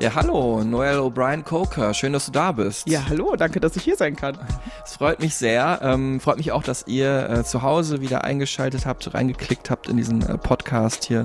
Ja, 0.00 0.12
hallo, 0.16 0.64
Noel 0.64 0.98
O'Brien 0.98 1.44
Coker. 1.44 1.94
Schön, 1.94 2.12
dass 2.12 2.26
du 2.26 2.32
da 2.32 2.50
bist. 2.50 2.88
Ja, 2.88 3.04
hallo, 3.08 3.36
danke, 3.36 3.60
dass 3.60 3.76
ich 3.76 3.84
hier 3.84 3.96
sein 3.96 4.16
kann. 4.16 4.36
Es 4.84 4.96
freut 4.96 5.20
mich 5.20 5.36
sehr. 5.36 5.78
Ähm, 5.82 6.18
freut 6.20 6.36
mich 6.36 6.50
auch, 6.50 6.64
dass 6.64 6.86
ihr 6.88 7.30
äh, 7.30 7.44
zu 7.44 7.62
Hause 7.62 8.00
wieder 8.00 8.24
eingeschaltet 8.24 8.86
habt, 8.86 9.14
reingeklickt 9.14 9.70
habt 9.70 9.88
in 9.88 9.96
diesen 9.96 10.22
äh, 10.22 10.36
Podcast 10.36 11.04
hier. 11.04 11.24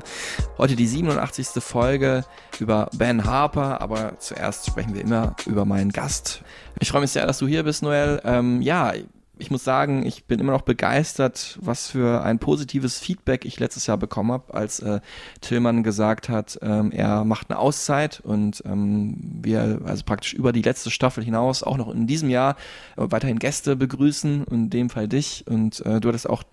Heute 0.59 0.76
die 0.76 0.88
87. 0.88 1.62
Folge 1.63 2.23
über 2.59 2.90
Ben 2.95 3.26
Harper, 3.26 3.81
aber 3.81 4.13
zuerst 4.20 4.67
sprechen 4.67 4.93
wir 4.93 5.01
immer 5.01 5.35
über 5.48 5.65
meinen 5.65 5.91
Gast. 5.91 6.43
Ich 6.79 6.91
freue 6.91 7.01
mich 7.01 7.12
sehr, 7.12 7.26
dass 7.26 7.40
du 7.40 7.48
hier 7.48 7.63
bist, 7.63 7.81
Noel. 7.81 8.21
Ähm, 8.23 8.62
ja, 8.62 8.93
ich 9.39 9.52
muss 9.52 9.63
sagen, 9.63 10.05
ich 10.05 10.25
bin 10.25 10.39
immer 10.39 10.52
noch 10.52 10.61
begeistert, 10.61 11.57
was 11.61 11.88
für 11.88 12.23
ein 12.23 12.39
positives 12.39 12.99
Feedback 12.99 13.45
ich 13.45 13.59
letztes 13.59 13.88
Jahr 13.88 13.98
bekommen 13.98 14.31
habe, 14.31 14.53
als 14.53 14.79
äh, 14.79 14.99
Tillmann 15.41 15.84
gesagt 15.84 16.29
hat, 16.29 16.59
ähm, 16.62 16.91
er 16.91 17.23
macht 17.23 17.49
eine 17.49 17.59
Auszeit 17.59 18.20
und 18.20 18.62
ähm, 18.65 19.39
wir 19.41 19.81
also 19.85 20.03
praktisch 20.03 20.34
über 20.34 20.52
die 20.52 20.62
letzte 20.62 20.91
Staffel 20.91 21.23
hinaus 21.23 21.63
auch 21.63 21.77
noch 21.77 21.93
in 21.93 22.07
diesem 22.07 22.29
Jahr 22.29 22.55
äh, 22.98 23.05
weiterhin 23.10 23.40
Gäste 23.40 23.76
begrüßen 23.76 24.45
in 24.45 24.70
dem 24.70 24.90
Fall 24.90 25.07
dich. 25.07 25.45
Und 25.48 25.85
äh, 25.85 25.99
du 25.99 26.10
hattest 26.10 26.29
auch 26.29 26.43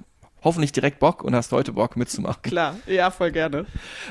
hoffentlich 0.46 0.70
direkt 0.70 1.00
Bock 1.00 1.24
und 1.24 1.34
hast 1.34 1.50
heute 1.50 1.72
Bock 1.72 1.96
mitzumachen. 1.96 2.40
Klar, 2.42 2.76
ja, 2.86 3.10
voll 3.10 3.32
gerne. 3.32 3.66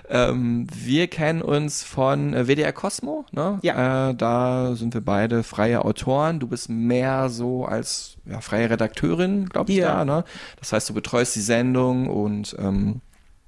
Ähm, 0.10 0.68
wir 0.74 1.08
kennen 1.08 1.42
uns 1.42 1.82
von 1.82 2.34
äh, 2.34 2.48
WDR 2.48 2.74
Cosmo, 2.74 3.24
ne? 3.32 3.58
Ja. 3.62 4.10
Äh, 4.10 4.16
da 4.16 4.76
sind 4.76 4.94
wir 4.94 5.00
beide 5.02 5.44
freie 5.44 5.84
Autoren. 5.86 6.40
Du 6.42 6.48
bist 6.48 6.70
mehr 6.70 7.30
so 7.30 7.66
als 7.66 8.18
ja, 8.26 8.42
freie 8.42 8.70
Redakteurin, 8.70 9.48
glaube 9.48 9.72
ich, 9.72 9.78
Ja. 9.78 9.96
da, 10.00 10.06
ne? 10.06 10.24
Das 10.60 10.74
heißt, 10.74 10.90
du 10.90 10.94
betreust 10.94 11.36
die 11.38 11.42
Sendung 11.42 12.08
und 12.10 12.56
ähm, 12.60 13.00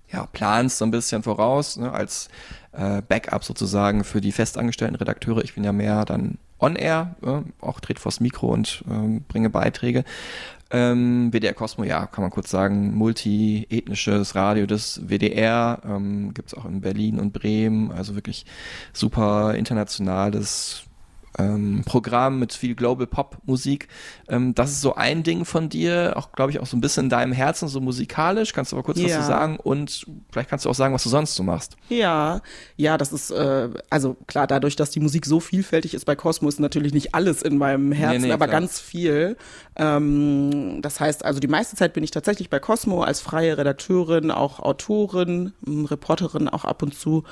ja, 0.09 0.25
planst 0.31 0.77
so 0.77 0.85
ein 0.85 0.91
bisschen 0.91 1.23
voraus, 1.23 1.75
ne, 1.75 1.91
als 1.91 2.29
äh, 2.71 3.01
Backup 3.01 3.43
sozusagen 3.43 4.05
für 4.05 4.21
die 4.21 4.31
festangestellten 4.31 4.95
Redakteure. 4.95 5.43
Ich 5.43 5.55
bin 5.55 5.65
ja 5.65 5.73
mehr 5.73 6.05
dann 6.05 6.37
on-air, 6.59 7.15
äh, 7.23 7.41
auch 7.59 7.81
dreht 7.81 7.99
vors 7.99 8.21
Mikro 8.21 8.47
und 8.47 8.83
ähm, 8.89 9.25
bringe 9.27 9.49
Beiträge. 9.49 10.05
Ähm, 10.69 11.31
WDR 11.31 11.53
Cosmo, 11.53 11.83
ja, 11.85 12.05
kann 12.07 12.21
man 12.23 12.31
kurz 12.31 12.49
sagen, 12.49 12.93
multiethnisches 12.95 14.35
Radio 14.35 14.65
des 14.65 15.01
WDR, 15.07 15.81
ähm, 15.85 16.33
gibt's 16.33 16.53
auch 16.53 16.65
in 16.65 16.81
Berlin 16.81 17.19
und 17.19 17.33
Bremen, 17.33 17.91
also 17.91 18.15
wirklich 18.15 18.45
super 18.93 19.55
internationales 19.55 20.83
ähm, 21.39 21.83
Programm 21.85 22.39
mit 22.39 22.51
viel 22.51 22.73
Global 22.73 23.05
Pop 23.05 23.37
Musik. 23.45 23.89
Ähm, 24.27 24.55
das 24.55 24.71
ist 24.71 24.81
so 24.81 24.95
ein 24.95 25.21
Ding 25.21 25.45
von 25.45 25.69
dir, 25.69 26.13
auch 26.15 26.31
glaube 26.31 26.49
ich 26.51 26.59
auch 26.59 26.65
so 26.65 26.75
ein 26.75 26.81
bisschen 26.81 27.05
in 27.05 27.09
deinem 27.11 27.31
Herzen, 27.31 27.67
so 27.67 27.79
musikalisch. 27.79 28.53
Kannst 28.53 28.71
du 28.71 28.75
aber 28.75 28.81
kurz 28.83 28.97
was 29.03 29.11
Ja. 29.11 29.19
zu 29.21 29.27
sagen 29.27 29.57
und 29.57 30.07
vielleicht 30.31 30.49
kannst 30.49 30.65
du 30.65 30.69
auch 30.71 30.73
sagen, 30.73 30.95
was 30.95 31.03
du 31.03 31.09
sonst 31.09 31.35
so 31.35 31.43
machst. 31.43 31.77
Ja, 31.89 32.41
ja, 32.75 32.97
das 32.97 33.13
ist, 33.13 33.29
äh, 33.29 33.69
also 33.91 34.15
klar, 34.25 34.47
dadurch, 34.47 34.75
dass 34.77 34.89
die 34.89 34.99
Musik 34.99 35.27
so 35.27 35.39
vielfältig 35.39 35.93
ist 35.93 36.05
bei 36.05 36.15
Cosmo, 36.15 36.49
ist 36.49 36.59
natürlich 36.59 36.91
nicht 36.93 37.13
alles 37.13 37.43
in 37.43 37.59
meinem 37.59 37.91
Herzen, 37.91 38.21
Nee, 38.21 38.27
nee, 38.29 38.33
aber 38.33 38.47
klar. 38.47 38.59
ganz 38.59 38.79
viel. 38.79 39.37
Ähm, 39.77 40.79
das 40.81 40.99
heißt, 40.99 41.23
also 41.23 41.39
die 41.39 41.47
meiste 41.47 41.75
Zeit 41.75 41.93
bin 41.93 42.03
ich 42.03 42.11
tatsächlich 42.11 42.49
bei 42.49 42.59
Cosmo 42.59 43.03
als 43.03 43.21
freie 43.21 43.57
Redakteurin, 43.57 44.31
auch 44.31 44.59
Autorin, 44.59 45.53
m, 45.65 45.85
Reporterin 45.85 46.49
auch 46.49 46.65
ab 46.65 46.81
und 46.81 46.95
zu. 46.95 47.23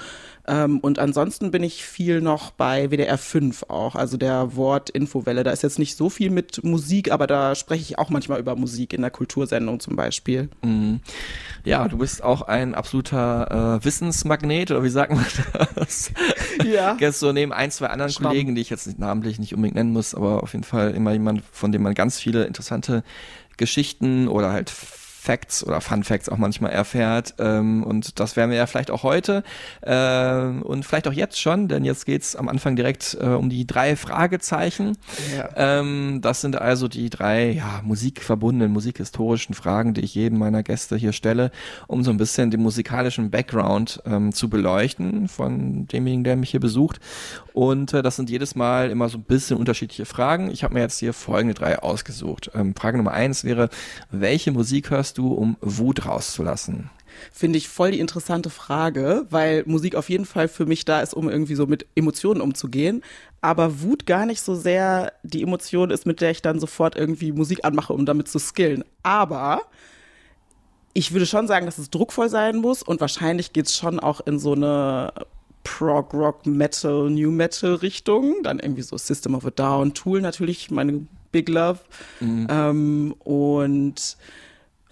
Ähm, 0.47 0.79
und 0.79 0.99
ansonsten 0.99 1.49
bin 1.49 1.63
ich 1.63 1.83
viel 1.83 2.21
noch 2.21 2.51
bei 2.51 2.91
WDR 2.91 3.17
5 3.17 3.63
auch, 3.69 3.95
also 3.95 4.17
der 4.17 4.55
Wort-Infowelle. 4.55 5.43
Da 5.43 5.51
ist 5.51 5.63
jetzt 5.63 5.79
nicht 5.79 5.97
so 5.97 6.09
viel 6.09 6.29
mit 6.29 6.63
Musik, 6.63 7.11
aber 7.11 7.25
da 7.25 7.55
spreche 7.55 7.81
ich 7.81 7.97
auch 7.97 8.09
manchmal 8.11 8.39
über 8.39 8.55
Musik 8.55 8.93
in 8.93 9.01
der 9.01 9.11
Kultursendung 9.11 9.79
zum 9.79 9.95
Beispiel. 9.95 10.49
Mhm. 10.63 10.99
Ja, 11.63 11.87
du 11.87 11.97
bist 11.97 12.23
auch 12.23 12.43
ein 12.43 12.75
absoluter 12.75 13.79
äh, 13.81 13.85
Wissensmagnet, 13.85 14.69
oder 14.69 14.83
wie 14.83 14.89
sagt 14.89 15.13
man 15.13 15.25
das? 15.75 16.11
Ja. 16.63 16.95
Jetzt 16.99 17.19
so 17.19 17.31
neben 17.33 17.51
ein, 17.51 17.69
zwei 17.69 17.87
anderen 17.87 18.11
Schwamm. 18.11 18.31
Kollegen, 18.31 18.55
die 18.55 18.61
ich 18.61 18.69
jetzt 18.69 18.87
nicht 18.87 18.97
namentlich 18.97 19.39
nicht 19.39 19.53
unbedingt 19.53 19.75
nennen 19.75 19.91
muss, 19.91 20.15
aber 20.15 20.41
auf 20.41 20.53
jeden 20.53 20.63
Fall 20.63 20.91
immer 20.91 21.11
jemand, 21.11 21.43
von 21.51 21.71
dem 21.71 21.83
man 21.83 21.93
ganz 21.93 22.19
viele 22.35 22.45
interessante 22.45 23.03
Geschichten 23.57 24.27
oder 24.27 24.51
halt 24.51 24.69
Facts 25.25 25.65
oder 25.65 25.81
Fun 25.81 26.03
Facts 26.03 26.29
auch 26.29 26.37
manchmal 26.37 26.71
erfährt. 26.71 27.33
Ähm, 27.39 27.83
und 27.83 28.19
das 28.19 28.35
werden 28.35 28.51
wir 28.51 28.57
ja 28.57 28.67
vielleicht 28.67 28.91
auch 28.91 29.01
heute 29.01 29.43
ähm, 29.83 30.61
und 30.61 30.85
vielleicht 30.85 31.07
auch 31.07 31.13
jetzt 31.13 31.41
schon, 31.41 31.67
denn 31.67 31.83
jetzt 31.83 32.05
geht's 32.05 32.35
am 32.35 32.47
Anfang 32.47 32.75
direkt 32.75 33.17
äh, 33.19 33.25
um 33.25 33.49
die 33.49 33.65
drei 33.65 33.95
Fragezeichen. 33.95 34.97
Ja. 35.35 35.49
Ähm, 35.55 36.19
das 36.21 36.41
sind 36.41 36.61
also 36.61 36.87
die 36.87 37.09
drei 37.09 37.53
ja, 37.53 37.81
musikverbundenen, 37.83 38.71
musikhistorischen 38.71 39.55
Fragen, 39.55 39.95
die 39.95 40.01
ich 40.01 40.13
jedem 40.13 40.37
meiner 40.37 40.61
Gäste 40.61 40.95
hier 40.95 41.11
stelle, 41.11 41.51
um 41.87 42.03
so 42.03 42.11
ein 42.11 42.17
bisschen 42.17 42.51
den 42.51 42.61
musikalischen 42.61 43.31
Background 43.31 44.03
ähm, 44.05 44.31
zu 44.31 44.49
beleuchten 44.49 45.27
von 45.27 45.87
demjenigen, 45.87 46.23
der 46.23 46.35
mich 46.35 46.51
hier 46.51 46.59
besucht. 46.59 46.99
Und 47.53 47.93
äh, 47.93 48.03
das 48.03 48.15
sind 48.15 48.29
jedes 48.29 48.53
Mal 48.55 48.91
immer 48.91 49.09
so 49.09 49.17
ein 49.17 49.23
bisschen 49.23 49.57
unterschiedliche 49.57 50.05
Fragen. 50.05 50.51
Ich 50.51 50.63
habe 50.63 50.75
mir 50.75 50.81
jetzt 50.81 50.99
hier 50.99 51.13
folgende 51.13 51.55
drei 51.55 51.79
ausgesucht. 51.79 52.51
Ähm, 52.53 52.75
Frage 52.75 52.97
Nummer 52.97 53.13
eins 53.13 53.43
wäre, 53.43 53.69
welche 54.11 54.51
Musik 54.51 54.91
hörst 54.91 55.14
du, 55.17 55.33
um 55.33 55.57
Wut 55.61 56.05
rauszulassen? 56.05 56.89
Finde 57.31 57.57
ich 57.57 57.69
voll 57.69 57.91
die 57.91 57.99
interessante 57.99 58.49
Frage, 58.49 59.25
weil 59.29 59.63
Musik 59.65 59.95
auf 59.95 60.09
jeden 60.09 60.25
Fall 60.25 60.47
für 60.47 60.65
mich 60.65 60.85
da 60.85 61.01
ist, 61.01 61.13
um 61.13 61.29
irgendwie 61.29 61.55
so 61.55 61.65
mit 61.65 61.85
Emotionen 61.95 62.41
umzugehen. 62.41 63.03
Aber 63.41 63.81
Wut 63.81 64.05
gar 64.05 64.25
nicht 64.25 64.41
so 64.41 64.55
sehr 64.55 65.13
die 65.23 65.43
Emotion 65.43 65.91
ist, 65.91 66.05
mit 66.05 66.21
der 66.21 66.31
ich 66.31 66.41
dann 66.41 66.59
sofort 66.59 66.95
irgendwie 66.95 67.31
Musik 67.31 67.59
anmache, 67.63 67.93
um 67.93 68.05
damit 68.05 68.27
zu 68.27 68.39
skillen. 68.39 68.83
Aber 69.03 69.61
ich 70.93 71.11
würde 71.11 71.25
schon 71.25 71.47
sagen, 71.47 71.65
dass 71.65 71.77
es 71.77 71.89
druckvoll 71.89 72.29
sein 72.29 72.57
muss 72.57 72.81
und 72.81 73.01
wahrscheinlich 73.01 73.53
geht's 73.53 73.75
schon 73.75 73.99
auch 73.99 74.21
in 74.25 74.39
so 74.39 74.53
eine 74.53 75.13
Prog, 75.63 76.13
Rock, 76.13 76.45
Metal, 76.45 77.09
New 77.09 77.31
Metal 77.31 77.75
Richtung. 77.75 78.43
Dann 78.43 78.59
irgendwie 78.59 78.81
so 78.81 78.97
System 78.97 79.35
of 79.35 79.45
a 79.45 79.51
Down, 79.51 79.93
Tool 79.93 80.21
natürlich, 80.21 80.71
meine 80.71 81.05
Big 81.31 81.49
Love. 81.49 81.79
Ähm, 82.49 83.13
und 83.19 84.17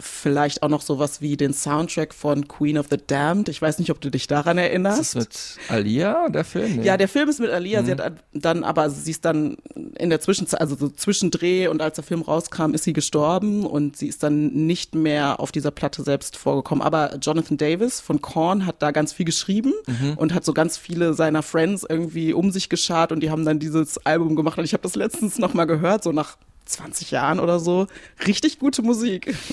vielleicht 0.00 0.62
auch 0.62 0.68
noch 0.68 0.82
sowas 0.82 1.20
wie 1.20 1.36
den 1.36 1.52
Soundtrack 1.54 2.12
von 2.14 2.48
Queen 2.48 2.78
of 2.78 2.86
the 2.90 2.96
Damned. 3.06 3.48
Ich 3.48 3.62
weiß 3.62 3.78
nicht, 3.78 3.90
ob 3.90 4.00
du 4.00 4.10
dich 4.10 4.26
daran 4.26 4.58
erinnerst. 4.58 5.00
Ist 5.00 5.14
das 5.14 5.24
mit 5.68 5.70
Alia, 5.70 6.28
der 6.28 6.44
Film? 6.44 6.76
Nee. 6.76 6.84
Ja, 6.84 6.96
der 6.96 7.08
Film 7.08 7.28
ist 7.28 7.38
mit 7.40 7.50
Alia. 7.50 7.80
Mhm. 7.82 7.86
Sie 7.86 7.92
hat 7.92 8.12
dann 8.32 8.64
aber, 8.64 8.90
sie 8.90 9.10
ist 9.12 9.24
dann 9.24 9.56
in 9.96 10.10
der 10.10 10.20
Zwischenzeit, 10.20 10.60
also 10.60 10.74
so 10.76 10.88
Zwischendreh 10.88 11.68
und 11.68 11.80
als 11.80 11.94
der 11.94 12.04
Film 12.04 12.22
rauskam, 12.22 12.74
ist 12.74 12.84
sie 12.84 12.92
gestorben 12.92 13.64
und 13.64 13.96
sie 13.96 14.08
ist 14.08 14.22
dann 14.22 14.48
nicht 14.66 14.94
mehr 14.94 15.38
auf 15.38 15.52
dieser 15.52 15.70
Platte 15.70 16.02
selbst 16.02 16.36
vorgekommen. 16.36 16.82
Aber 16.82 17.16
Jonathan 17.22 17.56
Davis 17.56 18.00
von 18.00 18.20
Korn 18.20 18.66
hat 18.66 18.76
da 18.82 18.90
ganz 18.90 19.12
viel 19.12 19.26
geschrieben 19.26 19.72
Mhm. 19.86 20.14
und 20.16 20.34
hat 20.34 20.44
so 20.44 20.52
ganz 20.54 20.76
viele 20.76 21.14
seiner 21.14 21.42
Friends 21.42 21.84
irgendwie 21.88 22.32
um 22.32 22.50
sich 22.50 22.68
geschart 22.68 23.12
und 23.12 23.20
die 23.20 23.30
haben 23.30 23.44
dann 23.44 23.58
dieses 23.60 24.04
Album 24.06 24.34
gemacht 24.34 24.58
und 24.58 24.64
ich 24.64 24.72
habe 24.72 24.82
das 24.82 24.96
letztens 24.96 25.38
noch 25.38 25.54
mal 25.54 25.66
gehört, 25.66 26.02
so 26.02 26.10
nach 26.12 26.36
20 26.66 27.10
Jahren 27.10 27.40
oder 27.40 27.58
so. 27.60 27.86
Richtig 28.26 28.58
gute 28.58 28.82
Musik. 28.82 29.34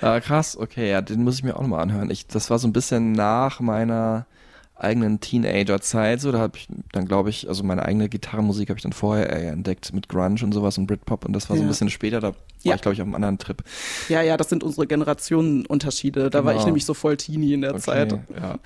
Ah, 0.00 0.20
krass, 0.20 0.56
okay, 0.56 0.88
ja, 0.90 1.02
den 1.02 1.22
muss 1.24 1.34
ich 1.34 1.42
mir 1.42 1.56
auch 1.56 1.60
nochmal 1.60 1.80
anhören. 1.82 2.10
Ich, 2.10 2.26
das 2.26 2.48
war 2.48 2.58
so 2.58 2.66
ein 2.66 2.72
bisschen 2.72 3.12
nach 3.12 3.60
meiner 3.60 4.24
eigenen 4.74 5.20
Teenager-Zeit, 5.20 6.22
so, 6.22 6.32
da 6.32 6.38
habe 6.38 6.56
ich 6.56 6.68
dann, 6.92 7.04
glaube 7.06 7.28
ich, 7.28 7.48
also 7.48 7.62
meine 7.64 7.84
eigene 7.84 8.08
Gitarrenmusik 8.08 8.70
habe 8.70 8.78
ich 8.78 8.82
dann 8.82 8.94
vorher 8.94 9.28
eher 9.28 9.52
entdeckt 9.52 9.92
mit 9.92 10.08
Grunge 10.08 10.42
und 10.42 10.52
sowas 10.52 10.78
und 10.78 10.86
Britpop 10.86 11.26
und 11.26 11.34
das 11.34 11.50
war 11.50 11.56
so 11.56 11.62
ein 11.62 11.66
Ja. 11.66 11.68
bisschen 11.72 11.90
später, 11.90 12.20
da 12.20 12.28
war 12.28 12.34
Ja. 12.62 12.76
ich, 12.76 12.80
glaube 12.80 12.94
ich, 12.94 13.02
auf 13.02 13.06
einem 13.06 13.14
anderen 13.16 13.36
Trip. 13.36 13.62
Ja, 14.08 14.22
ja, 14.22 14.38
das 14.38 14.48
sind 14.48 14.64
unsere 14.64 14.86
Generationenunterschiede. 14.86 16.30
Da 16.30 16.44
war 16.46 16.52
ich 16.52 16.58
Genau. 16.58 16.66
nämlich 16.68 16.86
so 16.86 16.94
voll 16.94 17.18
Teenie 17.18 17.52
in 17.52 17.60
der 17.60 17.72
Okay, 17.72 17.80
Zeit. 17.80 18.12
ja. 18.40 18.58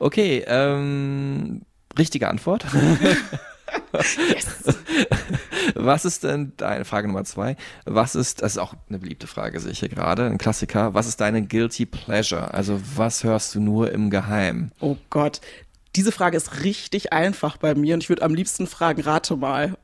Okay, 0.00 0.42
ähm, 0.48 1.62
richtige 1.96 2.28
Antwort. 2.28 2.66
Was 5.74 6.04
ist 6.04 6.24
denn 6.24 6.52
deine 6.56 6.84
Frage 6.84 7.08
Nummer 7.08 7.24
zwei? 7.24 7.56
Was 7.84 8.14
ist, 8.14 8.42
das 8.42 8.52
ist 8.52 8.58
auch 8.58 8.74
eine 8.88 8.98
beliebte 8.98 9.26
Frage, 9.26 9.60
sehe 9.60 9.72
ich 9.72 9.80
hier 9.80 9.88
gerade, 9.88 10.26
ein 10.26 10.38
Klassiker. 10.38 10.94
Was 10.94 11.06
ist 11.06 11.20
deine 11.20 11.42
Guilty 11.42 11.86
Pleasure? 11.86 12.52
Also 12.52 12.80
was 12.96 13.24
hörst 13.24 13.54
du 13.54 13.60
nur 13.60 13.92
im 13.92 14.10
Geheimen? 14.10 14.72
Oh 14.80 14.96
Gott. 15.10 15.40
Diese 15.94 16.12
Frage 16.12 16.36
ist 16.36 16.64
richtig 16.64 17.12
einfach 17.12 17.58
bei 17.58 17.74
mir 17.74 17.94
und 17.94 18.02
ich 18.02 18.08
würde 18.08 18.22
am 18.22 18.34
liebsten 18.34 18.66
fragen, 18.66 19.02
rate 19.02 19.36
mal. 19.36 19.76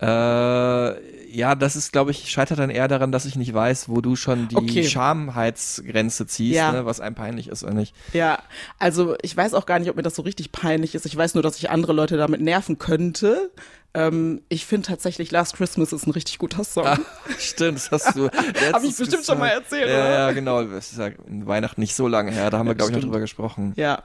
Äh, 0.00 0.98
Ja, 1.34 1.54
das 1.54 1.76
ist, 1.76 1.92
glaube 1.92 2.10
ich, 2.10 2.30
scheitert 2.30 2.58
dann 2.58 2.68
eher 2.68 2.88
daran, 2.88 3.10
dass 3.10 3.24
ich 3.24 3.36
nicht 3.36 3.54
weiß, 3.54 3.88
wo 3.88 4.02
du 4.02 4.16
schon 4.16 4.48
die 4.48 4.56
Okay. 4.56 4.84
Schamheitsgrenze 4.84 6.26
ziehst, 6.26 6.56
Ja. 6.56 6.72
ne, 6.72 6.86
was 6.86 7.00
einem 7.00 7.14
peinlich 7.14 7.48
ist 7.48 7.62
oder 7.64 7.74
nicht. 7.74 7.94
Ja, 8.12 8.38
also 8.78 9.16
ich 9.22 9.36
weiß 9.36 9.54
auch 9.54 9.66
gar 9.66 9.78
nicht, 9.78 9.88
ob 9.90 9.96
mir 9.96 10.02
das 10.02 10.14
so 10.14 10.22
richtig 10.22 10.52
peinlich 10.52 10.94
ist. 10.94 11.06
Ich 11.06 11.16
weiß 11.16 11.34
nur, 11.34 11.42
dass 11.42 11.56
ich 11.58 11.70
andere 11.70 11.92
Leute 11.92 12.16
damit 12.16 12.40
nerven 12.40 12.78
könnte. 12.78 13.50
Ähm, 13.94 14.42
ich 14.48 14.64
finde 14.66 14.88
tatsächlich 14.88 15.30
Last 15.30 15.54
Christmas 15.56 15.92
ist 15.92 16.06
ein 16.06 16.12
richtig 16.12 16.38
guter 16.38 16.64
Song. 16.64 16.86
Ah, 16.86 16.98
stimmt, 17.38 17.76
das 17.78 17.90
hast 17.90 18.16
du. 18.16 18.26
Hab 18.72 18.82
ich 18.84 18.96
bestimmt 18.96 19.24
schon 19.24 19.38
mal 19.38 19.48
erzählt, 19.48 19.88
Ja, 19.88 19.94
oder? 19.96 20.10
ja, 20.10 20.32
genau. 20.32 20.62
Das 20.64 20.92
ist 20.92 20.98
ja 20.98 21.08
in 21.26 21.46
Weihnachten 21.46 21.80
nicht 21.80 21.94
so 21.94 22.08
lange 22.08 22.30
her. 22.32 22.50
Da 22.50 22.58
haben 22.58 22.66
wir, 22.68 22.74
glaube 22.74 22.90
ich, 22.92 22.96
noch 22.96 23.04
drüber 23.04 23.20
gesprochen. 23.20 23.72
Ja. 23.76 24.02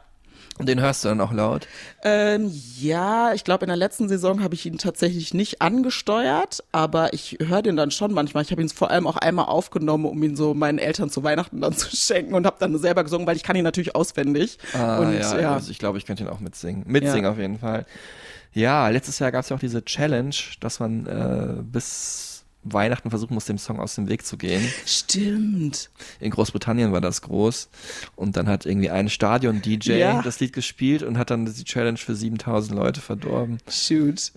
Und 0.58 0.68
den 0.68 0.80
hörst 0.82 1.04
du 1.04 1.10
dann 1.10 1.22
auch 1.22 1.32
laut. 1.32 1.68
Ähm, 2.04 2.52
ja, 2.80 3.34
ich 3.34 3.44
glaube, 3.44 3.66
in 3.66 3.68
der 3.70 3.78
letzten 3.78 4.10
Saison 4.10 4.42
habe 4.44 4.56
ich 4.56 4.66
ihn 4.66 4.78
tatsächlich 4.78 5.34
nicht 5.34 5.62
angesteuert, 5.62 6.64
aber 6.72 7.14
ich 7.14 7.38
höre 7.42 7.62
den 7.62 7.76
dann 7.76 7.92
schon 7.92 8.14
manchmal. 8.14 8.44
Ich 8.44 8.52
habe 8.52 8.62
ihn 8.62 8.70
vor 8.70 8.90
allem 8.92 9.08
auch 9.08 9.18
einmal 9.18 9.46
aufgenommen, 9.46 10.06
um 10.06 10.22
ihn 10.24 10.36
so 10.36 10.54
meinen 10.54 10.80
Eltern 10.80 11.10
zu 11.10 11.24
Weihnachten 11.24 11.62
dann 11.62 11.74
zu 11.78 11.96
schenken 11.96 12.34
und 12.34 12.46
habe 12.46 12.58
dann 12.60 12.78
selber 12.78 13.04
gesungen, 13.04 13.28
weil 13.28 13.36
ich 13.36 13.44
kann 13.44 13.56
ihn 13.56 13.64
natürlich 13.64 13.96
auswendig. 13.96 14.58
Ah, 14.74 14.98
und 15.00 15.14
ja, 15.14 15.40
ja, 15.40 15.54
Also 15.54 15.72
ich 15.72 15.80
glaube, 15.80 15.98
ich 15.98 16.06
könnte 16.06 16.24
ihn 16.24 16.30
auch 16.30 16.40
mitsingen. 16.40 16.84
Mitsingen 16.88 17.26
Ja. 17.26 17.32
auf 17.32 17.38
jeden 17.38 17.60
Fall. 17.60 17.86
Ja, 18.54 18.88
letztes 18.90 19.20
Jahr 19.20 19.32
gab 19.32 19.44
es 19.44 19.50
ja 19.50 19.56
auch 19.56 19.60
diese 19.60 19.86
Challenge, 19.86 20.34
dass 20.62 20.80
man 20.80 21.06
äh, 21.06 21.62
bis 21.62 22.37
Weihnachten 22.74 23.10
versuchen 23.10 23.34
muss, 23.34 23.46
dem 23.46 23.58
Song 23.58 23.80
aus 23.80 23.96
dem 23.96 24.08
Weg 24.10 24.26
zu 24.26 24.38
gehen. 24.38 24.62
stimmt. 24.86 25.90
In 26.20 26.32
Großbritannien 26.32 26.92
war 26.92 27.02
das 27.02 27.22
groß. 27.22 27.70
Und 28.16 28.36
dann 28.38 28.48
hat 28.48 28.66
irgendwie 28.66 28.90
ein 28.90 29.10
Stadion-DJ 29.10 29.94
Ja. 29.98 30.22
das 30.22 30.40
Lied 30.40 30.54
gespielt 30.54 31.04
und 31.04 31.18
hat 31.18 31.30
dann 31.30 31.46
die 31.46 31.64
Challenge 31.64 31.98
für 31.98 32.16
7000 32.16 32.78
Leute 32.78 33.02
verdorben. 33.02 33.58
Shoot. 33.70 34.32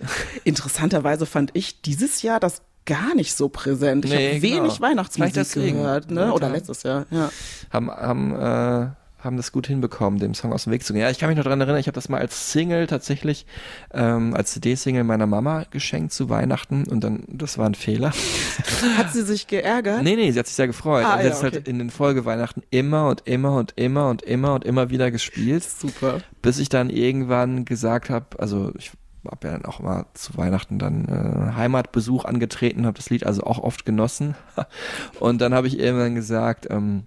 Interessanterweise 0.44 1.27
fand 1.27 1.50
ich 1.55 1.81
dieses 1.82 2.23
Jahr 2.23 2.41
das 2.41 2.62
gar 2.87 3.15
nicht 3.15 3.35
so 3.35 3.49
präsent. 3.49 4.05
Ich 4.06 4.11
Nee, 4.11 4.29
habe 4.31 4.41
genau. 4.41 4.62
wenig 4.65 4.81
Weihnachtsmusik 4.81 5.53
gehört, 5.53 6.11
ne? 6.11 6.32
Oder 6.32 6.49
letztes 6.49 6.82
Jahr, 6.82 7.06
ja. 7.11 7.31
haben, 7.71 7.91
haben, 7.91 8.32
äh, 8.35 8.91
haben 9.22 9.37
das 9.37 9.52
gut 9.52 9.67
hinbekommen, 9.67 10.19
dem 10.19 10.34
Song 10.34 10.52
aus 10.52 10.64
dem 10.64 10.72
Weg 10.72 10.84
zu 10.84 10.93
gehen. 10.93 11.02
Ja, 11.02 11.11
ich 11.11 11.19
kann 11.19 11.28
mich 11.28 11.37
noch 11.37 11.44
dran 11.44 11.61
erinnern, 11.61 11.78
ich 11.78 11.87
habe 11.87 11.94
das 11.94 12.08
mal 12.08 12.19
als 12.19 12.52
Single 12.52 12.87
tatsächlich, 12.87 13.46
ähm, 13.93 14.34
als 14.34 14.52
CD-Single 14.52 15.05
meiner 15.05 15.26
Mama 15.26 15.64
geschenkt 15.70 16.12
zu 16.12 16.28
Weihnachten 16.28 16.84
und 16.88 17.05
dann, 17.05 17.25
das 17.28 17.58
war 17.58 17.67
ein 17.67 17.75
Fehler. 17.75 18.12
Hat 18.96 19.12
sie 19.12 19.22
sich 19.22 19.46
geärgert? 19.46 20.02
Nee, 20.02 20.17
nee, 20.17 20.31
sie 20.31 20.38
hat 20.38 20.46
sich 20.46 20.56
sehr 20.56 20.67
gefreut. 20.67 21.05
Ah, 21.05 21.14
und 21.14 21.20
ja, 21.20 21.26
hat 21.26 21.32
es 21.32 21.43
halt 21.43 21.56
okay. 21.56 21.70
in 21.70 21.78
den 21.78 21.90
Folgeweihnachten 21.90 22.62
immer 22.70 23.08
und 23.08 23.26
immer 23.26 23.56
und 23.56 23.72
immer 23.76 24.08
und 24.08 24.22
immer 24.22 24.55
und 24.55 24.64
immer 24.64 24.90
wieder 24.90 25.11
gespielt, 25.11 25.64
Super. 25.64 26.20
bis 26.43 26.58
ich 26.58 26.69
dann 26.69 26.90
irgendwann 26.90 27.64
gesagt 27.64 28.11
habe, 28.11 28.38
also 28.38 28.72
ich 28.78 28.93
habe 29.28 29.49
ja 29.49 29.52
dann 29.52 29.64
auch 29.67 29.81
mal 29.81 30.06
zu 30.14 30.37
Weihnachten 30.37 30.78
dann 30.78 31.06
äh, 31.06 31.55
Heimatbesuch 31.55 32.25
angetreten, 32.25 32.87
habe 32.87 32.96
das 32.96 33.11
Lied 33.11 33.26
also 33.26 33.43
auch 33.43 33.58
oft 33.58 33.84
genossen. 33.84 34.34
Und 35.20 35.40
dann 35.40 35.52
habe 35.55 35.67
ich 35.67 35.78
irgendwann 35.78 36.14
gesagt, 36.14 36.69
ähm, 36.70 37.05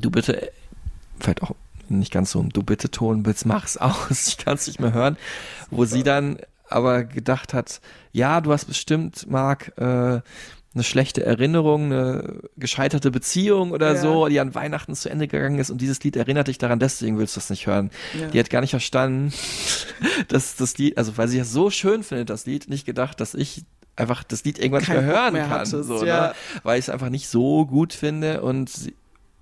du 0.00 0.10
bitte, 0.10 0.50
vielleicht 1.20 1.42
auch 1.42 1.52
nicht 1.88 2.12
ganz 2.12 2.30
so 2.30 2.40
ein 2.40 2.48
du 2.48 2.62
bitte 2.62 2.90
Ton, 2.90 3.24
jetzt 3.26 3.44
mach's 3.46 3.76
aus, 3.76 4.26
ich 4.28 4.38
kann 4.38 4.54
es 4.54 4.66
nicht 4.66 4.80
mehr 4.80 4.92
hören, 4.92 5.16
wo 5.70 5.84
sie 5.84 6.02
dann 6.02 6.38
aber 6.68 7.04
gedacht 7.04 7.52
hat, 7.54 7.80
ja, 8.12 8.40
du 8.40 8.52
hast 8.52 8.64
bestimmt, 8.64 9.30
Marc, 9.30 9.72
äh, 9.76 10.20
eine 10.74 10.84
schlechte 10.84 11.24
Erinnerung, 11.24 11.92
eine 11.92 12.40
gescheiterte 12.56 13.10
Beziehung 13.10 13.72
oder 13.72 13.94
Ja. 13.94 14.00
so, 14.00 14.26
die 14.28 14.40
an 14.40 14.54
Weihnachten 14.54 14.94
zu 14.94 15.10
Ende 15.10 15.28
gegangen 15.28 15.58
ist 15.58 15.70
und 15.70 15.82
dieses 15.82 16.02
Lied 16.02 16.16
erinnert 16.16 16.48
dich 16.48 16.56
daran, 16.56 16.78
deswegen 16.78 17.18
willst 17.18 17.36
du 17.36 17.40
es 17.40 17.50
nicht 17.50 17.66
hören. 17.66 17.90
Ja. 18.18 18.28
Die 18.28 18.38
hat 18.38 18.48
gar 18.48 18.62
nicht 18.62 18.70
verstanden, 18.70 19.34
dass 20.28 20.56
das 20.56 20.78
Lied, 20.78 20.96
also 20.96 21.18
weil 21.18 21.28
sie 21.28 21.38
es 21.38 21.52
so 21.52 21.68
schön 21.68 22.02
findet, 22.02 22.30
das 22.30 22.46
Lied, 22.46 22.70
nicht 22.70 22.86
gedacht, 22.86 23.20
dass 23.20 23.34
ich 23.34 23.64
einfach 23.96 24.24
das 24.24 24.44
Lied 24.44 24.58
irgendwann 24.58 24.80
nicht 24.80 24.88
mehr 24.88 25.02
hören 25.02 25.32
mehr 25.34 25.42
kann, 25.42 25.58
hattest, 25.60 25.84
so, 25.84 26.04
ja. 26.06 26.28
ne? 26.28 26.34
weil 26.62 26.78
ich 26.78 26.86
es 26.86 26.90
einfach 26.90 27.10
nicht 27.10 27.28
so 27.28 27.66
gut 27.66 27.92
finde 27.92 28.40
und 28.40 28.70
sie, 28.70 28.94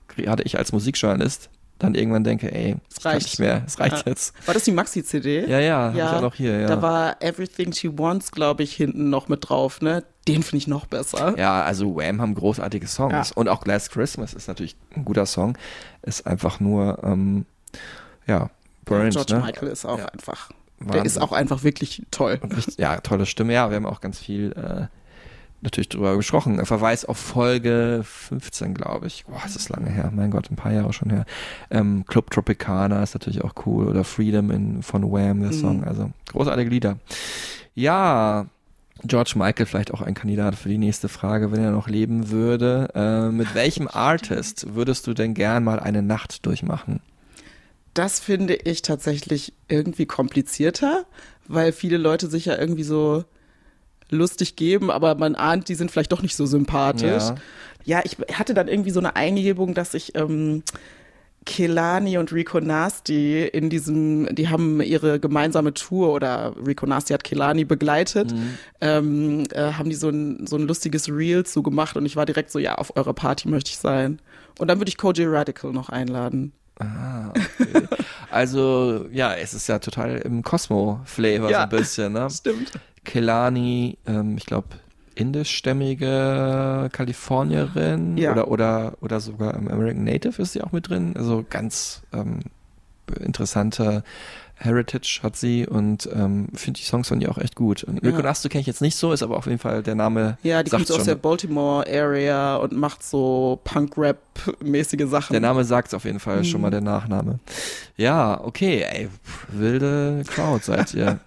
gerade 0.08 0.42
ich 0.42 0.58
als 0.58 0.72
Musikjournalist 0.72 1.48
dann 1.80 1.94
irgendwann 1.94 2.22
denke, 2.24 2.52
ey, 2.54 2.76
Es 2.94 3.04
reicht 3.04 3.26
nicht 3.26 3.38
mehr, 3.40 3.62
es 3.66 3.78
reicht 3.80 3.96
Ja. 3.98 4.02
jetzt. 4.06 4.34
War 4.46 4.54
das 4.54 4.64
die 4.64 4.70
Maxi-CD? 4.72 5.46
Ja, 5.48 5.58
ja, 5.58 5.78
hab 5.88 5.94
ich 5.94 6.02
auch 6.02 6.20
noch 6.20 6.34
hier, 6.34 6.60
ja. 6.60 6.66
Da 6.68 6.80
war 6.82 7.20
Everything 7.20 7.72
She 7.72 7.98
Wants, 7.98 8.30
glaube 8.30 8.62
ich, 8.62 8.74
hinten 8.74 9.10
noch 9.10 9.28
mit 9.28 9.48
drauf, 9.48 9.80
ne? 9.80 10.04
Den 10.28 10.42
finde 10.42 10.58
ich 10.58 10.66
noch 10.68 10.86
besser. 10.86 11.34
Ja, 11.38 11.62
also 11.64 11.96
Wham 11.96 12.20
haben 12.20 12.34
großartige 12.34 12.86
Songs. 12.86 13.30
Ja. 13.30 13.36
Und 13.36 13.48
auch 13.48 13.64
Last 13.66 13.90
Christmas 13.90 14.34
ist 14.34 14.46
natürlich 14.48 14.76
ein 14.94 15.04
guter 15.04 15.26
Song. 15.26 15.56
Ist 16.02 16.26
einfach 16.26 16.60
nur, 16.60 16.98
ähm, 17.02 17.46
ja, 18.26 18.50
Burns, 18.84 19.14
George 19.14 19.34
ne? 19.34 19.40
Michael 19.40 19.68
ist 19.68 19.84
auch 19.86 19.98
Ja. 19.98 20.06
einfach. 20.06 20.50
Der 20.80 20.88
Wahnsinn. 20.88 21.04
ist 21.06 21.18
auch 21.20 21.32
einfach 21.32 21.62
wirklich 21.62 22.02
toll. 22.10 22.40
Ja, 22.78 23.00
tolle 23.00 23.26
Stimme. 23.26 23.52
Ja, 23.52 23.68
wir 23.70 23.76
haben 23.76 23.86
auch 23.86 24.00
ganz 24.00 24.18
viel 24.18 24.52
äh, 24.52 24.86
natürlich 25.62 25.88
drüber 25.88 26.16
gesprochen. 26.16 26.58
Ein 26.58 26.66
Verweis 26.66 27.04
auf 27.04 27.18
Folge 27.18 28.02
15, 28.04 28.74
glaube 28.74 29.06
ich. 29.06 29.24
Boah, 29.26 29.42
ist 29.44 29.56
das 29.56 29.68
lange 29.68 29.90
her. 29.90 30.10
Mein 30.14 30.30
Gott, 30.30 30.50
ein 30.50 30.56
paar 30.56 30.72
Jahre 30.72 30.92
schon 30.92 31.10
her. 31.10 31.26
Ähm, 31.70 32.04
Club 32.06 32.30
Tropicana 32.30 33.02
ist 33.02 33.14
natürlich 33.14 33.42
auch 33.42 33.54
cool. 33.66 33.88
Oder 33.88 34.04
Freedom 34.04 34.50
in, 34.50 34.82
von 34.82 35.02
Wham, 35.10 35.40
der 35.40 35.52
Song. 35.52 35.84
Also 35.84 36.10
großartige 36.32 36.70
Lieder. 36.70 36.98
Ja, 37.74 38.46
George 39.04 39.32
Michael 39.36 39.66
vielleicht 39.66 39.92
auch 39.94 40.02
ein 40.02 40.14
Kandidat 40.14 40.54
für 40.54 40.68
die 40.68 40.78
nächste 40.78 41.08
Frage, 41.08 41.52
wenn 41.52 41.62
er 41.62 41.70
noch 41.70 41.88
leben 41.88 42.30
würde. 42.30 42.88
Äh, 42.94 43.30
mit 43.30 43.54
welchem 43.54 43.88
Artist 43.88 44.74
würdest 44.74 45.06
du 45.06 45.14
denn 45.14 45.34
gern 45.34 45.64
mal 45.64 45.80
eine 45.80 46.02
Nacht 46.02 46.44
durchmachen? 46.46 47.00
Das 47.94 48.20
finde 48.20 48.54
ich 48.54 48.82
tatsächlich 48.82 49.52
irgendwie 49.68 50.06
komplizierter, 50.06 51.06
weil 51.48 51.72
viele 51.72 51.96
Leute 51.96 52.28
sich 52.28 52.44
ja 52.44 52.56
irgendwie 52.56 52.84
so 52.84 53.24
lustig 54.10 54.56
geben, 54.56 54.90
aber 54.90 55.14
man 55.14 55.34
ahnt, 55.34 55.68
die 55.68 55.74
sind 55.74 55.90
vielleicht 55.90 56.12
doch 56.12 56.22
nicht 56.22 56.36
so 56.36 56.46
sympathisch. 56.46 57.24
Ja. 57.24 57.34
Ja, 57.84 58.02
ich 58.04 58.18
hatte 58.34 58.52
dann 58.52 58.68
irgendwie 58.68 58.90
so 58.90 59.00
eine 59.00 59.16
Eingebung, 59.16 59.72
dass 59.72 59.94
ich 59.94 60.14
ähm, 60.14 60.62
Kelani 61.46 62.18
und 62.18 62.32
Rico 62.32 62.60
Nasty 62.60 63.46
in 63.46 63.70
diesem, 63.70 64.28
die 64.34 64.48
haben 64.48 64.82
ihre 64.82 65.18
gemeinsame 65.18 65.72
Tour 65.72 66.12
oder 66.12 66.54
Rico 66.66 66.84
Nasty 66.86 67.14
hat 67.14 67.24
Kelani 67.24 67.64
begleitet, 67.64 68.34
ähm, 68.82 69.44
äh, 69.52 69.72
haben 69.72 69.88
die 69.88 69.96
so 69.96 70.10
ein, 70.10 70.46
so 70.46 70.56
ein 70.56 70.66
lustiges 70.66 71.08
Reel 71.08 71.46
zu 71.46 71.62
gemacht 71.62 71.96
und 71.96 72.04
ich 72.04 72.16
war 72.16 72.26
direkt 72.26 72.50
so, 72.50 72.58
ja, 72.58 72.74
auf 72.74 72.94
eurer 72.96 73.14
Party 73.14 73.48
möchte 73.48 73.70
ich 73.70 73.78
sein. 73.78 74.20
Und 74.58 74.68
dann 74.68 74.78
würde 74.78 74.90
ich 74.90 74.98
Koji 74.98 75.24
Radical 75.26 75.72
noch 75.72 75.88
einladen. 75.88 76.52
Ah, 76.78 77.30
okay. 77.30 77.86
also, 78.30 79.06
ja, 79.10 79.34
es 79.34 79.54
ist 79.54 79.68
ja 79.68 79.78
total 79.78 80.18
im 80.18 80.42
Cosmo-Flavor 80.42 81.50
Ja. 81.50 81.58
so 81.58 81.62
ein 81.62 81.68
bisschen, 81.80 82.12
ne? 82.12 82.28
Stimmt. 82.30 82.72
Kelani, 83.04 83.98
ähm, 84.06 84.36
ich 84.36 84.46
glaube, 84.46 84.68
indischstämmige 85.14 86.88
Kalifornierin 86.92 88.16
Ja. 88.16 88.32
oder, 88.32 88.48
oder, 88.48 88.96
oder 89.00 89.20
sogar 89.20 89.54
American 89.54 90.04
Native 90.04 90.40
ist 90.40 90.52
sie 90.52 90.62
auch 90.62 90.72
mit 90.72 90.88
drin. 90.88 91.14
Also 91.16 91.44
ganz 91.48 92.02
ähm, 92.12 92.40
interessante 93.18 94.02
Heritage 94.62 95.20
hat 95.22 95.36
sie 95.36 95.66
und 95.66 96.06
ähm, 96.14 96.48
finde 96.54 96.78
die 96.80 96.84
Songs 96.86 97.08
von 97.08 97.18
ihr 97.20 97.30
auch 97.30 97.38
echt 97.38 97.56
gut. 97.56 97.82
Und 97.82 97.98
Rico 98.04 98.18
Ja. 98.18 98.22
Nasto 98.24 98.50
kenne 98.50 98.60
ich 98.60 98.66
jetzt 98.66 98.82
nicht 98.82 98.94
so, 98.94 99.10
ist 99.12 99.22
aber 99.22 99.38
auf 99.38 99.46
jeden 99.46 99.58
Fall 99.58 99.82
der 99.82 99.94
Name. 99.94 100.36
Ja, 100.42 100.62
die 100.62 100.70
kommt 100.70 100.90
aus 100.92 101.04
der 101.04 101.14
Baltimore 101.14 101.86
Area 101.88 102.56
und 102.56 102.72
macht 102.72 103.02
so 103.02 103.58
Punk-Rap-mäßige 103.64 105.06
Sachen. 105.08 105.32
Der 105.32 105.40
Name 105.40 105.64
sagt 105.64 105.94
auf 105.94 106.04
jeden 106.04 106.20
Fall 106.20 106.38
Mhm. 106.40 106.44
schon 106.44 106.60
mal 106.60 106.70
der 106.70 106.82
Nachname. 106.82 107.38
Ja, 107.96 108.38
okay, 108.44 108.84
ey, 108.86 109.08
wilde 109.48 110.22
Crowd 110.26 110.62
seid 110.62 110.92
ihr. 110.92 111.20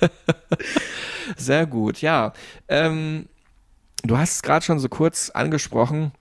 Sehr 1.36 1.66
gut, 1.66 2.00
ja. 2.02 2.32
Ähm, 2.68 3.26
du 4.02 4.16
hast 4.18 4.34
es 4.36 4.42
gerade 4.42 4.64
schon 4.64 4.78
so 4.78 4.88
kurz 4.88 5.30
angesprochen. 5.30 6.12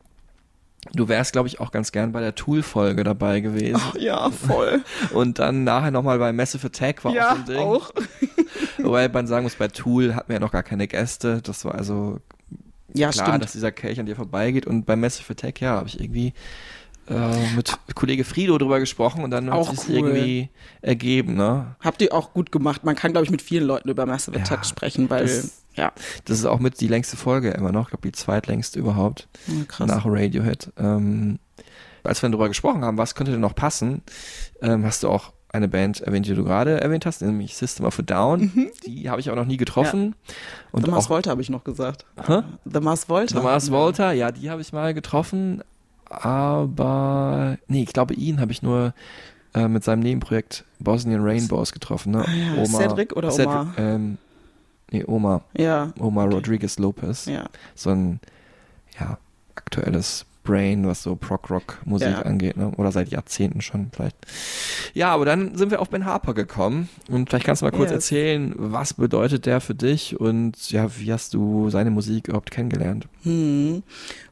Du 0.94 1.08
wärst, 1.08 1.34
glaube 1.34 1.48
ich, 1.48 1.60
auch 1.60 1.72
ganz 1.72 1.92
gern 1.92 2.12
bei 2.12 2.22
der 2.22 2.36
Tool-Folge 2.36 3.04
dabei 3.04 3.40
gewesen. 3.42 3.82
ja, 4.00 4.30
voll. 4.30 4.84
Und 5.14 5.40
dann 5.40 5.64
nachher 5.64 5.92
nochmal 5.92 6.20
bei 6.20 6.32
Massive 6.32 6.68
Attack 6.68 7.04
war 7.04 7.12
auch 7.12 7.16
so 7.16 7.20
ja, 7.20 7.32
ein 7.34 7.46
Ding. 7.46 7.58
auch. 7.58 7.92
Wobei 8.78 9.10
man 9.10 9.28
sagen 9.28 9.44
muss, 9.44 9.56
bei 9.56 9.68
Tool 9.68 10.16
hatten 10.16 10.30
wir 10.30 10.36
ja 10.36 10.40
noch 10.40 10.52
gar 10.52 10.64
keine 10.64 10.88
Gäste. 10.88 11.42
Das 11.42 11.66
war 11.66 11.76
also 11.76 12.20
Ja, 12.94 13.10
klar, 13.10 13.28
stimmt. 13.28 13.44
dass 13.44 13.52
dieser 13.54 13.72
Kelch 13.72 14.00
an 14.00 14.06
dir 14.06 14.16
vorbeigeht. 14.16 14.66
Und 14.68 14.86
bei 14.86 14.96
Massive 14.96 15.32
Attack, 15.34 15.60
ja, 15.60 15.72
habe 15.72 15.88
ich 15.88 16.00
irgendwie 16.00 16.34
äh, 17.10 17.56
mit 17.56 17.78
Kollege 17.96 18.24
Frido 18.24 18.58
drüber 18.58 18.80
gesprochen 18.80 19.24
und 19.24 19.32
dann 19.32 19.50
Auch 19.50 19.70
hat 19.70 19.80
sich 19.80 19.90
cool. 19.90 19.96
irgendwie 20.10 20.50
ergeben, 20.82 21.36
ne? 21.36 21.76
Habt 21.82 22.02
ihr 22.02 22.14
auch 22.14 22.32
gut 22.34 22.52
gemacht. 22.52 22.84
Man 22.84 22.96
kann, 22.96 23.12
glaube 23.12 23.26
ich, 23.26 23.32
mit 23.32 23.42
vielen 23.42 23.66
Leuten 23.66 23.90
über 23.90 24.06
Massive 24.06 24.38
Attack 24.40 24.60
Ja, 24.60 24.64
sprechen, 24.64 25.10
weil, 25.10 25.24
das- 25.26 25.64
ja, 25.76 25.92
Das 26.26 26.40
ist 26.40 26.46
auch 26.46 26.60
mit 26.60 26.80
die 26.82 26.88
längste 26.88 27.18
Folge 27.18 27.52
immer 27.52 27.72
noch, 27.72 27.84
ich 27.84 27.90
glaube 27.90 28.08
die 28.08 28.12
zweitlängste 28.14 28.80
überhaupt 28.80 29.28
Ja, 29.48 29.64
krass. 29.68 29.88
nach 29.88 30.06
Radiohead. 30.06 30.72
Ähm, 30.78 31.40
als 32.04 32.22
wir 32.22 32.30
darüber 32.30 32.48
gesprochen 32.48 32.84
haben, 32.84 32.98
was 32.98 33.16
könnte 33.16 33.32
denn 33.32 33.42
noch 33.42 33.56
passen, 33.56 34.02
ähm, 34.62 34.86
hast 34.86 35.04
du 35.04 35.10
auch 35.10 35.34
eine 35.50 35.68
Band 35.70 36.02
erwähnt, 36.02 36.28
die 36.28 36.34
du 36.36 36.44
gerade 36.44 36.82
erwähnt 36.82 37.06
hast, 37.06 37.22
nämlich 37.22 37.56
System 37.56 37.86
of 37.86 37.98
a 37.98 38.02
Down. 38.02 38.52
Die 38.86 39.10
habe 39.10 39.22
ich 39.22 39.30
auch 39.30 39.36
noch 39.36 39.46
nie 39.46 39.56
getroffen. 39.58 40.14
Und 40.72 40.82
Mhm. 40.82 40.86
The 40.86 40.92
Mars 40.92 41.10
Volta 41.10 41.30
habe 41.32 41.42
ich 41.42 41.50
noch 41.50 41.64
gesagt. 41.64 42.06
Hä? 42.28 42.42
The 42.66 42.80
Mars 42.82 43.08
Volta. 43.08 43.38
The 43.38 43.44
Mars 43.44 43.72
Volta, 43.72 44.12
ja, 44.12 44.32
die 44.32 44.50
habe 44.50 44.62
ich 44.62 44.74
mal 44.74 44.94
getroffen, 44.94 45.64
aber 46.10 47.58
nee, 47.68 47.84
ich 47.84 47.94
glaube, 47.94 48.14
ihn 48.14 48.40
habe 48.40 48.52
ich 48.52 48.62
nur 48.62 48.94
äh, 49.54 49.68
mit 49.68 49.84
seinem 49.84 50.02
Nebenprojekt 50.02 50.66
Bosnian 50.80 51.22
Rainbows 51.24 51.72
getroffen. 51.72 52.12
Ne? 52.12 52.26
Ah 52.28 52.58
ja, 52.58 52.66
Cedric 52.66 53.16
oder 53.16 53.34
Omar? 53.34 53.74
ähm, 53.78 54.18
Nee, 54.96 55.04
Oma. 55.06 55.42
Ja. 55.58 55.92
Oma 56.00 56.24
Rodriguez 56.26 56.80
Lopez. 56.80 57.26
Ja. 57.26 57.46
So 57.76 57.90
ein, 57.90 58.20
ja, 59.00 59.18
aktuelles 59.56 60.26
Brain, 60.46 60.86
was 60.88 61.02
so 61.02 61.16
Prog-Rock-Musik 61.16 62.08
Ja. 62.08 62.22
angeht, 62.22 62.56
ne? 62.56 62.72
Oder 62.78 62.92
seit 62.92 63.10
Jahrzehnten 63.10 63.62
schon 63.62 63.90
vielleicht. 63.92 64.16
Ja, 64.94 65.10
aber 65.10 65.26
dann 65.26 65.58
sind 65.58 65.72
wir 65.72 65.82
auf 65.82 65.90
Ben 65.90 66.06
Harper 66.06 66.34
gekommen. 66.36 66.88
Und 67.10 67.28
vielleicht 67.30 67.46
kannst 67.48 67.62
du 67.62 67.66
mal 67.66 67.72
kurz 67.72 67.90
Yes. 67.90 67.96
erzählen, 68.12 68.54
was 68.56 68.94
bedeutet 68.94 69.48
der 69.48 69.60
für 69.60 69.74
dich 69.74 70.20
und 70.20 70.70
ja, 70.72 70.88
wie 71.00 71.12
hast 71.12 71.34
du 71.34 71.70
seine 71.72 71.90
Musik 71.90 72.28
überhaupt 72.28 72.52
kennengelernt? 72.52 73.08
Hm. 73.24 73.82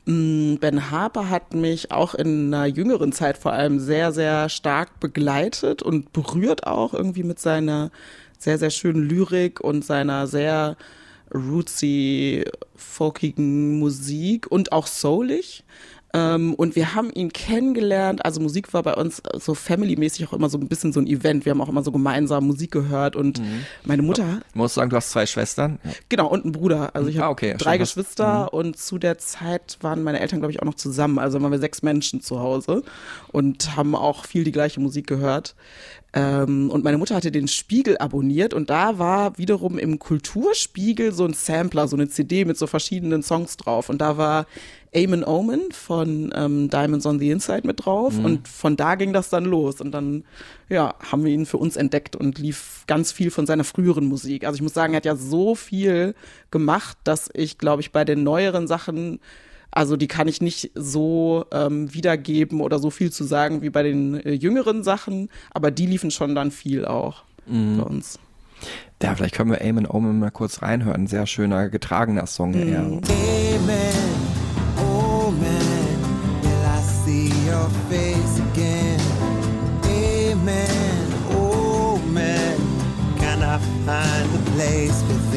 Mm, 0.05 0.57
Ben 0.59 0.91
Harper 0.91 1.29
hat 1.31 1.53
mich 1.55 1.91
auch 1.91 2.13
in 2.13 2.53
einer 2.53 2.67
jüngeren 2.67 3.11
Zeit 3.11 3.37
vor 3.37 3.51
allem 3.53 3.79
sehr, 3.79 4.11
sehr 4.11 4.49
stark 4.49 4.99
begleitet 4.99 5.81
und 5.81 6.13
berührt 6.13 6.67
auch 6.67 6.93
irgendwie 6.93 7.23
mit 7.23 7.39
seiner 7.39 7.89
sehr, 8.43 8.57
sehr 8.57 8.69
schönen 8.69 9.07
Lyrik 9.07 9.59
und 9.61 9.83
seiner 9.85 10.27
sehr 10.27 10.75
rootsy, 11.33 12.45
folkigen 12.75 13.79
Musik 13.79 14.51
und 14.51 14.71
auch 14.71 14.87
soulig. 14.87 15.63
Ähm, 16.15 16.53
und 16.53 16.75
wir 16.75 16.93
haben 16.93 17.11
ihn 17.11 17.33
kennengelernt. 17.33 18.23
Also 18.23 18.39
Musik 18.39 18.71
war 18.75 18.83
bei 18.83 18.93
uns 18.93 19.23
so 19.39 19.55
family-mäßig 19.55 20.27
auch 20.27 20.33
immer 20.33 20.47
so 20.47 20.59
ein 20.59 20.67
bisschen 20.67 20.93
so 20.93 20.99
ein 20.99 21.07
Event. 21.07 21.43
Wir 21.43 21.49
haben 21.51 21.61
auch 21.61 21.69
immer 21.69 21.81
so 21.81 21.91
gemeinsam 21.91 22.45
Musik 22.45 22.69
gehört 22.69 23.15
und 23.15 23.41
meine 23.83 24.03
Mutter 24.03 24.41
Ich 24.49 24.53
muss 24.55 24.75
sagen, 24.75 24.91
du 24.91 24.95
hast 24.95 25.09
zwei 25.09 25.25
Schwestern. 25.25 25.79
Genau, 26.09 26.27
und 26.27 26.45
ein 26.45 26.51
Bruder. 26.51 26.95
Also 26.95 27.09
ich 27.09 27.17
Ah, 27.17 27.23
habe 27.23 27.31
okay, 27.31 27.55
drei 27.57 27.79
das- 27.79 27.89
Geschwister 27.89 28.53
und 28.53 28.77
zu 28.77 28.99
der 28.99 29.17
Zeit 29.17 29.79
waren 29.81 30.03
meine 30.03 30.19
Eltern, 30.19 30.37
glaube 30.39 30.51
ich, 30.51 30.61
auch 30.61 30.65
noch 30.67 30.75
zusammen. 30.75 31.17
Also 31.17 31.41
waren 31.41 31.51
wir 31.51 31.57
sechs 31.57 31.81
Menschen 31.81 32.21
zu 32.21 32.39
Hause 32.39 32.83
und 33.31 33.75
haben 33.75 33.95
auch 33.95 34.25
viel 34.25 34.43
die 34.43 34.51
gleiche 34.51 34.79
Musik 34.81 35.07
gehört. 35.07 35.55
Ähm, 36.15 36.69
und 36.69 36.83
meine 36.83 36.97
Mutter 36.97 37.15
hatte 37.15 37.31
den 37.31 37.47
Spiegel 37.47 37.97
abonniert 37.97 38.53
und 38.53 38.69
da 38.69 38.99
war 38.99 39.37
wiederum 39.39 39.79
im 39.79 39.97
Kulturspiegel 39.97 41.11
so 41.11 41.25
ein 41.25 41.33
Sampler, 41.33 41.87
so 41.87 41.95
eine 41.95 42.07
CD 42.07 42.45
mit 42.45 42.57
so 42.57 42.67
verschiedenen 42.67 43.23
Songs 43.23 43.57
drauf. 43.57 43.89
Und 43.89 43.99
da 43.99 44.17
war 44.17 44.45
Amen 44.95 45.23
Omen 45.23 45.71
von 45.71 46.31
ähm, 46.35 46.69
Diamonds 46.69 47.07
on 47.07 47.17
the 47.17 47.31
Inside 47.31 47.65
mit 47.65 47.83
drauf. 47.83 48.19
Und 48.23 48.47
von 48.47 48.77
da 48.77 48.93
ging 48.93 49.11
das 49.11 49.29
dann 49.29 49.45
los. 49.45 49.81
Und 49.81 49.91
dann, 49.91 50.23
ja, 50.69 50.93
haben 51.11 51.25
wir 51.25 51.31
ihn 51.31 51.47
für 51.47 51.57
uns 51.57 51.75
entdeckt 51.75 52.15
und 52.15 52.37
lief 52.37 52.83
ganz 52.85 53.11
viel 53.11 53.31
von 53.31 53.47
seiner 53.47 53.63
früheren 53.63 54.05
Musik. 54.05 54.45
Also 54.45 54.55
ich 54.55 54.61
muss 54.61 54.73
sagen, 54.73 54.93
er 54.93 54.97
hat 54.97 55.05
ja 55.05 55.15
so 55.15 55.55
viel 55.55 56.13
gemacht, 56.51 56.97
dass 57.03 57.31
ich, 57.33 57.57
glaube 57.57 57.81
ich, 57.81 57.91
bei 57.91 58.05
den 58.05 58.23
neueren 58.23 58.67
Sachen, 58.67 59.19
also 59.73 59.97
die 59.97 60.07
kann 60.07 60.27
ich 60.27 60.41
nicht 60.41 60.71
so 60.75 61.45
ähm, 61.51 61.93
wiedergeben 61.93 62.61
oder 62.61 62.79
so 62.79 62.89
viel 62.89 63.11
zu 63.11 63.23
sagen 63.23 63.61
wie 63.61 63.69
bei 63.69 63.83
den 63.83 64.15
äh, 64.15 64.31
jüngeren 64.33 64.83
Sachen, 64.83 65.29
aber 65.51 65.71
die 65.71 65.87
liefen 65.87 66.11
schon 66.11 66.35
dann 66.35 66.51
viel 66.51 66.85
auch 66.85 67.23
bei 67.45 67.83
uns. 67.83 68.19
Ja, 69.01 69.13
vielleicht 69.15 69.35
können 69.35 69.51
wir 69.51 69.61
Amen 69.61 69.85
Omen 69.85 70.19
mal 70.19 70.31
kurz 70.31 70.61
reinhören. 70.61 71.07
Sehr 71.07 71.25
schöner, 71.27 71.67
getragener 71.67 72.25
Song. 72.25 72.53
eher. 72.53 72.79
Amen. 72.79 73.01
Man, 75.41 76.41
will 76.41 76.63
I 76.63 76.81
see 77.03 77.29
your 77.45 77.69
face 77.89 78.39
again? 78.51 78.99
Amen. 79.83 81.09
Man, 82.13 82.57
can 83.17 83.41
I 83.41 83.57
find 83.85 84.29
a 84.35 84.51
place 84.51 85.03
within 85.09 85.32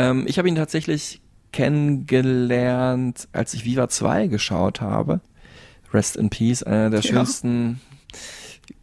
Ähm, 0.00 0.24
ich 0.26 0.38
habe 0.38 0.48
ihn 0.48 0.54
tatsächlich 0.54 1.20
kennengelernt, 1.52 3.28
als 3.32 3.54
ich 3.54 3.64
Viva 3.64 3.88
2 3.88 4.28
geschaut 4.28 4.80
habe. 4.80 5.20
Rest 5.92 6.16
in 6.16 6.30
Peace, 6.30 6.62
eine 6.62 6.90
der 6.90 7.00
Ja. 7.00 7.10
schönsten 7.10 7.80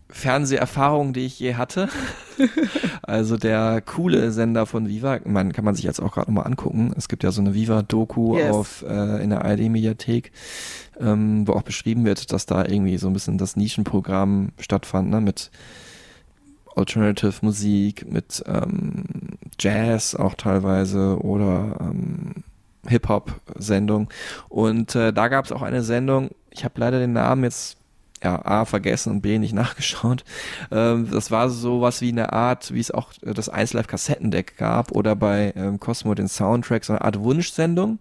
Fernseherfahrungen, 0.10 1.14
die 1.14 1.26
ich 1.26 1.40
je 1.40 1.56
hatte. 1.56 1.90
also 3.04 3.38
der 3.38 3.82
coole 3.82 4.32
Sender 4.32 4.66
von 4.66 4.88
Viva, 4.88 5.20
man 5.26 5.54
kann 5.54 5.66
man 5.66 5.76
sich 5.76 5.86
jetzt 5.86 6.02
auch 6.02 6.14
gerade 6.14 6.32
nochmal 6.32 6.48
angucken. 6.48 6.94
Es 6.98 7.08
gibt 7.08 7.24
ja 7.24 7.32
so 7.32 7.42
eine 7.42 7.54
Viva-Doku 7.54 8.38
Yes. 8.38 8.52
auf 8.54 8.86
äh, 8.88 9.24
in 9.24 9.30
der 9.30 9.44
ARD-Mediathek, 9.46 10.32
ähm, 11.00 11.48
wo 11.48 11.54
auch 11.54 11.62
beschrieben 11.64 12.06
wird, 12.06 12.32
dass 12.32 12.46
da 12.46 12.66
irgendwie 12.66 12.98
so 12.98 13.08
ein 13.08 13.14
bisschen 13.14 13.38
das 13.38 13.56
Nischenprogramm 13.56 14.50
stattfand, 14.60 15.10
ne, 15.10 15.22
mit 15.22 15.52
Alternative 16.77 17.34
Musik, 17.41 18.12
mit 18.12 18.43
ähm, 18.48 19.03
Jazz 19.60 20.15
auch 20.15 20.36
teilweise 20.36 21.17
oder 21.22 21.77
ähm, 21.79 22.43
Hip-Hop-Sendung. 22.88 24.10
Und 24.50 24.96
äh, 24.96 25.12
da 25.12 25.27
gab 25.27 25.46
es 25.46 25.51
auch 25.51 25.62
eine 25.62 25.84
Sendung, 25.84 26.29
ich 26.51 26.63
habe 26.63 26.79
leider 26.79 27.00
den 27.00 27.13
Namen 27.13 27.43
jetzt 27.43 27.77
ja, 28.24 28.43
A 28.46 28.65
vergessen 28.65 29.12
und 29.12 29.22
B 29.22 29.38
nicht 29.38 29.53
nachgeschaut. 29.55 30.24
Ähm, 30.72 31.10
das 31.12 31.31
war 31.31 31.50
sowas 31.50 32.01
wie 32.01 32.10
eine 32.10 32.34
Art, 32.34 32.74
wie 32.74 32.79
es 32.79 32.91
auch 32.91 33.12
das 33.22 33.51
1Live-Kassettendeck 33.51 34.57
gab 34.57 34.91
oder 34.91 35.15
bei 35.15 35.53
ähm, 35.55 35.79
Cosmo 35.79 36.13
den 36.15 36.27
Soundtrack, 36.27 36.84
so 36.86 36.93
eine 36.93 37.01
Art 37.01 37.19
Wunschsendung. 37.19 38.00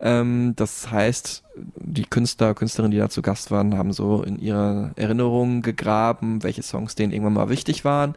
Ähm, 0.00 0.52
das 0.56 0.90
heißt, 0.90 1.42
die 1.76 2.04
Künstler, 2.04 2.54
Künstlerinnen, 2.54 2.92
die 2.92 2.98
da 2.98 3.08
zu 3.08 3.22
Gast 3.22 3.50
waren, 3.50 3.78
haben 3.78 3.92
so 3.92 4.22
in 4.22 4.38
ihrer 4.38 4.92
Erinnerung 4.96 5.62
gegraben, 5.62 6.42
welche 6.42 6.62
Songs 6.62 6.94
denen 6.94 7.12
irgendwann 7.12 7.32
mal 7.32 7.48
wichtig 7.48 7.84
waren 7.84 8.14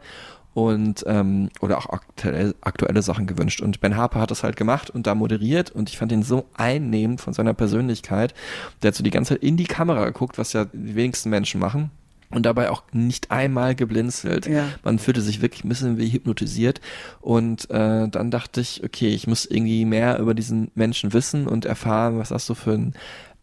und 0.52 1.04
ähm, 1.06 1.48
oder 1.60 1.78
auch 1.78 1.88
aktuell, 1.90 2.54
aktuelle 2.60 3.02
Sachen 3.02 3.26
gewünscht. 3.26 3.60
Und 3.60 3.80
Ben 3.80 3.96
Harper 3.96 4.20
hat 4.20 4.30
das 4.30 4.42
halt 4.42 4.56
gemacht 4.56 4.90
und 4.90 5.06
da 5.06 5.14
moderiert 5.14 5.70
und 5.70 5.88
ich 5.88 5.98
fand 5.98 6.12
ihn 6.12 6.22
so 6.22 6.46
einnehmend 6.54 7.20
von 7.20 7.32
seiner 7.32 7.54
Persönlichkeit. 7.54 8.34
Der 8.82 8.88
hat 8.88 8.94
so 8.94 9.04
die 9.04 9.10
ganze 9.10 9.34
Zeit 9.34 9.42
in 9.42 9.56
die 9.56 9.64
Kamera 9.64 10.04
geguckt, 10.04 10.38
was 10.38 10.52
ja 10.52 10.66
die 10.66 10.96
wenigsten 10.96 11.30
Menschen 11.30 11.60
machen. 11.60 11.90
Und 12.30 12.46
dabei 12.46 12.70
auch 12.70 12.84
nicht 12.92 13.32
einmal 13.32 13.74
geblinzelt. 13.74 14.46
Ja. 14.46 14.68
Man 14.84 15.00
fühlte 15.00 15.20
sich 15.20 15.42
wirklich 15.42 15.64
ein 15.64 15.68
bisschen 15.68 15.98
wie 15.98 16.10
hypnotisiert. 16.10 16.80
Und 17.20 17.68
äh, 17.70 18.08
dann 18.08 18.30
dachte 18.30 18.60
ich, 18.60 18.84
okay, 18.84 19.08
ich 19.08 19.26
muss 19.26 19.46
irgendwie 19.46 19.84
mehr 19.84 20.18
über 20.20 20.32
diesen 20.32 20.70
Menschen 20.76 21.12
wissen 21.12 21.48
und 21.48 21.64
erfahren, 21.64 22.18
was 22.18 22.28
das 22.28 22.46
so 22.46 22.54
für 22.54 22.72
ein 22.72 22.94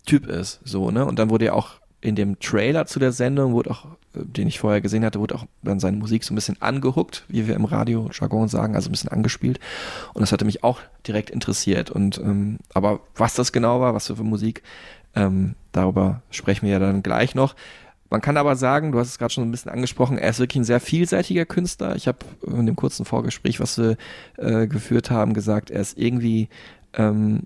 Typ 0.06 0.26
ist. 0.28 0.62
So, 0.64 0.90
ne? 0.90 1.06
Und 1.06 1.20
dann 1.20 1.30
wurde 1.30 1.46
ja 1.46 1.54
auch 1.54 1.82
in 2.00 2.16
dem 2.16 2.40
Trailer 2.40 2.86
zu 2.86 3.00
der 3.00 3.12
Sendung, 3.12 3.54
wurde 3.54 3.72
auch, 3.72 3.86
äh, 4.16 4.24
den 4.24 4.48
ich 4.48 4.60
vorher 4.60 4.82
gesehen 4.82 5.04
hatte, 5.04 5.20
wurde 5.20 5.36
auch 5.36 5.46
dann 5.64 5.80
seine 5.80 5.98
Musik 5.98 6.24
so 6.24 6.34
ein 6.34 6.36
bisschen 6.36 6.62
angehuckt, 6.62 7.26
wie 7.28 7.48
wir 7.48 7.56
im 7.56 7.66
Radio-Jargon 7.66 8.48
sagen, 8.48 8.76
also 8.76 8.90
ein 8.90 8.92
bisschen 8.92 9.12
angespielt. 9.12 9.60
Und 10.14 10.22
das 10.22 10.32
hatte 10.32 10.46
mich 10.46 10.64
auch 10.64 10.80
direkt 11.06 11.30
interessiert. 11.30 11.90
Und 11.90 12.18
ähm, 12.20 12.60
aber 12.74 13.02
was 13.16 13.34
das 13.34 13.52
genau 13.52 13.82
war, 13.82 13.94
was 13.94 14.08
für 14.08 14.24
Musik, 14.24 14.64
ähm, 15.16 15.56
darüber 15.72 16.22
sprechen 16.30 16.66
wir 16.66 16.74
ja 16.74 16.80
dann 16.80 17.04
gleich 17.04 17.36
noch. 17.36 17.56
Man 18.10 18.22
kann 18.22 18.38
aber 18.38 18.56
sagen, 18.56 18.92
du 18.92 19.00
hast 19.00 19.10
es 19.10 19.20
gerade 19.20 19.34
schon 19.34 19.44
ein 19.44 19.52
bisschen 19.52 19.72
angesprochen, 19.72 20.18
er 20.18 20.30
ist 20.30 20.40
wirklich 20.40 20.62
ein 20.62 20.66
sehr 20.66 20.80
vielseitiger 20.80 21.46
Künstler. 21.46 21.96
Ich 21.96 22.08
habe 22.08 22.20
in 22.46 22.66
dem 22.66 22.76
kurzen 22.76 23.06
Vorgespräch, 23.06 23.60
was 23.60 23.78
wir 23.78 23.98
äh, 24.38 24.68
geführt 24.68 25.12
haben, 25.12 25.34
gesagt, 25.34 25.70
er 25.70 25.82
ist 25.82 25.98
irgendwie 25.98 26.48
ähm, 26.94 27.44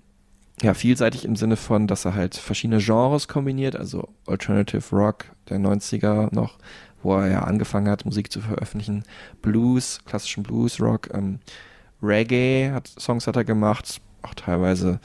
ja, 0.62 0.74
vielseitig 0.74 1.24
im 1.24 1.36
Sinne 1.36 1.56
von, 1.56 1.86
dass 1.86 2.04
er 2.04 2.14
halt 2.14 2.36
verschiedene 2.36 2.80
Genres 2.80 3.26
kombiniert, 3.26 3.76
also 3.76 4.08
Alternative 4.26 4.94
Rock 4.94 5.26
der 5.48 5.58
90er 5.58 6.32
noch, 6.34 6.58
wo 7.02 7.16
er 7.16 7.28
ja 7.28 7.38
angefangen 7.40 7.90
hat, 7.90 8.04
Musik 8.04 8.30
zu 8.30 8.40
veröffentlichen, 8.40 9.02
Blues, 9.40 10.00
klassischen 10.04 10.44
Blues, 10.44 10.80
Rock, 10.80 11.10
ähm, 11.12 11.40
Reggae 12.02 12.70
hat 12.72 12.88
Songs 12.98 13.26
hat 13.26 13.36
er 13.36 13.44
gemacht, 13.44 14.00
auch 14.22 14.34
teilweise 14.34 15.00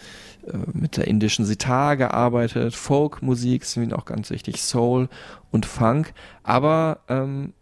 äh, 0.47 0.57
mit 0.74 0.97
der 0.97 1.07
indischen 1.07 1.45
Sitar 1.45 1.97
gearbeitet, 1.97 2.75
Folk-Musik 2.75 3.63
ist 3.63 3.93
auch 3.93 4.05
ganz 4.05 4.29
wichtig, 4.29 4.62
Soul 4.62 5.09
und 5.51 5.65
Funk, 5.65 6.13
aber 6.43 7.00
ähm, 7.07 7.53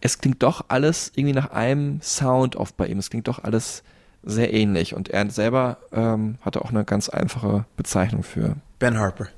es 0.00 0.18
klingt 0.18 0.42
doch 0.42 0.64
alles 0.68 1.12
irgendwie 1.14 1.34
nach 1.34 1.50
einem 1.50 2.00
Sound 2.02 2.56
oft 2.56 2.76
bei 2.76 2.86
ihm, 2.86 2.98
es 2.98 3.10
klingt 3.10 3.28
doch 3.28 3.42
alles 3.44 3.82
sehr 4.22 4.52
ähnlich 4.52 4.94
und 4.94 5.08
er 5.08 5.30
selber 5.30 5.78
ähm, 5.92 6.38
hatte 6.42 6.62
auch 6.62 6.70
eine 6.70 6.84
ganz 6.84 7.08
einfache 7.08 7.64
Bezeichnung 7.76 8.22
für. 8.22 8.56
Ben 8.78 8.98
Harper. 8.98 9.28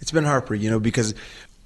It's 0.00 0.12
Ben 0.12 0.26
Harper, 0.26 0.54
you 0.54 0.70
know, 0.70 0.80
because 0.80 1.14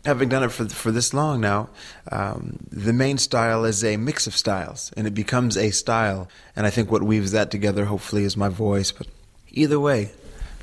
having 0.04 0.28
done 0.28 0.42
it 0.42 0.52
for 0.52 0.68
for 0.68 0.92
this 0.92 1.12
long 1.12 1.40
now, 1.40 1.68
um, 2.10 2.58
the 2.70 2.92
main 2.92 3.18
style 3.18 3.64
is 3.64 3.84
a 3.84 3.96
mix 3.96 4.26
of 4.26 4.36
styles, 4.36 4.92
and 4.96 5.06
it 5.06 5.14
becomes 5.14 5.56
a 5.56 5.70
style. 5.70 6.28
And 6.56 6.66
I 6.66 6.70
think 6.70 6.90
what 6.90 7.02
weaves 7.02 7.32
that 7.32 7.50
together, 7.50 7.86
hopefully, 7.86 8.24
is 8.24 8.36
my 8.36 8.48
voice. 8.48 8.92
But 8.92 9.06
either 9.54 9.80
way, 9.82 10.10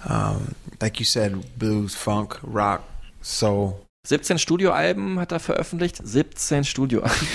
um, 0.07 0.55
like 0.81 0.99
you 0.99 1.05
said, 1.05 1.35
blues, 1.57 1.95
funk, 1.95 2.39
rock, 2.43 2.81
soul. 3.21 3.73
17 4.07 4.39
Studioalben 4.39 5.19
hat 5.19 5.31
er 5.31 5.39
veröffentlicht, 5.39 5.99
17 6.03 6.63
Studioalben 6.63 7.27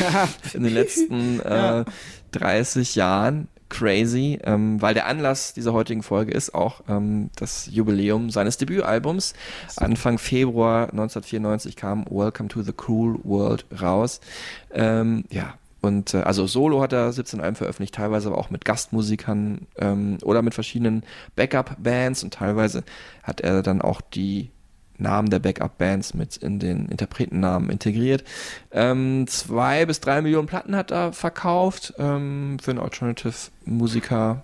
in 0.53 0.65
den 0.65 0.75
letzten 0.75 1.39
Ja. 1.39 1.81
äh, 1.83 1.85
30 2.33 2.95
Jahren. 2.97 3.49
Crazy, 3.69 4.39
ähm, 4.45 4.81
weil 4.81 4.95
der 4.95 5.07
Anlass 5.07 5.53
dieser 5.53 5.73
heutigen 5.73 6.05
Folge 6.05 6.31
ist 6.31 6.55
auch 6.55 6.83
ähm, 6.89 7.31
das 7.35 7.67
Jubiläum 7.67 8.31
seines 8.31 8.59
Debütalbums. 8.59 9.35
Anfang 9.75 10.19
Februar 10.19 10.83
1994 10.91 11.75
kam 11.75 12.05
Welcome 12.09 12.49
to 12.49 12.63
the 12.63 12.73
Cruel 12.73 13.19
World 13.25 13.65
raus. 13.83 14.21
Ähm, 14.73 15.25
ja, 15.31 15.55
und 15.87 16.15
äh, 16.15 16.19
also 16.19 16.47
Solo 16.47 16.83
hat 16.83 16.93
er 16.93 17.13
17 17.13 17.41
Alben 17.41 17.57
veröffentlicht, 17.57 17.95
teilweise 17.95 18.29
aber 18.29 18.39
auch 18.39 18.51
mit 18.51 18.65
Gastmusikern 18.65 19.67
ähm, 19.79 20.19
oder 20.23 20.43
mit 20.43 20.55
verschiedenen 20.55 21.03
Backup-Bands 21.37 22.23
und 22.25 22.35
teilweise 22.35 22.85
hat 23.23 23.41
er 23.41 23.63
dann 23.63 23.81
auch 23.81 24.01
die 24.01 24.51
Namen 24.99 25.31
der 25.31 25.39
Backup-Bands 25.39 26.15
mit 26.15 26.37
in 26.37 26.59
den 26.59 26.87
Interpretennamen 26.89 27.71
integriert. 27.71 28.25
Ähm, 28.73 29.27
zwei 29.29 29.85
bis 29.87 30.01
drei 30.01 30.23
Millionen 30.23 30.47
Platten 30.47 30.75
hat 30.75 30.91
er 30.91 31.13
verkauft. 31.13 31.95
Ähm, 31.99 32.59
für 32.61 32.71
einen 32.71 32.81
Alternative-Musiker 32.81 34.43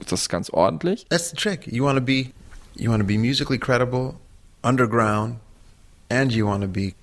das 0.00 0.22
ist 0.22 0.28
ganz 0.28 0.50
ordentlich. 0.50 1.06
That's 1.08 1.30
the 1.30 1.36
trick. 1.36 1.66
You 1.66 1.84
want 1.84 2.04
be, 2.04 2.30
you 2.74 2.90
want 2.90 3.00
to 3.00 3.06
be 3.06 3.16
musically 3.16 3.58
credible, 3.58 4.16
underground, 4.62 5.36
and 6.10 6.32
you 6.32 6.46
want 6.46 6.62
to 6.62 6.68
be 6.68 6.94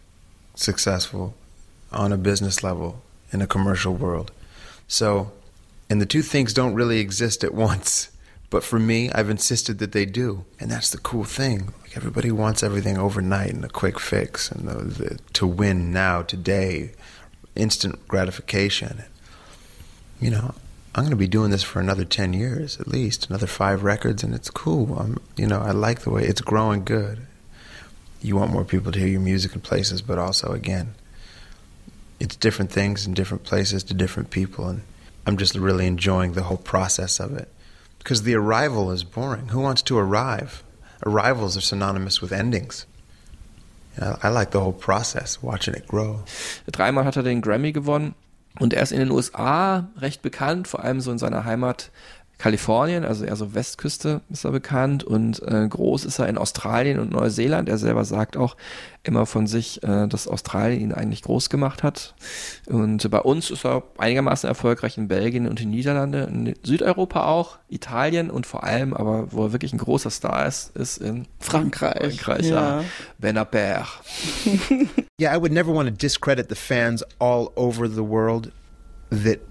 successful 0.55 1.33
on 1.91 2.11
a 2.11 2.17
business 2.17 2.61
level 2.61 2.95
in 3.31 3.41
a 3.41 3.47
commercial 3.47 3.93
world. 3.93 4.31
So, 4.87 5.31
and 5.89 6.01
the 6.01 6.05
two 6.05 6.21
things 6.21 6.53
don't 6.53 6.73
really 6.73 6.99
exist 6.99 7.43
at 7.43 7.53
once. 7.69 8.09
But 8.49 8.63
for 8.65 8.79
me, 8.79 9.09
I've 9.13 9.29
insisted 9.29 9.79
that 9.79 9.93
they 9.93 10.05
do, 10.05 10.43
and 10.59 10.69
that's 10.69 10.89
the 10.89 10.97
cool 10.97 11.23
thing. 11.23 11.73
Like 11.83 11.95
everybody 11.95 12.31
wants 12.31 12.63
everything 12.63 12.97
overnight 12.97 13.51
and 13.51 13.63
a 13.63 13.69
quick 13.69 13.97
fix, 13.97 14.51
and 14.51 14.67
the, 14.67 14.83
the, 14.83 15.19
to 15.33 15.47
win 15.47 15.93
now, 15.93 16.21
today, 16.21 16.91
instant 17.55 18.05
gratification. 18.09 19.05
You 20.19 20.31
know, 20.31 20.53
I'm 20.93 21.03
going 21.03 21.11
to 21.11 21.15
be 21.15 21.29
doing 21.29 21.51
this 21.51 21.63
for 21.63 21.79
another 21.79 22.03
10 22.03 22.33
years 22.33 22.77
at 22.77 22.89
least, 22.89 23.29
another 23.29 23.47
five 23.47 23.83
records, 23.83 24.21
and 24.21 24.35
it's 24.35 24.49
cool. 24.49 24.97
I'm, 24.99 25.17
you 25.37 25.47
know, 25.47 25.61
I 25.61 25.71
like 25.71 26.01
the 26.01 26.09
way 26.09 26.25
it's 26.25 26.41
growing 26.41 26.83
good. 26.83 27.19
You 28.21 28.35
want 28.35 28.51
more 28.51 28.65
people 28.65 28.91
to 28.91 28.99
hear 28.99 29.07
your 29.07 29.21
music 29.21 29.55
in 29.55 29.61
places, 29.61 30.01
but 30.01 30.19
also, 30.19 30.51
again, 30.51 30.95
it's 32.21 32.35
different 32.35 32.71
things 32.71 33.07
in 33.07 33.15
different 33.15 33.43
places 33.43 33.83
to 33.85 33.95
different 33.95 34.29
people, 34.29 34.67
and 34.69 34.81
I'm 35.25 35.37
just 35.37 35.55
really 35.55 35.87
enjoying 35.87 36.33
the 36.33 36.43
whole 36.43 36.57
process 36.57 37.19
of 37.19 37.35
it. 37.35 37.47
Because 37.97 38.23
the 38.23 38.35
arrival 38.35 38.91
is 38.91 39.03
boring. 39.03 39.49
Who 39.49 39.59
wants 39.59 39.81
to 39.83 39.97
arrive? 39.97 40.63
Arrivals 41.03 41.57
are 41.57 41.61
synonymous 41.61 42.21
with 42.21 42.31
endings. 42.31 42.85
I 43.99 44.29
like 44.29 44.51
the 44.51 44.61
whole 44.61 44.73
process, 44.73 45.41
watching 45.41 45.73
it 45.73 45.87
grow. 45.87 46.23
Dreimal 46.71 47.05
hat 47.05 47.17
er 47.17 47.23
den 47.23 47.41
Grammy 47.41 47.71
gewonnen 47.71 48.13
und 48.59 48.73
er 48.73 48.83
ist 48.83 48.91
in 48.91 48.99
den 48.99 49.11
USA 49.11 49.89
recht 49.97 50.21
bekannt, 50.21 50.67
vor 50.67 50.83
allem 50.83 51.01
so 51.01 51.11
in 51.11 51.17
seiner 51.17 51.43
Heimat 51.43 51.89
Kalifornien, 52.41 53.05
also 53.05 53.23
eher 53.23 53.35
so 53.35 53.53
Westküste 53.53 54.21
ist 54.31 54.45
er 54.45 54.51
bekannt 54.51 55.03
und 55.03 55.43
äh, 55.43 55.67
groß 55.67 56.05
ist 56.05 56.17
er 56.17 56.27
in 56.27 56.39
Australien 56.39 56.97
und 56.97 57.11
Neuseeland. 57.11 57.69
Er 57.69 57.77
selber 57.77 58.03
sagt 58.03 58.35
auch 58.35 58.57
immer 59.03 59.27
von 59.27 59.45
sich, 59.45 59.83
äh, 59.83 60.07
dass 60.07 60.27
Australien 60.27 60.81
ihn 60.81 60.91
eigentlich 60.91 61.21
groß 61.21 61.51
gemacht 61.51 61.83
hat. 61.83 62.15
Und 62.65 63.11
bei 63.11 63.19
uns 63.19 63.51
ist 63.51 63.63
er 63.63 63.83
einigermaßen 63.99 64.47
erfolgreich 64.47 64.97
in 64.97 65.07
Belgien 65.07 65.47
und 65.47 65.61
in 65.61 65.69
Niederlande, 65.69 66.23
in 66.23 66.55
Südeuropa 66.63 67.27
auch, 67.27 67.59
Italien 67.69 68.31
und 68.31 68.47
vor 68.47 68.63
allem, 68.63 68.95
aber 68.95 69.31
wo 69.31 69.45
er 69.45 69.51
wirklich 69.51 69.71
ein 69.71 69.77
großer 69.77 70.09
Star 70.09 70.47
ist, 70.47 70.75
ist 70.75 70.97
in 70.97 71.27
Frankreich. 71.39 72.19
Frankreich, 72.19 72.49
ja. 72.49 72.81
ja. 72.81 72.83
Benaper. 73.19 73.85
yeah, 75.21 75.31
I 75.31 75.39
would 75.39 75.51
never 75.51 75.71
want 75.71 75.87
to 75.89 75.95
discredit 75.95 76.49
the 76.49 76.55
fans 76.55 77.03
all 77.19 77.51
over 77.55 77.87
the 77.87 78.03
world 78.03 78.51
that 79.11 79.41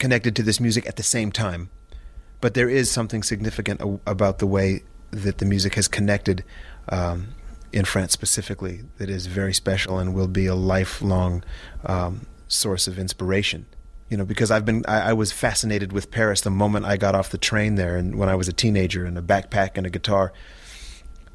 connected 0.00 0.34
to 0.34 0.42
this 0.42 0.58
music 0.58 0.88
at 0.88 0.96
the 0.96 1.04
same 1.04 1.30
time. 1.30 1.68
But 2.40 2.54
there 2.54 2.68
is 2.68 2.90
something 2.90 3.22
significant 3.22 3.80
about 4.06 4.38
the 4.38 4.46
way 4.46 4.82
that 5.10 5.38
the 5.38 5.44
music 5.44 5.74
has 5.74 5.88
connected 5.88 6.44
um, 6.88 7.28
in 7.72 7.84
France 7.84 8.12
specifically 8.12 8.82
that 8.98 9.10
is 9.10 9.26
very 9.26 9.54
special 9.54 9.98
and 9.98 10.14
will 10.14 10.28
be 10.28 10.46
a 10.46 10.54
lifelong 10.54 11.42
um, 11.84 12.26
source 12.48 12.86
of 12.86 12.98
inspiration. 12.98 13.66
You 14.08 14.16
know, 14.16 14.24
because 14.24 14.50
I've 14.52 14.64
been, 14.64 14.84
I, 14.86 15.10
I, 15.10 15.12
was 15.14 15.32
fascinated 15.32 15.92
with 15.92 16.12
Paris 16.12 16.42
the 16.42 16.50
moment 16.50 16.86
I 16.86 16.96
got 16.96 17.16
off 17.16 17.30
the 17.30 17.38
train 17.38 17.74
there, 17.74 17.96
and 17.96 18.16
when 18.16 18.28
I 18.28 18.36
was 18.36 18.46
a 18.46 18.52
teenager, 18.52 19.04
and 19.04 19.18
a 19.18 19.20
backpack 19.20 19.70
and 19.74 19.84
a 19.84 19.90
guitar, 19.90 20.32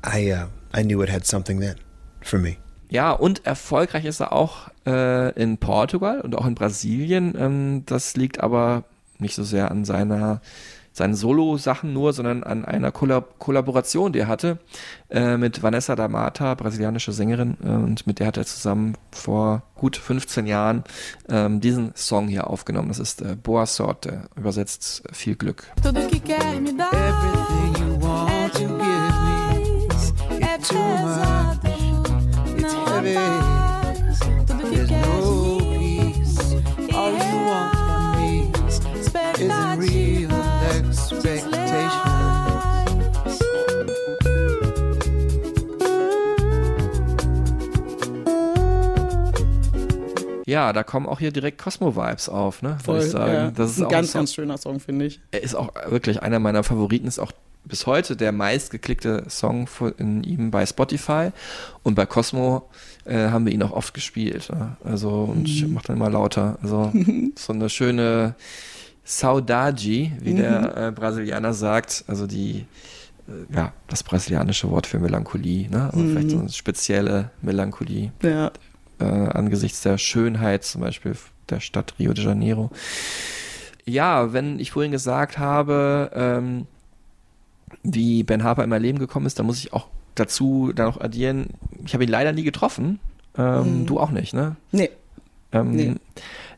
I, 0.05 0.29
uh, 0.29 0.47
I 0.73 0.81
knew 0.81 1.01
it 1.01 1.09
had 1.09 1.25
something 1.25 1.59
then 1.59 1.75
for 2.21 2.39
me. 2.39 2.59
Ja, 2.89 3.11
und 3.11 3.45
erfolgreich 3.45 4.05
ist 4.05 4.21
er 4.21 4.31
auch 4.31 4.69
äh, 4.85 5.31
in 5.41 5.57
Portugal 5.57 6.21
und 6.21 6.35
auch 6.35 6.45
in 6.45 6.55
Brasilien. 6.55 7.35
Ähm, 7.37 7.83
das 7.85 8.15
liegt 8.15 8.41
aber 8.41 8.85
nicht 9.19 9.35
so 9.35 9.43
sehr 9.43 9.69
an 9.69 9.83
seiner 9.83 10.41
seine 10.93 11.15
Solo-Sachen 11.15 11.93
nur, 11.93 12.13
sondern 12.13 12.43
an 12.43 12.65
einer 12.65 12.91
Kollab 12.91 13.39
Kollaboration, 13.39 14.11
die 14.11 14.19
er 14.19 14.27
hatte 14.27 14.59
äh, 15.09 15.37
mit 15.37 15.63
Vanessa 15.63 15.95
da 15.95 16.07
Mata, 16.07 16.53
brasilianische 16.55 17.11
Sängerin, 17.11 17.57
äh, 17.63 17.67
und 17.67 18.05
mit 18.07 18.19
der 18.19 18.27
hat 18.27 18.37
er 18.37 18.45
zusammen 18.45 18.95
vor 19.11 19.63
gut 19.75 19.95
15 19.95 20.47
Jahren 20.47 20.83
ähm, 21.29 21.61
diesen 21.61 21.93
Song 21.95 22.27
hier 22.27 22.47
aufgenommen. 22.49 22.89
Das 22.89 22.99
ist 22.99 23.21
äh, 23.21 23.35
Boa 23.41 23.65
Sorte, 23.65 24.23
übersetzt 24.35 25.03
äh, 25.09 25.13
viel 25.13 25.35
Glück. 25.35 25.71
Everything 25.83 26.21
you 27.79 27.97
want 28.01 28.53
to 28.53 28.59
give 28.59 28.71
me, 28.71 29.87
it's 29.87 30.67
too 30.67 30.77
much, 30.77 31.57
it's 32.57 32.73
heavy, 32.73 33.15
there's 34.45 34.91
no 34.91 35.59
peace, 35.77 36.55
all 36.93 37.11
you 37.11 37.45
want 37.47 37.73
from 37.73 38.11
me 38.17 38.51
isn't 39.39 39.79
real. 39.79 40.00
Ja, 50.51 50.73
da 50.73 50.83
kommen 50.83 51.05
auch 51.05 51.19
hier 51.19 51.31
direkt 51.31 51.59
Cosmo-Vibes 51.59 52.27
auf, 52.27 52.61
ne? 52.61 52.77
Voll, 52.83 52.99
ich 52.99 53.05
sagen. 53.05 53.33
Ja. 53.33 53.51
Das 53.51 53.71
ist 53.71 53.81
ein 53.81 53.87
ganz, 53.87 54.11
ganz 54.11 54.33
schöner 54.33 54.57
Song, 54.57 54.81
finde 54.81 55.05
ich. 55.05 55.21
Er 55.31 55.41
ist 55.41 55.55
auch 55.55 55.69
wirklich 55.87 56.21
einer 56.21 56.39
meiner 56.39 56.63
Favoriten, 56.63 57.07
ist 57.07 57.19
auch 57.19 57.31
bis 57.63 57.87
heute 57.87 58.17
der 58.17 58.33
meistgeklickte 58.33 59.23
Song 59.29 59.69
in 59.97 60.25
ihm 60.25 60.51
bei 60.51 60.65
Spotify. 60.65 61.29
Und 61.83 61.95
bei 61.95 62.05
Cosmo 62.05 62.69
äh, 63.05 63.29
haben 63.29 63.45
wir 63.45 63.53
ihn 63.53 63.63
auch 63.63 63.71
oft 63.71 63.93
gespielt. 63.93 64.49
Ne? 64.53 64.75
Also, 64.83 65.09
und 65.09 65.47
ich 65.47 65.65
mhm. 65.65 65.75
mach 65.75 65.83
dann 65.83 65.95
immer 65.95 66.09
lauter. 66.09 66.57
Also, 66.61 66.91
so 67.37 67.53
eine 67.53 67.69
schöne 67.69 68.35
Saudade, 69.05 70.11
wie 70.19 70.33
mhm. 70.33 70.35
der 70.35 70.75
äh, 70.75 70.91
Brasilianer 70.91 71.53
sagt, 71.53 72.03
also 72.07 72.27
die, 72.27 72.65
äh, 73.29 73.55
ja, 73.55 73.71
das 73.87 74.03
brasilianische 74.03 74.69
Wort 74.69 74.85
für 74.85 74.99
Melancholie, 74.99 75.69
ne? 75.69 75.85
Also 75.93 75.99
mhm. 75.99 76.11
vielleicht 76.11 76.29
so 76.31 76.39
eine 76.39 76.49
spezielle 76.49 77.29
Melancholie. 77.41 78.11
Ja. 78.21 78.51
Äh, 79.01 79.05
angesichts 79.05 79.81
der 79.81 79.97
Schönheit 79.97 80.63
zum 80.63 80.81
Beispiel 80.81 81.15
der 81.49 81.59
Stadt 81.59 81.95
Rio 81.97 82.13
de 82.13 82.23
Janeiro. 82.23 82.69
Ja, 83.85 84.31
wenn 84.31 84.59
ich 84.59 84.71
vorhin 84.71 84.91
gesagt 84.91 85.39
habe, 85.39 86.11
ähm, 86.13 86.67
wie 87.83 88.23
Ben 88.23 88.43
Harper 88.43 88.63
in 88.63 88.69
mein 88.69 88.81
Leben 88.81 88.99
gekommen 88.99 89.25
ist, 89.25 89.39
dann 89.39 89.47
muss 89.47 89.57
ich 89.57 89.73
auch 89.73 89.87
dazu 90.15 90.71
da 90.75 90.85
noch 90.85 91.01
addieren, 91.01 91.47
ich 91.85 91.93
habe 91.93 92.03
ihn 92.03 92.09
leider 92.09 92.31
nie 92.31 92.43
getroffen. 92.43 92.99
Ähm, 93.37 93.81
mhm. 93.81 93.85
Du 93.87 93.99
auch 93.99 94.11
nicht, 94.11 94.33
ne? 94.33 94.55
Nee. 94.71 94.89
Ähm, 95.51 95.71
nee. 95.71 95.95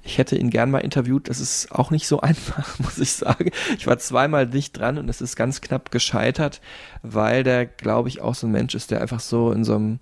Ich 0.04 0.18
hätte 0.18 0.36
ihn 0.36 0.50
gern 0.50 0.70
mal 0.70 0.80
interviewt. 0.80 1.30
Das 1.30 1.40
ist 1.40 1.72
auch 1.72 1.92
nicht 1.92 2.08
so 2.08 2.20
einfach, 2.22 2.78
muss 2.80 2.98
ich 2.98 3.14
sagen. 3.14 3.52
Ich 3.78 3.88
war 3.88 3.98
zweimal 4.00 4.48
dicht 4.48 4.78
dran 4.78 4.98
und 4.98 5.10
es 5.10 5.22
ist 5.22 5.36
ganz 5.36 5.62
knapp 5.62 5.92
gescheitert, 5.92 6.62
weil 7.04 7.44
der, 7.44 7.66
glaube 7.66 8.10
ich, 8.10 8.22
auch 8.22 8.36
so 8.36 8.48
ein 8.48 8.52
Mensch 8.52 8.76
ist, 8.76 8.92
der 8.92 9.02
einfach 9.02 9.22
so 9.22 9.52
in 9.52 9.64
so 9.64 9.76
einem 9.76 10.00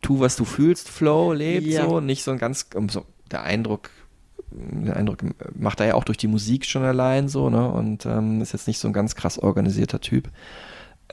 Tu, 0.00 0.20
was 0.20 0.36
du 0.36 0.44
fühlst, 0.44 0.88
Flow 0.88 1.32
lebt, 1.32 1.66
ja. 1.66 1.88
so. 1.88 2.00
Nicht 2.00 2.22
so 2.22 2.30
ein 2.30 2.38
ganz, 2.38 2.66
so, 2.88 3.04
der 3.30 3.42
Eindruck, 3.42 3.90
der 4.50 4.96
Eindruck 4.96 5.18
macht 5.54 5.80
er 5.80 5.86
ja 5.86 5.94
auch 5.94 6.04
durch 6.04 6.18
die 6.18 6.26
Musik 6.26 6.64
schon 6.64 6.82
allein 6.82 7.28
so, 7.28 7.50
ne? 7.50 7.68
Und 7.70 8.06
ähm, 8.06 8.40
ist 8.40 8.52
jetzt 8.52 8.66
nicht 8.66 8.78
so 8.78 8.88
ein 8.88 8.92
ganz 8.92 9.14
krass 9.14 9.38
organisierter 9.38 10.00
Typ. 10.00 10.28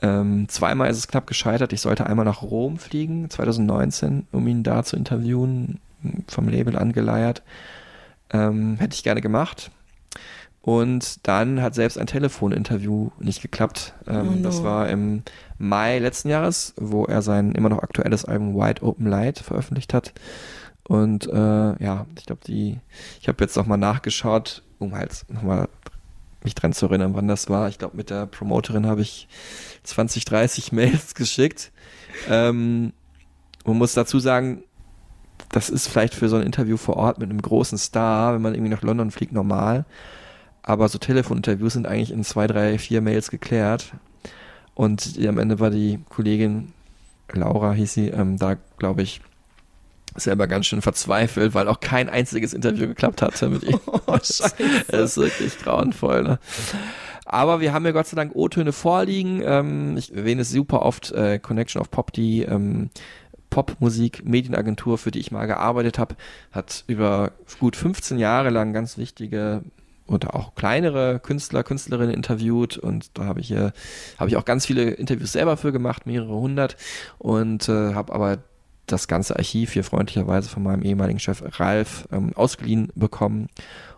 Ähm, 0.00 0.48
zweimal 0.48 0.90
ist 0.90 0.98
es 0.98 1.08
knapp 1.08 1.26
gescheitert. 1.26 1.72
Ich 1.72 1.80
sollte 1.80 2.06
einmal 2.06 2.24
nach 2.24 2.42
Rom 2.42 2.78
fliegen, 2.78 3.28
2019, 3.30 4.26
um 4.32 4.46
ihn 4.46 4.62
da 4.62 4.84
zu 4.84 4.96
interviewen, 4.96 5.80
vom 6.28 6.48
Label 6.48 6.76
angeleiert. 6.76 7.42
Ähm, 8.30 8.76
hätte 8.76 8.94
ich 8.94 9.02
gerne 9.02 9.20
gemacht. 9.20 9.70
Und 10.68 11.26
dann 11.26 11.62
hat 11.62 11.74
selbst 11.74 11.96
ein 11.96 12.06
Telefoninterview 12.06 13.08
nicht 13.20 13.40
geklappt. 13.40 13.94
Ähm, 14.06 14.28
oh 14.28 14.30
no. 14.32 14.42
Das 14.42 14.62
war 14.62 14.90
im 14.90 15.22
Mai 15.56 15.98
letzten 15.98 16.28
Jahres, 16.28 16.74
wo 16.76 17.06
er 17.06 17.22
sein 17.22 17.52
immer 17.52 17.70
noch 17.70 17.82
aktuelles 17.82 18.26
Album 18.26 18.54
Wide 18.54 18.82
Open 18.82 19.06
Light 19.06 19.38
veröffentlicht 19.38 19.94
hat. 19.94 20.12
Und 20.86 21.26
äh, 21.26 21.32
ja, 21.82 22.04
ich 22.18 22.26
glaube, 22.26 22.42
die, 22.46 22.80
ich 23.18 23.28
habe 23.28 23.42
jetzt 23.42 23.56
nochmal 23.56 23.78
nachgeschaut, 23.78 24.62
um 24.78 24.94
halt 24.94 25.24
nochmal 25.30 25.70
mich 26.44 26.54
dran 26.54 26.74
zu 26.74 26.84
erinnern, 26.84 27.14
wann 27.14 27.28
das 27.28 27.48
war. 27.48 27.70
Ich 27.70 27.78
glaube, 27.78 27.96
mit 27.96 28.10
der 28.10 28.26
Promoterin 28.26 28.84
habe 28.84 29.00
ich 29.00 29.26
20, 29.84 30.26
30 30.26 30.72
Mails 30.72 31.14
geschickt. 31.14 31.72
Ähm, 32.28 32.92
man 33.64 33.78
muss 33.78 33.94
dazu 33.94 34.18
sagen, 34.18 34.64
das 35.50 35.70
ist 35.70 35.88
vielleicht 35.88 36.12
für 36.12 36.28
so 36.28 36.36
ein 36.36 36.42
Interview 36.42 36.76
vor 36.76 36.98
Ort 36.98 37.20
mit 37.20 37.30
einem 37.30 37.40
großen 37.40 37.78
Star, 37.78 38.34
wenn 38.34 38.42
man 38.42 38.52
irgendwie 38.52 38.70
nach 38.70 38.82
London 38.82 39.10
fliegt, 39.10 39.32
normal. 39.32 39.86
Aber 40.68 40.90
so 40.90 40.98
Telefoninterviews 40.98 41.72
sind 41.72 41.86
eigentlich 41.86 42.12
in 42.12 42.22
zwei, 42.24 42.46
drei, 42.46 42.76
vier 42.76 43.00
Mails 43.00 43.30
geklärt. 43.30 43.94
Und 44.74 45.16
die, 45.16 45.26
am 45.26 45.38
Ende 45.38 45.60
war 45.60 45.70
die 45.70 45.98
Kollegin, 46.10 46.74
Laura 47.32 47.72
hieß 47.72 47.94
sie, 47.94 48.08
ähm, 48.08 48.36
da 48.36 48.58
glaube 48.76 49.00
ich, 49.00 49.22
selber 50.14 50.46
ganz 50.46 50.66
schön 50.66 50.82
verzweifelt, 50.82 51.54
weil 51.54 51.68
auch 51.68 51.80
kein 51.80 52.10
einziges 52.10 52.52
Interview 52.52 52.86
geklappt 52.86 53.22
hatte 53.22 53.48
mit 53.48 53.62
ihm. 53.62 53.80
Oh, 53.86 54.18
das 54.18 54.40
ist 54.88 55.16
wirklich 55.16 55.58
grauenvoll. 55.58 56.22
Ne? 56.22 56.38
Aber 57.24 57.60
wir 57.60 57.72
haben 57.72 57.86
ja 57.86 57.92
Gott 57.92 58.06
sei 58.06 58.16
Dank 58.16 58.34
O-Töne 58.34 58.72
vorliegen. 58.72 59.40
Ähm, 59.42 59.96
ich 59.96 60.14
erwähne 60.14 60.42
es 60.42 60.50
super 60.50 60.82
oft, 60.82 61.12
äh, 61.12 61.38
Connection 61.38 61.80
of 61.80 61.90
Pop, 61.90 62.12
die 62.12 62.42
ähm, 62.42 62.90
Popmusik 63.48 64.26
Medienagentur, 64.26 64.98
für 64.98 65.10
die 65.10 65.20
ich 65.20 65.30
mal 65.30 65.46
gearbeitet 65.46 65.98
habe, 65.98 66.16
hat 66.52 66.84
über 66.88 67.32
gut 67.58 67.74
15 67.74 68.18
Jahre 68.18 68.50
lang 68.50 68.74
ganz 68.74 68.98
wichtige 68.98 69.62
oder 70.08 70.34
auch 70.34 70.54
kleinere 70.54 71.20
Künstler, 71.20 71.62
Künstlerinnen 71.62 72.14
interviewt 72.14 72.76
und 72.76 73.16
da 73.18 73.24
habe 73.24 73.40
ich 73.40 73.48
hier 73.48 73.72
habe 74.18 74.30
ich 74.30 74.36
auch 74.36 74.44
ganz 74.44 74.66
viele 74.66 74.90
Interviews 74.90 75.32
selber 75.32 75.56
für 75.56 75.72
gemacht, 75.72 76.06
mehrere 76.06 76.34
hundert 76.34 76.76
und 77.18 77.68
äh, 77.68 77.94
habe 77.94 78.12
aber 78.12 78.38
das 78.86 79.06
ganze 79.06 79.36
Archiv 79.36 79.72
hier 79.72 79.84
freundlicherweise 79.84 80.48
von 80.48 80.62
meinem 80.62 80.82
ehemaligen 80.82 81.18
Chef 81.18 81.42
Ralf 81.60 82.08
ähm, 82.10 82.32
ausgeliehen 82.34 82.90
bekommen 82.94 83.48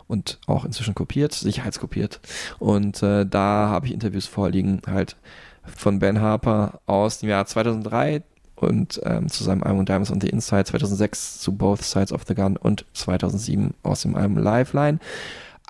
und 0.07 0.39
auch 0.47 0.65
inzwischen 0.65 0.95
kopiert, 0.95 1.33
sicherheitskopiert 1.33 2.19
und 2.59 3.01
äh, 3.01 3.25
da 3.25 3.69
habe 3.69 3.87
ich 3.87 3.93
Interviews 3.93 4.27
vorliegen 4.27 4.81
halt 4.85 5.15
von 5.63 5.99
Ben 5.99 6.19
Harper 6.19 6.81
aus 6.85 7.19
dem 7.19 7.29
Jahr 7.29 7.45
2003 7.45 8.23
und 8.61 9.01
ähm, 9.03 9.27
zu 9.27 9.43
seinem 9.43 9.63
Album 9.63 9.85
Diamonds 9.85 10.11
on 10.11 10.21
the 10.21 10.29
Inside 10.29 10.65
2006 10.65 11.39
zu 11.39 11.53
Both 11.53 11.83
Sides 11.83 12.13
of 12.13 12.23
the 12.27 12.35
Gun 12.35 12.57
und 12.57 12.85
2007 12.93 13.73
aus 13.83 14.03
dem 14.03 14.15
Album 14.15 14.37
Lifeline. 14.37 14.99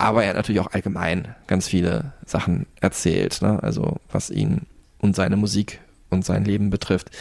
Aber 0.01 0.23
er 0.23 0.29
hat 0.29 0.35
natürlich 0.35 0.61
auch 0.61 0.71
allgemein 0.71 1.35
ganz 1.45 1.67
viele 1.67 2.13
Sachen 2.25 2.65
erzählt, 2.79 3.41
ne? 3.43 3.61
also 3.61 3.97
was 4.11 4.31
ihn 4.31 4.61
und 4.97 5.15
seine 5.15 5.37
Musik 5.37 5.79
und 6.09 6.25
sein 6.25 6.43
Leben 6.43 6.71
betrifft. 6.71 7.11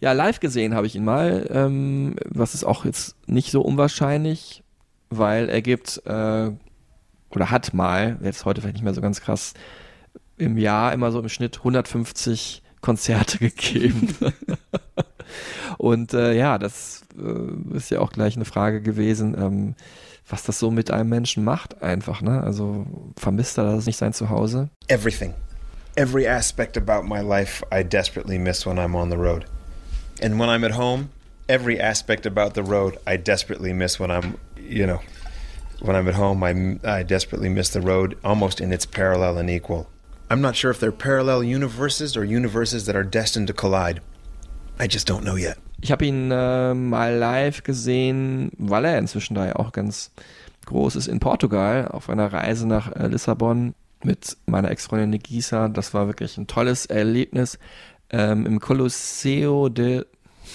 Ja, 0.00 0.12
live 0.12 0.38
gesehen 0.38 0.74
habe 0.74 0.86
ich 0.86 0.94
ihn 0.94 1.04
mal, 1.04 1.48
ähm, 1.50 2.16
was 2.26 2.54
ist 2.54 2.64
auch 2.64 2.84
jetzt 2.84 3.16
nicht 3.26 3.50
so 3.50 3.62
unwahrscheinlich, 3.62 4.62
weil 5.08 5.48
er 5.48 5.62
gibt 5.62 6.02
äh, 6.04 6.50
oder 7.30 7.50
hat 7.50 7.72
mal, 7.72 8.18
jetzt 8.22 8.44
heute 8.44 8.60
vielleicht 8.60 8.76
nicht 8.76 8.84
mehr 8.84 8.94
so 8.94 9.00
ganz 9.00 9.22
krass, 9.22 9.54
im 10.36 10.58
Jahr 10.58 10.92
immer 10.92 11.12
so 11.12 11.20
im 11.20 11.30
Schnitt 11.30 11.56
150 11.56 12.62
Konzerte 12.82 13.38
gegeben. 13.38 14.14
Und 15.78 16.12
äh, 16.12 16.34
ja, 16.34 16.58
das 16.58 17.02
äh, 17.18 17.76
ist 17.76 17.90
ja 17.90 18.00
auch 18.00 18.12
gleich 18.12 18.36
eine 18.36 18.44
Frage 18.44 18.82
gewesen, 18.82 19.34
ähm, 19.38 19.74
was 20.28 20.44
das 20.44 20.58
so 20.58 20.70
mit 20.70 20.90
einem 20.90 21.08
Menschen 21.08 21.44
macht, 21.44 21.82
einfach, 21.82 22.20
ne? 22.20 22.42
Also 22.42 22.86
vermisst 23.16 23.58
er 23.58 23.64
das 23.64 23.86
nicht 23.86 23.96
sein 23.96 24.12
Zuhause? 24.12 24.70
Everything. 24.88 25.34
Every 25.96 26.26
aspect 26.26 26.76
about 26.76 27.06
my 27.06 27.20
life 27.20 27.62
I 27.72 27.82
desperately 27.82 28.38
miss 28.38 28.66
when 28.66 28.78
I'm 28.78 28.94
on 28.94 29.10
the 29.10 29.16
road. 29.16 29.46
And 30.20 30.38
when 30.38 30.48
I'm 30.48 30.64
at 30.64 30.72
home, 30.72 31.10
every 31.48 31.80
aspect 31.80 32.26
about 32.26 32.54
the 32.54 32.62
road 32.62 32.98
I 33.06 33.16
desperately 33.16 33.72
miss 33.72 34.00
when 34.00 34.10
I'm, 34.10 34.36
you 34.56 34.86
know, 34.86 35.00
when 35.80 35.94
I'm 35.94 36.08
at 36.08 36.14
home, 36.14 36.42
I, 36.42 36.78
I 36.84 37.02
desperately 37.02 37.48
miss 37.48 37.70
the 37.70 37.80
road 37.80 38.18
almost 38.24 38.60
in 38.60 38.72
its 38.72 38.86
parallel 38.86 39.38
and 39.38 39.48
equal. 39.48 39.88
I'm 40.28 40.40
not 40.40 40.56
sure 40.56 40.70
if 40.70 40.80
they're 40.80 40.90
parallel 40.90 41.44
universes 41.44 42.16
or 42.16 42.24
universes 42.24 42.86
that 42.86 42.96
are 42.96 43.04
destined 43.04 43.46
to 43.46 43.52
collide. 43.52 44.00
I 44.78 44.86
just 44.86 45.06
don't 45.06 45.24
know 45.24 45.36
yet. 45.36 45.58
Ich 45.80 45.92
habe 45.92 46.06
ihn 46.06 46.30
äh, 46.30 46.74
mal 46.74 47.14
live 47.14 47.62
gesehen, 47.62 48.50
weil 48.58 48.84
er 48.84 48.98
inzwischen 48.98 49.34
da 49.34 49.46
ja 49.46 49.56
auch 49.56 49.72
ganz 49.72 50.10
groß 50.64 50.96
ist 50.96 51.06
in 51.06 51.20
Portugal 51.20 51.88
auf 51.88 52.10
einer 52.10 52.32
Reise 52.32 52.66
nach 52.66 52.90
äh, 52.92 53.06
Lissabon 53.06 53.74
mit 54.02 54.36
meiner 54.46 54.70
Ex-Freundin 54.70 55.10
Negisa. 55.10 55.68
Das 55.68 55.94
war 55.94 56.06
wirklich 56.06 56.38
ein 56.38 56.46
tolles 56.46 56.86
Erlebnis 56.86 57.58
ähm, 58.10 58.46
im 58.46 58.60
Colosseo 58.60 59.68
de 59.68 60.04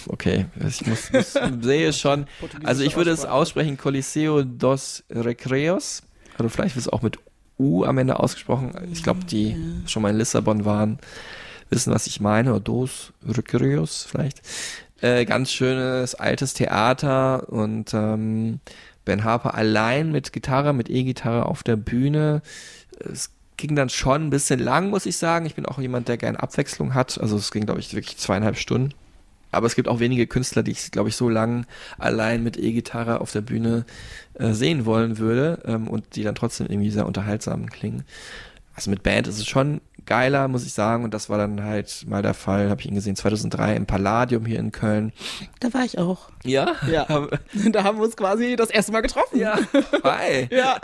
Okay, 0.08 0.46
ich 0.68 0.86
muss, 0.86 1.12
muss 1.12 1.34
sehe 1.62 1.94
schon. 1.94 2.26
Also 2.64 2.84
ich 2.84 2.96
würde 2.96 3.12
es 3.12 3.26
aussprechen 3.26 3.78
Coliseo 3.78 4.44
dos 4.44 5.04
Recreos. 5.10 6.04
Also 6.38 6.50
vielleicht 6.50 6.76
wird 6.76 6.86
es 6.86 6.92
auch 6.92 7.02
mit 7.02 7.20
U 7.60 7.84
am 7.84 7.98
Ende 7.98 8.20
ausgesprochen. 8.20 8.72
Ich 8.92 9.04
glaube, 9.04 9.26
die 9.26 9.56
schon 9.86 10.02
mal 10.02 10.10
in 10.10 10.18
Lissabon 10.18 10.66
waren, 10.66 11.00
wissen, 11.70 11.94
was 11.94 12.08
ich 12.08 12.20
meine. 12.20 12.52
Oder 12.52 12.62
dos 12.62 13.14
Recreos 13.28 14.08
vielleicht. 14.10 14.42
Äh, 15.02 15.26
ganz 15.26 15.52
schönes 15.52 16.16
altes 16.16 16.54
Theater 16.54 17.50
und 17.50 17.94
ähm, 17.94 18.60
Ben 19.04 19.24
Harper 19.24 19.56
allein 19.56 20.12
mit 20.12 20.32
Gitarre, 20.32 20.74
mit 20.74 20.90
E-Gitarre 20.90 21.48
auf 21.48 21.64
der 21.64 21.76
Bühne. 21.76 22.42
Es 23.00 23.32
ging 23.58 23.76
dann 23.76 23.90
schon 23.90 24.28
ein 24.28 24.30
bisschen 24.30 24.60
lang, 24.60 24.90
muss 24.90 25.06
ich 25.06 25.18
sagen. 25.18 25.46
Ich 25.46 25.56
bin 25.56 25.66
auch 25.66 25.80
jemand, 25.80 26.08
der 26.08 26.18
gerne 26.18 26.42
Abwechslung 26.42 26.94
hat. 26.94 27.20
Also 27.20 27.36
es 27.38 27.52
ging, 27.52 27.66
glaube 27.66 27.80
ich, 27.80 27.94
wirklich 27.94 28.18
zweieinhalb 28.18 28.58
Stunden. 28.58 28.94
Aber 29.52 29.68
es 29.68 29.76
gibt 29.76 29.88
auch 29.88 30.00
wenige 30.00 30.28
Künstler, 30.28 30.64
die 30.64 30.72
ich, 30.72 30.92
glaube 30.92 31.10
ich, 31.10 31.16
so 31.16 31.30
lang 31.30 31.66
allein 31.98 32.44
mit 32.44 32.58
E-Gitarre 32.58 33.22
auf 33.22 33.32
der 33.32 33.42
Bühne 33.42 33.86
äh, 34.36 34.54
sehen 34.54 34.86
wollen 34.86 35.18
würde 35.18 35.62
ähm, 35.66 35.88
und 35.88 36.16
die 36.16 36.24
dann 36.24 36.36
trotzdem 36.36 36.68
irgendwie 36.68 36.92
sehr 36.92 37.06
unterhaltsam 37.06 37.70
klingen. 37.70 38.04
Also 38.76 38.90
mit 38.90 39.04
Band 39.04 39.28
ist 39.28 39.38
es 39.38 39.48
schon 39.48 39.82
geiler, 40.06 40.48
muss 40.48 40.66
ich 40.66 40.74
sagen. 40.74 41.04
Und 41.04 41.14
das 41.14 41.30
war 41.30 41.38
dann 41.38 41.64
halt 41.64 42.06
mal 42.08 42.22
der 42.22 42.34
Fall, 42.34 42.70
habe 42.70 42.82
ich 42.82 42.88
ihn 42.88 42.96
gesehen, 42.96 43.16
2003 43.16 43.76
im 43.76 43.86
Palladium 43.86 44.46
hier 44.46 44.60
in 44.60 44.72
Köln. 44.72 45.12
Da 45.60 45.74
war 45.74 45.84
ich 45.84 46.00
auch. 46.00 46.30
Ja? 46.44 46.76
Ja. 46.90 47.06
da 47.72 47.84
haben 47.84 47.98
wir 47.98 48.06
uns 48.06 48.18
quasi 48.18 48.56
das 48.56 48.70
erste 48.70 48.92
Mal 48.92 49.02
getroffen. 49.02 49.40
Ja. 49.40 49.58
Hi. 50.04 50.48
ja. 50.52 50.80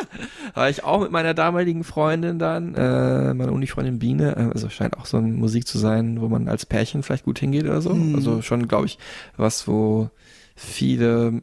War 0.53 0.69
ich 0.69 0.83
auch 0.83 1.01
mit 1.01 1.11
meiner 1.11 1.33
damaligen 1.33 1.83
Freundin 1.83 2.39
dann, 2.39 2.75
äh, 2.75 3.33
meiner 3.33 3.51
Uni-Freundin 3.51 3.99
Biene. 3.99 4.35
Äh, 4.35 4.49
Also 4.53 4.69
scheint 4.69 4.97
auch 4.97 5.05
so 5.05 5.17
eine 5.17 5.27
Musik 5.27 5.67
zu 5.67 5.77
sein, 5.77 6.21
wo 6.21 6.27
man 6.27 6.47
als 6.47 6.65
Pärchen 6.65 7.03
vielleicht 7.03 7.25
gut 7.25 7.39
hingeht 7.39 7.65
oder 7.65 7.81
so. 7.81 7.93
Mhm. 7.93 8.15
Also 8.15 8.41
schon, 8.41 8.67
glaube 8.67 8.85
ich, 8.85 8.97
was, 9.35 9.67
wo 9.67 10.09
viele 10.55 11.41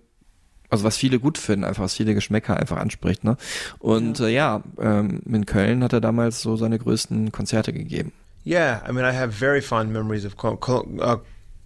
also 0.75 0.85
was 0.85 0.97
viele 0.97 1.19
gut 1.19 1.39
finden, 1.39 1.65
einfach 1.65 1.85
was 1.85 1.95
viele 1.95 2.15
Geschmäcker 2.15 2.57
einfach 2.57 2.77
anspricht, 2.77 3.25
ne? 3.25 3.37
Und 3.79 4.19
ja, 4.19 4.27
äh, 4.27 4.35
ja 4.35 4.63
ähm, 4.81 5.21
in 5.27 5.47
Köln 5.47 5.83
hat 5.83 5.93
er 5.93 6.01
damals 6.01 6.43
so 6.43 6.57
seine 6.57 6.79
größten 6.79 7.33
Konzerte 7.33 7.73
gegeben. 7.73 8.13
Yeah, 8.45 8.83
I 8.87 8.93
mean, 8.93 9.05
I 9.05 9.13
have 9.13 9.33
very 9.33 9.63
fond 9.63 9.91
memories 9.91 10.27
of 10.27 10.37
Cologne. 10.37 10.59
Cologne, 10.59 11.01
uh, 11.01 11.17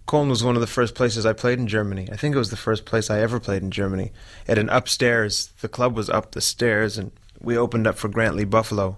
Cologne 0.05 0.29
was 0.29 0.43
one 0.43 0.55
of 0.55 0.61
the 0.61 0.67
first 0.67 0.95
places 0.95 1.25
I 1.25 1.33
played 1.33 1.59
in 1.59 1.67
Germany. 1.67 2.07
I 2.11 2.15
think 2.15 2.35
it 2.35 2.39
was 2.39 2.49
the 2.49 2.55
first 2.55 2.85
place 2.85 3.09
I 3.09 3.19
ever 3.21 3.39
played 3.39 3.61
in 3.61 3.69
Germany. 3.69 4.11
At 4.47 4.57
an 4.57 4.69
upstairs, 4.69 5.49
the 5.61 5.67
club 5.67 5.95
was 5.95 6.09
up 6.09 6.31
the 6.31 6.41
stairs, 6.41 6.97
and 6.97 7.11
we 7.41 7.57
opened 7.57 7.85
up 7.85 7.97
for 7.97 8.09
Grantley 8.09 8.45
Buffalo, 8.45 8.97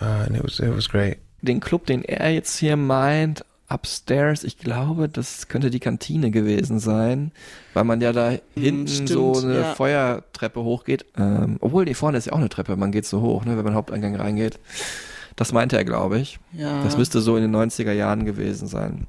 uh, 0.00 0.24
and 0.26 0.36
it 0.36 0.42
was 0.42 0.60
it 0.60 0.70
was 0.70 0.86
great. 0.86 1.18
Den 1.42 1.60
Club, 1.60 1.86
den 1.86 2.04
er 2.04 2.30
jetzt 2.30 2.58
hier 2.58 2.76
meint, 2.76 3.44
Upstairs, 3.72 4.44
ich 4.44 4.58
glaube, 4.58 5.08
das 5.08 5.48
könnte 5.48 5.70
die 5.70 5.80
Kantine 5.80 6.30
gewesen 6.30 6.78
sein, 6.78 7.32
weil 7.74 7.84
man 7.84 8.00
ja 8.00 8.12
da 8.12 8.32
hinten 8.54 8.88
stimmt, 8.88 9.08
so 9.08 9.38
eine 9.38 9.60
ja. 9.60 9.74
Feuertreppe 9.74 10.62
hochgeht. 10.62 11.06
Ähm, 11.16 11.56
obwohl, 11.60 11.84
nee, 11.84 11.94
vorne 11.94 12.18
ist 12.18 12.26
ja 12.26 12.32
auch 12.32 12.38
eine 12.38 12.48
Treppe, 12.48 12.76
man 12.76 12.92
geht 12.92 13.06
so 13.06 13.20
hoch, 13.20 13.44
ne, 13.44 13.56
wenn 13.56 13.64
man 13.64 13.74
Haupteingang 13.74 14.16
reingeht. 14.16 14.58
Das 15.36 15.52
meinte 15.52 15.76
er, 15.76 15.84
glaube 15.84 16.18
ich. 16.18 16.38
Ja. 16.52 16.82
Das 16.82 16.98
müsste 16.98 17.20
so 17.20 17.36
in 17.36 17.42
den 17.42 17.56
90er 17.56 17.92
Jahren 17.92 18.24
gewesen 18.24 18.68
sein. 18.68 19.06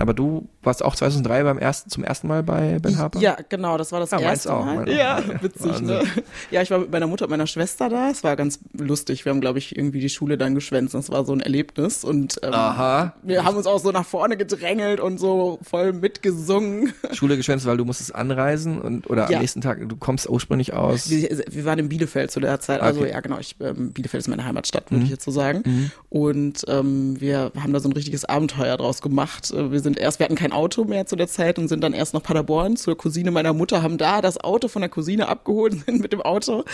Aber 0.00 0.14
du 0.14 0.48
warst 0.62 0.82
auch 0.84 0.94
2003 0.96 1.42
beim 1.44 1.58
ersten, 1.58 1.90
zum 1.90 2.04
ersten 2.04 2.26
Mal 2.26 2.42
bei 2.42 2.78
Ben 2.78 2.96
Harper? 2.98 3.20
Ja, 3.20 3.36
genau, 3.48 3.76
das 3.78 3.92
war 3.92 4.00
das 4.00 4.10
Ja, 4.12 4.18
erste 4.20 4.52
auch, 4.54 4.64
Mal. 4.64 4.88
Ja, 4.88 5.18
witzig, 5.42 5.66
Wahnsinn. 5.72 5.86
ne? 5.86 6.02
Ja, 6.50 6.62
ich 6.62 6.70
war 6.70 6.78
mit 6.78 6.90
meiner 6.90 7.06
Mutter 7.06 7.26
und 7.26 7.30
meiner 7.30 7.46
Schwester 7.46 7.88
da. 7.88 8.10
Es 8.10 8.24
war 8.24 8.34
ganz 8.36 8.58
lustig. 8.72 9.24
Wir 9.24 9.30
haben, 9.30 9.40
glaube 9.40 9.58
ich, 9.58 9.76
irgendwie 9.76 10.00
die 10.00 10.08
Schule 10.08 10.38
dann 10.38 10.54
geschwänzt. 10.54 10.94
Das 10.94 11.10
war 11.10 11.24
so 11.24 11.32
ein 11.32 11.40
Erlebnis. 11.40 12.02
Und 12.02 12.40
ähm, 12.42 12.52
Aha. 12.54 13.14
wir 13.22 13.44
haben 13.44 13.56
uns 13.56 13.66
auch 13.66 13.78
so 13.78 13.90
nach 13.92 14.06
vorne 14.06 14.36
gedrängelt 14.36 15.00
und 15.00 15.18
so 15.20 15.58
voll 15.62 15.92
mitgesungen. 15.92 16.92
Schule 17.12 17.36
geschwänzt, 17.36 17.66
weil 17.66 17.76
du 17.76 17.84
musstest 17.84 18.14
anreisen 18.14 18.80
und 18.80 19.08
oder 19.10 19.28
Ja. 19.30 19.36
am 19.36 19.40
nächsten 19.42 19.60
Tag, 19.60 19.86
du 19.88 19.96
kommst 19.96 20.28
ursprünglich 20.28 20.72
aus. 20.72 21.10
Wir, 21.10 21.42
wir 21.50 21.64
waren 21.64 21.78
in 21.78 21.88
Bielefeld 21.88 22.30
zu 22.30 22.40
der 22.40 22.58
Zeit. 22.60 22.80
Also 22.80 23.00
Okay. 23.00 23.10
ja, 23.10 23.20
genau. 23.20 23.38
Ich, 23.38 23.56
ähm, 23.60 23.92
Bielefeld 23.92 24.20
ist 24.22 24.28
meine 24.28 24.44
Heimatstadt, 24.44 24.90
würde 24.90 25.00
Mhm. 25.00 25.04
ich 25.04 25.10
jetzt 25.10 25.24
so 25.24 25.30
sagen. 25.30 25.62
Mhm. 25.64 25.90
Und 26.08 26.64
ähm, 26.68 27.20
wir 27.20 27.52
haben 27.60 27.72
da 27.72 27.80
so 27.80 27.88
ein 27.88 27.92
richtiges 27.92 28.24
Abenteuer 28.24 28.76
draus 28.76 29.02
gemacht. 29.02 29.50
Äh, 29.52 29.70
Wir 29.70 29.80
sind 29.80 29.89
erst, 29.98 30.18
wir 30.18 30.24
hatten 30.24 30.36
kein 30.36 30.52
Auto 30.52 30.84
mehr 30.84 31.06
zu 31.06 31.16
der 31.16 31.28
Zeit 31.28 31.58
und 31.58 31.68
sind 31.68 31.82
dann 31.82 31.92
erst 31.92 32.14
nach 32.14 32.22
Paderborn 32.22 32.76
zur 32.76 32.96
Cousine 32.96 33.30
meiner 33.30 33.52
Mutter, 33.52 33.82
haben 33.82 33.98
da 33.98 34.20
das 34.20 34.38
Auto 34.38 34.68
von 34.68 34.82
der 34.82 34.88
Cousine 34.88 35.28
abgeholt, 35.28 35.74
sind 35.86 36.00
mit 36.00 36.12
dem 36.12 36.22
Auto 36.22 36.64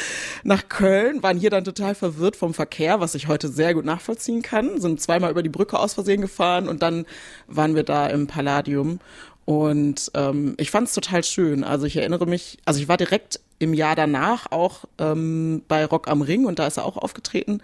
nach 0.45 0.69
Köln, 0.69 1.23
waren 1.23 1.39
hier 1.39 1.51
dann 1.51 1.65
total 1.65 1.95
verwirrt 1.95 2.37
vom 2.37 2.55
Verkehr, 2.55 3.01
was 3.01 3.15
ich 3.15 3.29
heute 3.29 3.49
sehr 3.49 3.75
gut 3.75 3.85
nachvollziehen 3.85 4.43
kann, 4.43 4.81
sind 4.81 5.01
zweimal 5.01 5.31
über 5.31 5.43
die 5.43 5.49
Brücke 5.49 5.79
aus 5.79 5.95
Versehen 5.95 6.21
gefahren 6.21 6.69
und 6.69 6.83
dann 6.83 7.07
waren 7.47 7.75
wir 7.75 7.83
da 7.83 8.07
im 8.07 8.27
Palladium. 8.27 9.01
Und 9.47 10.11
ähm, 10.15 10.55
ich 10.59 10.73
fand 10.73 10.89
es 10.89 10.95
total 10.95 11.23
schön. 11.23 11.63
Also 11.63 11.87
ich 11.87 11.97
erinnere 11.97 12.27
mich, 12.27 12.59
also 12.65 12.81
ich 12.81 12.89
war 12.89 12.97
direkt 12.97 13.39
im 13.61 13.75
Jahr 13.75 13.95
danach 13.95 14.51
auch 14.51 14.85
ähm, 14.99 15.63
bei 15.69 15.85
Rock 15.85 16.09
am 16.09 16.21
Ring 16.21 16.47
und 16.47 16.59
da 16.59 16.67
ist 16.67 16.79
er 16.79 16.85
auch 16.85 16.97
aufgetreten. 16.97 17.63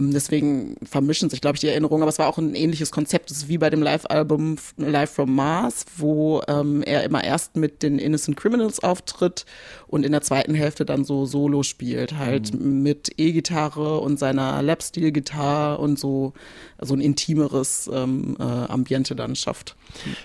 Und 0.00 0.12
deswegen 0.12 0.76
vermischen 0.82 1.28
sich, 1.28 1.42
glaube 1.42 1.56
ich, 1.56 1.60
die 1.60 1.68
Erinnerungen. 1.68 2.02
Aber 2.02 2.08
es 2.08 2.18
war 2.18 2.26
auch 2.26 2.38
ein 2.38 2.54
ähnliches 2.54 2.90
Konzept. 2.90 3.30
Es 3.30 3.36
ist 3.38 3.48
wie 3.48 3.58
bei 3.58 3.68
dem 3.68 3.82
Live-Album 3.82 4.56
Live 4.78 5.10
from 5.10 5.34
Mars, 5.34 5.84
wo 5.98 6.42
ähm, 6.48 6.82
er 6.82 7.04
immer 7.04 7.22
erst 7.22 7.56
mit 7.56 7.82
den 7.82 7.98
Innocent 7.98 8.38
Criminals 8.38 8.80
auftritt 8.80 9.44
und 9.88 10.06
in 10.06 10.12
der 10.12 10.22
zweiten 10.22 10.54
Hälfte 10.54 10.86
dann 10.86 11.04
so 11.04 11.26
Solo 11.26 11.62
spielt. 11.62 12.16
Halt 12.16 12.58
mit 12.58 13.12
E-Gitarre 13.18 14.00
und 14.00 14.18
seiner 14.18 14.62
Lap-Steel-Gitarre 14.62 15.78
und 15.78 15.98
so, 15.98 16.32
so 16.80 16.94
ein 16.94 17.02
intimeres 17.02 17.90
ähm, 17.92 18.38
äh, 18.40 18.42
Ambiente 18.42 19.14
dann 19.14 19.36
schafft. 19.36 19.76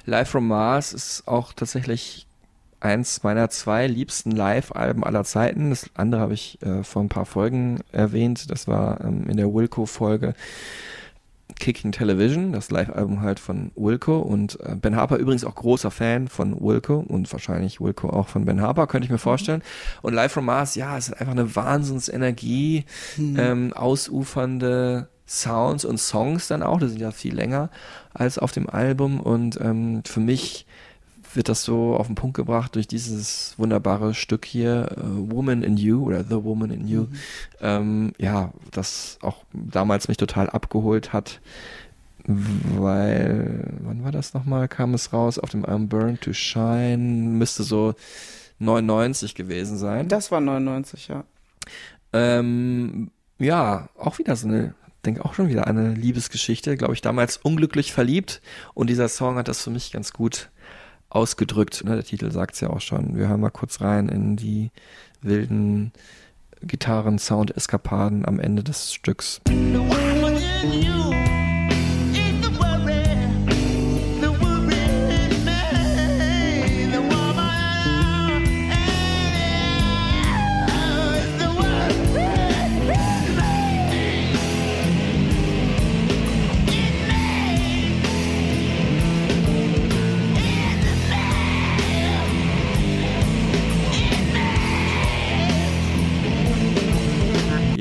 Live 0.06 0.30
from 0.30 0.48
Mars 0.48 0.94
ist 0.94 1.28
auch 1.28 1.52
tatsächlich 1.52 2.25
eins 2.86 3.24
meiner 3.24 3.50
zwei 3.50 3.88
liebsten 3.88 4.32
Live-Alben 4.32 5.04
aller 5.04 5.24
Zeiten. 5.24 5.71
Das 5.71 5.89
andere 5.95 6.21
habe 6.21 6.34
ich 6.36 6.62
äh, 6.62 6.84
vor 6.84 7.02
ein 7.02 7.10
paar 7.10 7.26
Folgen 7.26 7.80
erwähnt. 7.91 8.50
Das 8.52 8.67
war 8.67 9.02
ähm, 9.04 9.26
in 9.28 9.38
der 9.38 9.54
Wilco-Folge 9.54 10.36
Kicking 11.60 11.91
Television, 11.91 12.52
das 12.52 12.69
Live-Album 12.69 13.21
halt 13.21 13.39
von 13.39 13.71
Wilco 13.76 14.19
und 14.19 14.60
äh, 14.62 14.76
Ben 14.76 14.95
Harper 14.95 15.17
übrigens 15.17 15.45
auch 15.45 15.56
großer 15.56 15.89
Fan 15.89 16.28
von 16.28 16.60
Wilco 16.60 16.98
und 17.08 17.32
wahrscheinlich 17.32 17.80
Wilco 17.80 18.10
auch 18.10 18.28
von 18.28 18.45
Ben 18.45 18.62
Harper, 18.62 18.88
könnte 18.88 19.06
ich 19.06 19.12
mir 19.12 19.17
vorstellen. 19.19 19.62
Und 20.02 20.13
Live 20.13 20.34
from 20.34 20.45
Mars, 20.45 20.76
ja, 20.76 20.98
es 20.98 21.08
ist 21.08 21.13
einfach 21.13 21.32
eine 21.34 21.56
Wahnsinnsenergie, 21.56 22.86
Mhm. 23.17 23.38
ähm, 23.39 23.74
ausufernde 23.74 25.08
Sounds 25.28 25.86
und 25.86 25.98
Songs 25.98 26.48
dann 26.50 26.62
auch, 26.62 26.80
die 26.80 26.88
sind 26.88 27.00
ja 27.02 27.12
viel 27.12 27.34
länger 27.36 27.69
als 28.13 28.38
auf 28.38 28.52
dem 28.52 28.69
Album 28.69 29.19
und 29.19 29.60
ähm, 29.62 30.04
für 30.06 30.19
mich 30.19 30.65
wird 31.36 31.50
das 31.50 31.63
so 31.63 31.95
auf 31.95 32.08
den 32.08 32.15
Punkt 32.15 32.36
gebracht 32.36 32.76
durch 32.76 32.88
dieses 32.88 33.54
wunderbare 33.58 34.13
Stück 34.13 34.45
hier, 34.45 34.95
äh, 34.98 35.32
Woman 35.32 35.63
in 35.63 35.78
You 35.78 36.06
oder 36.06 36.24
The 36.24 36.43
Woman 36.43 36.71
in 36.71 36.88
You. 36.88 37.08
Ähm, 37.62 38.13
ja, 38.17 38.52
das 38.71 39.17
auch 39.21 39.43
damals 39.54 40.08
mich 40.08 40.17
total 40.17 40.50
abgeholt 40.50 41.13
hat, 41.13 41.41
weil, 42.28 43.74
wann 43.82 44.04
war 44.04 44.12
das 44.12 44.34
nochmal? 44.34 44.67
Kam 44.67 44.93
es 44.93 45.13
raus 45.13 45.38
auf 45.38 45.50
dem 45.50 45.63
Album 45.63 45.89
Burn 45.89 46.19
to 46.19 46.34
Shine? 46.34 46.98
Müsste 46.98 47.63
so 47.63 47.93
99 48.60 49.36
gewesen 49.36 49.78
sein. 49.78 50.08
Das 50.08 50.32
war 50.32 50.41
99, 50.41 51.08
ja. 51.08 51.24
Ähm, 52.13 53.12
ja, 53.38 53.89
auch 53.98 54.17
wieder 54.17 54.36
so 54.36 54.48
eine, 54.48 54.74
denke 55.06 55.24
auch 55.24 55.34
schon 55.34 55.50
wieder 55.50 55.67
eine 55.67 55.93
Liebesgeschichte, 55.93 56.78
glaube 56.78 56.93
ich, 56.93 57.02
damals 57.02 57.38
unglücklich 57.38 57.93
verliebt 57.93 58.41
und 58.74 58.89
dieser 58.89 59.10
Song 59.10 59.36
hat 59.36 59.48
das 59.48 59.62
für 59.62 59.69
mich 59.69 59.91
ganz 59.91 60.13
gut 60.13 60.50
ausgedrückt. 61.15 61.84
Ne, 61.86 61.95
der 61.95 62.04
Titel 62.04 62.32
sagt 62.32 62.56
es 62.56 62.62
ja 62.62 62.69
auch 62.69 62.82
schon. 62.82 63.15
Wir 63.15 63.30
hören 63.30 63.39
mal 63.39 63.49
kurz 63.49 63.82
rein 63.82 64.10
in 64.10 64.36
die 64.36 64.71
wilden 65.21 65.93
Gitarren-Sound-Eskapaden 66.62 68.25
am 68.25 68.39
Ende 68.39 68.63
des 68.63 68.93
Stücks. 68.93 69.41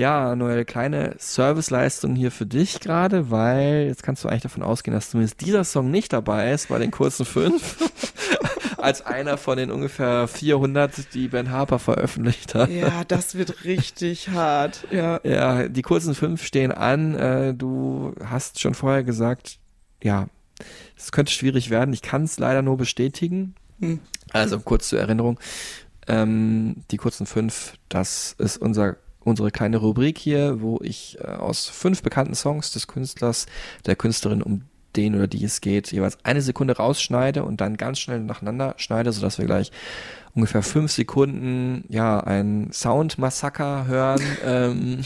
Ja, 0.05 0.37
Noel, 0.37 0.67
kleine 0.67 1.15
Serviceleistung 1.17 2.15
hier 2.15 2.31
für 2.31 2.45
dich 2.45 2.81
gerade, 2.81 3.31
weil 3.31 3.87
jetzt 3.87 4.03
kannst 4.03 4.23
du 4.23 4.29
eigentlich 4.29 4.43
davon 4.43 4.63
ausgehen, 4.63 4.95
dass 4.95 5.09
zumindest 5.09 5.41
dieser 5.41 5.65
Song 5.65 5.91
nicht 5.91 6.13
dabei 6.13 6.53
ist 6.53 6.69
bei 6.69 6.79
den 6.79 6.91
kurzen 6.91 7.25
fünf. 7.25 7.79
Als 8.77 9.01
einer 9.01 9.39
von 9.39 9.57
den 9.57 9.71
ungefähr 9.71 10.29
400, 10.29 11.15
die 11.15 11.29
Ben 11.29 11.51
Harper 11.51 11.79
veröffentlicht 11.79 12.55
hat. 12.55 12.69
Ja, 12.69 13.03
das 13.05 13.35
wird 13.35 13.65
richtig 13.65 14.29
hart. 14.29 14.87
Ja. 14.91 15.21
Ja, 15.25 15.69
die 15.69 15.81
kurzen 15.81 16.15
fünf 16.15 16.45
stehen 16.45 16.71
an. 16.71 17.15
Äh, 17.15 17.55
du 17.55 18.15
hast 18.23 18.61
schon 18.61 18.75
vorher 18.75 19.05
gesagt, 19.05 19.59
ja, 20.03 20.27
es 20.99 21.13
könnte 21.13 21.33
schwierig 21.33 21.71
werden. 21.71 21.95
Ich 21.95 22.03
kann 22.03 22.25
es 22.25 22.39
leider 22.39 22.61
nur 22.61 22.77
bestätigen. 22.77 23.55
Hm. 23.81 24.01
Also 24.35 24.61
kurz 24.61 24.91
zur 24.91 25.01
Erinnerung. 25.01 25.41
Ähm, 26.07 26.85
die 26.91 26.99
kurzen 26.99 27.25
fünf, 27.25 27.79
das 27.89 28.35
ist 28.37 28.59
unser 28.59 28.99
unsere 29.25 29.51
kleine 29.51 29.79
Rubrik 29.79 30.19
hier, 30.19 30.61
wo 30.61 30.79
ich 30.83 31.19
äh, 31.21 31.27
aus 31.27 31.69
fünf 31.69 32.03
bekannten 32.03 32.35
Songs 32.35 32.73
des 32.73 32.87
Künstlers, 32.87 33.47
der 33.87 33.97
Künstlerin, 33.97 34.43
um 34.43 34.63
den 34.97 35.15
oder 35.15 35.27
die 35.27 35.45
es 35.45 35.61
geht, 35.61 35.93
jeweils 35.93 36.19
eine 36.23 36.43
Sekunde 36.43 36.77
rausschneide 36.77 37.45
und 37.45 37.61
dann 37.61 37.77
ganz 37.77 37.99
schnell 37.99 38.21
nacheinander 38.21 38.75
schneide, 38.77 39.13
sodass 39.13 39.39
wir 39.39 39.47
gleich 39.47 39.73
ungefähr 40.35 40.63
fünf 40.63 40.93
Sekunden, 40.93 41.85
ja, 41.89 42.21
ein 42.21 42.71
Soundmassaker 42.73 43.87
hören. 43.87 44.23
ähm, 44.45 45.01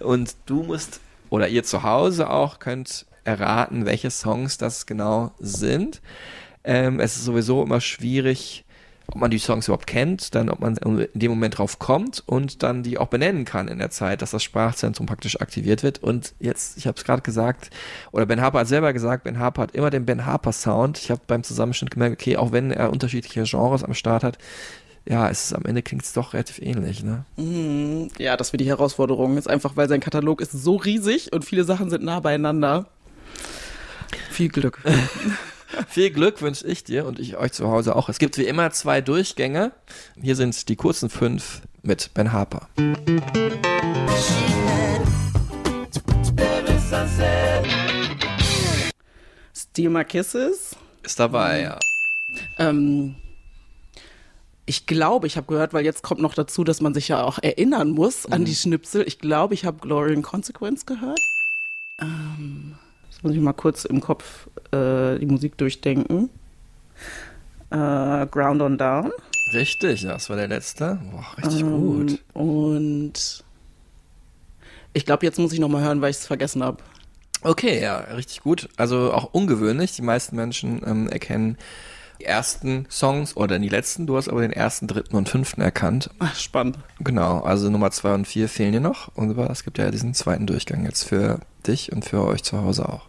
und 0.00 0.36
du 0.46 0.62
musst, 0.62 1.00
oder 1.30 1.48
ihr 1.48 1.64
zu 1.64 1.82
Hause 1.82 2.30
auch, 2.30 2.58
könnt 2.58 3.06
erraten, 3.24 3.86
welche 3.86 4.10
Songs 4.10 4.58
das 4.58 4.86
genau 4.86 5.32
sind. 5.38 6.00
Ähm, 6.64 7.00
es 7.00 7.16
ist 7.16 7.24
sowieso 7.24 7.62
immer 7.62 7.80
schwierig, 7.80 8.64
ob 9.08 9.16
man 9.16 9.30
die 9.30 9.38
Songs 9.38 9.68
überhaupt 9.68 9.86
kennt, 9.86 10.34
dann 10.34 10.48
ob 10.50 10.60
man 10.60 10.76
in 10.76 11.08
dem 11.14 11.30
Moment 11.30 11.58
drauf 11.58 11.78
kommt 11.78 12.22
und 12.26 12.62
dann 12.62 12.82
die 12.82 12.98
auch 12.98 13.08
benennen 13.08 13.44
kann 13.44 13.68
in 13.68 13.78
der 13.78 13.90
Zeit, 13.90 14.22
dass 14.22 14.32
das 14.32 14.42
Sprachzentrum 14.42 15.06
praktisch 15.06 15.40
aktiviert 15.40 15.82
wird. 15.82 16.02
Und 16.02 16.34
jetzt, 16.40 16.76
ich 16.76 16.86
habe 16.86 16.98
es 16.98 17.04
gerade 17.04 17.22
gesagt, 17.22 17.70
oder 18.12 18.26
Ben 18.26 18.40
Harper 18.40 18.60
hat 18.60 18.68
selber 18.68 18.92
gesagt, 18.92 19.24
Ben 19.24 19.38
Harper 19.38 19.62
hat 19.62 19.74
immer 19.74 19.90
den 19.90 20.06
Ben 20.06 20.26
Harper 20.26 20.52
Sound. 20.52 20.98
Ich 20.98 21.10
habe 21.10 21.20
beim 21.26 21.42
Zusammenschnitt 21.42 21.92
gemerkt, 21.92 22.20
okay, 22.20 22.36
auch 22.36 22.52
wenn 22.52 22.70
er 22.70 22.90
unterschiedliche 22.90 23.44
Genres 23.44 23.84
am 23.84 23.94
Start 23.94 24.24
hat, 24.24 24.38
ja, 25.08 25.30
es 25.30 25.44
ist 25.44 25.52
am 25.52 25.64
Ende 25.64 25.82
klingt 25.82 26.02
es 26.02 26.12
doch 26.12 26.34
relativ 26.34 26.58
ähnlich, 26.60 27.04
ne? 27.04 27.24
Mhm. 27.36 28.08
Ja, 28.18 28.36
das 28.36 28.52
wird 28.52 28.60
die 28.60 28.66
Herausforderung. 28.66 29.38
Ist 29.38 29.48
einfach, 29.48 29.76
weil 29.76 29.88
sein 29.88 30.00
Katalog 30.00 30.40
ist 30.40 30.50
so 30.50 30.74
riesig 30.76 31.32
und 31.32 31.44
viele 31.44 31.62
Sachen 31.62 31.90
sind 31.90 32.02
nah 32.02 32.18
beieinander. 32.18 32.86
Viel 34.30 34.48
Glück. 34.48 34.82
Viel 35.88 36.10
Glück 36.10 36.42
wünsche 36.42 36.66
ich 36.66 36.84
dir 36.84 37.06
und 37.06 37.18
ich 37.18 37.36
euch 37.36 37.52
zu 37.52 37.68
Hause 37.68 37.96
auch. 37.96 38.08
Es 38.08 38.18
gibt 38.18 38.38
wie 38.38 38.44
immer 38.44 38.70
zwei 38.70 39.00
Durchgänge. 39.00 39.72
Hier 40.20 40.36
sind 40.36 40.68
die 40.68 40.76
kurzen 40.76 41.10
fünf 41.10 41.62
mit 41.82 42.12
Ben 42.14 42.32
Harper. 42.32 42.68
Steal 49.54 49.90
My 49.90 50.04
Kisses. 50.04 50.76
Ist 51.02 51.20
dabei, 51.20 51.62
ja. 51.62 51.78
Ähm, 52.58 53.16
ich 54.66 54.86
glaube, 54.86 55.26
ich 55.26 55.36
habe 55.36 55.46
gehört, 55.46 55.72
weil 55.72 55.84
jetzt 55.84 56.02
kommt 56.02 56.20
noch 56.20 56.34
dazu, 56.34 56.64
dass 56.64 56.80
man 56.80 56.94
sich 56.94 57.08
ja 57.08 57.22
auch 57.22 57.38
erinnern 57.40 57.90
muss 57.90 58.26
an 58.26 58.44
die 58.44 58.54
Schnipsel. 58.54 59.04
Ich 59.06 59.18
glaube, 59.18 59.54
ich 59.54 59.64
habe 59.64 59.78
Glory 59.78 60.14
and 60.14 60.24
Consequence 60.24 60.86
gehört. 60.86 61.20
Ähm, 62.00 62.74
jetzt 63.16 63.24
muss 63.24 63.32
ich 63.32 63.40
mal 63.40 63.54
kurz 63.54 63.86
im 63.86 64.00
Kopf 64.02 64.46
äh, 64.72 65.18
die 65.18 65.26
Musik 65.26 65.56
durchdenken. 65.56 66.28
Äh, 67.70 68.26
Ground 68.26 68.60
on 68.60 68.76
Down. 68.76 69.10
Richtig, 69.54 70.02
das 70.02 70.28
war 70.28 70.36
der 70.36 70.48
letzte. 70.48 71.00
Boah, 71.10 71.24
richtig 71.38 71.62
Ähm, 71.62 71.80
gut. 71.80 72.20
Und 72.34 73.44
ich 74.92 75.06
glaube, 75.06 75.24
jetzt 75.24 75.38
muss 75.38 75.52
ich 75.52 75.60
noch 75.60 75.68
mal 75.68 75.82
hören, 75.82 76.02
weil 76.02 76.10
ich 76.10 76.18
es 76.18 76.26
vergessen 76.26 76.62
habe. 76.62 76.78
Okay, 77.42 77.80
ja, 77.80 77.98
richtig 77.98 78.42
gut. 78.42 78.68
Also 78.76 79.12
auch 79.14 79.32
ungewöhnlich. 79.32 79.92
Die 79.92 80.02
meisten 80.02 80.36
Menschen 80.36 80.82
ähm, 80.86 81.08
erkennen 81.08 81.56
ersten 82.20 82.86
Songs 82.90 83.36
oder 83.36 83.58
die 83.58 83.68
letzten. 83.68 84.06
Du 84.06 84.16
hast 84.16 84.28
aber 84.28 84.42
den 84.42 84.52
ersten, 84.52 84.86
dritten 84.86 85.16
und 85.16 85.28
fünften 85.28 85.60
erkannt. 85.60 86.10
Ach, 86.18 86.34
spannend. 86.34 86.78
Genau, 87.00 87.40
also 87.40 87.70
Nummer 87.70 87.90
zwei 87.90 88.14
und 88.14 88.26
vier 88.26 88.48
fehlen 88.48 88.72
dir 88.72 88.80
noch. 88.80 89.08
Und 89.14 89.36
es 89.38 89.64
gibt 89.64 89.78
ja 89.78 89.90
diesen 89.90 90.14
zweiten 90.14 90.46
Durchgang 90.46 90.84
jetzt 90.84 91.04
für 91.04 91.40
dich 91.66 91.92
und 91.92 92.04
für 92.04 92.24
euch 92.24 92.42
zu 92.42 92.60
Hause 92.62 92.88
auch. 92.88 93.08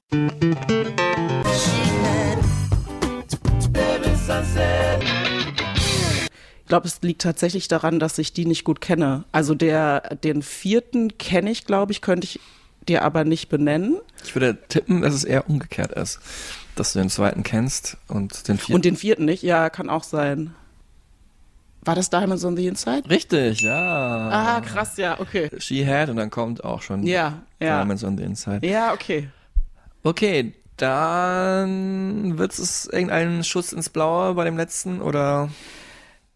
Ich 6.59 6.69
glaube, 6.69 6.87
es 6.87 7.01
liegt 7.01 7.21
tatsächlich 7.21 7.69
daran, 7.69 7.99
dass 7.99 8.17
ich 8.17 8.33
die 8.33 8.45
nicht 8.45 8.65
gut 8.65 8.81
kenne. 8.81 9.23
Also 9.31 9.55
der, 9.55 10.17
den 10.17 10.41
vierten 10.41 11.17
kenne 11.17 11.49
ich, 11.49 11.65
glaube 11.65 11.93
ich, 11.93 12.01
könnte 12.01 12.25
ich 12.25 12.41
dir 12.87 13.03
aber 13.03 13.23
nicht 13.23 13.49
benennen. 13.49 13.99
Ich 14.25 14.35
würde 14.35 14.57
tippen, 14.67 15.01
dass 15.01 15.13
es 15.13 15.23
eher 15.23 15.49
umgekehrt 15.49 15.91
ist. 15.93 16.19
Dass 16.77 16.93
du 16.93 16.99
den 16.99 17.09
zweiten 17.09 17.43
kennst 17.43 17.97
und 18.07 18.47
den 18.47 18.57
vierten. 18.57 18.73
Und 18.75 18.85
den 18.85 18.95
vierten 18.95 19.25
nicht? 19.25 19.43
Ja, 19.43 19.69
kann 19.69 19.89
auch 19.89 20.03
sein. 20.03 20.53
War 21.81 21.95
das 21.95 22.09
Diamonds 22.09 22.45
on 22.45 22.55
the 22.55 22.67
Inside? 22.67 23.09
Richtig, 23.09 23.61
ja. 23.61 24.29
Ah, 24.29 24.61
krass, 24.61 24.97
ja, 24.97 25.19
okay. 25.19 25.49
She 25.57 25.85
Had 25.87 26.09
und 26.09 26.17
dann 26.17 26.29
kommt 26.29 26.63
auch 26.63 26.81
schon 26.81 27.03
Ja, 27.03 27.41
ja. 27.59 27.77
Diamonds 27.79 28.03
on 28.03 28.17
the 28.17 28.23
Inside. 28.23 28.67
Ja, 28.67 28.93
okay. 28.93 29.29
Okay, 30.03 30.53
dann 30.77 32.37
wird 32.37 32.57
es 32.57 32.85
irgendeinen 32.85 33.43
Schuss 33.43 33.73
ins 33.73 33.89
Blaue 33.89 34.35
bei 34.35 34.43
dem 34.43 34.57
letzten 34.57 35.01
oder? 35.01 35.49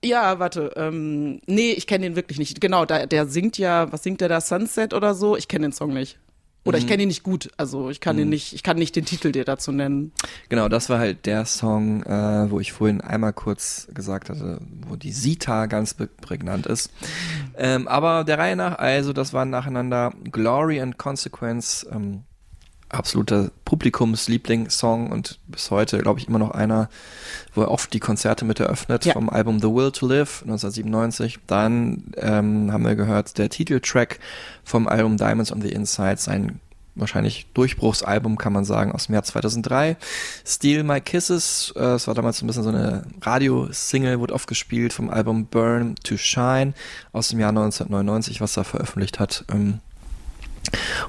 Ja, 0.03 0.39
warte. 0.39 0.71
Ähm, 0.75 1.41
nee, 1.45 1.71
ich 1.73 1.85
kenne 1.85 2.05
den 2.05 2.15
wirklich 2.15 2.39
nicht. 2.39 2.59
Genau, 2.59 2.85
da, 2.85 3.05
der 3.05 3.27
singt 3.27 3.59
ja, 3.59 3.91
was 3.91 4.01
singt 4.01 4.21
der 4.21 4.29
da? 4.29 4.41
Sunset 4.41 4.95
oder 4.95 5.13
so? 5.13 5.37
Ich 5.37 5.47
kenne 5.47 5.67
den 5.67 5.73
Song 5.73 5.93
nicht. 5.93 6.17
Oder 6.63 6.77
ich 6.77 6.83
Mhm. 6.85 6.89
kenne 6.89 7.03
ihn 7.03 7.07
nicht 7.07 7.23
gut. 7.23 7.49
Also 7.57 7.89
ich 7.89 7.99
kann 8.01 8.19
ihn 8.19 8.29
nicht, 8.29 8.53
ich 8.53 8.61
kann 8.61 8.77
nicht 8.77 8.95
den 8.95 9.03
Titel 9.05 9.31
dir 9.31 9.45
dazu 9.45 9.71
nennen. 9.71 10.11
Genau, 10.47 10.69
das 10.69 10.89
war 10.89 10.99
halt 10.99 11.25
der 11.25 11.45
Song, 11.45 12.03
äh, 12.03 12.51
wo 12.51 12.59
ich 12.59 12.71
vorhin 12.71 13.01
einmal 13.01 13.33
kurz 13.33 13.87
gesagt 13.93 14.29
hatte, 14.29 14.59
wo 14.87 14.95
die 14.95 15.11
Sita 15.11 15.65
ganz 15.65 15.95
prägnant 15.95 16.67
ist. 16.67 16.91
Ähm, 17.57 17.87
aber 17.87 18.23
der 18.23 18.37
Reihe 18.37 18.55
nach, 18.55 18.77
also 18.77 19.11
das 19.11 19.33
waren 19.33 19.49
nacheinander 19.49 20.13
Glory 20.31 20.79
and 20.81 20.97
Consequence, 20.99 21.85
ähm, 21.91 22.23
absoluter 22.93 23.51
Publikumslieblingssong 23.65 25.11
und 25.11 25.39
bis 25.47 25.71
heute, 25.71 25.99
glaube 25.99 26.19
ich, 26.19 26.27
immer 26.27 26.39
noch 26.39 26.51
einer, 26.51 26.89
wo 27.53 27.61
er 27.61 27.71
oft 27.71 27.93
die 27.93 27.99
Konzerte 27.99 28.45
mit 28.45 28.59
eröffnet 28.59 29.05
Ja. 29.05 29.13
vom 29.13 29.29
Album 29.29 29.59
The 29.59 29.67
Will 29.67 29.91
to 29.91 30.07
Live 30.07 30.41
1997. 30.43 31.39
Dann 31.47 32.11
ähm, 32.17 32.71
haben 32.71 32.83
wir 32.83 32.95
gehört, 32.95 33.37
der 33.37 33.49
Titeltrack 33.49 34.19
vom 34.63 34.87
Album 34.87 35.17
Diamonds 35.17 35.51
on 35.51 35.61
the 35.61 35.69
Inside, 35.71 36.17
sein 36.17 36.59
wahrscheinlich 36.95 37.47
Durchbruchsalbum, 37.53 38.37
kann 38.37 38.51
man 38.51 38.65
sagen, 38.65 38.91
aus 38.91 39.05
dem 39.05 39.13
Jahr 39.13 39.23
2003. 39.23 39.95
Steal 40.45 40.83
My 40.83 40.99
Kisses, 40.99 41.71
äh, 41.75 41.79
das 41.79 42.07
war 42.07 42.13
damals 42.13 42.39
so 42.39 42.45
ein 42.45 42.47
bisschen 42.47 42.63
so 42.63 42.69
eine 42.69 43.03
Radio-Single, 43.21 44.19
wurde 44.19 44.33
oft 44.33 44.47
gespielt 44.47 44.91
vom 44.91 45.09
Album 45.09 45.45
Burn 45.45 45.95
to 46.03 46.17
Shine 46.17 46.73
aus 47.13 47.29
dem 47.29 47.39
Jahr 47.39 47.49
1999, 47.49 48.41
was 48.41 48.57
er 48.57 48.65
veröffentlicht 48.65 49.19
hat. 49.19 49.45
Ähm, 49.49 49.79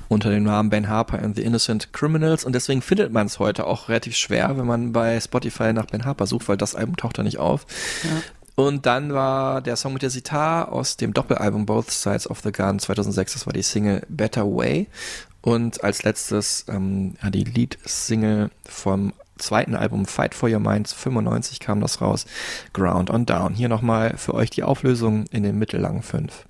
unter 0.08 0.30
dem 0.30 0.44
Namen 0.44 0.70
Ben 0.70 0.88
Harper 0.88 1.18
and 1.18 1.36
the 1.36 1.42
Innocent 1.42 1.92
Criminals 1.92 2.44
und 2.44 2.54
deswegen 2.54 2.82
findet 2.82 3.12
man 3.12 3.26
es 3.26 3.38
heute 3.38 3.66
auch 3.66 3.88
relativ 3.88 4.16
schwer, 4.16 4.56
wenn 4.56 4.66
man 4.66 4.92
bei 4.92 5.20
Spotify 5.20 5.72
nach 5.72 5.86
Ben 5.86 6.04
Harper 6.04 6.26
sucht, 6.26 6.48
weil 6.48 6.56
das 6.56 6.74
Album 6.74 6.96
taucht 6.96 7.18
da 7.18 7.22
nicht 7.22 7.38
auf. 7.38 7.66
Und 8.54 8.84
dann 8.86 9.14
war 9.14 9.62
der 9.62 9.76
Song 9.76 9.94
mit 9.94 10.02
der 10.02 10.10
Sitar 10.10 10.70
aus 10.72 10.96
dem 10.96 11.14
Doppelalbum 11.14 11.64
Both 11.66 11.90
Sides 11.90 12.28
of 12.28 12.40
the 12.40 12.52
Gun 12.52 12.78
2006, 12.78 13.32
das 13.32 13.46
war 13.46 13.52
die 13.52 13.62
Single 13.62 14.02
Better 14.08 14.44
Way. 14.44 14.88
Und 15.40 15.82
als 15.82 16.04
letztes 16.04 16.66
ähm, 16.68 17.14
ja, 17.22 17.30
die 17.30 17.44
Lead-Single 17.44 18.50
vom 18.68 19.12
zweiten 19.38 19.74
Album 19.74 20.06
Fight 20.06 20.34
for 20.34 20.48
Your 20.48 20.60
Mind 20.60 20.88
95 20.88 21.58
kam 21.58 21.80
das 21.80 22.00
raus, 22.00 22.26
Ground 22.72 23.10
on 23.10 23.26
Down. 23.26 23.54
Hier 23.54 23.68
nochmal 23.68 24.16
für 24.16 24.34
euch 24.34 24.50
die 24.50 24.62
Auflösung 24.62 25.24
in 25.32 25.42
den 25.42 25.58
mittellangen 25.58 26.02
fünf. 26.02 26.44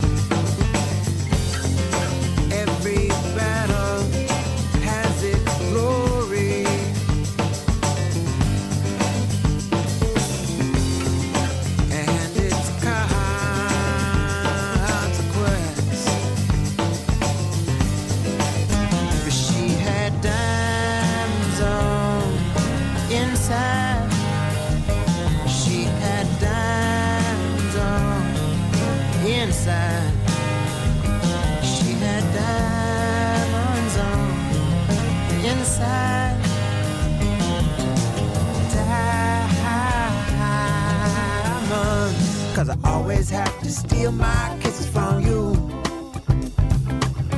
Steal 44.03 44.13
my 44.13 44.59
kisses 44.61 44.89
from 44.89 45.25
you. 45.25 45.71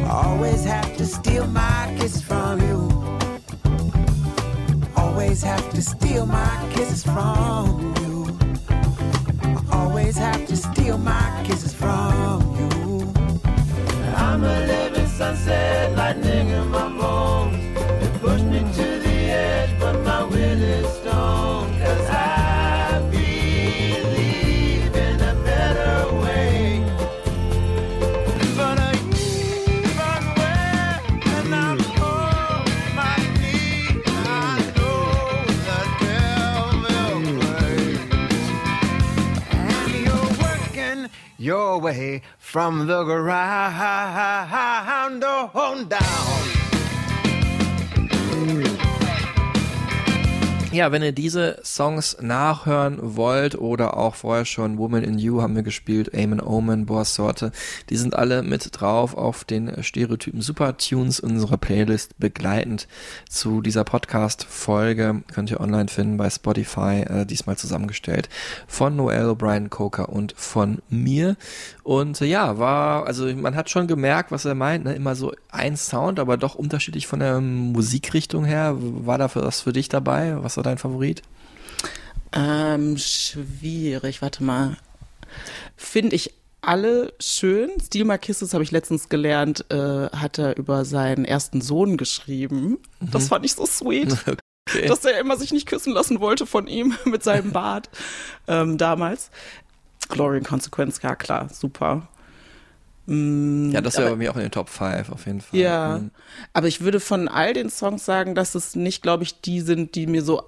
Always 0.08 0.64
have 0.64 0.96
to 0.96 1.04
steal 1.04 1.46
my 1.46 1.94
kisses 1.98 2.22
from 2.22 2.58
you. 2.62 2.88
Always 4.96 5.42
have 5.42 5.70
to 5.72 5.82
steal 5.82 6.24
my 6.24 6.70
kisses 6.72 7.04
from 7.04 7.94
you. 8.00 8.38
Always 9.72 10.16
have 10.16 10.46
to 10.46 10.56
steal 10.56 10.96
my 10.96 11.42
kisses 11.46 11.74
from 11.74 12.40
you. 12.56 13.12
I'm 14.16 14.42
a 14.42 14.60
living 14.66 15.06
sunset, 15.06 15.94
lightning 15.94 16.13
your 41.44 41.78
way 41.78 42.22
from 42.38 42.86
the 42.86 43.04
ground 43.04 43.74
on 45.22 45.88
down. 45.88 46.63
Ja, 50.74 50.90
wenn 50.90 51.04
ihr 51.04 51.12
diese 51.12 51.60
Songs 51.62 52.16
nachhören 52.20 52.98
wollt 53.00 53.56
oder 53.56 53.96
auch 53.96 54.16
vorher 54.16 54.44
schon 54.44 54.76
Woman 54.76 55.04
in 55.04 55.20
You 55.20 55.40
haben 55.40 55.54
wir 55.54 55.62
gespielt, 55.62 56.12
Aim 56.12 56.32
and 56.32 56.44
Omen, 56.44 56.84
Boas 56.84 57.14
Sorte, 57.14 57.52
die 57.90 57.96
sind 57.96 58.16
alle 58.16 58.42
mit 58.42 58.68
drauf 58.72 59.16
auf 59.16 59.44
den 59.44 59.84
Stereotypen 59.84 60.40
Super 60.40 60.76
Tunes 60.76 61.20
unserer 61.20 61.58
Playlist 61.58 62.18
begleitend 62.18 62.88
zu 63.28 63.60
dieser 63.60 63.84
Podcast-Folge. 63.84 65.22
Könnt 65.32 65.52
ihr 65.52 65.60
online 65.60 65.86
finden 65.86 66.16
bei 66.16 66.28
Spotify, 66.28 67.04
äh, 67.08 67.24
diesmal 67.24 67.56
zusammengestellt 67.56 68.28
von 68.66 68.96
Noel 68.96 69.30
O'Brien 69.30 69.68
Coker 69.68 70.08
und 70.08 70.34
von 70.36 70.82
mir. 70.88 71.36
Und 71.84 72.20
äh, 72.20 72.24
ja, 72.24 72.58
war, 72.58 73.06
also 73.06 73.32
man 73.36 73.54
hat 73.54 73.70
schon 73.70 73.86
gemerkt, 73.86 74.32
was 74.32 74.44
er 74.44 74.56
meint, 74.56 74.86
ne? 74.86 74.94
immer 74.94 75.14
so 75.14 75.32
ein 75.52 75.76
Sound, 75.76 76.18
aber 76.18 76.36
doch 76.36 76.56
unterschiedlich 76.56 77.06
von 77.06 77.20
der 77.20 77.40
Musikrichtung 77.40 78.44
her. 78.44 78.74
War 78.76 79.18
da 79.18 79.30
was 79.34 79.60
für 79.60 79.72
dich 79.72 79.88
dabei? 79.88 80.42
Was 80.42 80.63
dein 80.64 80.78
Favorit? 80.78 81.22
Ähm, 82.32 82.96
schwierig, 82.98 84.22
warte 84.22 84.42
mal. 84.42 84.76
Finde 85.76 86.16
ich 86.16 86.34
alle 86.60 87.12
schön. 87.20 87.70
Steal 87.80 88.04
My 88.06 88.18
Kisses 88.18 88.54
habe 88.54 88.64
ich 88.64 88.70
letztens 88.70 89.08
gelernt, 89.08 89.66
äh, 89.70 90.08
hat 90.10 90.38
er 90.38 90.56
über 90.56 90.84
seinen 90.84 91.24
ersten 91.24 91.60
Sohn 91.60 91.96
geschrieben. 91.96 92.78
Das 93.00 93.28
fand 93.28 93.44
ich 93.44 93.54
so 93.54 93.66
sweet. 93.66 94.12
Okay. 94.12 94.36
Dass 94.88 95.04
er 95.04 95.18
immer 95.20 95.36
sich 95.36 95.52
nicht 95.52 95.66
küssen 95.66 95.92
lassen 95.92 96.20
wollte 96.20 96.46
von 96.46 96.66
ihm 96.66 96.94
mit 97.04 97.22
seinem 97.22 97.52
Bart 97.52 97.90
ähm, 98.48 98.78
damals. 98.78 99.30
Glory 100.08 100.38
and 100.38 100.46
Consequence, 100.46 101.00
ja 101.02 101.14
klar, 101.16 101.50
super. 101.52 102.08
Mm, 103.06 103.70
Ja, 103.72 103.82
das 103.82 103.98
wäre 103.98 104.08
bei 104.10 104.16
mir 104.16 104.30
auch 104.30 104.36
in 104.36 104.42
den 104.42 104.50
Top 104.50 104.70
5 104.70 105.10
auf 105.10 105.26
jeden 105.26 105.42
Fall. 105.42 105.60
Ja, 105.60 105.98
Mhm. 105.98 106.10
aber 106.54 106.66
ich 106.66 106.80
würde 106.80 106.98
von 107.00 107.28
all 107.28 107.52
den 107.52 107.68
Songs 107.68 108.06
sagen, 108.06 108.34
dass 108.34 108.54
es 108.54 108.74
nicht, 108.74 109.02
glaube 109.02 109.22
ich, 109.24 109.42
die 109.42 109.60
sind, 109.60 109.94
die 109.96 110.06
mir 110.06 110.22
so 110.22 110.42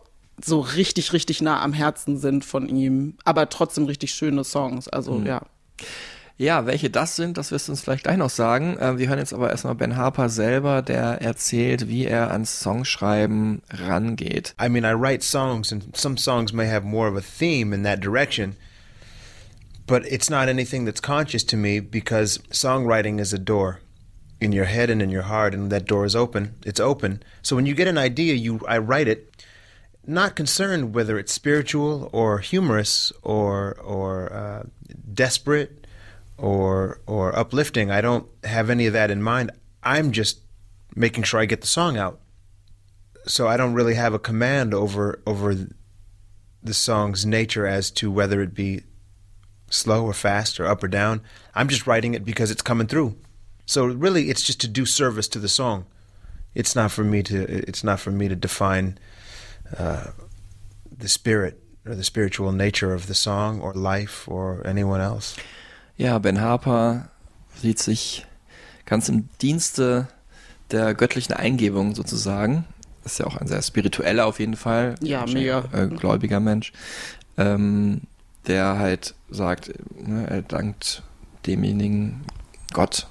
so 0.44 0.60
richtig, 0.60 1.12
richtig 1.12 1.40
nah 1.42 1.62
am 1.62 1.72
Herzen 1.72 2.18
sind 2.18 2.44
von 2.44 2.68
ihm, 2.68 3.14
aber 3.24 3.48
trotzdem 3.48 3.84
richtig 3.86 4.12
schöne 4.14 4.44
Songs. 4.44 4.88
Also 4.88 5.12
Mhm. 5.14 5.26
ja. 5.26 5.42
Ja, 6.38 6.66
welche 6.66 6.90
das 6.90 7.16
sind, 7.16 7.38
das 7.38 7.50
wirst 7.50 7.68
du 7.68 7.72
uns 7.72 7.80
vielleicht 7.80 8.04
gleich 8.04 8.18
noch 8.18 8.28
sagen. 8.28 8.76
Äh, 8.76 8.98
wir 8.98 9.08
hören 9.08 9.18
jetzt 9.18 9.32
aber 9.32 9.48
erstmal 9.50 9.74
Ben 9.74 9.96
Harper 9.96 10.28
selber, 10.28 10.82
der 10.82 11.22
erzählt, 11.22 11.88
wie 11.88 12.04
er 12.04 12.30
ans 12.30 12.60
Songschreiben 12.60 13.62
rangeht. 13.70 14.54
I 14.62 14.68
mean, 14.68 14.84
I 14.84 14.92
write 14.92 15.24
songs, 15.24 15.72
and 15.72 15.96
some 15.96 16.18
songs 16.18 16.52
may 16.52 16.68
have 16.68 16.84
more 16.86 17.08
of 17.10 17.16
a 17.16 17.22
theme 17.22 17.74
in 17.74 17.84
that 17.84 18.04
direction, 18.04 18.54
but 19.86 20.04
it's 20.04 20.28
not 20.28 20.48
anything 20.48 20.84
that's 20.84 21.00
conscious 21.00 21.42
to 21.46 21.56
me 21.56 21.80
because 21.80 22.38
songwriting 22.50 23.18
is 23.18 23.32
a 23.32 23.38
door 23.38 23.80
in 24.38 24.52
your 24.52 24.66
head 24.66 24.90
and 24.90 25.00
in 25.00 25.08
your 25.08 25.22
heart, 25.22 25.54
and 25.54 25.70
that 25.72 25.86
door 25.86 26.04
is 26.04 26.14
open. 26.14 26.54
It's 26.66 26.80
open. 26.80 27.22
So 27.40 27.56
when 27.56 27.64
you 27.64 27.74
get 27.74 27.88
an 27.88 27.96
idea, 27.96 28.34
you 28.34 28.60
I 28.68 28.76
write 28.76 29.08
it, 29.08 29.32
not 30.06 30.36
concerned 30.36 30.94
whether 30.94 31.18
it's 31.18 31.32
spiritual 31.32 32.08
or 32.12 32.38
humorous 32.38 33.12
or 33.22 33.76
or 33.82 34.32
uh, 34.32 34.62
desperate 35.12 35.86
or 36.38 37.00
or 37.06 37.36
uplifting. 37.36 37.90
I 37.90 38.00
don't 38.00 38.26
have 38.44 38.70
any 38.70 38.86
of 38.86 38.92
that 38.92 39.10
in 39.10 39.22
mind. 39.22 39.50
I'm 39.82 40.12
just 40.12 40.40
making 40.94 41.24
sure 41.24 41.40
I 41.40 41.44
get 41.44 41.60
the 41.60 41.66
song 41.66 41.96
out 41.96 42.20
so 43.26 43.48
I 43.48 43.56
don't 43.56 43.74
really 43.74 43.94
have 43.94 44.14
a 44.14 44.18
command 44.18 44.72
over 44.72 45.20
over 45.26 45.54
the 46.62 46.74
song's 46.74 47.26
nature 47.26 47.66
as 47.66 47.90
to 47.92 48.10
whether 48.10 48.40
it 48.40 48.54
be 48.54 48.82
slow 49.70 50.04
or 50.04 50.12
fast 50.12 50.58
or 50.58 50.66
up 50.66 50.82
or 50.82 50.88
down. 50.88 51.20
I'm 51.54 51.68
just 51.68 51.86
writing 51.86 52.14
it 52.14 52.24
because 52.24 52.50
it's 52.50 52.62
coming 52.62 52.86
through. 52.86 53.16
So 53.66 53.86
really, 53.86 54.30
it's 54.30 54.42
just 54.42 54.60
to 54.60 54.68
do 54.68 54.86
service 54.86 55.28
to 55.28 55.38
the 55.38 55.48
song. 55.48 55.86
It's 56.54 56.76
not 56.76 56.92
for 56.92 57.04
me 57.04 57.22
to. 57.24 57.42
It's 57.68 57.84
not 57.84 58.00
for 58.00 58.10
me 58.10 58.28
to 58.28 58.36
define 58.36 58.98
uh, 59.78 60.10
the 61.00 61.08
spirit 61.08 61.56
or 61.86 61.94
the 61.94 62.04
spiritual 62.04 62.52
nature 62.52 62.94
of 62.94 63.06
the 63.06 63.14
song 63.14 63.60
or 63.60 63.74
life 63.74 64.28
or 64.28 64.64
anyone 64.66 65.00
else. 65.00 65.36
Ja, 65.96 66.18
Ben 66.18 66.40
Harper 66.40 67.08
sieht 67.54 67.78
sich 67.78 68.26
ganz 68.84 69.08
im 69.08 69.28
Dienste 69.40 70.08
der 70.70 70.94
göttlichen 70.94 71.34
Eingebung 71.34 71.94
sozusagen. 71.94 72.64
Ist 73.04 73.18
ja 73.18 73.26
auch 73.26 73.36
ein 73.36 73.46
sehr 73.46 73.62
spiritueller 73.62 74.26
auf 74.26 74.40
jeden 74.40 74.56
Fall. 74.56 74.96
Ja, 75.00 75.24
mega. 75.26 75.64
Äh, 75.72 75.86
gläubiger 75.86 76.40
Mensch. 76.40 76.72
Ähm, 77.38 78.02
der 78.46 78.78
halt 78.78 79.14
sagt, 79.30 79.72
ne, 79.96 80.28
er 80.28 80.42
dankt 80.42 81.02
demjenigen 81.46 82.24
Gott 82.72 83.06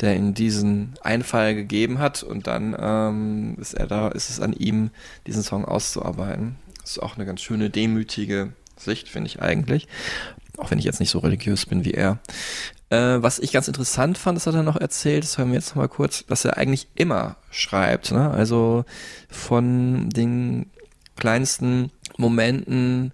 der 0.00 0.16
ihm 0.16 0.34
diesen 0.34 0.94
Einfall 1.02 1.54
gegeben 1.54 1.98
hat 1.98 2.22
und 2.22 2.46
dann 2.46 2.76
ähm, 2.78 3.56
ist 3.60 3.74
er 3.74 3.86
da, 3.86 4.08
ist 4.08 4.30
es 4.30 4.40
an 4.40 4.52
ihm, 4.52 4.90
diesen 5.26 5.42
Song 5.42 5.64
auszuarbeiten. 5.64 6.56
Das 6.80 6.92
ist 6.92 7.02
auch 7.02 7.16
eine 7.16 7.26
ganz 7.26 7.40
schöne, 7.40 7.70
demütige 7.70 8.52
Sicht, 8.76 9.08
finde 9.08 9.28
ich 9.28 9.40
eigentlich. 9.40 9.88
Auch 10.58 10.70
wenn 10.70 10.78
ich 10.78 10.84
jetzt 10.84 11.00
nicht 11.00 11.10
so 11.10 11.18
religiös 11.20 11.66
bin 11.66 11.84
wie 11.84 11.94
er. 11.94 12.18
Äh, 12.90 13.22
was 13.22 13.38
ich 13.38 13.52
ganz 13.52 13.68
interessant 13.68 14.18
fand, 14.18 14.36
das 14.36 14.46
hat 14.46 14.54
er 14.54 14.62
noch 14.62 14.76
erzählt, 14.76 15.24
das 15.24 15.38
hören 15.38 15.48
wir 15.48 15.54
jetzt 15.54 15.70
noch 15.70 15.76
mal 15.76 15.88
kurz, 15.88 16.26
dass 16.26 16.44
er 16.44 16.58
eigentlich 16.58 16.88
immer 16.94 17.36
schreibt. 17.50 18.12
Ne? 18.12 18.30
Also 18.30 18.84
von 19.30 20.10
den 20.10 20.70
kleinsten 21.16 21.90
Momenten 22.18 23.12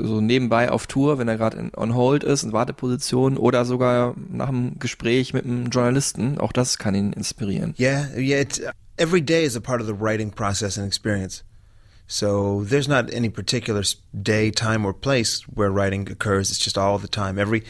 so 0.00 0.20
nebenbei 0.20 0.70
auf 0.70 0.86
Tour, 0.86 1.18
wenn 1.18 1.28
er 1.28 1.36
gerade 1.36 1.70
on 1.76 1.94
hold 1.94 2.24
ist, 2.24 2.42
in 2.42 2.52
Warteposition 2.52 3.36
oder 3.36 3.64
sogar 3.64 4.14
nach 4.30 4.48
einem 4.48 4.78
Gespräch 4.78 5.32
mit 5.32 5.44
einem 5.44 5.70
Journalisten. 5.70 6.38
Auch 6.38 6.52
das 6.52 6.78
kann 6.78 6.94
ihn 6.94 7.12
inspirieren. 7.12 7.74
Yeah, 7.78 8.08
yeah. 8.16 8.40
It's, 8.40 8.60
every 8.96 9.20
day 9.20 9.44
is 9.44 9.56
a 9.56 9.60
part 9.60 9.80
of 9.80 9.86
the 9.86 9.94
writing 9.94 10.30
process 10.30 10.76
and 10.76 10.86
experience. 10.86 11.44
So 12.06 12.64
there's 12.64 12.88
not 12.88 13.12
any 13.12 13.28
particular 13.28 13.82
day, 14.14 14.50
time, 14.50 14.86
or 14.86 14.94
place 14.94 15.42
where 15.42 15.70
writing 15.70 16.08
occurs. 16.10 16.50
It's 16.50 16.58
just 16.58 16.78
all 16.78 16.98
the 16.98 17.08
time. 17.08 17.38
Every 17.38 17.64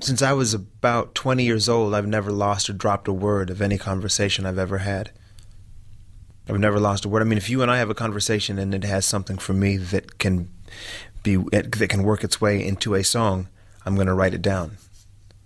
since 0.00 0.22
I 0.22 0.32
was 0.32 0.54
about 0.54 1.14
20 1.16 1.44
years 1.44 1.68
old, 1.68 1.92
I've 1.92 2.06
never 2.06 2.30
lost 2.30 2.70
or 2.70 2.72
dropped 2.72 3.08
a 3.08 3.12
word 3.12 3.50
of 3.50 3.60
any 3.60 3.76
conversation 3.76 4.46
I've 4.46 4.58
ever 4.58 4.78
had. 4.78 5.10
I've 6.48 6.58
never 6.58 6.80
lost 6.80 7.04
a 7.04 7.08
word. 7.08 7.20
I 7.20 7.24
mean, 7.24 7.36
if 7.36 7.50
you 7.50 7.60
and 7.62 7.70
I 7.70 7.78
have 7.78 7.90
a 7.90 7.94
conversation 7.94 8.58
and 8.58 8.74
it 8.74 8.84
has 8.84 9.04
something 9.04 9.38
for 9.38 9.52
me 9.52 9.76
that 9.76 10.18
can 10.18 10.50
be 11.22 11.36
that 11.52 11.88
can 11.88 12.04
work 12.04 12.24
its 12.24 12.40
way 12.40 12.60
into 12.60 12.94
a 12.94 13.02
song, 13.02 13.48
I'm 13.84 13.94
going 13.94 14.06
to 14.08 14.14
write 14.14 14.34
it 14.34 14.42
down. 14.42 14.78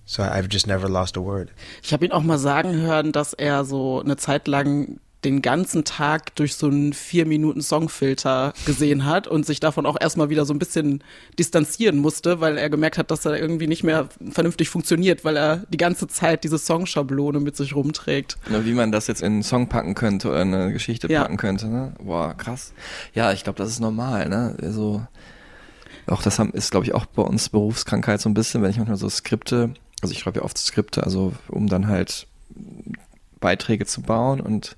So 0.04 0.22
I've 0.22 0.48
just 0.48 0.66
never 0.66 0.88
lost 0.88 1.16
a 1.16 1.20
word. 1.20 1.50
Ich 1.82 1.92
habe 1.92 2.04
ihn 2.04 2.12
auch 2.12 2.22
mal 2.22 2.38
sagen 2.38 2.72
hören, 2.72 3.12
dass 3.12 3.32
er 3.32 3.64
so 3.64 4.00
eine 4.00 4.16
Zeit 4.16 4.48
lang 4.48 4.98
den 5.24 5.40
ganzen 5.40 5.84
Tag 5.84 6.34
durch 6.34 6.56
so 6.56 6.66
einen 6.66 6.92
vier 6.92 7.26
Minuten 7.26 7.62
Songfilter 7.62 8.52
gesehen 8.66 9.06
hat 9.06 9.28
und 9.28 9.46
sich 9.46 9.60
davon 9.60 9.86
auch 9.86 9.96
erstmal 10.00 10.30
wieder 10.30 10.44
so 10.44 10.52
ein 10.52 10.58
bisschen 10.58 11.04
distanzieren 11.38 11.98
musste, 11.98 12.40
weil 12.40 12.58
er 12.58 12.68
gemerkt 12.70 12.98
hat, 12.98 13.10
dass 13.10 13.24
er 13.24 13.38
irgendwie 13.38 13.68
nicht 13.68 13.84
mehr 13.84 14.08
vernünftig 14.30 14.68
funktioniert, 14.68 15.24
weil 15.24 15.36
er 15.36 15.58
die 15.68 15.76
ganze 15.76 16.08
Zeit 16.08 16.44
diese 16.44 16.58
Songschablone 16.58 17.38
mit 17.38 17.56
sich 17.56 17.76
rumträgt. 17.76 18.36
Na, 18.50 18.64
wie 18.64 18.74
man 18.74 18.90
das 18.90 19.06
jetzt 19.06 19.22
in 19.22 19.34
einen 19.34 19.42
Song 19.42 19.68
packen 19.68 19.94
könnte 19.94 20.28
oder 20.28 20.42
in 20.42 20.54
eine 20.54 20.72
Geschichte 20.72 21.10
ja. 21.10 21.22
packen 21.22 21.36
könnte, 21.36 21.68
ne? 21.68 21.92
Boah, 22.02 22.34
krass. 22.36 22.72
Ja, 23.14 23.32
ich 23.32 23.44
glaube, 23.44 23.58
das 23.58 23.68
ist 23.68 23.80
normal, 23.80 24.28
ne? 24.28 24.56
Also 24.60 25.06
auch 26.06 26.22
das 26.22 26.38
ist, 26.38 26.70
glaube 26.70 26.86
ich, 26.86 26.94
auch 26.94 27.06
bei 27.06 27.22
uns 27.22 27.48
Berufskrankheit 27.48 28.20
so 28.20 28.28
ein 28.28 28.34
bisschen, 28.34 28.62
wenn 28.62 28.70
ich 28.70 28.78
manchmal 28.78 28.96
so 28.96 29.08
Skripte, 29.08 29.74
also 30.00 30.12
ich 30.12 30.20
schreibe 30.20 30.40
ja 30.40 30.44
oft 30.44 30.58
Skripte, 30.58 31.04
also 31.04 31.32
um 31.48 31.68
dann 31.68 31.88
halt 31.88 32.26
Beiträge 33.40 33.86
zu 33.86 34.02
bauen 34.02 34.40
und 34.40 34.76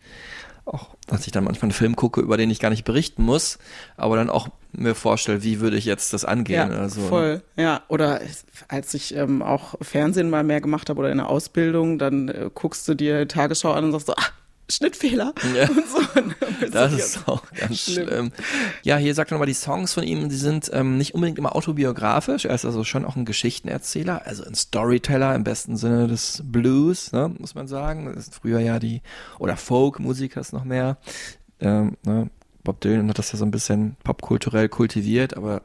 auch, 0.66 0.96
dass 1.06 1.26
ich 1.26 1.32
dann 1.32 1.44
manchmal 1.44 1.64
einen 1.64 1.72
Film 1.72 1.94
gucke, 1.94 2.20
über 2.20 2.36
den 2.36 2.50
ich 2.50 2.58
gar 2.58 2.70
nicht 2.70 2.84
berichten 2.84 3.22
muss, 3.22 3.58
aber 3.96 4.16
dann 4.16 4.30
auch 4.30 4.48
mir 4.72 4.94
vorstelle, 4.94 5.42
wie 5.42 5.60
würde 5.60 5.76
ich 5.76 5.84
jetzt 5.84 6.12
das 6.12 6.24
angehen 6.24 6.70
ja, 6.70 6.76
oder 6.76 6.88
so. 6.88 7.02
Ne? 7.02 7.08
Voll, 7.08 7.42
ja. 7.56 7.82
Oder 7.88 8.20
als 8.68 8.94
ich 8.94 9.14
ähm, 9.14 9.42
auch 9.42 9.74
Fernsehen 9.82 10.30
mal 10.30 10.42
mehr 10.42 10.60
gemacht 10.60 10.88
habe 10.88 11.00
oder 11.00 11.12
in 11.12 11.18
der 11.18 11.28
Ausbildung, 11.28 11.98
dann 11.98 12.28
äh, 12.28 12.50
guckst 12.54 12.88
du 12.88 12.94
dir 12.94 13.28
Tagesschau 13.28 13.72
an 13.72 13.84
und 13.84 13.92
sagst 13.92 14.06
so, 14.06 14.14
ah, 14.14 14.26
Schnittfehler. 14.68 15.34
Ja. 15.54 15.68
Und 15.68 15.88
so. 15.88 16.66
das 16.72 16.92
ist 16.92 17.28
auch 17.28 17.42
ganz 17.52 17.80
schlimm. 17.80 18.08
schlimm. 18.08 18.32
Ja, 18.82 18.96
hier 18.96 19.14
sagt 19.14 19.30
er 19.30 19.34
nochmal, 19.34 19.46
die 19.46 19.54
Songs 19.54 19.92
von 19.92 20.04
ihm, 20.04 20.28
die 20.28 20.36
sind 20.36 20.70
ähm, 20.72 20.96
nicht 20.96 21.14
unbedingt 21.14 21.38
immer 21.38 21.54
autobiografisch. 21.54 22.44
Er 22.44 22.54
ist 22.54 22.64
also 22.64 22.84
schon 22.84 23.04
auch 23.04 23.16
ein 23.16 23.24
Geschichtenerzähler, 23.24 24.26
also 24.26 24.44
ein 24.44 24.54
Storyteller 24.54 25.34
im 25.34 25.44
besten 25.44 25.76
Sinne 25.76 26.08
des 26.08 26.42
Blues, 26.44 27.12
ne, 27.12 27.34
muss 27.38 27.54
man 27.54 27.68
sagen. 27.68 28.06
Das 28.06 28.28
ist 28.28 28.34
früher 28.34 28.60
ja 28.60 28.78
die, 28.78 29.02
oder 29.38 29.56
Folk-Musiker 29.56 30.40
ist 30.40 30.52
noch 30.52 30.64
mehr. 30.64 30.96
Ähm, 31.60 31.96
ne, 32.04 32.30
Bob 32.62 32.80
Dylan 32.80 33.08
hat 33.10 33.18
das 33.18 33.32
ja 33.32 33.38
so 33.38 33.44
ein 33.44 33.50
bisschen 33.50 33.96
popkulturell 34.04 34.68
kultiviert, 34.68 35.36
aber 35.36 35.62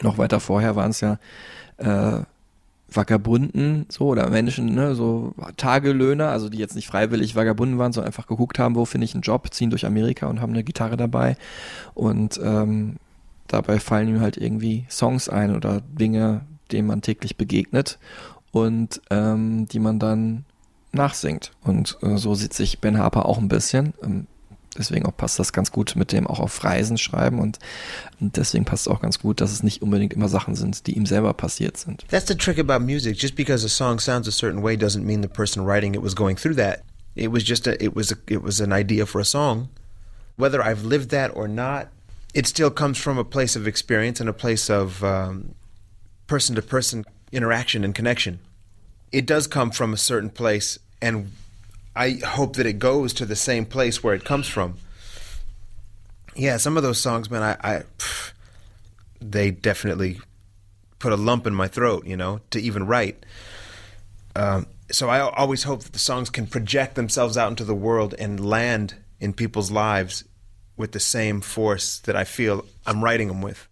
noch 0.00 0.16
weiter 0.16 0.40
vorher 0.40 0.76
waren 0.76 0.90
es 0.90 1.00
ja 1.00 1.18
äh, 1.76 2.22
Vagabunden, 2.90 3.86
so, 3.90 4.06
oder 4.06 4.30
Menschen, 4.30 4.74
ne, 4.74 4.94
so 4.94 5.34
Tagelöhner, 5.56 6.28
also 6.28 6.48
die 6.48 6.58
jetzt 6.58 6.74
nicht 6.74 6.86
freiwillig 6.86 7.36
Vagabunden 7.36 7.78
waren, 7.78 7.92
sondern 7.92 8.08
einfach 8.08 8.26
geguckt 8.26 8.58
haben, 8.58 8.76
wo 8.76 8.84
finde 8.84 9.04
ich 9.04 9.14
einen 9.14 9.22
Job, 9.22 9.52
ziehen 9.52 9.70
durch 9.70 9.84
Amerika 9.84 10.26
und 10.26 10.40
haben 10.40 10.52
eine 10.52 10.64
Gitarre 10.64 10.96
dabei. 10.96 11.36
Und 11.94 12.40
ähm, 12.42 12.96
dabei 13.46 13.78
fallen 13.78 14.08
ihm 14.08 14.20
halt 14.20 14.36
irgendwie 14.36 14.86
Songs 14.90 15.28
ein 15.28 15.54
oder 15.54 15.80
Dinge, 15.80 16.42
denen 16.72 16.88
man 16.88 17.02
täglich 17.02 17.36
begegnet 17.36 17.98
und 18.52 19.02
ähm, 19.10 19.66
die 19.68 19.80
man 19.80 19.98
dann 19.98 20.44
nachsingt. 20.92 21.52
Und 21.62 21.98
äh, 22.02 22.16
so 22.16 22.34
sieht 22.34 22.54
sich 22.54 22.80
Ben 22.80 22.98
Harper 22.98 23.26
auch 23.26 23.38
ein 23.38 23.48
bisschen. 23.48 23.92
Ähm, 24.02 24.26
deswegen 24.78 25.06
auch 25.06 25.16
passt 25.16 25.38
das 25.38 25.52
ganz 25.52 25.72
gut 25.72 25.96
mit 25.96 26.12
dem 26.12 26.26
auch 26.26 26.40
auf 26.40 26.64
Reisen 26.64 26.98
schreiben 26.98 27.38
und, 27.38 27.58
deswegen 28.20 28.64
passt 28.64 28.86
es 28.86 28.92
auch 28.92 29.00
ganz 29.00 29.18
gut, 29.18 29.40
dass 29.40 29.52
es 29.52 29.62
nicht 29.62 29.82
unbedingt 29.82 30.12
immer 30.12 30.28
Sachen 30.28 30.54
sind, 30.54 30.86
die 30.86 30.96
ihm 30.96 31.06
selber 31.06 31.34
passiert 31.34 31.76
sind. 31.76 32.04
That's 32.08 32.28
the 32.28 32.34
trick 32.34 32.58
about 32.58 32.84
music. 32.84 33.16
Just 33.18 33.34
because 33.34 33.64
a 33.64 33.68
song 33.68 33.98
sounds 34.00 34.28
a 34.28 34.32
certain 34.32 34.62
way 34.62 34.76
doesn't 34.76 35.04
mean 35.04 35.22
the 35.22 35.28
person 35.28 35.64
writing 35.64 35.94
it 35.94 36.02
was 36.02 36.14
going 36.14 36.36
through 36.36 36.56
that. 36.56 36.82
It 37.14 37.32
was 37.32 37.42
just 37.44 37.66
a, 37.66 37.82
it 37.82 37.94
was 37.94 38.12
a, 38.12 38.16
it 38.28 38.42
was 38.42 38.60
an 38.60 38.72
idea 38.72 39.06
for 39.06 39.20
a 39.20 39.24
song. 39.24 39.68
Whether 40.36 40.62
I've 40.62 40.84
lived 40.84 41.10
that 41.10 41.34
or 41.34 41.48
not, 41.48 41.88
it 42.34 42.46
still 42.46 42.70
comes 42.70 42.98
from 42.98 43.18
a 43.18 43.24
place 43.24 43.56
of 43.56 43.66
experience 43.66 44.20
and 44.20 44.28
a 44.28 44.32
place 44.32 44.70
of 44.70 45.00
person 46.26 46.54
to 46.54 46.62
person 46.62 47.04
interaction 47.32 47.84
and 47.84 47.94
connection. 47.94 48.38
It 49.10 49.26
does 49.26 49.46
come 49.46 49.70
from 49.70 49.92
a 49.92 49.96
certain 49.96 50.30
place 50.30 50.78
and 51.00 51.32
I 51.98 52.20
hope 52.24 52.54
that 52.56 52.66
it 52.66 52.78
goes 52.78 53.12
to 53.14 53.26
the 53.26 53.34
same 53.34 53.66
place 53.66 54.04
where 54.04 54.14
it 54.14 54.24
comes 54.24 54.46
from. 54.46 54.76
Yeah, 56.36 56.56
some 56.58 56.76
of 56.76 56.84
those 56.84 57.00
songs, 57.00 57.28
man, 57.28 57.42
I, 57.42 57.56
I 57.60 57.82
they 59.20 59.50
definitely 59.50 60.20
put 61.00 61.12
a 61.12 61.16
lump 61.16 61.44
in 61.44 61.54
my 61.54 61.66
throat, 61.66 62.06
you 62.06 62.16
know, 62.16 62.40
to 62.50 62.60
even 62.60 62.86
write. 62.86 63.26
Um, 64.36 64.66
so 64.92 65.08
I 65.08 65.18
always 65.18 65.64
hope 65.64 65.82
that 65.82 65.92
the 65.92 65.98
songs 65.98 66.30
can 66.30 66.46
project 66.46 66.94
themselves 66.94 67.36
out 67.36 67.50
into 67.50 67.64
the 67.64 67.74
world 67.74 68.14
and 68.16 68.38
land 68.38 68.94
in 69.18 69.32
people's 69.32 69.72
lives 69.72 70.22
with 70.76 70.92
the 70.92 71.00
same 71.00 71.40
force 71.40 71.98
that 71.98 72.14
I 72.14 72.22
feel 72.22 72.64
I'm 72.86 73.02
writing 73.02 73.26
them 73.26 73.42
with. 73.42 73.66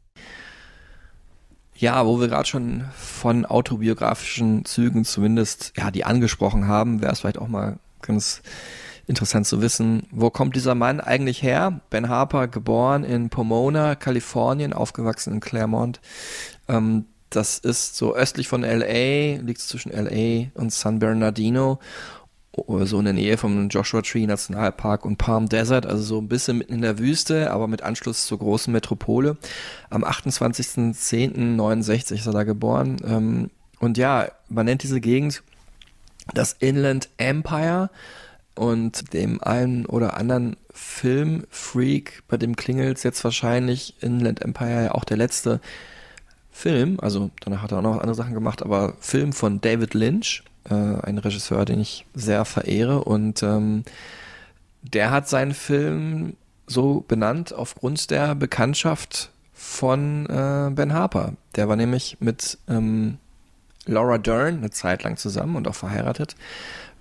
Ja, 1.79 2.05
wo 2.07 2.19
wir 2.19 2.27
gerade 2.27 2.49
schon 2.49 2.87
von 2.97 3.45
autobiografischen 3.45 4.65
Zügen 4.65 5.05
zumindest, 5.05 5.75
ja, 5.77 5.93
die 5.93 6.05
angesprochen 6.05 6.67
haben, 6.67 7.03
wäre 7.03 7.13
es 7.13 7.21
vielleicht 7.21 7.39
auch 7.39 7.49
mal 7.49 7.79
ganz 8.07 8.43
interessant 9.07 9.47
zu 9.47 9.61
wissen, 9.61 10.07
wo 10.11 10.31
kommt 10.31 10.57
dieser 10.57 10.75
Mann 10.75 11.01
eigentlich 11.01 11.43
her? 11.43 11.81
Ben 11.91 12.09
Harper, 12.09 12.49
geboren 12.49 13.05
in 13.05 13.29
Pomona, 13.31 13.95
Kalifornien, 13.95 14.73
aufgewachsen 14.73 15.35
in 15.35 15.41
Claremont. 15.41 16.01
Ähm, 16.69 17.05
das 17.31 17.59
ist 17.59 17.97
so 17.97 18.15
östlich 18.15 18.49
von 18.49 18.63
LA, 18.63 19.37
liegt 19.43 19.61
zwischen 19.61 19.93
LA 19.93 20.49
und 20.55 20.73
San 20.73 20.99
Bernardino, 20.99 21.79
so 22.67 22.99
in 22.99 23.05
der 23.05 23.15
Nähe 23.15 23.37
vom 23.37 23.69
Joshua 23.69 24.03
Tree 24.03 24.27
Nationalpark 24.27 25.05
und 25.05 25.19
Palm 25.19 25.49
Desert, 25.49 25.87
also 25.87 26.03
so 26.03 26.19
ein 26.19 26.27
bisschen 26.29 26.59
mitten 26.59 26.75
in 26.75 26.83
der 26.83 26.99
Wüste, 26.99 27.51
aber 27.51 27.67
mit 27.69 27.83
Anschluss 27.83 28.27
zur 28.27 28.39
großen 28.39 28.73
Metropole. 28.73 29.37
Am 29.91 30.05
28.10.69 30.05 32.15
ist 32.15 32.27
er 32.27 32.33
da 32.33 32.45
geboren. 32.45 32.97
Ähm, 33.05 33.51
und 33.79 33.99
ja, 33.99 34.29
man 34.49 34.65
nennt 34.65 34.83
diese 34.83 35.03
Gegend 35.03 35.43
das 36.35 36.55
Inland 36.55 37.09
Empire 37.17 37.91
und 38.55 39.13
dem 39.13 39.43
einen 39.43 39.87
oder 39.87 40.17
anderen 40.17 40.57
Filmfreak, 40.73 42.23
bei 42.29 42.37
dem 42.37 42.57
klingelt 42.57 43.03
jetzt 43.05 43.23
wahrscheinlich. 43.23 43.95
Inland 44.01 44.43
Empire 44.43 44.85
ja 44.85 44.93
auch 44.93 45.05
der 45.05 45.17
letzte 45.17 45.61
Film, 46.51 46.99
also 47.01 47.31
danach 47.41 47.63
hat 47.63 47.73
er 47.73 47.79
auch 47.79 47.83
noch 47.83 47.99
andere 47.99 48.15
Sachen 48.15 48.35
gemacht, 48.35 48.63
aber 48.63 48.95
Film 49.01 49.33
von 49.33 49.61
David 49.61 49.93
Lynch, 49.93 50.43
äh, 50.69 50.75
ein 50.75 51.19
Regisseur, 51.19 51.65
den 51.65 51.81
ich 51.81 52.07
sehr 52.15 52.45
verehre. 52.45 53.05
Und 53.05 53.43
ähm, 53.43 53.85
der 54.83 55.11
hat 55.11 55.29
seinen 55.29 55.53
Film 55.55 56.35
so 56.67 57.05
benannt 57.07 57.53
aufgrund 57.53 58.11
der 58.11 58.35
Bekanntschaft 58.35 59.31
von 59.53 60.27
äh, 60.27 60.71
Ben 60.73 60.93
Harper. 60.93 61.35
Der 61.57 61.69
war 61.69 61.77
nämlich 61.77 62.19
mit 62.21 62.59
ähm, 62.69 63.19
Laura 63.87 64.19
Dern 64.19 64.59
eine 64.59 64.71
Zeit 64.71 65.03
lang 65.05 65.17
zusammen 65.17 65.57
und 65.57 65.69
auch 65.69 65.75
verheiratet. 65.75 66.37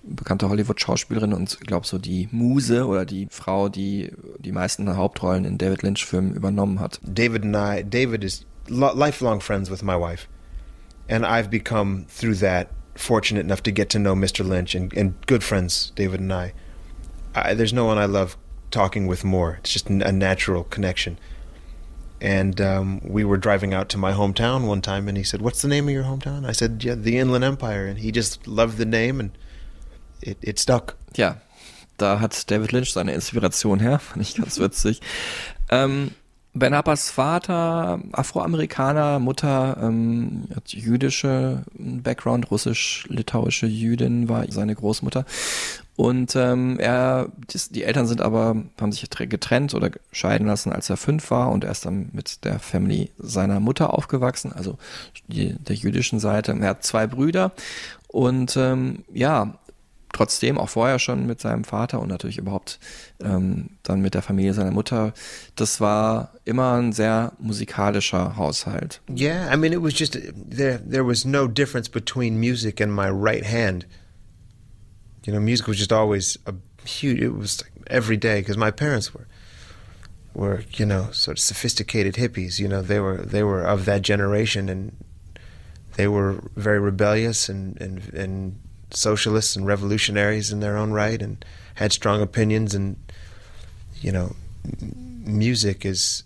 Bekannte 0.02 0.48
Hollywood-Schauspielerin 0.48 1.32
und 1.32 1.60
glaube 1.60 1.86
so 1.86 1.98
die 1.98 2.28
Muse 2.30 2.86
oder 2.86 3.04
die 3.04 3.26
Frau, 3.30 3.68
die 3.68 4.12
die 4.38 4.52
meisten 4.52 4.96
Hauptrollen 4.96 5.44
in 5.44 5.58
David 5.58 5.82
Lynch-Filmen 5.82 6.34
übernommen 6.34 6.78
hat. 6.78 7.00
David 7.02 7.44
and 7.44 7.56
I, 7.56 7.82
David 7.82 8.22
is 8.22 8.46
lifelong 8.68 9.40
friends 9.40 9.70
with 9.70 9.82
my 9.82 9.96
wife. 9.98 10.28
And 11.08 11.24
I've 11.24 11.50
become, 11.50 12.06
through 12.08 12.36
that, 12.36 12.68
fortunate 12.94 13.44
enough 13.44 13.62
to 13.64 13.72
get 13.72 13.90
to 13.90 13.98
know 13.98 14.14
Mr. 14.14 14.44
Lynch 14.44 14.74
and, 14.74 14.92
and 14.96 15.14
good 15.26 15.42
friends, 15.42 15.92
David 15.94 16.20
and 16.20 16.32
I. 16.32 16.52
I. 17.34 17.54
There's 17.54 17.72
no 17.72 17.84
one 17.84 17.98
I 17.98 18.06
love 18.06 18.36
talking 18.70 19.06
with 19.06 19.24
more. 19.24 19.58
It's 19.60 19.72
just 19.72 19.88
a 19.88 20.12
natural 20.12 20.64
connection. 20.64 21.18
And 22.20 22.60
um, 22.60 23.00
we 23.04 23.24
were 23.24 23.36
driving 23.36 23.74
out 23.74 23.88
to 23.90 23.98
my 23.98 24.12
hometown 24.12 24.66
one 24.66 24.80
time, 24.80 25.08
and 25.08 25.18
he 25.18 25.24
said, 25.24 25.42
"What's 25.42 25.60
the 25.62 25.68
name 25.68 25.88
of 25.88 25.94
your 25.94 26.04
hometown?" 26.04 26.46
I 26.46 26.52
said, 26.52 26.82
"Yeah, 26.82 26.94
the 26.94 27.18
Inland 27.18 27.44
Empire." 27.44 27.86
And 27.86 27.98
he 27.98 28.10
just 28.10 28.46
loved 28.46 28.78
the 28.78 28.86
name, 28.86 29.20
and 29.20 29.30
it, 30.22 30.38
it 30.40 30.58
stuck. 30.58 30.96
Ja, 31.14 31.36
da 31.98 32.20
hat 32.20 32.50
David 32.50 32.72
Lynch 32.72 32.92
seine 32.92 33.12
Inspiration 33.12 33.80
her, 33.80 33.98
fand 34.00 34.22
ich 34.22 34.34
ganz 34.36 34.58
witzig. 34.58 35.00
ähm, 35.70 36.12
Ben 36.54 36.74
Harpers 36.74 37.10
Vater, 37.10 38.00
Afroamerikaner, 38.12 39.18
Mutter, 39.18 39.76
ähm, 39.82 40.44
hat 40.54 40.72
jüdische 40.72 41.64
Background, 41.74 42.50
russisch-litauische 42.50 43.66
Jüdin 43.66 44.30
war 44.30 44.46
seine 44.50 44.74
Großmutter. 44.74 45.26
Und 45.96 46.36
ähm, 46.36 46.78
er, 46.78 47.32
die, 47.70 47.82
Eltern 47.82 48.06
sind 48.06 48.20
aber, 48.20 48.54
haben 48.78 48.92
sich 48.92 49.08
getrennt 49.08 49.72
oder 49.72 49.90
scheiden 50.12 50.46
lassen, 50.46 50.70
als 50.72 50.90
er 50.90 50.98
fünf 50.98 51.30
war 51.30 51.50
und 51.50 51.64
er 51.64 51.70
ist 51.70 51.86
dann 51.86 52.10
mit 52.12 52.44
der 52.44 52.58
Family 52.58 53.10
seiner 53.18 53.60
Mutter 53.60 53.94
aufgewachsen, 53.94 54.52
also 54.52 54.78
die, 55.28 55.54
der 55.54 55.74
jüdischen 55.74 56.20
Seite. 56.20 56.52
Er 56.52 56.68
hat 56.68 56.84
zwei 56.84 57.06
Brüder 57.06 57.52
und 58.08 58.58
ähm, 58.58 59.04
ja, 59.12 59.54
trotzdem 60.12 60.58
auch 60.58 60.68
vorher 60.68 60.98
schon 60.98 61.26
mit 61.26 61.40
seinem 61.40 61.64
Vater 61.64 62.00
und 62.00 62.08
natürlich 62.08 62.38
überhaupt 62.38 62.78
ähm, 63.22 63.70
dann 63.82 64.00
mit 64.00 64.14
der 64.14 64.22
Familie 64.22 64.54
seiner 64.54 64.70
Mutter, 64.70 65.12
das 65.56 65.80
war 65.80 66.32
immer 66.44 66.74
ein 66.74 66.92
sehr 66.92 67.32
musikalischer 67.38 68.36
Haushalt. 68.36 69.00
Yeah, 69.10 69.52
I 69.52 69.56
mean, 69.56 69.72
it 69.72 69.82
was 69.82 69.98
just 69.98 70.14
there. 70.14 70.80
There 70.88 71.06
was 71.06 71.24
no 71.24 71.46
difference 71.46 71.90
between 71.90 72.38
music 72.38 72.80
and 72.80 72.92
my 72.94 73.08
right 73.08 73.44
hand. 73.44 73.86
You 75.26 75.32
know, 75.32 75.40
music 75.40 75.66
was 75.66 75.78
just 75.78 75.92
always 75.92 76.38
a 76.46 76.54
huge. 76.86 77.20
It 77.20 77.34
was 77.34 77.62
like 77.62 77.72
every 77.88 78.16
day 78.16 78.40
because 78.40 78.56
my 78.56 78.70
parents 78.70 79.12
were 79.12 79.26
were 80.34 80.62
you 80.74 80.86
know 80.86 81.10
sort 81.10 81.38
of 81.38 81.42
sophisticated 81.42 82.14
hippies. 82.14 82.60
You 82.60 82.68
know, 82.68 82.80
they 82.80 83.00
were 83.00 83.16
they 83.16 83.42
were 83.42 83.62
of 83.62 83.86
that 83.86 84.02
generation 84.02 84.68
and 84.68 84.96
they 85.96 86.06
were 86.06 86.44
very 86.54 86.78
rebellious 86.78 87.48
and 87.48 87.80
and 87.80 88.14
and 88.14 88.60
socialists 88.92 89.56
and 89.56 89.66
revolutionaries 89.66 90.52
in 90.52 90.60
their 90.60 90.76
own 90.76 90.92
right 90.92 91.20
and 91.20 91.44
had 91.74 91.92
strong 91.92 92.22
opinions 92.22 92.74
and 92.74 92.96
you 94.00 94.12
know 94.12 94.36
music 94.80 95.84
is 95.84 96.22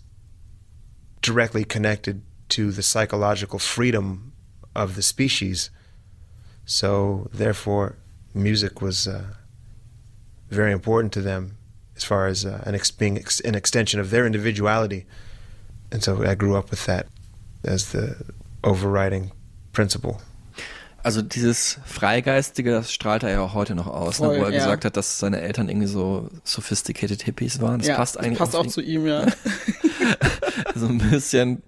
directly 1.23 1.63
connected 1.63 2.21
to 2.49 2.71
the 2.71 2.83
psychological 2.83 3.57
freedom 3.57 4.31
of 4.75 4.95
the 4.95 5.01
species 5.01 5.71
so 6.65 7.27
therefore 7.33 7.95
music 8.33 8.81
was 8.81 9.07
uh, 9.07 9.21
very 10.49 10.71
important 10.71 11.13
to 11.13 11.21
them 11.21 11.51
as 11.95 12.03
far 12.03 12.27
as 12.27 12.45
uh, 12.45 12.59
an 12.65 12.73
ex- 12.75 12.91
being 12.91 13.17
ex- 13.17 13.41
an 13.41 13.55
extension 13.55 13.99
of 14.01 14.09
their 14.09 14.25
individuality 14.25 15.05
and 15.91 16.01
so 16.03 16.23
I 16.23 16.35
grew 16.35 16.55
up 16.57 16.71
with 16.71 16.85
that 16.85 17.05
as 17.63 17.91
the 17.91 18.15
overriding 18.63 19.31
principle 19.73 20.21
Also 21.03 21.23
dieses 21.23 21.79
Freigeistige, 21.83 22.69
das 22.71 22.91
strahlt 22.93 23.23
er 23.23 23.31
ja 23.31 23.39
auch 23.41 23.55
heute 23.55 23.73
noch 23.73 23.87
aus, 23.87 24.17
Voll, 24.17 24.35
ne, 24.37 24.39
wo 24.41 24.45
er 24.45 24.51
ja. 24.51 24.59
gesagt 24.59 24.85
hat, 24.85 24.95
dass 24.97 25.17
seine 25.17 25.41
Eltern 25.41 25.67
irgendwie 25.67 25.87
so 25.87 26.29
sophisticated 26.43 27.23
Hippies 27.23 27.59
waren. 27.59 27.79
Das 27.79 27.87
ja, 27.87 27.95
passt 27.95 28.19
eigentlich 28.19 28.37
passt 28.37 28.55
auch 28.55 28.65
ihn- 28.65 28.69
zu 28.69 28.81
ihm, 28.81 29.07
ja. 29.07 29.25
so 30.75 30.87
ein 30.87 30.97
bisschen 30.97 31.63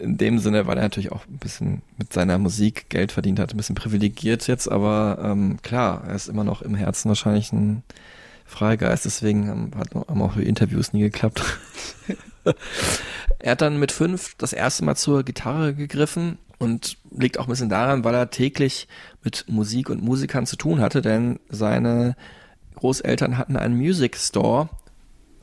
in 0.00 0.16
dem 0.16 0.38
Sinne, 0.38 0.66
weil 0.66 0.76
er 0.76 0.82
natürlich 0.82 1.12
auch 1.12 1.26
ein 1.26 1.38
bisschen 1.38 1.82
mit 1.96 2.12
seiner 2.12 2.38
Musik 2.38 2.88
Geld 2.88 3.12
verdient 3.12 3.38
hat, 3.38 3.52
ein 3.52 3.56
bisschen 3.56 3.76
privilegiert 3.76 4.46
jetzt, 4.46 4.70
aber 4.70 5.18
ähm, 5.22 5.58
klar, 5.62 6.04
er 6.06 6.14
ist 6.14 6.28
immer 6.28 6.44
noch 6.44 6.62
im 6.62 6.74
Herzen 6.74 7.08
wahrscheinlich 7.08 7.52
ein 7.52 7.82
Freigeist, 8.46 9.04
deswegen 9.04 9.48
haben, 9.48 9.70
haben 10.08 10.22
auch 10.22 10.34
die 10.34 10.46
Interviews 10.46 10.92
nie 10.92 11.02
geklappt. 11.02 11.42
er 13.38 13.52
hat 13.52 13.60
dann 13.60 13.78
mit 13.78 13.92
fünf 13.92 14.34
das 14.38 14.52
erste 14.52 14.84
Mal 14.84 14.96
zur 14.96 15.24
Gitarre 15.24 15.74
gegriffen 15.74 16.38
und 16.58 16.96
liegt 17.10 17.38
auch 17.38 17.46
ein 17.46 17.50
bisschen 17.50 17.68
daran, 17.68 18.04
weil 18.04 18.14
er 18.14 18.30
täglich 18.30 18.88
mit 19.22 19.44
Musik 19.48 19.90
und 19.90 20.02
Musikern 20.02 20.46
zu 20.46 20.56
tun 20.56 20.80
hatte, 20.80 21.02
denn 21.02 21.40
seine 21.48 22.16
Großeltern 22.76 23.36
hatten 23.36 23.56
einen 23.56 23.76
Music 23.76 24.16
Store, 24.16 24.68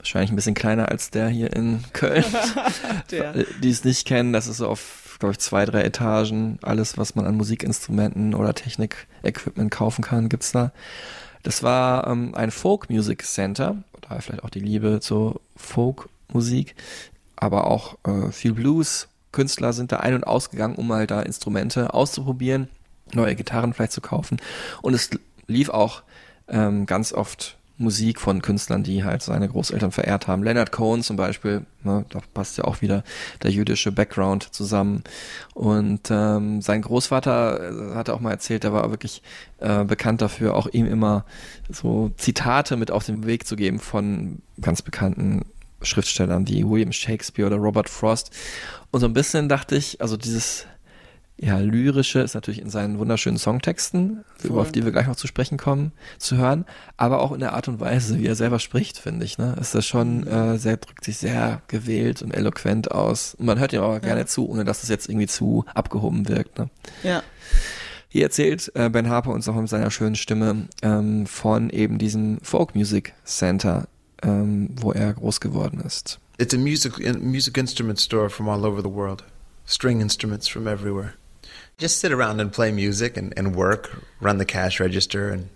wahrscheinlich 0.04 0.32
ein 0.32 0.36
bisschen 0.36 0.54
kleiner 0.54 0.89
als 0.89 1.10
der 1.12 1.30
hier 1.30 1.54
in 1.54 1.82
Köln. 1.93 2.26
Der. 3.12 3.34
Die 3.62 3.70
es 3.70 3.84
nicht 3.84 4.06
kennen, 4.06 4.34
das 4.34 4.47
ist 4.47 4.58
so 4.58 4.68
auf, 4.68 5.16
glaube 5.20 5.32
ich, 5.32 5.39
zwei, 5.39 5.66
drei 5.66 5.82
Etagen. 5.82 6.60
Alles, 6.62 6.97
was 6.97 7.16
man 7.16 7.26
an 7.26 7.38
Musikinstrumenten 7.38 8.36
oder 8.36 8.54
Technik-Equipment 8.54 9.72
kaufen 9.72 10.04
kann, 10.04 10.28
gibt's 10.28 10.51
da. 10.51 10.72
Das 11.43 11.64
war 11.64 12.08
ähm, 12.08 12.36
ein 12.36 12.51
Folk 12.51 12.89
Music 12.89 13.24
Center, 13.24 13.78
daher 14.01 14.22
vielleicht 14.22 14.43
auch 14.43 14.49
die 14.49 14.60
Liebe 14.60 14.99
zur 14.99 15.39
Folk-Musik, 15.56 16.76
aber 17.36 17.68
auch 17.68 17.97
äh, 18.06 18.32
viel 18.32 18.54
Blues. 18.54 19.08
Künstler 19.32 19.74
sind 19.74 19.91
da 19.91 19.97
ein- 19.97 20.16
und 20.16 20.26
ausgegangen, 20.26 20.76
um 20.76 20.91
halt 20.91 21.12
da 21.12 21.22
Instrumente 21.22 21.93
auszuprobieren, 21.93 22.68
neue 23.14 23.36
Gitarren 23.36 23.74
vielleicht 23.74 23.93
zu 23.93 24.01
kaufen. 24.01 24.38
Und 24.82 24.93
es 24.93 25.10
lief 25.47 25.70
auch 25.70 26.04
ähm, 26.47 26.86
ganz 26.86 27.14
oft 27.14 27.58
Musik 27.84 28.19
von 28.19 28.41
Künstlern, 28.41 28.84
die 28.84 29.03
halt 29.03 29.21
seine 29.21 29.47
Großeltern 29.47 29.91
verehrt 29.91 30.27
haben. 30.27 30.43
Leonard 30.43 30.71
Cohen 30.71 31.03
zum 31.03 31.17
Beispiel, 31.17 31.65
ne, 31.84 32.05
da 32.09 32.19
passt 32.34 32.57
ja 32.57 32.63
auch 32.63 32.81
wieder 32.81 33.03
der 33.43 33.51
jüdische 33.51 33.91
Background 33.91 34.53
zusammen. 34.53 35.03
Und 35.53 36.09
ähm, 36.09 36.61
sein 36.61 36.81
Großvater 36.81 37.91
äh, 37.91 37.95
hatte 37.95 38.13
auch 38.13 38.19
mal 38.19 38.31
erzählt, 38.31 38.63
der 38.63 38.73
war 38.73 38.89
wirklich 38.89 39.21
äh, 39.59 39.84
bekannt 39.84 40.21
dafür, 40.21 40.55
auch 40.55 40.67
ihm 40.67 40.86
immer 40.86 41.25
so 41.69 42.11
Zitate 42.17 42.77
mit 42.77 42.89
auf 42.89 43.05
den 43.05 43.25
Weg 43.25 43.45
zu 43.45 43.55
geben 43.55 43.79
von 43.79 44.41
ganz 44.59 44.81
bekannten 44.81 45.43
Schriftstellern 45.81 46.47
wie 46.47 46.67
William 46.67 46.91
Shakespeare 46.91 47.47
oder 47.47 47.57
Robert 47.57 47.89
Frost. 47.89 48.31
Und 48.91 49.01
so 49.01 49.05
ein 49.05 49.13
bisschen 49.13 49.49
dachte 49.49 49.75
ich, 49.75 50.01
also 50.01 50.17
dieses 50.17 50.65
ja, 51.38 51.57
lyrische 51.57 52.19
ist 52.19 52.36
natürlich 52.36 52.61
in 52.61 52.69
seinen 52.69 52.99
wunderschönen 52.99 53.38
Songtexten, 53.38 54.23
über 54.43 54.61
auf 54.61 54.71
die 54.71 54.86
wir 54.86 54.91
gleich 54.91 55.07
noch 55.07 55.15
zu 55.15 55.27
sprechen 55.27 55.57
kommen, 55.57 55.91
zu 56.17 56.38
hören, 56.38 56.65
aber 56.95 57.21
auch 57.21 57.31
in 57.31 57.39
der 57.39 57.53
Art 57.53 57.67
und 57.67 57.79
Weise, 57.79 58.19
wie 58.19 58.27
er 58.27 58.36
selber 58.36 58.59
spricht, 58.59 58.97
finde 58.97 59.25
ich, 59.25 59.38
ne, 59.38 59.55
ist 59.59 59.73
das 59.73 59.86
schon 59.86 60.27
äh, 60.27 60.57
sehr, 60.57 60.77
drückt 60.77 61.03
sich 61.03 61.17
sehr 61.17 61.61
gewählt 61.67 62.21
und 62.21 62.31
eloquent 62.31 62.91
aus. 62.91 63.34
Und 63.36 63.47
man 63.47 63.59
hört 63.59 63.73
ihm 63.73 63.81
aber 63.81 63.99
gerne 63.99 64.25
zu, 64.25 64.47
ohne 64.47 64.63
dass 64.63 64.84
es 64.84 64.89
jetzt 64.89 65.09
irgendwie 65.09 65.27
zu 65.27 65.65
abgehoben 65.73 66.29
wirkt, 66.29 66.59
ne. 66.59 66.69
Ja. 67.03 67.23
Hier 68.09 68.23
erzählt 68.25 68.71
äh, 68.75 68.89
Ben 68.89 69.09
Harper 69.09 69.31
uns 69.31 69.49
auch 69.49 69.55
mit 69.55 69.69
seiner 69.69 69.89
schönen 69.89 70.15
Stimme 70.15 70.67
ähm, 70.84 71.25
von 71.25 71.71
eben 71.71 71.97
diesem 71.97 72.38
Folk 72.43 72.75
Music 72.75 73.13
Center, 73.25 73.88
ähm, 74.21 74.69
wo 74.79 74.91
er 74.91 75.13
groß 75.13 75.41
geworden 75.41 75.81
ist. 75.81 76.19
It's 76.38 76.53
a 76.53 76.57
music 76.57 76.99
music 77.19 77.57
instrument 77.57 77.99
store 77.99 78.29
from 78.29 78.47
all 78.49 78.65
over 78.65 78.84
the 78.84 78.91
world. 78.91 79.23
String 79.65 79.99
instruments 79.99 80.47
from 80.47 80.67
everywhere. 80.67 81.13
Just 81.78 81.99
sit 81.99 82.11
around 82.11 82.39
and 82.39 82.51
play 82.51 82.71
music 82.71 83.17
and, 83.17 83.34
and 83.36 83.55
work, 83.55 84.03
run 84.21 84.38
the 84.38 84.45
cash 84.45 84.80
register 84.80 85.30
and 85.30 85.49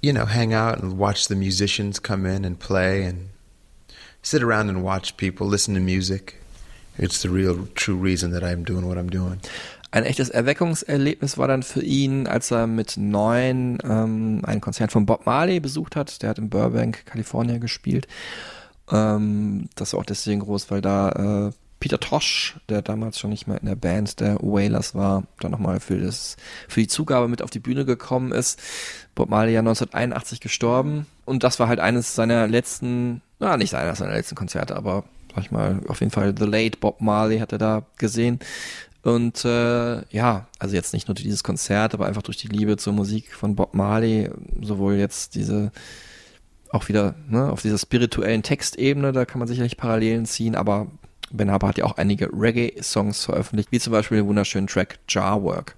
you 0.00 0.12
know, 0.12 0.24
hang 0.24 0.52
out 0.52 0.80
and 0.82 0.98
watch 0.98 1.28
the 1.28 1.36
musicians 1.36 1.98
come 1.98 2.24
in 2.26 2.44
and 2.44 2.58
play 2.58 3.04
and 3.04 3.28
sit 4.22 4.42
around 4.42 4.68
and 4.68 4.82
watch 4.82 5.16
people 5.16 5.46
listen 5.46 5.74
to 5.74 5.80
music. 5.80 6.36
It's 6.98 7.22
the 7.22 7.28
real 7.28 7.66
true 7.74 7.96
reason 7.96 8.32
that 8.32 8.42
I'm 8.42 8.64
doing 8.64 8.86
what 8.86 8.98
I'm 8.98 9.10
doing. 9.10 9.40
Ein 9.92 10.04
echtes 10.04 10.30
Erweckungserlebnis 10.30 11.36
war 11.36 11.48
dann 11.48 11.64
für 11.64 11.82
ihn, 11.82 12.28
als 12.28 12.52
er 12.52 12.68
mit 12.68 12.96
neun 12.96 13.78
ähm, 13.82 14.40
ein 14.44 14.60
Konzert 14.60 14.92
von 14.92 15.04
Bob 15.04 15.26
Marley 15.26 15.58
besucht 15.58 15.96
hat. 15.96 16.22
Der 16.22 16.30
hat 16.30 16.38
in 16.38 16.48
Burbank, 16.48 17.04
Kalifornien 17.06 17.60
gespielt. 17.60 18.06
Ähm, 18.90 19.68
das 19.74 19.92
war 19.92 20.00
auch 20.00 20.04
deswegen 20.04 20.40
groß, 20.40 20.70
weil 20.70 20.80
da 20.80 21.48
äh, 21.48 21.52
Peter 21.80 21.98
Tosh, 21.98 22.60
der 22.68 22.82
damals 22.82 23.18
schon 23.18 23.30
nicht 23.30 23.46
mehr 23.46 23.58
in 23.58 23.66
der 23.66 23.74
Band 23.74 24.20
der 24.20 24.36
Wailers 24.36 24.94
war, 24.94 25.24
dann 25.40 25.50
nochmal 25.50 25.80
für, 25.80 25.96
für 26.68 26.80
die 26.80 26.86
Zugabe 26.86 27.26
mit 27.26 27.40
auf 27.42 27.50
die 27.50 27.58
Bühne 27.58 27.86
gekommen 27.86 28.32
ist. 28.32 28.60
Bob 29.14 29.30
Marley 29.30 29.54
ja 29.54 29.60
1981 29.60 30.40
gestorben. 30.40 31.06
Und 31.24 31.42
das 31.42 31.58
war 31.58 31.68
halt 31.68 31.80
eines 31.80 32.14
seiner 32.14 32.46
letzten, 32.46 33.22
na 33.38 33.56
nicht 33.56 33.74
eines 33.74 33.98
seiner 33.98 34.12
letzten 34.12 34.34
Konzerte, 34.34 34.76
aber 34.76 35.04
sag 35.34 35.44
ich 35.44 35.50
mal, 35.50 35.80
auf 35.88 36.00
jeden 36.00 36.12
Fall 36.12 36.34
The 36.38 36.44
Late 36.44 36.78
Bob 36.78 37.00
Marley 37.00 37.38
hat 37.38 37.52
er 37.52 37.58
da 37.58 37.86
gesehen. 37.96 38.40
Und 39.02 39.46
äh, 39.46 40.04
ja, 40.14 40.48
also 40.58 40.74
jetzt 40.74 40.92
nicht 40.92 41.08
nur 41.08 41.14
durch 41.14 41.24
dieses 41.24 41.42
Konzert, 41.42 41.94
aber 41.94 42.04
einfach 42.04 42.22
durch 42.22 42.36
die 42.36 42.48
Liebe 42.48 42.76
zur 42.76 42.92
Musik 42.92 43.32
von 43.32 43.56
Bob 43.56 43.72
Marley, 43.72 44.30
sowohl 44.60 44.96
jetzt 44.96 45.34
diese 45.34 45.72
auch 46.72 46.88
wieder 46.88 47.14
ne, 47.28 47.50
auf 47.50 47.62
dieser 47.62 47.78
spirituellen 47.78 48.42
Textebene, 48.42 49.12
da 49.12 49.24
kann 49.24 49.38
man 49.40 49.48
sicherlich 49.48 49.76
Parallelen 49.76 50.26
ziehen, 50.26 50.54
aber 50.54 50.86
Ben 51.30 51.50
Harper 51.50 51.68
hat 51.68 51.78
ja 51.78 51.84
auch 51.84 51.96
einige 51.96 52.30
Reggae-Songs 52.32 53.24
veröffentlicht, 53.24 53.72
wie 53.72 53.80
zum 53.80 53.92
Beispiel 53.92 54.18
den 54.18 54.26
wunderschönen 54.26 54.66
Track 54.66 54.98
Jar 55.08 55.42
Work. 55.42 55.76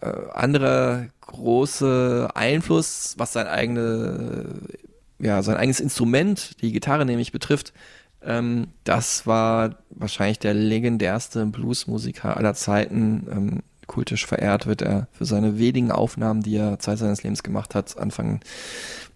Äh, 0.00 0.12
anderer 0.32 1.06
große 1.20 2.28
Einfluss, 2.34 3.14
was 3.18 3.32
sein 3.32 3.46
eigene, 3.46 4.46
ja, 5.18 5.42
sein 5.42 5.56
eigenes 5.56 5.80
Instrument, 5.80 6.60
die 6.62 6.72
Gitarre 6.72 7.04
nämlich 7.04 7.32
betrifft, 7.32 7.72
ähm, 8.22 8.68
das 8.84 9.26
war 9.26 9.76
wahrscheinlich 9.90 10.38
der 10.38 10.54
legendärste 10.54 11.46
Bluesmusiker 11.46 12.36
aller 12.36 12.54
Zeiten. 12.54 13.26
Ähm, 13.30 13.62
kultisch 13.86 14.26
verehrt 14.26 14.66
wird 14.66 14.82
er 14.82 15.08
für 15.12 15.24
seine 15.24 15.58
wenigen 15.58 15.90
Aufnahmen, 15.90 16.42
die 16.42 16.56
er 16.56 16.78
Zeit 16.78 16.98
seines 16.98 17.22
Lebens 17.22 17.42
gemacht 17.42 17.74
hat, 17.74 17.96
Anfang 17.96 18.40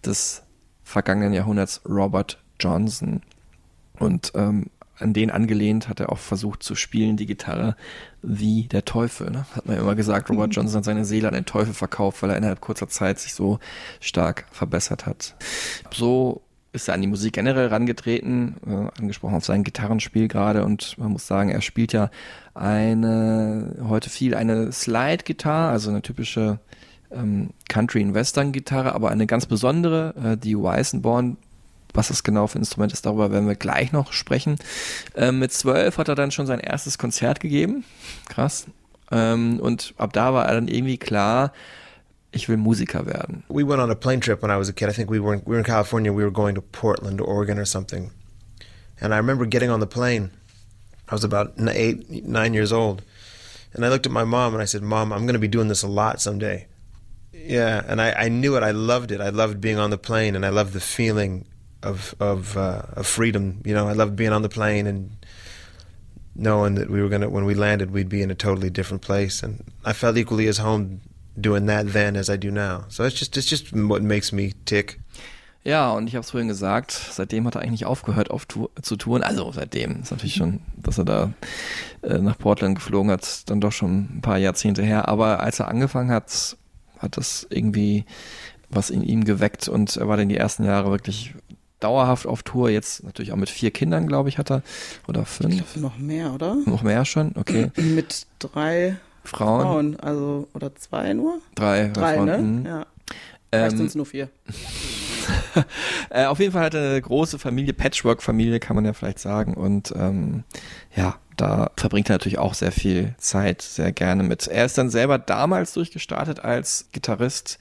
des 0.05 0.43
vergangenen 0.83 1.33
Jahrhunderts, 1.33 1.81
Robert 1.87 2.39
Johnson. 2.59 3.21
Und 3.99 4.31
ähm, 4.35 4.67
an 5.03 5.13
den 5.13 5.29
angelehnt 5.29 5.89
hat 5.89 5.99
er 5.99 6.11
auch 6.11 6.17
versucht 6.17 6.63
zu 6.63 6.75
spielen, 6.75 7.17
die 7.17 7.25
Gitarre, 7.25 7.75
wie 8.21 8.63
der 8.63 8.85
Teufel. 8.85 9.29
Ne? 9.29 9.45
Hat 9.55 9.65
man 9.65 9.75
ja 9.75 9.81
immer 9.81 9.95
gesagt, 9.95 10.29
Robert 10.29 10.49
Mhm. 10.49 10.53
Johnson 10.53 10.77
hat 10.77 10.85
seine 10.85 11.05
Seele 11.05 11.27
an 11.27 11.33
den 11.33 11.45
Teufel 11.45 11.73
verkauft, 11.73 12.23
weil 12.23 12.31
er 12.31 12.37
innerhalb 12.37 12.61
kurzer 12.61 12.87
Zeit 12.87 13.19
sich 13.19 13.33
so 13.33 13.59
stark 13.99 14.45
verbessert 14.51 15.05
hat. 15.05 15.35
So 15.93 16.41
ist 16.71 16.87
er 16.87 16.95
an 16.95 17.01
die 17.01 17.07
Musik 17.07 17.33
generell 17.33 17.67
rangetreten, 17.67 18.55
äh, 18.65 18.99
angesprochen 18.99 19.35
auf 19.35 19.45
sein 19.45 19.63
Gitarrenspiel 19.63 20.27
gerade 20.27 20.65
und 20.65 20.97
man 20.97 21.11
muss 21.11 21.27
sagen, 21.27 21.49
er 21.49 21.61
spielt 21.61 21.93
ja 21.93 22.09
eine, 22.55 23.75
heute 23.87 24.09
viel 24.09 24.33
eine 24.33 24.71
Slide-Gitarre, 24.71 25.69
also 25.69 25.91
eine 25.91 26.01
typische 26.01 26.59
ähm, 27.11 27.51
Country- 27.69 28.03
und 28.03 28.15
Western-Gitarre, 28.15 28.93
aber 28.93 29.11
eine 29.11 29.27
ganz 29.27 29.45
besondere, 29.45 30.15
äh, 30.33 30.37
die 30.37 30.57
Weissenborn. 30.57 31.37
Was 31.93 32.07
das 32.07 32.23
genau 32.23 32.47
für 32.47 32.57
ein 32.57 32.61
Instrument 32.61 32.91
ist, 32.91 33.05
darüber 33.05 33.31
werden 33.31 33.47
wir 33.47 33.55
gleich 33.55 33.91
noch 33.91 34.13
sprechen. 34.13 34.57
Ähm, 35.15 35.39
mit 35.39 35.51
zwölf 35.51 35.97
hat 35.97 36.07
er 36.07 36.15
dann 36.15 36.31
schon 36.31 36.47
sein 36.47 36.59
erstes 36.59 36.97
Konzert 36.97 37.39
gegeben. 37.39 37.83
Krass. 38.29 38.65
Ähm, 39.11 39.59
und 39.59 39.93
ab 39.97 40.13
da 40.13 40.33
war 40.33 40.45
er 40.47 40.55
dann 40.55 40.67
irgendwie 40.67 40.97
klar, 40.97 41.53
ich 42.31 42.49
will 42.49 42.57
Musiker 42.57 43.05
werden. 43.05 43.43
We 43.47 43.67
went 43.67 43.79
on 43.79 43.91
a 43.91 43.95
plane 43.95 44.19
trip 44.19 44.41
when 44.41 44.49
I 44.49 44.57
was 44.57 44.69
a 44.69 44.73
kid. 44.73 44.89
I 44.89 44.93
think 44.93 45.11
we 45.11 45.19
were 45.19 45.35
in, 45.35 45.41
we 45.45 45.51
were 45.51 45.59
in 45.59 45.65
California. 45.65 46.11
We 46.11 46.23
were 46.23 46.31
going 46.31 46.55
to 46.55 46.61
Portland, 46.61 47.21
Oregon, 47.21 47.59
or 47.59 47.65
something. 47.65 48.11
And 48.99 49.13
I 49.13 49.17
remember 49.17 49.45
getting 49.45 49.69
on 49.69 49.79
the 49.79 49.87
plane. 49.87 50.31
I 51.09 51.15
was 51.15 51.23
about 51.23 51.53
eight, 51.59 52.09
nine 52.25 52.53
years 52.53 52.71
old, 52.71 53.03
and 53.73 53.85
I 53.85 53.89
looked 53.89 54.05
at 54.05 54.11
my 54.11 54.23
mom 54.23 54.53
and 54.53 54.61
I 54.61 54.65
said, 54.65 54.81
"Mom, 54.81 55.11
I'm 55.11 55.25
going 55.25 55.33
to 55.33 55.39
be 55.39 55.47
doing 55.47 55.67
this 55.67 55.83
a 55.83 55.87
lot 55.87 56.21
someday." 56.21 56.67
Yeah, 57.33 57.83
and 57.87 58.01
I, 58.01 58.13
I 58.13 58.29
knew 58.29 58.55
it. 58.55 58.63
I 58.63 58.71
loved 58.71 59.11
it. 59.11 59.19
I 59.19 59.29
loved 59.29 59.59
being 59.59 59.77
on 59.77 59.89
the 59.89 59.97
plane, 59.97 60.35
and 60.35 60.45
I 60.45 60.49
loved 60.49 60.73
the 60.73 60.79
feeling 60.79 61.45
of 61.83 62.15
of 62.19 62.57
uh, 62.57 62.81
of 62.95 63.07
freedom. 63.07 63.61
You 63.65 63.73
know, 63.73 63.87
I 63.87 63.93
loved 63.93 64.15
being 64.15 64.33
on 64.33 64.41
the 64.41 64.49
plane 64.49 64.87
and 64.87 65.11
knowing 66.35 66.75
that 66.75 66.89
we 66.89 67.01
were 67.01 67.09
gonna 67.09 67.29
when 67.29 67.45
we 67.45 67.53
landed, 67.53 67.91
we'd 67.91 68.09
be 68.09 68.21
in 68.21 68.31
a 68.31 68.35
totally 68.35 68.69
different 68.69 69.01
place, 69.01 69.43
and 69.43 69.63
I 69.85 69.93
felt 69.93 70.17
equally 70.17 70.47
as 70.47 70.57
home 70.57 71.01
doing 71.39 71.65
that 71.67 71.93
then 71.93 72.15
as 72.15 72.29
I 72.29 72.37
do 72.37 72.51
now. 72.51 72.85
So 72.89 73.03
it's 73.03 73.15
just 73.15 73.37
it's 73.37 73.47
just 73.47 73.73
what 73.73 74.01
makes 74.01 74.31
me 74.31 74.53
tick. 74.65 74.99
Ja, 75.65 75.91
und 75.91 76.07
ich 76.07 76.15
habe 76.15 76.25
es 76.25 76.31
vorhin 76.31 76.49
gesagt, 76.49 76.91
seitdem 76.91 77.47
hat 77.47 77.55
er 77.55 77.61
eigentlich 77.61 77.85
aufgehört 77.85 78.31
auf 78.31 78.45
Tour, 78.45 78.69
zu 78.81 78.97
touren. 78.97 79.23
Also 79.23 79.49
seitdem 79.53 80.01
ist 80.01 80.11
natürlich 80.11 80.35
schon, 80.35 80.59
dass 80.75 80.97
er 80.97 81.05
da 81.05 81.33
äh, 82.01 82.17
nach 82.17 82.37
Portland 82.37 82.75
geflogen 82.75 83.09
hat, 83.09 83.49
dann 83.49 83.61
doch 83.61 83.71
schon 83.71 84.17
ein 84.17 84.21
paar 84.21 84.37
Jahrzehnte 84.37 84.83
her. 84.83 85.07
Aber 85.07 85.39
als 85.39 85.61
er 85.61 85.69
angefangen 85.69 86.11
hat, 86.11 86.57
hat 86.99 87.15
das 87.15 87.47
irgendwie 87.49 88.03
was 88.69 88.89
in 88.89 89.03
ihm 89.03 89.23
geweckt 89.23 89.67
und 89.67 89.95
er 89.95 90.07
war 90.07 90.17
dann 90.17 90.29
die 90.29 90.37
ersten 90.37 90.63
Jahre 90.63 90.91
wirklich 90.91 91.33
dauerhaft 91.83 92.25
auf 92.25 92.43
Tour. 92.43 92.69
Jetzt 92.69 93.03
natürlich 93.03 93.31
auch 93.31 93.37
mit 93.37 93.49
vier 93.49 93.71
Kindern, 93.71 94.07
glaube 94.07 94.29
ich, 94.29 94.37
hat 94.37 94.51
er. 94.51 94.63
Oder 95.07 95.25
fünf. 95.25 95.75
Noch 95.75 95.97
mehr, 95.97 96.33
oder? 96.33 96.55
Noch 96.65 96.83
mehr 96.83 97.05
schon, 97.05 97.33
okay. 97.35 97.71
Mit 97.77 98.25
drei 98.39 98.97
Frauen. 99.23 99.61
Frauen, 99.61 99.99
also, 99.99 100.47
oder 100.53 100.75
zwei 100.75 101.13
nur? 101.13 101.39
Drei, 101.55 101.89
Drei, 101.89 102.15
Frauen, 102.15 102.25
ne? 102.25 102.37
mhm. 102.37 102.65
Ja. 102.65 102.85
Vielleicht 103.51 103.71
Ähm, 103.73 103.77
sind 103.77 103.87
es 103.87 103.95
nur 103.95 104.05
vier. 104.05 104.29
äh, 106.09 106.25
auf 106.25 106.39
jeden 106.39 106.51
Fall 106.51 106.63
hat 106.63 106.73
er 106.73 106.89
eine 106.91 107.01
große 107.01 107.39
Familie, 107.39 107.73
Patchwork-Familie 107.73 108.59
kann 108.59 108.75
man 108.75 108.85
ja 108.85 108.93
vielleicht 108.93 109.19
sagen. 109.19 109.53
Und 109.53 109.93
ähm, 109.95 110.43
ja, 110.95 111.17
da 111.37 111.71
verbringt 111.77 112.09
er 112.09 112.15
natürlich 112.15 112.39
auch 112.39 112.53
sehr 112.53 112.71
viel 112.71 113.13
Zeit, 113.17 113.61
sehr 113.61 113.91
gerne 113.91 114.23
mit. 114.23 114.47
Er 114.47 114.65
ist 114.65 114.77
dann 114.77 114.89
selber 114.89 115.17
damals 115.17 115.73
durchgestartet 115.73 116.39
als 116.39 116.89
Gitarrist, 116.91 117.59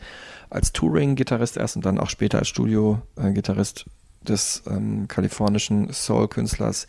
als 0.51 0.73
Touring-Gitarrist 0.73 1.57
erst 1.57 1.77
und 1.77 1.85
dann 1.87 1.99
auch 1.99 2.11
später 2.11 2.39
als 2.39 2.49
Studio-Gitarrist 2.49 3.87
des 4.29 4.63
ähm, 4.67 5.09
kalifornischen 5.09 5.93
Soul-Künstlers 5.93 6.87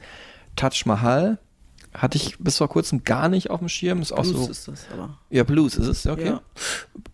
Taj 0.55 0.83
Mahal. 0.85 1.39
Hatte 1.93 2.17
ich 2.17 2.39
bis 2.39 2.57
vor 2.57 2.69
kurzem 2.69 3.03
gar 3.03 3.29
nicht 3.29 3.51
auf 3.51 3.59
dem 3.59 3.69
Schirm. 3.69 4.01
Ist 4.01 4.11
auch 4.11 4.23
Blues 4.23 4.45
so. 4.45 4.51
ist 4.51 4.67
das 4.67 4.85
aber. 4.91 5.19
Ja, 5.29 5.43
Blues 5.43 5.75
ist 5.75 5.87
es, 5.87 6.07
okay. 6.07 6.25
Ja. 6.25 6.41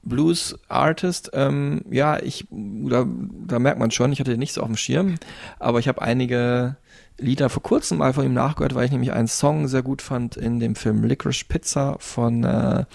Blues 0.03 0.57
Artist, 0.69 1.31
ähm, 1.33 1.83
ja, 1.89 2.17
ich, 2.21 2.47
da, 2.49 3.05
da 3.45 3.59
merkt 3.59 3.79
man 3.79 3.91
schon, 3.91 4.13
ich 4.13 4.21
hatte 4.21 4.31
den 4.31 4.39
nicht 4.39 4.53
so 4.53 4.61
auf 4.61 4.67
dem 4.67 4.77
Schirm, 4.77 5.15
aber 5.59 5.79
ich 5.79 5.89
habe 5.89 6.01
einige 6.01 6.77
Lieder 7.17 7.49
vor 7.49 7.61
kurzem 7.61 7.97
mal 7.97 8.13
von 8.13 8.25
ihm 8.25 8.33
nachgehört, 8.33 8.73
weil 8.75 8.85
ich 8.85 8.91
nämlich 8.91 9.11
einen 9.11 9.27
Song 9.27 9.67
sehr 9.67 9.83
gut 9.83 10.01
fand 10.01 10.37
in 10.37 10.59
dem 10.59 10.75
Film 10.75 11.03
Licorice 11.03 11.43
Pizza 11.45 11.97
von 11.99 12.45
äh, 12.45 12.85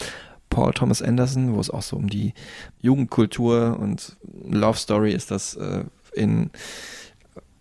Paul 0.48 0.72
Thomas 0.72 1.02
Anderson, 1.02 1.54
wo 1.54 1.60
es 1.60 1.68
auch 1.68 1.82
so 1.82 1.96
um 1.96 2.08
die 2.08 2.32
Jugendkultur 2.80 3.78
und 3.78 4.16
Love 4.48 4.78
Story 4.78 5.12
ist 5.12 5.30
das 5.30 5.56
äh, 5.56 5.84
in 6.14 6.50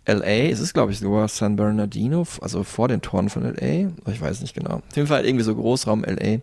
LA, 0.06 0.50
es 0.50 0.60
ist 0.60 0.74
glaube 0.74 0.92
ich 0.92 0.98
sogar 0.98 1.28
San 1.28 1.56
Bernardino, 1.56 2.26
also 2.40 2.62
vor 2.62 2.88
den 2.88 3.00
Toren 3.00 3.30
von 3.30 3.42
LA, 3.42 3.90
ich 4.10 4.20
weiß 4.20 4.40
nicht 4.42 4.54
genau. 4.54 4.76
Auf 4.76 4.96
jeden 4.96 5.08
Fall 5.08 5.24
irgendwie 5.24 5.44
so 5.44 5.54
Großraum 5.54 6.04
LA 6.04 6.40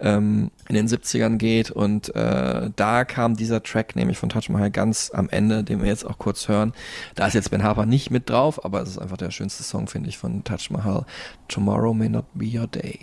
ähm, 0.00 0.50
in 0.68 0.74
den 0.74 0.88
70ern 0.88 1.36
geht 1.36 1.70
und 1.70 2.14
äh, 2.14 2.70
da 2.74 3.04
kam 3.04 3.36
dieser 3.36 3.62
Track 3.62 3.96
nämlich 3.96 4.18
von 4.18 4.28
Taj 4.28 4.50
Mahal 4.50 4.70
ganz 4.70 5.10
am 5.14 5.28
Ende, 5.28 5.64
den 5.64 5.80
wir 5.80 5.88
jetzt 5.88 6.04
auch 6.04 6.18
kurz 6.18 6.48
hören. 6.48 6.72
Da 7.14 7.26
ist 7.26 7.34
jetzt 7.34 7.50
Ben 7.50 7.62
Harper 7.62 7.86
nicht 7.86 8.10
mit 8.10 8.28
drauf, 8.28 8.64
aber 8.64 8.82
es 8.82 8.90
ist 8.90 8.98
einfach 8.98 9.16
der 9.16 9.30
schönste 9.30 9.62
Song, 9.62 9.86
finde 9.86 10.08
ich, 10.08 10.18
von 10.18 10.44
Taj 10.44 10.68
Mahal. 10.70 11.04
Tomorrow 11.48 11.94
may 11.94 12.08
not 12.08 12.26
be 12.34 12.46
your 12.46 12.66
day. 12.66 13.00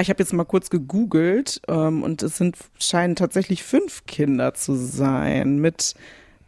Ah, 0.00 0.02
ich 0.02 0.08
habe 0.08 0.22
jetzt 0.22 0.32
mal 0.32 0.44
kurz 0.44 0.70
gegoogelt 0.70 1.60
ähm, 1.68 2.02
und 2.02 2.22
es 2.22 2.38
sind 2.38 2.56
scheinen 2.78 3.16
tatsächlich 3.16 3.62
fünf 3.62 4.06
Kinder 4.06 4.54
zu 4.54 4.74
sein. 4.74 5.58
Mit 5.58 5.94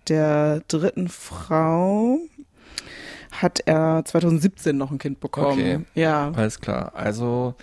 der 0.08 0.62
dritten 0.68 1.10
Frau 1.10 2.16
hat 3.30 3.60
er 3.66 4.06
2017 4.06 4.74
noch 4.74 4.90
ein 4.90 4.96
Kind 4.96 5.20
bekommen. 5.20 5.52
Okay. 5.52 5.80
Ja. 5.94 6.32
Alles 6.34 6.60
klar. 6.60 6.92
Also 6.94 7.54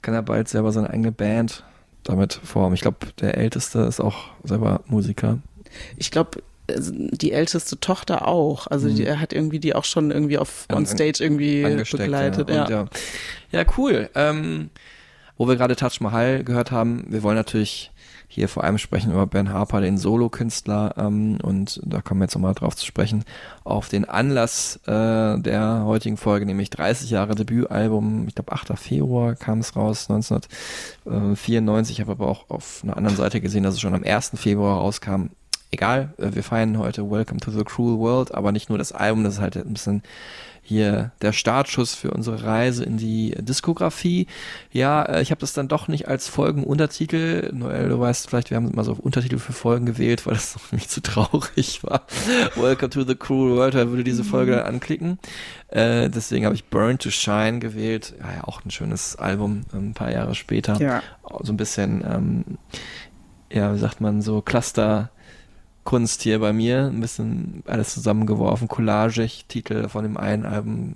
kann 0.00 0.14
er 0.14 0.22
bald 0.22 0.48
selber 0.48 0.72
seine 0.72 0.88
eigene 0.88 1.12
Band 1.12 1.62
damit 2.04 2.32
formen. 2.32 2.72
Ich 2.72 2.80
glaube, 2.80 3.08
der 3.20 3.36
Älteste 3.36 3.80
ist 3.80 4.00
auch 4.00 4.28
selber 4.44 4.80
Musiker. 4.86 5.40
Ich 5.98 6.10
glaube, 6.10 6.42
die 6.70 7.32
älteste 7.32 7.78
Tochter 7.78 8.26
auch. 8.26 8.66
Also 8.68 8.88
die, 8.88 9.04
er 9.04 9.20
hat 9.20 9.34
irgendwie 9.34 9.58
die 9.58 9.74
auch 9.74 9.84
schon 9.84 10.10
irgendwie 10.10 10.38
auf 10.38 10.66
on 10.72 10.86
stage 10.86 11.22
irgendwie 11.22 11.64
begleitet. 11.64 12.48
Ja, 12.48 12.66
ja. 12.66 12.86
ja, 13.50 13.64
cool. 13.76 14.08
Ähm, 14.14 14.70
wo 15.36 15.48
wir 15.48 15.56
gerade 15.56 15.76
Taj 15.76 15.98
Mahal 16.00 16.44
gehört 16.44 16.70
haben, 16.70 17.04
wir 17.08 17.22
wollen 17.22 17.36
natürlich 17.36 17.90
hier 18.34 18.48
vor 18.48 18.64
allem 18.64 18.78
sprechen 18.78 19.12
über 19.12 19.26
Ben 19.26 19.52
Harper, 19.52 19.80
den 19.80 19.96
Solokünstler, 19.96 20.94
ähm, 20.96 21.38
und 21.42 21.80
da 21.84 22.00
kommen 22.00 22.20
wir 22.20 22.24
jetzt 22.24 22.34
nochmal 22.34 22.54
drauf 22.54 22.74
zu 22.74 22.84
sprechen, 22.84 23.24
auf 23.62 23.88
den 23.88 24.04
Anlass 24.04 24.80
äh, 24.86 25.38
der 25.38 25.82
heutigen 25.84 26.16
Folge, 26.16 26.44
nämlich 26.44 26.70
30 26.70 27.10
Jahre 27.10 27.34
Debütalbum, 27.34 28.26
ich 28.26 28.34
glaube 28.34 28.52
8. 28.52 28.76
Februar 28.76 29.36
kam 29.36 29.60
es 29.60 29.76
raus, 29.76 30.08
1994, 30.10 31.96
ich 31.96 32.00
habe 32.00 32.12
aber 32.12 32.26
auch 32.26 32.50
auf 32.50 32.80
einer 32.82 32.96
anderen 32.96 33.16
Seite 33.16 33.40
gesehen, 33.40 33.62
dass 33.62 33.74
es 33.74 33.80
schon 33.80 33.94
am 33.94 34.04
1. 34.04 34.32
Februar 34.34 34.78
rauskam. 34.78 35.26
Egal, 35.70 36.12
äh, 36.18 36.34
wir 36.34 36.42
feiern 36.42 36.78
heute 36.78 37.08
Welcome 37.08 37.40
to 37.40 37.50
the 37.50 37.64
Cruel 37.64 37.98
World, 37.98 38.34
aber 38.34 38.52
nicht 38.52 38.68
nur 38.68 38.78
das 38.78 38.92
Album, 38.92 39.22
das 39.22 39.34
ist 39.34 39.40
halt 39.40 39.56
ein 39.56 39.72
bisschen 39.72 40.02
hier 40.64 41.12
der 41.20 41.32
Startschuss 41.32 41.94
für 41.94 42.10
unsere 42.10 42.42
Reise 42.42 42.84
in 42.84 42.96
die 42.96 43.36
Diskografie. 43.38 44.26
Ja, 44.72 45.02
äh, 45.02 45.22
ich 45.22 45.30
habe 45.30 45.40
das 45.40 45.52
dann 45.52 45.68
doch 45.68 45.88
nicht 45.88 46.08
als 46.08 46.26
Folgenuntertitel. 46.26 47.50
Noel, 47.52 47.90
du 47.90 48.00
weißt 48.00 48.28
vielleicht, 48.28 48.50
wir 48.50 48.56
haben 48.56 48.70
immer 48.70 48.82
so 48.82 48.94
Untertitel 48.94 49.38
für 49.38 49.52
Folgen 49.52 49.84
gewählt, 49.84 50.26
weil 50.26 50.34
das 50.34 50.56
nämlich 50.72 50.88
zu 50.88 51.02
traurig 51.02 51.84
war. 51.84 52.06
Welcome 52.56 52.90
to 52.90 53.04
the 53.04 53.14
Cruel 53.14 53.56
World, 53.56 53.74
da 53.74 53.88
würde 53.90 54.04
diese 54.04 54.24
Folge 54.24 54.52
dann 54.52 54.64
anklicken. 54.64 55.18
Äh, 55.68 56.08
deswegen 56.08 56.46
habe 56.46 56.54
ich 56.54 56.64
Burn 56.64 56.98
to 56.98 57.10
Shine 57.10 57.58
gewählt. 57.58 58.14
Ja, 58.18 58.32
ja, 58.32 58.44
auch 58.44 58.64
ein 58.64 58.70
schönes 58.70 59.16
Album, 59.16 59.66
ein 59.74 59.92
paar 59.92 60.10
Jahre 60.10 60.34
später. 60.34 60.80
Ja. 60.80 61.02
So 61.42 61.52
ein 61.52 61.58
bisschen, 61.58 62.02
ähm, 62.10 62.44
ja, 63.52 63.74
wie 63.74 63.78
sagt 63.78 64.00
man, 64.00 64.22
so 64.22 64.40
Cluster 64.40 65.10
Kunst 65.84 66.22
hier 66.22 66.40
bei 66.40 66.52
mir, 66.52 66.86
ein 66.86 67.00
bisschen 67.00 67.62
alles 67.66 67.94
zusammengeworfen, 67.94 68.68
collagig, 68.68 69.44
Titel 69.48 69.88
von 69.88 70.02
dem 70.02 70.16
einen 70.16 70.46
Album, 70.46 70.94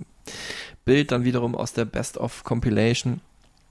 Bild 0.83 1.11
dann 1.11 1.23
wiederum 1.23 1.55
aus 1.55 1.73
der 1.73 1.85
Best 1.85 2.17
of 2.17 2.43
Compilation. 2.43 3.21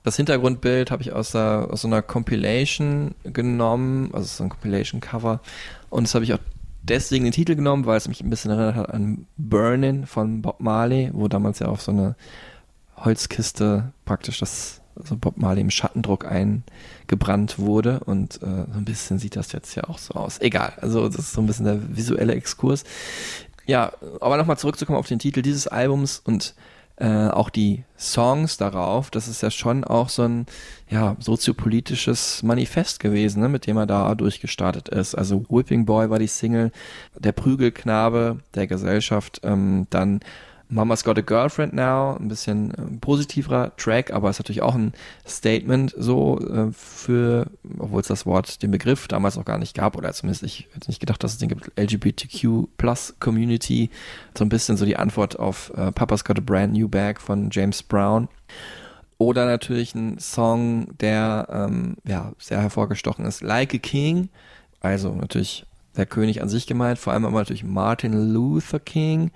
Das 0.03 0.15
Hintergrundbild 0.15 0.91
habe 0.91 1.01
ich 1.01 1.11
aus, 1.11 1.31
der, 1.31 1.67
aus 1.69 1.81
so 1.81 1.87
einer 1.87 2.01
Compilation 2.01 3.15
genommen, 3.23 4.09
also 4.13 4.25
so 4.25 4.43
ein 4.43 4.49
Compilation-Cover. 4.49 5.41
Und 5.89 6.03
das 6.07 6.15
habe 6.15 6.23
ich 6.23 6.33
auch 6.33 6.39
deswegen 6.81 7.25
den 7.25 7.33
Titel 7.33 7.55
genommen, 7.55 7.85
weil 7.85 7.97
es 7.97 8.07
mich 8.07 8.21
ein 8.21 8.29
bisschen 8.29 8.51
erinnert 8.51 8.75
hat 8.75 8.89
an 8.89 9.27
Burnin' 9.37 10.05
von 10.05 10.41
Bob 10.41 10.61
Marley, 10.61 11.09
wo 11.13 11.27
damals 11.27 11.59
ja 11.59 11.67
auf 11.67 11.81
so 11.81 11.91
eine 11.91 12.15
Holzkiste 12.95 13.91
praktisch 14.05 14.39
das 14.39 14.81
also 14.99 15.15
Bob 15.17 15.37
Marley 15.37 15.61
im 15.61 15.69
Schattendruck 15.69 16.25
eingebrannt 16.25 17.59
wurde 17.59 18.01
und 18.01 18.35
äh, 18.41 18.45
so 18.71 18.77
ein 18.77 18.85
bisschen 18.85 19.19
sieht 19.19 19.35
das 19.35 19.51
jetzt 19.51 19.75
ja 19.75 19.85
auch 19.85 19.97
so 19.97 20.13
aus. 20.13 20.39
Egal, 20.41 20.73
also 20.81 21.07
das 21.07 21.19
ist 21.19 21.33
so 21.33 21.41
ein 21.41 21.47
bisschen 21.47 21.65
der 21.65 21.95
visuelle 21.95 22.33
Exkurs. 22.33 22.83
Ja, 23.65 23.93
aber 24.19 24.37
nochmal 24.37 24.57
zurückzukommen 24.57 24.97
auf 24.97 25.07
den 25.07 25.19
Titel 25.19 25.41
dieses 25.41 25.67
Albums 25.67 26.21
und 26.23 26.55
äh, 26.99 27.29
auch 27.29 27.49
die 27.49 27.83
Songs 27.97 28.57
darauf, 28.57 29.09
das 29.09 29.27
ist 29.29 29.41
ja 29.41 29.51
schon 29.51 29.85
auch 29.85 30.09
so 30.09 30.23
ein 30.23 30.47
ja, 30.89 31.15
soziopolitisches 31.19 32.43
Manifest 32.43 32.99
gewesen, 32.99 33.41
ne, 33.41 33.47
mit 33.47 33.67
dem 33.67 33.77
er 33.77 33.85
da 33.85 34.15
durchgestartet 34.15 34.89
ist. 34.89 35.15
Also 35.15 35.45
Whipping 35.49 35.85
Boy 35.85 36.09
war 36.09 36.19
die 36.19 36.27
Single, 36.27 36.71
der 37.17 37.31
Prügelknabe 37.31 38.39
der 38.53 38.67
Gesellschaft, 38.67 39.39
ähm, 39.43 39.87
dann 39.89 40.19
Mama's 40.71 41.03
Got 41.03 41.17
a 41.17 41.21
Girlfriend 41.21 41.73
Now, 41.73 42.15
ein 42.15 42.27
bisschen 42.27 42.71
äh, 42.71 42.97
positiverer 43.01 43.75
Track, 43.75 44.13
aber 44.13 44.29
ist 44.29 44.39
natürlich 44.39 44.61
auch 44.61 44.75
ein 44.75 44.93
Statement 45.27 45.93
so 45.97 46.39
äh, 46.39 46.71
für, 46.71 47.47
obwohl 47.79 48.01
es 48.01 48.07
das 48.07 48.27
Wort, 48.27 48.61
den 48.61 48.69
Begriff 48.69 49.07
damals 49.07 49.35
noch 49.35 49.45
gar 49.45 49.57
nicht 49.57 49.75
gab, 49.75 49.97
oder 49.97 50.13
zumindest 50.13 50.43
ich 50.43 50.67
hätte 50.73 50.89
nicht 50.89 50.99
gedacht, 50.99 51.23
dass 51.23 51.33
es 51.33 51.37
den 51.39 51.49
gibt, 51.49 51.71
LGBTQ 51.75 52.67
Plus 52.77 53.15
Community, 53.19 53.89
so 54.37 54.45
ein 54.45 54.49
bisschen 54.49 54.77
so 54.77 54.85
die 54.85 54.95
Antwort 54.95 55.39
auf 55.39 55.73
äh, 55.75 55.91
Papa's 55.91 56.23
Got 56.23 56.37
a 56.37 56.43
Brand 56.45 56.73
New 56.73 56.87
Bag 56.87 57.19
von 57.19 57.49
James 57.51 57.81
Brown. 57.81 58.27
Oder 59.17 59.45
natürlich 59.45 59.95
ein 59.95 60.19
Song, 60.19 60.95
der 60.99 61.47
ähm, 61.51 61.97
ja 62.05 62.31
sehr 62.37 62.61
hervorgestochen 62.61 63.25
ist, 63.25 63.41
Like 63.41 63.73
a 63.73 63.79
King, 63.79 64.29
also 64.81 65.13
natürlich 65.13 65.65
der 65.97 66.05
König 66.05 66.41
an 66.41 66.49
sich 66.49 66.67
gemeint, 66.67 66.99
vor 66.99 67.13
allem 67.13 67.25
aber 67.25 67.39
natürlich 67.39 67.63
Martin 67.63 68.33
Luther 68.33 68.79
King, 68.79 69.31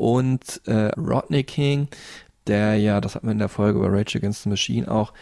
und 0.00 0.62
äh, 0.66 0.92
Rodney 0.98 1.44
King, 1.44 1.88
der 2.46 2.76
ja, 2.76 3.02
das 3.02 3.14
hatten 3.14 3.26
wir 3.26 3.32
in 3.32 3.38
der 3.38 3.50
Folge 3.50 3.78
über 3.78 3.92
Rage 3.92 4.16
Against 4.16 4.44
the 4.44 4.48
Machine 4.48 4.90
auch, 4.90 5.12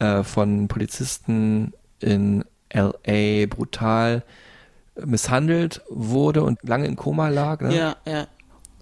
äh, 0.00 0.24
von 0.24 0.66
Polizisten 0.66 1.72
in 2.00 2.44
LA 2.72 3.46
brutal 3.46 4.24
misshandelt 4.96 5.82
wurde 5.88 6.42
und 6.42 6.58
lange 6.64 6.86
in 6.86 6.96
Koma 6.96 7.28
lag. 7.28 7.60
Ne? 7.60 7.76
Ja, 7.76 7.96
ja. 8.06 8.26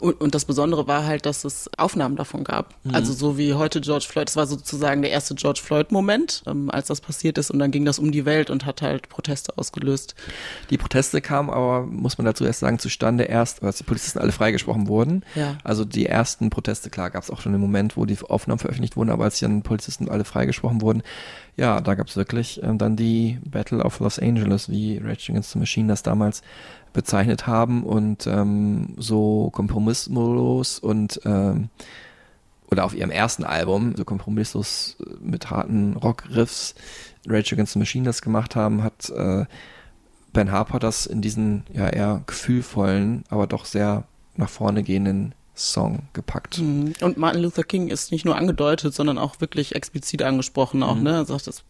Und, 0.03 0.21
und 0.21 0.35
das 0.35 0.45
Besondere 0.45 0.89
war 0.89 1.05
halt, 1.05 1.27
dass 1.27 1.45
es 1.45 1.71
Aufnahmen 1.79 2.17
davon 2.17 2.43
gab. 2.43 2.75
Mhm. 2.83 2.93
Also 2.93 3.13
so 3.13 3.39
wie 3.39 3.55
heute 3.55 3.81
George 3.81 4.07
Floyd, 4.09 4.27
das 4.27 4.35
war 4.35 4.49
sozusagen 4.49 5.01
der 5.01 5.13
erste 5.13 5.37
George 5.37 5.61
Floyd-Moment, 5.63 6.43
ähm, 6.49 6.71
als 6.73 6.89
das 6.89 7.01
passiert 7.01 7.39
ist. 7.39 7.53
Und 7.53 7.61
dann 7.61 7.71
ging 7.71 7.85
das 7.85 8.01
um 8.01 8.11
die 8.11 8.25
Welt 8.25 8.51
und 8.51 8.67
hat 8.67 8.83
halt 8.83 9.09
Proteste 9.09 9.57
ausgelöst. 9.57 10.17
Die 10.71 10.77
Proteste 10.77 11.21
kamen 11.21 11.51
aber, 11.51 11.87
muss 11.87 12.19
man 12.19 12.25
dazu 12.25 12.45
erst 12.45 12.59
sagen, 12.59 12.81
zustande 12.81 13.25
erst, 13.25 13.63
als 13.63 13.79
die 13.79 13.85
Polizisten 13.85 14.19
alle 14.19 14.33
freigesprochen 14.33 14.89
wurden. 14.89 15.25
Ja. 15.37 15.57
Also 15.63 15.85
die 15.85 16.07
ersten 16.07 16.51
Proteste, 16.51 16.91
klar, 16.91 17.11
gab 17.11 17.23
es 17.23 17.31
auch 17.31 17.41
schon 17.41 17.55
im 17.55 17.61
Moment, 17.61 17.97
wo 17.97 18.05
die 18.05 18.19
Aufnahmen 18.21 18.59
veröffentlicht 18.59 18.97
wurden, 18.97 19.11
aber 19.11 19.23
als 19.23 19.39
die 19.39 19.45
dann 19.45 19.63
Polizisten 19.63 20.09
alle 20.09 20.25
freigesprochen 20.25 20.81
wurden, 20.81 21.05
ja, 21.57 21.81
da 21.81 21.95
gab 21.95 22.09
es 22.09 22.17
wirklich 22.17 22.63
ähm, 22.63 22.79
dann 22.79 22.97
die 22.97 23.39
Battle 23.45 23.85
of 23.85 24.01
Los 24.01 24.19
Angeles, 24.19 24.69
wie 24.71 24.99
Rage 24.99 25.31
Against 25.31 25.53
the 25.53 25.59
Machine 25.59 25.89
das 25.89 26.03
damals 26.03 26.43
bezeichnet 26.93 27.47
haben 27.47 27.85
und 27.85 28.27
ähm, 28.27 28.95
so 28.97 29.51
kompromisslos 29.51 30.79
und 30.79 31.21
ähm, 31.25 31.69
oder 32.71 32.85
auf 32.85 32.95
ihrem 32.95 33.11
ersten 33.11 33.45
Album 33.45 33.95
so 33.97 34.05
kompromisslos 34.05 34.97
mit 35.21 35.51
harten 35.51 35.95
Rock-Riffs 35.95 36.75
Rage 37.27 37.55
Against 37.55 37.75
the 37.75 37.79
Machine 37.79 38.05
das 38.05 38.23
gemacht 38.23 38.57
haben, 38.57 38.83
hat 38.83 39.11
äh, 39.11 39.45
Ben 40.33 40.51
Harper 40.51 40.79
das 40.79 41.07
in 41.07 41.21
diesen 41.21 41.65
ja 41.73 41.89
eher 41.89 42.23
gefühlvollen, 42.27 43.25
aber 43.29 43.47
doch 43.47 43.67
sehr 43.67 44.05
nach 44.37 44.49
vorne 44.49 44.83
gehenden 44.83 45.35
Song 45.55 46.05
gepackt. 46.13 46.59
Mhm. 46.59 46.95
Und 47.03 47.19
Martin 47.19 47.43
Luther 47.43 47.65
King 47.65 47.89
ist 47.89 48.11
nicht 48.11 48.25
nur 48.25 48.37
angedeutet, 48.37 48.95
sondern 48.95 49.19
auch 49.19 49.41
wirklich 49.41 49.75
explizit 49.75 50.23
angesprochen 50.23 50.83
auch, 50.83 50.97
mhm. 50.97 51.03
ne? 51.03 51.11
Er 51.11 51.25
sagt, 51.27 51.47
das 51.47 51.65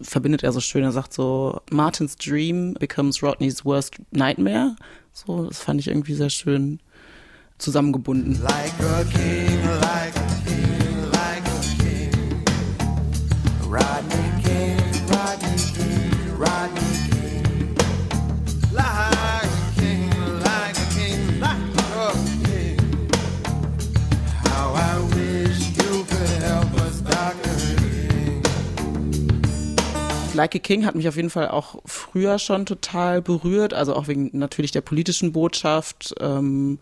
verbindet 0.00 0.44
er 0.44 0.52
so 0.52 0.60
schön. 0.60 0.84
Er 0.84 0.92
sagt 0.92 1.12
so, 1.12 1.60
Martins 1.70 2.16
Dream 2.16 2.74
becomes 2.74 3.22
Rodney's 3.22 3.64
worst 3.64 3.96
nightmare. 4.12 4.76
So, 5.12 5.46
das 5.46 5.58
fand 5.58 5.80
ich 5.80 5.88
irgendwie 5.88 6.14
sehr 6.14 6.30
schön 6.30 6.80
zusammengebunden. 7.58 8.40
Like 8.42 8.72
a 8.80 9.04
king, 9.04 9.64
like 9.80 10.16
a 10.16 10.43
Like 30.34 30.54
a 30.54 30.58
King 30.58 30.84
hat 30.84 30.94
mich 30.94 31.08
auf 31.08 31.16
jeden 31.16 31.30
Fall 31.30 31.48
auch 31.48 31.76
früher 31.84 32.38
schon 32.38 32.66
total 32.66 33.22
berührt, 33.22 33.72
also 33.72 33.94
auch 33.94 34.08
wegen 34.08 34.30
natürlich 34.32 34.72
der 34.72 34.80
politischen 34.80 35.32
Botschaft. 35.32 36.14
Ähm, 36.20 36.78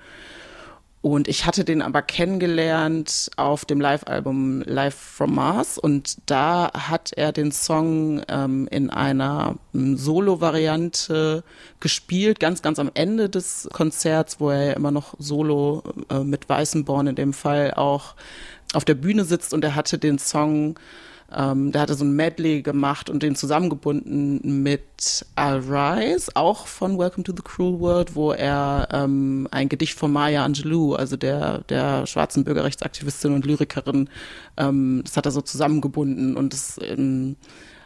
und 1.03 1.27
ich 1.27 1.47
hatte 1.47 1.65
den 1.65 1.83
aber 1.83 2.01
kennengelernt 2.01 3.33
auf 3.37 3.65
dem 3.65 3.81
Live-Album 3.81 4.63
Live 4.63 4.95
from 4.95 5.35
Mars 5.35 5.77
und 5.77 6.19
da 6.27 6.71
hat 6.73 7.11
er 7.17 7.33
den 7.33 7.51
Song 7.51 8.23
ähm, 8.29 8.69
in 8.71 8.89
einer 8.89 9.57
ähm, 9.75 9.97
Solo-Variante 9.97 11.43
gespielt, 11.81 12.39
ganz, 12.39 12.63
ganz 12.63 12.79
am 12.79 12.89
Ende 12.95 13.29
des 13.29 13.69
Konzerts, 13.73 14.39
wo 14.39 14.51
er 14.51 14.65
ja 14.65 14.73
immer 14.75 14.93
noch 14.93 15.15
solo 15.19 15.83
äh, 16.09 16.21
mit 16.21 16.49
Weißenborn 16.49 17.09
in 17.09 17.17
dem 17.17 17.33
Fall 17.33 17.75
auch 17.75 18.15
auf 18.73 18.85
der 18.85 18.95
Bühne 18.95 19.25
sitzt 19.25 19.53
und 19.53 19.65
er 19.65 19.75
hatte 19.75 19.99
den 19.99 20.21
Song 20.21 20.79
ähm, 21.37 21.73
der 21.73 21.83
hatte 21.83 21.95
so 21.95 22.05
ein 22.05 22.15
Medley 22.15 22.63
gemacht 22.63 23.11
und 23.11 23.23
den 23.23 23.35
zusammengebunden 23.35 24.63
mit 24.63 25.27
Al 25.35 25.61
Rise, 25.61 26.31
auch 26.35 26.67
von 26.67 26.99
Welcome 26.99 27.25
to 27.25 27.33
the 27.37 27.43
Cruel 27.43 27.81
World, 27.81 28.15
wo 28.15 28.33
er 28.33 28.89
ähm, 28.93 29.49
ein 29.51 29.69
Gedicht 29.69 29.99
von 29.99 30.13
Maya 30.13 30.45
Angelou, 30.45 30.95
also 30.95 31.17
der, 31.17 31.59
der 31.69 32.07
schwarzen 32.07 32.45
Bürgerrechtsaktivistin 32.45 33.35
und 33.35 33.47
Lyrikerin, 33.47 34.09
ähm, 34.57 35.03
das 35.05 35.17
hat 35.17 35.27
er 35.27 35.33
so 35.33 35.41
zusammengebunden 35.41 36.37
und 36.37 36.53
das 36.53 36.79
ähm, 36.83 37.37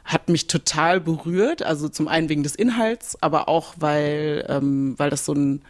hat 0.04 0.28
mich 0.28 0.46
total 0.46 1.00
berührt. 1.00 1.62
Also 1.62 1.88
zum 1.88 2.08
einen 2.08 2.28
wegen 2.28 2.42
des 2.42 2.54
Inhalts, 2.54 3.20
aber 3.20 3.48
auch 3.48 3.74
weil, 3.78 4.46
ähm, 4.48 4.94
weil 4.96 5.10
das 5.10 5.24
so 5.24 5.32
ein 5.34 5.62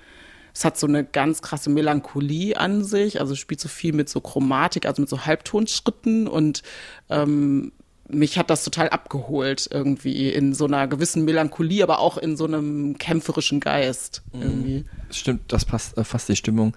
es 0.57 0.65
hat 0.65 0.79
so 0.79 0.87
eine 0.87 1.05
ganz 1.05 1.43
krasse 1.43 1.69
Melancholie 1.69 2.57
an 2.57 2.83
sich, 2.83 3.21
also 3.21 3.35
spielt 3.35 3.61
so 3.61 3.69
viel 3.69 3.93
mit 3.93 4.09
so 4.09 4.23
Chromatik, 4.23 4.87
also 4.87 5.03
mit 5.03 5.09
so 5.11 5.27
Halbtonschritten 5.27 6.27
und 6.27 6.63
ähm, 7.11 7.73
mich 8.09 8.39
hat 8.39 8.49
das 8.49 8.65
total 8.65 8.89
abgeholt 8.89 9.69
irgendwie 9.71 10.31
in 10.31 10.55
so 10.55 10.65
einer 10.65 10.87
gewissen 10.87 11.27
Melancholie, 11.27 11.83
aber 11.83 11.99
auch 11.99 12.17
in 12.17 12.39
so 12.39 12.47
einem 12.47 12.97
kämpferischen 12.97 13.61
Geist 13.61 14.23
mhm. 14.33 14.43
irgendwie. 14.43 14.85
Stimmt, 15.11 15.53
das 15.53 15.67
passt, 15.67 15.99
äh, 15.99 16.05
fasst 16.05 16.31
die 16.31 16.37
Stimmung 16.37 16.75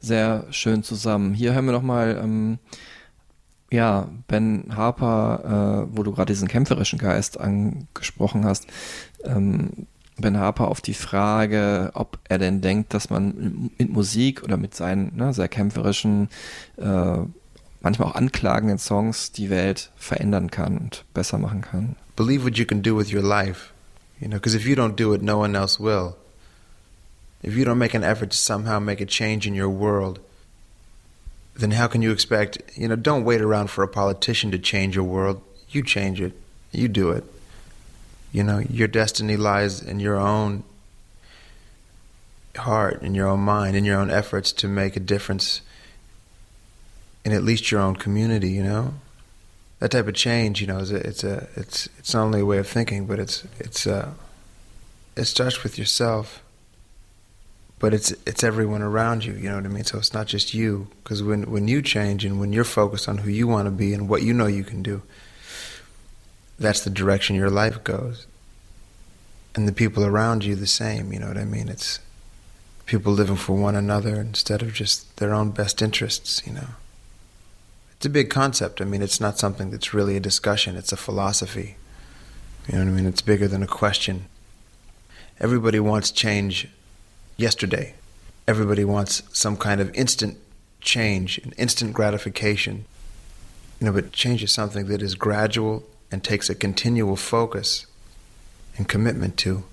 sehr 0.00 0.44
schön 0.50 0.82
zusammen. 0.82 1.32
Hier 1.32 1.54
hören 1.54 1.64
wir 1.64 1.72
noch 1.72 1.82
mal 1.82 2.20
ähm, 2.22 2.58
ja, 3.72 4.10
Ben 4.28 4.66
Harper, 4.76 5.86
äh, 5.88 5.96
wo 5.96 6.02
du 6.02 6.12
gerade 6.12 6.30
diesen 6.30 6.48
kämpferischen 6.48 6.98
Geist 6.98 7.40
angesprochen 7.40 8.44
hast. 8.44 8.66
Ähm, 9.24 9.86
Ben 10.16 10.38
Harper 10.38 10.68
auf 10.68 10.80
die 10.80 10.94
Frage, 10.94 11.90
ob 11.94 12.18
er 12.28 12.38
denn 12.38 12.60
denkt, 12.60 12.94
dass 12.94 13.10
man 13.10 13.70
mit 13.78 13.90
Musik 13.90 14.42
oder 14.42 14.56
mit 14.56 14.74
seinen 14.74 15.16
ne, 15.16 15.34
sehr 15.34 15.48
kämpferischen, 15.48 16.28
äh, 16.76 17.18
manchmal 17.80 18.08
auch 18.08 18.14
anklagenden 18.14 18.78
Songs 18.78 19.32
die 19.32 19.50
Welt 19.50 19.90
verändern 19.96 20.50
kann 20.50 20.78
und 20.78 21.04
besser 21.14 21.38
machen 21.38 21.62
kann. 21.62 21.96
Believe 22.16 22.44
what 22.44 22.56
you 22.56 22.64
can 22.64 22.82
do 22.82 22.96
with 22.96 23.12
your 23.12 23.22
life. 23.22 23.72
You 24.20 24.28
know, 24.28 24.36
because 24.36 24.56
if 24.56 24.64
you 24.64 24.76
don't 24.76 24.94
do 24.94 25.12
it, 25.14 25.22
no 25.22 25.38
one 25.38 25.56
else 25.56 25.82
will. 25.82 26.14
If 27.42 27.56
you 27.56 27.64
don't 27.64 27.78
make 27.78 27.94
an 27.94 28.04
effort 28.04 28.30
to 28.30 28.36
somehow 28.36 28.80
make 28.80 29.02
a 29.02 29.06
change 29.06 29.46
in 29.46 29.54
your 29.54 29.68
world, 29.68 30.20
then 31.58 31.72
how 31.72 31.88
can 31.88 32.02
you 32.02 32.12
expect, 32.12 32.58
you 32.76 32.88
know, 32.88 32.96
don't 32.96 33.24
wait 33.24 33.40
around 33.40 33.68
for 33.68 33.84
a 33.84 33.88
politician 33.88 34.50
to 34.52 34.58
change 34.58 34.96
your 34.96 35.04
world. 35.04 35.40
You 35.68 35.82
change 35.82 36.20
it. 36.20 36.32
You 36.72 36.88
do 36.88 37.10
it. 37.10 37.24
You 38.34 38.42
know, 38.42 38.58
your 38.58 38.88
destiny 38.88 39.36
lies 39.36 39.80
in 39.80 40.00
your 40.00 40.16
own 40.16 40.64
heart, 42.56 43.00
in 43.00 43.14
your 43.14 43.28
own 43.28 43.38
mind, 43.38 43.76
in 43.76 43.84
your 43.84 43.96
own 43.96 44.10
efforts 44.10 44.50
to 44.54 44.66
make 44.66 44.96
a 44.96 45.00
difference 45.00 45.60
in 47.24 47.30
at 47.30 47.44
least 47.44 47.70
your 47.70 47.80
own 47.80 47.94
community. 47.94 48.50
You 48.50 48.64
know, 48.64 48.94
that 49.78 49.92
type 49.92 50.08
of 50.08 50.14
change. 50.14 50.60
You 50.60 50.66
know, 50.66 50.78
is 50.78 50.90
a, 50.90 50.96
it's 50.96 51.22
a 51.22 51.46
it's 51.54 51.88
it's 51.96 52.12
not 52.12 52.24
only 52.24 52.40
a 52.40 52.44
way 52.44 52.58
of 52.58 52.66
thinking, 52.66 53.06
but 53.06 53.20
it's 53.20 53.46
it's 53.60 53.86
uh, 53.86 54.14
it 55.14 55.26
starts 55.26 55.62
with 55.62 55.78
yourself. 55.78 56.42
But 57.78 57.94
it's 57.94 58.10
it's 58.26 58.42
everyone 58.42 58.82
around 58.82 59.24
you. 59.24 59.34
You 59.34 59.50
know 59.50 59.56
what 59.58 59.64
I 59.64 59.68
mean. 59.68 59.84
So 59.84 59.98
it's 59.98 60.12
not 60.12 60.26
just 60.26 60.54
you, 60.54 60.88
because 61.04 61.22
when 61.22 61.48
when 61.52 61.68
you 61.68 61.80
change 61.82 62.24
and 62.24 62.40
when 62.40 62.52
you're 62.52 62.64
focused 62.64 63.08
on 63.08 63.18
who 63.18 63.30
you 63.30 63.46
want 63.46 63.66
to 63.66 63.70
be 63.70 63.94
and 63.94 64.08
what 64.08 64.22
you 64.22 64.34
know 64.34 64.46
you 64.46 64.64
can 64.64 64.82
do 64.82 65.02
that's 66.58 66.80
the 66.80 66.90
direction 66.90 67.36
your 67.36 67.50
life 67.50 67.82
goes. 67.84 68.26
And 69.54 69.68
the 69.68 69.72
people 69.72 70.04
around 70.04 70.44
you 70.44 70.54
the 70.54 70.66
same, 70.66 71.12
you 71.12 71.18
know 71.18 71.28
what 71.28 71.38
I 71.38 71.44
mean? 71.44 71.68
It's 71.68 72.00
people 72.86 73.12
living 73.12 73.36
for 73.36 73.56
one 73.56 73.74
another 73.74 74.20
instead 74.20 74.62
of 74.62 74.72
just 74.72 75.16
their 75.16 75.32
own 75.32 75.50
best 75.50 75.80
interests, 75.80 76.42
you 76.46 76.52
know. 76.52 76.68
it's 77.96 78.06
a 78.06 78.10
big 78.10 78.30
concept. 78.30 78.80
I 78.80 78.84
mean, 78.84 79.02
it's 79.02 79.20
not 79.20 79.38
something 79.38 79.70
that's 79.70 79.94
really 79.94 80.16
a 80.16 80.20
discussion, 80.20 80.76
it's 80.76 80.92
a 80.92 80.96
philosophy. 80.96 81.76
You 82.68 82.78
know 82.78 82.84
what 82.84 82.90
I 82.90 82.94
mean? 82.94 83.06
It's 83.06 83.22
bigger 83.22 83.46
than 83.46 83.62
a 83.62 83.66
question. 83.66 84.26
Everybody 85.38 85.80
wants 85.80 86.10
change 86.10 86.68
yesterday. 87.36 87.94
Everybody 88.46 88.84
wants 88.84 89.22
some 89.32 89.56
kind 89.56 89.80
of 89.80 89.94
instant 89.94 90.38
change, 90.80 91.38
an 91.38 91.52
instant 91.58 91.92
gratification. 91.92 92.84
You 93.80 93.86
know, 93.86 93.92
but 93.92 94.12
change 94.12 94.42
is 94.42 94.52
something 94.52 94.86
that 94.86 95.02
is 95.02 95.14
gradual 95.14 95.84
and 96.14 96.22
takes 96.22 96.48
a 96.48 96.54
continual 96.54 97.16
focus 97.16 97.86
and 98.76 98.88
commitment 98.88 99.36
to. 99.36 99.64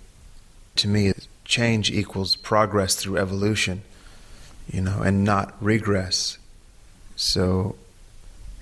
To 0.77 0.87
me, 0.87 1.13
change 1.45 1.91
equals 1.91 2.35
progress 2.35 2.95
through 2.95 3.17
evolution, 3.17 3.83
you 4.67 4.81
know, 4.81 5.03
and 5.03 5.23
not 5.23 5.53
regress. 5.61 6.39
So 7.15 7.75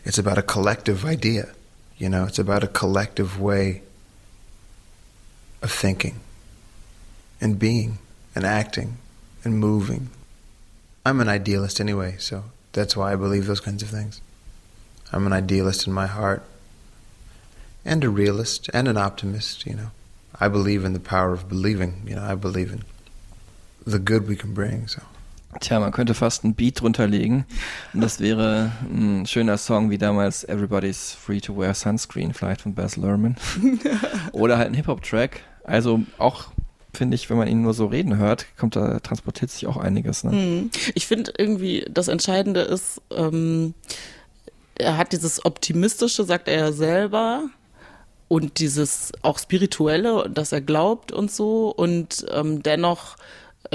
it's 0.03 0.17
about 0.17 0.37
a 0.37 0.41
collective 0.41 1.05
idea, 1.05 1.53
you 1.97 2.09
know, 2.09 2.25
it's 2.25 2.37
about 2.37 2.65
a 2.65 2.67
collective 2.67 3.39
way 3.39 3.81
of 5.61 5.71
thinking 5.71 6.19
and 7.39 7.57
being 7.57 7.99
and 8.35 8.45
acting 8.45 8.97
and 9.45 9.57
moving. 9.57 10.09
I'm 11.05 11.21
an 11.21 11.29
idealist 11.29 11.79
anyway, 11.79 12.17
so 12.19 12.43
that's 12.73 12.97
why 12.97 13.13
I 13.13 13.15
believe 13.15 13.45
those 13.45 13.61
kinds 13.61 13.81
of 13.83 13.87
things. 13.87 14.19
I'm 15.13 15.25
an 15.25 15.31
idealist 15.31 15.87
in 15.87 15.93
my 15.93 16.07
heart 16.07 16.43
and 17.85 18.03
a 18.03 18.09
realist 18.09 18.69
and 18.73 18.87
an 18.87 18.97
optimist, 18.97 19.65
you 19.65 19.73
know. 19.73 19.91
I 20.39 20.47
believe 20.47 20.85
in 20.85 20.93
the 20.93 20.99
power 20.99 21.33
of 21.33 21.49
believing, 21.49 22.03
you 22.05 22.15
know, 22.15 22.23
I 22.23 22.35
believe 22.35 22.71
in 22.71 22.83
the 23.85 23.99
good 23.99 24.27
we 24.27 24.35
can 24.35 24.53
bring, 24.53 24.87
so. 24.87 25.01
Tja, 25.59 25.79
man 25.79 25.91
könnte 25.91 26.13
fast 26.13 26.43
ein 26.43 26.53
Beat 26.53 26.79
drunter 26.79 27.07
legen. 27.07 27.43
Und 27.93 28.01
das 28.01 28.19
wäre 28.19 28.71
ein 28.83 29.25
schöner 29.25 29.57
Song 29.57 29.89
wie 29.89 29.97
damals 29.97 30.43
Everybody's 30.43 31.11
Free 31.13 31.41
to 31.41 31.57
Wear 31.57 31.73
Sunscreen, 31.73 32.33
vielleicht 32.33 32.61
von 32.61 32.75
Baz 32.75 32.97
Luhrmann. 32.97 33.35
Oder 34.31 34.59
halt 34.59 34.67
ein 34.67 34.75
Hip-Hop-Track. 34.75 35.41
Also 35.63 36.01
auch 36.19 36.49
finde 36.93 37.15
ich, 37.15 37.29
wenn 37.31 37.37
man 37.37 37.47
ihn 37.47 37.63
nur 37.63 37.73
so 37.73 37.87
reden 37.87 38.17
hört, 38.17 38.45
kommt 38.57 38.75
da, 38.75 38.99
transportiert 38.99 39.49
sich 39.49 39.65
auch 39.65 39.77
einiges. 39.77 40.23
Ne? 40.23 40.31
Hm. 40.31 40.71
Ich 40.93 41.07
finde 41.07 41.33
irgendwie, 41.37 41.85
das 41.89 42.09
Entscheidende 42.09 42.61
ist, 42.61 43.01
ähm, 43.09 43.73
er 44.75 44.97
hat 44.97 45.13
dieses 45.13 45.43
Optimistische, 45.45 46.23
sagt 46.23 46.47
er 46.47 46.57
ja 46.57 46.71
selber, 46.71 47.49
und 48.29 48.59
dieses 48.59 49.11
auch 49.23 49.39
Spirituelle, 49.39 50.29
dass 50.29 50.53
er 50.53 50.61
glaubt 50.61 51.11
und 51.11 51.29
so, 51.29 51.73
und 51.75 52.25
ähm, 52.31 52.63
dennoch 52.63 53.17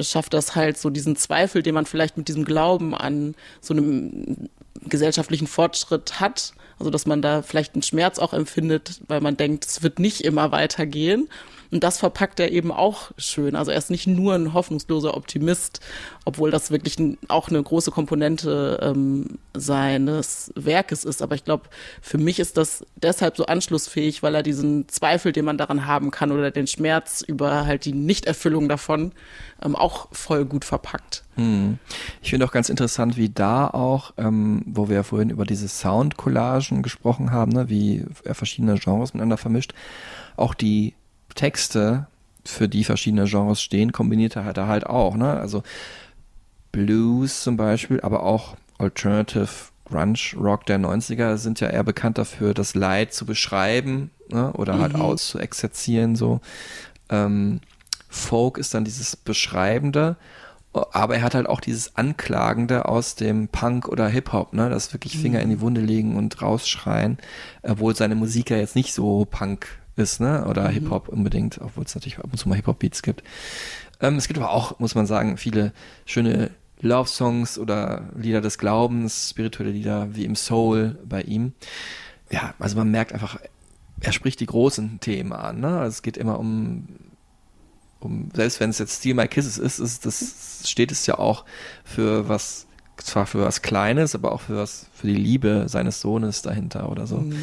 schafft 0.00 0.32
das 0.32 0.54
halt 0.54 0.78
so 0.78 0.88
diesen 0.88 1.16
Zweifel, 1.16 1.62
den 1.62 1.74
man 1.74 1.84
vielleicht 1.84 2.16
mit 2.16 2.28
diesem 2.28 2.44
Glauben 2.44 2.94
an 2.94 3.34
so 3.60 3.74
einem 3.74 4.48
gesellschaftlichen 4.88 5.46
Fortschritt 5.46 6.20
hat. 6.20 6.54
Also 6.78 6.90
dass 6.90 7.06
man 7.06 7.20
da 7.22 7.42
vielleicht 7.42 7.74
einen 7.74 7.82
Schmerz 7.82 8.18
auch 8.18 8.32
empfindet, 8.32 9.00
weil 9.06 9.20
man 9.20 9.36
denkt, 9.36 9.66
es 9.66 9.82
wird 9.82 9.98
nicht 9.98 10.22
immer 10.22 10.50
weitergehen. 10.50 11.28
Und 11.74 11.82
das 11.82 11.98
verpackt 11.98 12.38
er 12.38 12.52
eben 12.52 12.70
auch 12.70 13.10
schön. 13.18 13.56
Also 13.56 13.72
er 13.72 13.78
ist 13.78 13.90
nicht 13.90 14.06
nur 14.06 14.36
ein 14.36 14.54
hoffnungsloser 14.54 15.16
Optimist, 15.16 15.80
obwohl 16.24 16.52
das 16.52 16.70
wirklich 16.70 16.96
auch 17.26 17.48
eine 17.48 17.60
große 17.60 17.90
Komponente 17.90 18.78
ähm, 18.80 19.40
seines 19.54 20.52
Werkes 20.54 21.04
ist. 21.04 21.20
Aber 21.20 21.34
ich 21.34 21.42
glaube, 21.42 21.64
für 22.00 22.16
mich 22.16 22.38
ist 22.38 22.58
das 22.58 22.86
deshalb 22.94 23.36
so 23.36 23.46
anschlussfähig, 23.46 24.22
weil 24.22 24.36
er 24.36 24.44
diesen 24.44 24.88
Zweifel, 24.88 25.32
den 25.32 25.44
man 25.44 25.58
daran 25.58 25.84
haben 25.84 26.12
kann 26.12 26.30
oder 26.30 26.52
den 26.52 26.68
Schmerz 26.68 27.22
über 27.26 27.66
halt 27.66 27.86
die 27.86 27.92
Nichterfüllung 27.92 28.68
davon 28.68 29.10
ähm, 29.60 29.74
auch 29.74 30.06
voll 30.12 30.44
gut 30.44 30.64
verpackt. 30.64 31.24
Hm. 31.34 31.80
Ich 32.22 32.30
finde 32.30 32.46
auch 32.46 32.52
ganz 32.52 32.68
interessant, 32.68 33.16
wie 33.16 33.30
da 33.30 33.66
auch, 33.66 34.12
ähm, 34.16 34.62
wo 34.64 34.88
wir 34.88 34.94
ja 34.94 35.02
vorhin 35.02 35.30
über 35.30 35.44
diese 35.44 35.66
Soundcollagen 35.66 36.84
gesprochen 36.84 37.32
haben, 37.32 37.50
ne, 37.50 37.68
wie 37.68 38.04
er 38.22 38.36
verschiedene 38.36 38.78
Genres 38.78 39.12
miteinander 39.12 39.38
vermischt, 39.38 39.74
auch 40.36 40.54
die 40.54 40.94
Texte, 41.34 42.06
für 42.44 42.68
die 42.68 42.84
verschiedene 42.84 43.24
Genres 43.24 43.62
stehen, 43.62 43.92
kombiniert 43.92 44.36
er 44.36 44.44
halt, 44.44 44.58
er 44.58 44.66
halt 44.68 44.86
auch. 44.86 45.16
Ne? 45.16 45.32
Also 45.32 45.62
Blues 46.72 47.42
zum 47.42 47.56
Beispiel, 47.56 48.00
aber 48.00 48.22
auch 48.22 48.56
Alternative 48.78 49.48
Grunge 49.86 50.18
Rock 50.36 50.66
der 50.66 50.78
90er 50.78 51.36
sind 51.36 51.60
ja 51.60 51.68
eher 51.68 51.84
bekannt 51.84 52.18
dafür, 52.18 52.54
das 52.54 52.74
Leid 52.74 53.12
zu 53.14 53.26
beschreiben 53.26 54.10
ne? 54.30 54.52
oder 54.54 54.78
halt 54.78 54.94
Mhm. 54.94 55.00
auszuexerzieren. 55.00 56.16
So. 56.16 56.40
Ähm, 57.10 57.60
Folk 58.08 58.58
ist 58.58 58.74
dann 58.74 58.84
dieses 58.84 59.16
Beschreibende, 59.16 60.16
aber 60.72 61.16
er 61.16 61.22
hat 61.22 61.34
halt 61.34 61.48
auch 61.48 61.60
dieses 61.60 61.96
Anklagende 61.96 62.86
aus 62.88 63.14
dem 63.14 63.48
Punk 63.48 63.88
oder 63.88 64.08
Hip-Hop, 64.08 64.52
ne? 64.52 64.70
Das 64.70 64.92
wirklich 64.92 65.18
Finger 65.18 65.40
in 65.40 65.50
die 65.50 65.60
Wunde 65.60 65.80
legen 65.80 66.16
und 66.16 66.40
rausschreien, 66.40 67.18
obwohl 67.62 67.94
seine 67.94 68.14
Musik 68.14 68.50
ja 68.50 68.56
jetzt 68.56 68.74
nicht 68.76 68.92
so 68.94 69.24
Punk 69.24 69.66
ist, 69.96 70.20
ne? 70.20 70.46
Oder 70.46 70.68
Mhm. 70.68 70.74
Hip-Hop 70.74 71.08
unbedingt, 71.08 71.60
obwohl 71.60 71.84
es 71.84 71.94
natürlich 71.94 72.18
ab 72.18 72.26
und 72.30 72.38
zu 72.38 72.48
mal 72.48 72.56
Hip-Hop-Beats 72.56 73.02
gibt. 73.02 73.22
Ähm, 74.00 74.16
es 74.16 74.26
gibt 74.26 74.38
aber 74.38 74.50
auch, 74.50 74.78
muss 74.78 74.94
man 74.94 75.06
sagen, 75.06 75.36
viele 75.36 75.72
schöne 76.04 76.50
Love-Songs 76.80 77.58
oder 77.58 78.10
Lieder 78.16 78.40
des 78.40 78.58
Glaubens, 78.58 79.30
spirituelle 79.30 79.70
Lieder 79.70 80.14
wie 80.14 80.24
im 80.24 80.36
Soul 80.36 80.98
bei 81.04 81.22
ihm. 81.22 81.52
Ja, 82.30 82.54
also 82.58 82.76
man 82.76 82.90
merkt 82.90 83.12
einfach, 83.12 83.38
er 84.00 84.12
spricht 84.12 84.40
die 84.40 84.46
großen 84.46 84.98
Themen 85.00 85.32
an. 85.32 85.60
Ne? 85.60 85.78
Also 85.78 85.88
es 85.88 86.02
geht 86.02 86.16
immer 86.16 86.38
um, 86.38 86.88
um 88.00 88.28
selbst 88.34 88.60
wenn 88.60 88.70
es 88.70 88.78
jetzt 88.78 88.98
Steal 88.98 89.14
My 89.14 89.28
Kisses 89.28 89.56
ist, 89.56 89.78
ist 89.78 90.04
das 90.04 90.68
steht 90.68 90.90
es 90.92 91.06
ja 91.06 91.18
auch 91.18 91.44
für 91.84 92.28
was, 92.28 92.66
zwar 92.98 93.26
für 93.26 93.40
was 93.42 93.62
Kleines, 93.62 94.14
aber 94.14 94.32
auch 94.32 94.40
für 94.42 94.56
was, 94.56 94.86
für 94.92 95.06
die 95.06 95.14
Liebe 95.14 95.64
seines 95.68 96.00
Sohnes 96.00 96.42
dahinter 96.42 96.90
oder 96.90 97.06
so. 97.06 97.18
Mhm. 97.18 97.36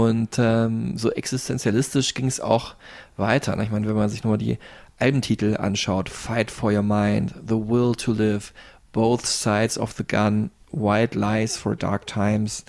Und 0.00 0.38
ähm, 0.38 0.98
so 0.98 1.10
existenzialistisch 1.10 2.14
ging 2.14 2.26
es 2.26 2.40
auch 2.40 2.74
weiter. 3.16 3.56
Ne? 3.56 3.64
Ich 3.64 3.70
meine, 3.70 3.86
wenn 3.88 3.96
man 3.96 4.08
sich 4.08 4.24
nur 4.24 4.36
die 4.38 4.58
Albentitel 4.98 5.56
anschaut, 5.56 6.08
Fight 6.08 6.50
for 6.50 6.72
Your 6.72 6.82
Mind, 6.82 7.34
The 7.46 7.54
Will 7.54 7.94
to 7.94 8.12
Live, 8.12 8.52
Both 8.92 9.26
Sides 9.26 9.78
of 9.78 9.92
the 9.92 10.04
Gun, 10.06 10.50
White 10.72 11.18
Lies 11.18 11.56
for 11.56 11.76
Dark 11.76 12.06
Times 12.06 12.64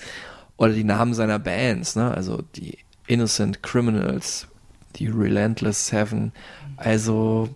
oder 0.57 0.73
die 0.73 0.83
Namen 0.83 1.13
seiner 1.13 1.39
Bands, 1.39 1.95
ne? 1.95 2.13
also 2.13 2.41
die 2.55 2.77
Innocent 3.07 3.61
Criminals, 3.63 4.47
die 4.95 5.07
Relentless 5.07 5.87
Seven. 5.87 6.31
Also 6.77 7.49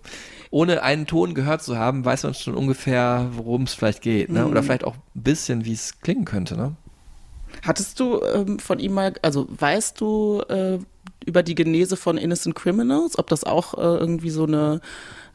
ohne 0.49 0.83
einen 0.83 1.05
Ton 1.07 1.33
gehört 1.33 1.61
zu 1.63 1.77
haben, 1.77 2.03
weiß 2.05 2.23
man 2.23 2.33
schon 2.33 2.55
ungefähr, 2.55 3.27
worum 3.33 3.63
es 3.63 3.73
vielleicht 3.73 4.01
geht. 4.01 4.29
Ne? 4.29 4.45
Oder 4.47 4.61
Mhm. 4.61 4.65
vielleicht 4.65 4.83
auch 4.83 4.95
ein 4.95 5.21
bisschen, 5.23 5.65
wie 5.65 5.73
es 5.73 5.99
klingen 6.01 6.25
könnte. 6.25 6.55
Ne? 6.57 6.75
Hattest 7.65 7.99
du 7.99 8.21
ähm, 8.23 8.59
von 8.59 8.79
ihm 8.79 8.93
mal, 8.93 9.13
also 9.21 9.47
weißt 9.49 9.99
du 10.01 10.41
äh, 10.49 10.79
über 11.25 11.43
die 11.43 11.55
Genese 11.55 11.95
von 11.97 12.17
Innocent 12.17 12.55
Criminals, 12.55 13.17
ob 13.19 13.27
das 13.29 13.43
auch 13.43 13.75
äh, 13.75 13.81
irgendwie 13.81 14.29
so 14.31 14.45
eine 14.45 14.81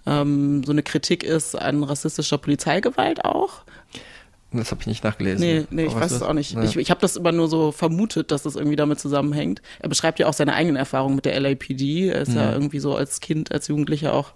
ähm, 0.07 0.63
so 0.65 0.73
eine 0.73 0.83
Kritik 0.83 1.25
ist 1.25 1.55
an 1.57 1.83
rassistischer 1.83 2.39
Polizeigewalt 2.39 3.25
auch? 3.25 3.63
Das 4.53 4.71
habe 4.71 4.81
ich 4.81 4.87
nicht 4.87 5.03
nachgelesen. 5.05 5.41
Nee, 5.41 5.65
nee, 5.71 5.85
ich 5.87 5.91
Aber 5.93 6.03
weiß 6.03 6.13
es 6.13 6.23
auch 6.23 6.33
nicht. 6.33 6.57
Nee. 6.57 6.65
Ich, 6.65 6.77
ich 6.77 6.91
habe 6.91 7.01
das 7.01 7.17
immer 7.17 7.33
nur 7.33 7.49
so 7.49 7.73
vermutet, 7.73 8.31
dass 8.31 8.45
das 8.45 8.55
irgendwie 8.55 8.77
damit 8.77 9.01
zusammenhängt. 9.01 9.61
Er 9.81 9.89
beschreibt 9.89 10.19
ja 10.21 10.29
auch 10.29 10.33
seine 10.33 10.55
eigenen 10.55 10.77
Erfahrungen 10.77 11.17
mit 11.17 11.25
der 11.25 11.39
LAPD. 11.39 12.09
Er 12.09 12.21
ist 12.23 12.33
ja 12.33 12.47
Mhm. 12.47 12.53
irgendwie 12.53 12.79
so 12.79 12.95
als 12.95 13.21
Kind, 13.21 13.51
als 13.53 13.67
Jugendlicher 13.69 14.15
auch, 14.15 14.33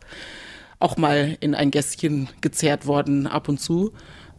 auch 0.81 0.97
mal 0.97 1.37
in 1.41 1.55
ein 1.55 1.71
Gästchen 1.71 2.29
gezerrt 2.41 2.87
worden, 2.87 3.29
ab 3.29 3.49
und 3.49 3.61
zu. 3.61 3.93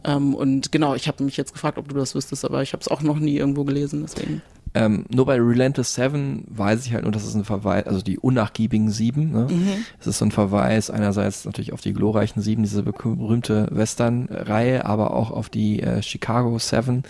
Ähm, 0.04 0.34
und 0.34 0.72
genau, 0.72 0.94
ich 0.94 1.08
habe 1.08 1.22
mich 1.24 1.36
jetzt 1.36 1.52
gefragt, 1.52 1.78
ob 1.78 1.88
du 1.88 1.94
das 1.94 2.14
wüsstest, 2.14 2.44
aber 2.44 2.62
ich 2.62 2.72
habe 2.72 2.80
es 2.80 2.88
auch 2.88 3.02
noch 3.02 3.18
nie 3.18 3.36
irgendwo 3.36 3.64
gelesen, 3.64 4.02
deswegen. 4.02 4.42
Ähm, 4.74 5.04
nur 5.10 5.26
bei 5.26 5.34
Relentless 5.38 5.92
Seven 5.92 6.44
weiß 6.48 6.86
ich 6.86 6.94
halt 6.94 7.02
nur, 7.02 7.12
dass 7.12 7.24
es 7.24 7.34
ein 7.34 7.44
Verweis, 7.44 7.86
also 7.86 8.00
die 8.00 8.18
unnachgiebigen 8.18 8.90
Sieben, 8.90 9.30
ne? 9.30 9.46
Mhm. 9.50 9.84
Es 10.00 10.06
ist 10.06 10.16
so 10.16 10.24
ein 10.24 10.30
Verweis 10.30 10.88
einerseits 10.88 11.44
natürlich 11.44 11.74
auf 11.74 11.82
die 11.82 11.92
glorreichen 11.92 12.40
Sieben, 12.40 12.62
diese 12.62 12.82
be- 12.82 12.92
berühmte 12.92 13.68
Western-Reihe, 13.70 14.86
aber 14.86 15.12
auch 15.12 15.30
auf 15.30 15.50
die 15.50 15.82
äh, 15.82 16.02
Chicago 16.02 16.58
Seven, 16.58 17.02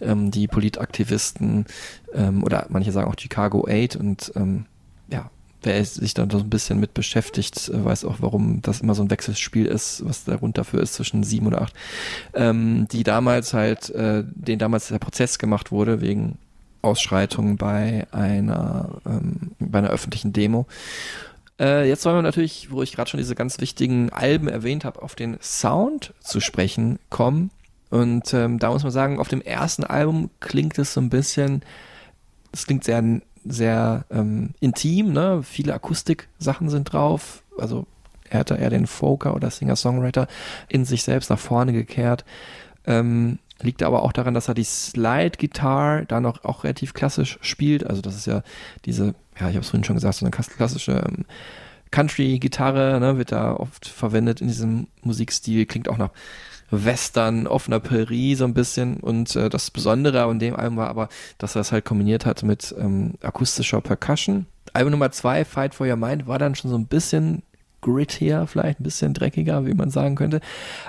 ähm, 0.00 0.30
die 0.30 0.48
Politaktivisten 0.48 1.66
ähm, 2.14 2.42
oder 2.44 2.66
manche 2.70 2.92
sagen 2.92 3.10
auch 3.10 3.16
Chicago 3.18 3.66
Eight 3.68 3.94
und 3.94 4.32
ähm, 4.34 4.64
wer 5.62 5.84
sich 5.84 6.14
da 6.14 6.26
so 6.30 6.38
ein 6.38 6.50
bisschen 6.50 6.80
mit 6.80 6.94
beschäftigt, 6.94 7.70
weiß 7.72 8.04
auch, 8.04 8.16
warum 8.20 8.62
das 8.62 8.80
immer 8.80 8.94
so 8.94 9.02
ein 9.02 9.10
Wechselspiel 9.10 9.66
ist, 9.66 10.04
was 10.04 10.24
der 10.24 10.38
Grund 10.38 10.58
dafür 10.58 10.82
ist 10.82 10.94
zwischen 10.94 11.22
sieben 11.22 11.46
oder 11.46 11.62
acht, 11.62 11.74
ähm, 12.34 12.86
die 12.90 13.02
damals 13.02 13.54
halt, 13.54 13.90
äh, 13.90 14.24
den 14.26 14.58
damals 14.58 14.88
der 14.88 14.98
Prozess 14.98 15.38
gemacht 15.38 15.70
wurde 15.70 16.00
wegen 16.00 16.38
Ausschreitungen 16.82 17.56
bei 17.56 18.06
einer, 18.10 19.00
ähm, 19.06 19.52
bei 19.58 19.78
einer 19.78 19.90
öffentlichen 19.90 20.32
Demo. 20.32 20.66
Äh, 21.60 21.88
jetzt 21.88 22.04
wollen 22.04 22.16
wir 22.16 22.22
natürlich, 22.22 22.70
wo 22.70 22.82
ich 22.82 22.92
gerade 22.92 23.08
schon 23.08 23.18
diese 23.18 23.34
ganz 23.34 23.60
wichtigen 23.60 24.10
Alben 24.10 24.48
erwähnt 24.48 24.84
habe, 24.84 25.00
auf 25.02 25.14
den 25.14 25.38
Sound 25.40 26.12
zu 26.20 26.40
sprechen 26.40 26.98
kommen. 27.08 27.50
Und 27.90 28.32
ähm, 28.34 28.58
da 28.58 28.70
muss 28.70 28.82
man 28.82 28.92
sagen, 28.92 29.20
auf 29.20 29.28
dem 29.28 29.42
ersten 29.42 29.84
Album 29.84 30.30
klingt 30.40 30.78
es 30.78 30.94
so 30.94 31.00
ein 31.00 31.10
bisschen, 31.10 31.62
es 32.50 32.66
klingt 32.66 32.84
sehr, 32.84 33.02
sehr 33.44 34.04
ähm, 34.10 34.50
intim, 34.60 35.12
ne? 35.12 35.42
Viele 35.42 35.74
Akustik-Sachen 35.74 36.68
sind 36.68 36.92
drauf. 36.92 37.42
Also 37.58 37.86
er 38.28 38.40
hatte 38.40 38.54
eher 38.54 38.70
den 38.70 38.86
Folker 38.86 39.34
oder 39.34 39.50
Singer-Songwriter 39.50 40.26
in 40.68 40.84
sich 40.84 41.02
selbst 41.02 41.30
nach 41.30 41.38
vorne 41.38 41.72
gekehrt. 41.72 42.24
Ähm, 42.86 43.38
Liegt 43.62 43.84
aber 43.84 44.02
auch 44.02 44.12
daran, 44.12 44.34
dass 44.34 44.48
er 44.48 44.54
die 44.54 44.64
Slide-Gitarre 44.64 46.04
da 46.06 46.20
noch 46.20 46.44
auch 46.44 46.64
relativ 46.64 46.94
klassisch 46.94 47.38
spielt. 47.42 47.86
Also 47.86 48.02
das 48.02 48.16
ist 48.16 48.26
ja 48.26 48.42
diese, 48.84 49.14
ja, 49.38 49.48
ich 49.48 49.54
habe 49.54 49.60
es 49.60 49.70
vorhin 49.70 49.84
schon 49.84 49.94
gesagt, 49.94 50.16
so 50.16 50.26
eine 50.26 50.32
klassische 50.32 50.92
ähm, 50.92 51.24
Country-Gitarre, 51.92 52.98
ne, 52.98 53.18
wird 53.18 53.30
da 53.30 53.54
oft 53.54 53.86
verwendet 53.86 54.40
in 54.40 54.48
diesem 54.48 54.88
Musikstil, 55.02 55.66
klingt 55.66 55.88
auch 55.88 55.98
nach 55.98 56.10
Western, 56.72 57.46
offener 57.46 57.80
Prärie 57.80 58.34
so 58.34 58.44
ein 58.44 58.54
bisschen. 58.54 58.96
Und 58.98 59.36
äh, 59.36 59.48
das 59.48 59.70
Besondere 59.70 60.24
an 60.24 60.38
dem 60.38 60.56
Album 60.56 60.78
war 60.78 60.88
aber, 60.88 61.08
dass 61.38 61.54
er 61.54 61.60
es 61.60 61.70
halt 61.70 61.84
kombiniert 61.84 62.26
hat 62.26 62.42
mit 62.42 62.74
ähm, 62.78 63.14
akustischer 63.22 63.80
Percussion. 63.80 64.46
Album 64.72 64.92
Nummer 64.92 65.12
zwei, 65.12 65.44
Fight 65.44 65.74
for 65.74 65.86
Your 65.86 65.96
Mind, 65.96 66.26
war 66.26 66.38
dann 66.38 66.54
schon 66.54 66.70
so 66.70 66.78
ein 66.78 66.86
bisschen 66.86 67.42
grittier, 67.82 68.46
vielleicht 68.46 68.80
ein 68.80 68.84
bisschen 68.84 69.12
dreckiger, 69.12 69.66
wie 69.66 69.74
man 69.74 69.90
sagen 69.90 70.14
könnte. 70.14 70.40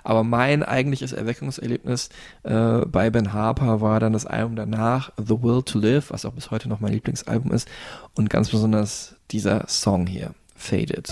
Aber 0.04 0.24
mein 0.24 0.64
eigentliches 0.64 1.12
Erweckungserlebnis 1.12 2.10
äh, 2.44 2.86
bei 2.86 3.10
Ben 3.10 3.34
Harper 3.34 3.82
war 3.82 4.00
dann 4.00 4.14
das 4.14 4.26
Album 4.26 4.56
danach, 4.56 5.12
The 5.18 5.42
Will 5.42 5.64
to 5.64 5.80
Live, 5.80 6.12
was 6.12 6.24
auch 6.24 6.34
bis 6.34 6.52
heute 6.52 6.70
noch 6.70 6.80
mein 6.80 6.94
Lieblingsalbum 6.94 7.52
ist. 7.52 7.68
Und 8.16 8.30
ganz 8.30 8.50
besonders 8.50 9.16
dieser 9.32 9.68
Song 9.68 10.08
hier, 10.08 10.34
Faded. 10.56 11.10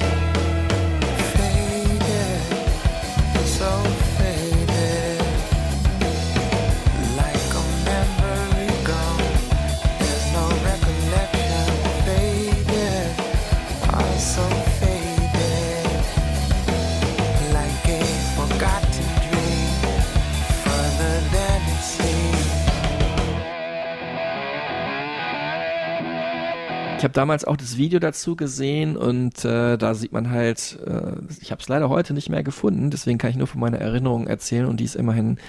Ich 27.02 27.04
habe 27.04 27.16
damals 27.16 27.46
auch 27.46 27.58
das 27.58 27.78
Video 27.78 27.98
dazu 27.98 28.36
gesehen 28.36 28.96
und 28.96 29.44
äh, 29.44 29.76
da 29.76 29.96
sieht 29.96 30.12
man 30.12 30.30
halt, 30.30 30.78
äh, 30.86 31.14
ich 31.42 31.50
habe 31.50 31.60
es 31.60 31.68
leider 31.68 31.90
heute 31.90 32.14
nicht 32.14 32.30
mehr 32.30 32.44
gefunden, 32.44 32.92
deswegen 32.92 33.18
kann 33.18 33.32
ich 33.32 33.38
nur 33.38 33.48
von 33.48 33.60
meiner 33.60 33.80
Erinnerung 33.80 34.28
erzählen 34.28 34.68
und 34.68 34.80
die 34.80 34.84
ist 34.84 34.96
immerhin 34.96 35.40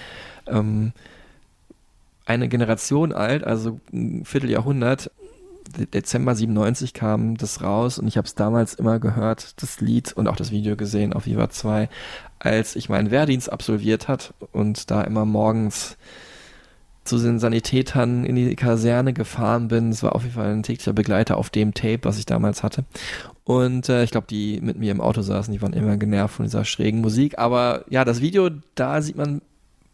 ähm, 0.47 0.93
eine 2.25 2.49
Generation 2.49 3.13
alt, 3.13 3.45
also 3.45 3.81
ein 3.93 4.25
Vierteljahrhundert. 4.25 5.11
Dezember 5.93 6.35
97 6.35 6.95
kam 6.95 7.37
das 7.37 7.61
raus 7.61 7.99
und 7.99 8.09
ich 8.09 8.17
habe 8.17 8.27
es 8.27 8.35
damals 8.35 8.73
immer 8.73 8.99
gehört, 8.99 9.61
das 9.61 9.83
Lied 9.83 10.11
und 10.15 10.29
auch 10.29 10.37
das 10.37 10.53
Video 10.53 10.75
gesehen 10.75 11.13
auf 11.13 11.27
Viva 11.27 11.51
2, 11.51 11.91
als 12.39 12.77
ich 12.77 12.89
meinen 12.89 13.11
Wehrdienst 13.11 13.53
absolviert 13.53 14.09
hat 14.09 14.33
und 14.53 14.91
da 14.91 15.03
immer 15.03 15.27
morgens 15.27 15.99
zu 17.05 17.19
den 17.19 17.39
Sanitätern 17.39 18.25
in 18.25 18.37
die 18.37 18.55
Kaserne 18.55 19.13
gefahren 19.13 19.69
bin. 19.69 19.91
Es 19.91 20.03
war 20.03 20.15
auf 20.15 20.23
jeden 20.23 20.35
Fall 20.35 20.53
ein 20.53 20.63
täglicher 20.63 20.93
Begleiter 20.93 21.37
auf 21.37 21.51
dem 21.51 21.75
Tape, 21.75 22.01
was 22.03 22.19
ich 22.19 22.27
damals 22.27 22.63
hatte. 22.63 22.85
Und 23.45 23.89
äh, 23.89 24.05
ich 24.05 24.13
glaube, 24.13 24.27
die 24.31 24.61
mit 24.61 24.79
mir 24.79 24.93
im 24.93 25.01
Auto 25.01 25.23
saßen, 25.23 25.53
die 25.53 25.61
waren 25.63 25.73
immer 25.73 25.97
genervt 25.97 26.37
von 26.37 26.45
dieser 26.45 26.65
schrägen 26.65 27.01
Musik. 27.01 27.39
Aber 27.39 27.85
ja, 27.91 28.05
das 28.05 28.21
Video, 28.21 28.51
da 28.75 29.03
sieht 29.03 29.17
man 29.17 29.43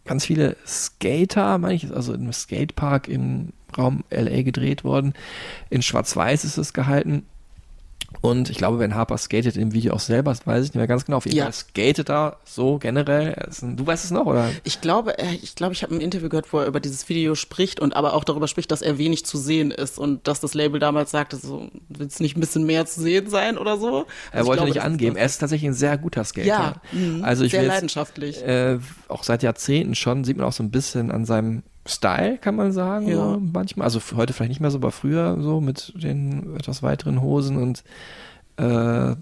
ganz 0.04 0.26
viele 0.26 0.56
Skater, 0.66 1.59
meine 1.59 1.74
ich, 1.74 1.90
also 1.94 2.12
im 2.12 2.32
Skatepark 2.32 3.09
im 3.09 3.52
Raum 3.76 4.04
LA 4.11 4.42
gedreht 4.42 4.84
worden. 4.84 5.14
In 5.70 5.82
Schwarz-Weiß 5.82 6.44
ist 6.44 6.59
es 6.59 6.72
gehalten. 6.72 7.24
Und 8.20 8.50
ich 8.50 8.58
glaube, 8.58 8.78
Ben 8.78 8.94
Harper 8.94 9.16
skatet 9.18 9.56
im 9.56 9.72
Video 9.72 9.94
auch 9.94 10.00
selber, 10.00 10.30
das 10.32 10.46
weiß 10.46 10.64
ich 10.64 10.70
nicht 10.70 10.76
mehr 10.76 10.86
ganz 10.86 11.04
genau. 11.04 11.18
Auf 11.18 11.24
jeden 11.26 11.36
Ja. 11.36 11.44
Fall 11.44 11.52
skatet 11.52 12.08
da 12.08 12.36
so 12.44 12.78
generell. 12.78 13.28
Er 13.34 13.48
Du 13.76 13.86
weißt 13.86 14.04
es 14.04 14.10
noch, 14.10 14.26
oder? 14.26 14.48
Ich 14.64 14.80
glaube, 14.80 15.18
er- 15.18 15.32
ich 15.32 15.54
glaube, 15.54 15.72
ich 15.72 15.82
habe 15.82 15.94
ein 15.94 16.00
Interview 16.00 16.28
gehört, 16.28 16.52
wo 16.52 16.58
er 16.58 16.66
über 16.66 16.80
dieses 16.80 17.08
Video 17.08 17.34
spricht 17.34 17.80
und 17.80 17.94
aber 17.96 18.14
auch 18.14 18.24
darüber 18.24 18.48
spricht, 18.48 18.70
dass 18.70 18.82
er 18.82 18.98
wenig 18.98 19.24
zu 19.24 19.38
sehen 19.38 19.70
ist 19.70 19.98
und 19.98 20.26
dass 20.26 20.40
das 20.40 20.54
Label 20.54 20.80
damals 20.80 21.10
sagte, 21.10 21.36
so 21.36 21.68
wird 21.88 22.10
es 22.10 22.20
nicht 22.20 22.36
ein 22.36 22.40
bisschen 22.40 22.64
mehr 22.64 22.86
zu 22.86 23.00
sehen 23.00 23.30
sein 23.30 23.56
oder 23.58 23.76
so. 23.78 23.88
Er 23.88 23.94
Also 23.94 24.06
ich 24.06 24.46
wollte 24.46 24.56
glaube, 24.62 24.70
nicht 24.70 24.82
angeben. 24.82 25.16
Er 25.16 25.26
ist 25.26 25.38
tatsächlich 25.38 25.68
ein 25.70 25.74
sehr 25.74 25.96
guter 25.98 26.24
Skater. 26.24 26.46
Ja, 26.46 26.74
mhm. 26.92 27.22
also 27.24 27.44
ich 27.44 27.52
sehr 27.52 27.60
will 27.60 27.66
jetzt, 27.68 27.74
leidenschaftlich. 27.74 28.42
Äh, 28.44 28.78
auch 29.08 29.22
seit 29.24 29.42
Jahrzehnten 29.42 29.94
schon 29.94 30.24
sieht 30.24 30.36
man 30.36 30.46
auch 30.46 30.52
so 30.52 30.62
ein 30.62 30.70
bisschen 30.70 31.10
an 31.10 31.24
seinem 31.24 31.62
Style, 31.86 32.38
kann 32.38 32.54
man 32.56 32.72
sagen, 32.72 33.08
Ja. 33.08 33.16
so 33.16 33.40
manchmal. 33.40 33.84
Also 33.84 34.00
heute 34.16 34.32
vielleicht 34.32 34.50
nicht 34.50 34.60
mehr 34.60 34.70
so, 34.70 34.78
aber 34.78 34.90
früher 34.92 35.38
so 35.40 35.60
mit 35.60 35.92
den 35.96 36.56
etwas 36.56 36.82
weiteren 36.82 37.22
Hosen 37.22 37.56
und 37.56 37.82
äh, 38.58 39.14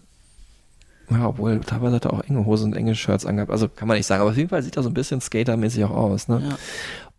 ja, 1.09 1.29
obwohl 1.29 1.61
teilweise 1.61 1.97
hat 1.97 2.05
er 2.07 2.13
auch 2.13 2.25
enge 2.25 2.45
Hosen 2.47 2.73
und 2.73 2.77
enge 2.77 2.95
Shirts 2.97 3.25
angehabt. 3.27 3.53
Also 3.53 3.69
kann 3.69 3.87
man 3.87 3.97
nicht 3.97 4.07
sagen, 4.07 4.23
aber 4.23 4.31
auf 4.31 4.37
jeden 4.37 4.49
Fall 4.49 4.63
sieht 4.63 4.77
er 4.77 4.83
so 4.83 4.91
ein 4.91 4.95
bisschen 4.95 5.21
skatermäßig 5.21 5.85
auch 5.85 5.91
aus. 5.91 6.27
Ne? 6.27 6.43
Ja. 6.49 6.59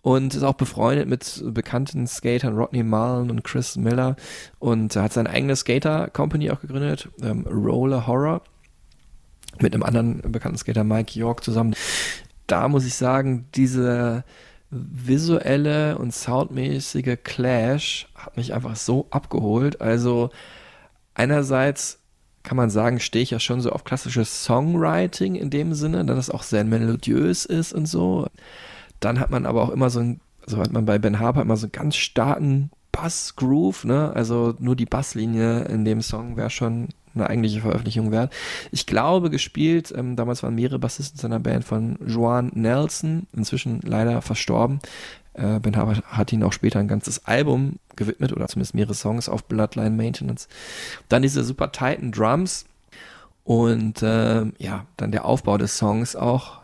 Und 0.01 0.35
ist 0.35 0.43
auch 0.43 0.53
befreundet 0.55 1.07
mit 1.07 1.41
bekannten 1.53 2.05
Skatern 2.07 2.57
Rodney 2.57 2.83
Mullen 2.83 3.29
und 3.31 3.43
Chris 3.43 3.77
Miller. 3.77 4.15
Und 4.59 4.95
er 4.95 5.03
hat 5.03 5.13
seine 5.13 5.29
eigene 5.29 5.55
Skater-Company 5.55 6.51
auch 6.51 6.59
gegründet, 6.61 7.09
ähm, 7.21 7.45
Roller 7.47 8.07
Horror, 8.07 8.41
mit 9.59 9.73
einem 9.73 9.83
anderen 9.83 10.21
bekannten 10.31 10.57
Skater 10.57 10.83
Mike 10.83 11.17
York 11.17 11.43
zusammen. 11.43 11.73
Da 12.45 12.67
muss 12.67 12.85
ich 12.85 12.93
sagen, 12.95 13.47
diese 13.55 14.23
visuelle 14.70 15.97
und 15.97 16.13
soundmäßige 16.13 17.18
Clash 17.24 18.07
hat 18.15 18.38
mich 18.38 18.53
einfach 18.53 18.76
so 18.76 19.07
abgeholt. 19.09 19.82
Also 19.82 20.30
einerseits 21.13 21.99
kann 22.43 22.57
man 22.57 22.70
sagen, 22.70 22.99
stehe 22.99 23.24
ich 23.24 23.32
ja 23.32 23.39
schon 23.39 23.61
so 23.61 23.72
auf 23.72 23.84
klassisches 23.84 24.43
Songwriting 24.43 25.36
in 25.36 25.49
dem 25.49 25.74
Sinne, 25.74 26.05
dass 26.05 26.18
es 26.18 26.30
auch 26.30 26.43
sehr 26.43 26.63
melodiös 26.63 27.45
ist 27.45 27.74
und 27.74 27.88
so. 27.88 28.28
Dann 28.99 29.20
hat 29.20 29.32
man 29.32 29.45
aber 29.45 29.63
auch 29.63 29.70
immer 29.70 29.89
so 29.89 29.99
ein, 29.99 30.22
so 30.45 30.57
hat 30.57 30.72
man 30.72 30.86
bei 30.86 30.97
Ben 30.97 31.20
Harper 31.20 31.41
immer 31.41 31.57
so 31.57 31.65
einen 31.65 31.74
ganz 31.74 31.95
starken 31.95 32.72
Bass-Groove, 32.91 33.86
ne? 33.86 34.11
Also 34.15 34.55
nur 34.59 34.76
die 34.76 34.86
Basslinie 34.86 35.65
in 35.65 35.86
dem 35.86 36.01
Song 36.01 36.38
wäre 36.38 36.49
schon 36.49 36.89
eine 37.20 37.30
eigentliche 37.30 37.61
Veröffentlichung 37.61 38.11
wert. 38.11 38.34
Ich 38.72 38.86
glaube, 38.86 39.30
gespielt, 39.30 39.93
ähm, 39.95 40.15
damals 40.15 40.43
waren 40.43 40.55
mehrere 40.55 40.80
Bassisten 40.80 41.20
seiner 41.20 41.39
Band 41.39 41.65
von 41.65 41.97
Joan 42.05 42.51
Nelson, 42.53 43.28
inzwischen 43.36 43.82
leider 43.84 44.22
verstorben. 44.22 44.80
Äh, 45.34 45.59
ben 45.59 45.76
Harper 45.76 46.01
hat 46.07 46.34
ihn 46.34 46.43
auch 46.43 46.53
später 46.53 46.80
ein 46.80 46.88
ganzes 46.88 47.26
Album 47.26 47.78
gewidmet 47.95 48.32
oder 48.34 48.47
zumindest 48.47 48.76
mehrere 48.76 48.95
Songs 48.95 49.30
auf 49.30 49.43
Bloodline 49.45 49.95
Maintenance. 49.95 50.47
Dann 51.09 51.22
diese 51.22 51.43
super 51.43 51.72
tighten 51.72 52.11
Drums 52.11 52.65
und 53.43 53.99
ähm, 54.03 54.53
ja, 54.57 54.86
dann 54.97 55.11
der 55.11 55.26
Aufbau 55.26 55.57
des 55.57 55.78
Songs 55.78 56.15
auch. 56.15 56.59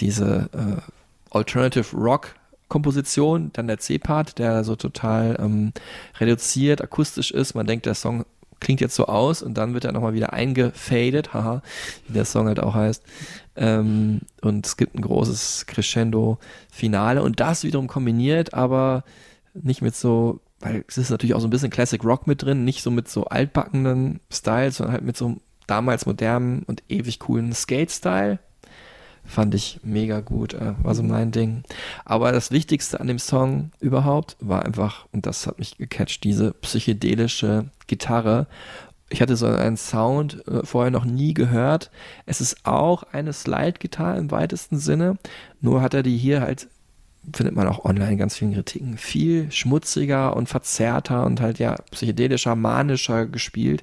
Diese 0.00 0.48
äh, 0.52 1.36
Alternative 1.36 1.96
Rock 1.96 2.34
Komposition, 2.68 3.50
dann 3.52 3.68
der 3.68 3.78
C-Part, 3.78 4.38
der 4.38 4.64
so 4.64 4.74
total 4.74 5.36
ähm, 5.38 5.72
reduziert, 6.18 6.82
akustisch 6.82 7.30
ist. 7.30 7.54
Man 7.54 7.66
denkt, 7.66 7.86
der 7.86 7.94
Song 7.94 8.24
klingt 8.64 8.80
jetzt 8.80 8.96
so 8.96 9.06
aus 9.06 9.42
und 9.42 9.54
dann 9.54 9.74
wird 9.74 9.84
er 9.84 9.92
nochmal 9.92 10.14
wieder 10.14 10.32
eingefadet, 10.32 11.34
haha, 11.34 11.62
wie 12.08 12.14
der 12.14 12.24
Song 12.24 12.46
halt 12.46 12.60
auch 12.60 12.74
heißt. 12.74 13.04
Ähm, 13.56 14.22
und 14.40 14.66
es 14.66 14.76
gibt 14.76 14.94
ein 14.94 15.02
großes 15.02 15.66
Crescendo-Finale 15.66 17.22
und 17.22 17.40
das 17.40 17.62
wiederum 17.62 17.86
kombiniert, 17.86 18.54
aber 18.54 19.04
nicht 19.52 19.82
mit 19.82 19.94
so, 19.94 20.40
weil 20.60 20.82
es 20.88 20.96
ist 20.96 21.10
natürlich 21.10 21.34
auch 21.34 21.40
so 21.40 21.46
ein 21.46 21.50
bisschen 21.50 21.70
Classic 21.70 22.02
Rock 22.02 22.26
mit 22.26 22.42
drin, 22.42 22.64
nicht 22.64 22.82
so 22.82 22.90
mit 22.90 23.06
so 23.08 23.26
altbackenen 23.26 24.20
Styles, 24.32 24.78
sondern 24.78 24.94
halt 24.94 25.04
mit 25.04 25.16
so 25.16 25.36
damals 25.66 26.06
modernen 26.06 26.62
und 26.62 26.82
ewig 26.88 27.20
coolen 27.20 27.52
Skate-Style. 27.52 28.38
Fand 29.26 29.54
ich 29.54 29.80
mega 29.82 30.20
gut, 30.20 30.54
äh, 30.54 30.74
war 30.82 30.94
so 30.94 31.02
mein 31.02 31.30
Ding. 31.30 31.62
Aber 32.04 32.30
das 32.32 32.50
Wichtigste 32.50 33.00
an 33.00 33.06
dem 33.06 33.18
Song 33.18 33.72
überhaupt 33.80 34.36
war 34.40 34.64
einfach, 34.64 35.06
und 35.12 35.26
das 35.26 35.46
hat 35.46 35.58
mich 35.58 35.78
gecatcht, 35.78 36.24
diese 36.24 36.52
psychedelische 36.52 37.66
Gitarre. 37.86 38.46
Ich 39.08 39.22
hatte 39.22 39.36
so 39.36 39.46
einen 39.46 39.76
Sound 39.76 40.46
äh, 40.46 40.64
vorher 40.64 40.90
noch 40.90 41.04
nie 41.04 41.34
gehört. 41.34 41.90
Es 42.26 42.40
ist 42.40 42.66
auch 42.66 43.02
eine 43.04 43.32
Slide-Gitarre 43.32 44.18
im 44.18 44.30
weitesten 44.30 44.78
Sinne, 44.78 45.16
nur 45.60 45.80
hat 45.80 45.94
er 45.94 46.02
die 46.02 46.16
hier 46.16 46.40
halt 46.40 46.68
findet 47.32 47.54
man 47.54 47.66
auch 47.68 47.84
online 47.84 48.12
in 48.12 48.18
ganz 48.18 48.36
vielen 48.36 48.52
Kritiken, 48.52 48.98
viel 48.98 49.50
schmutziger 49.50 50.36
und 50.36 50.48
verzerrter 50.48 51.24
und 51.24 51.40
halt 51.40 51.58
ja 51.58 51.76
psychedelischer, 51.90 52.54
manischer 52.54 53.26
gespielt 53.26 53.82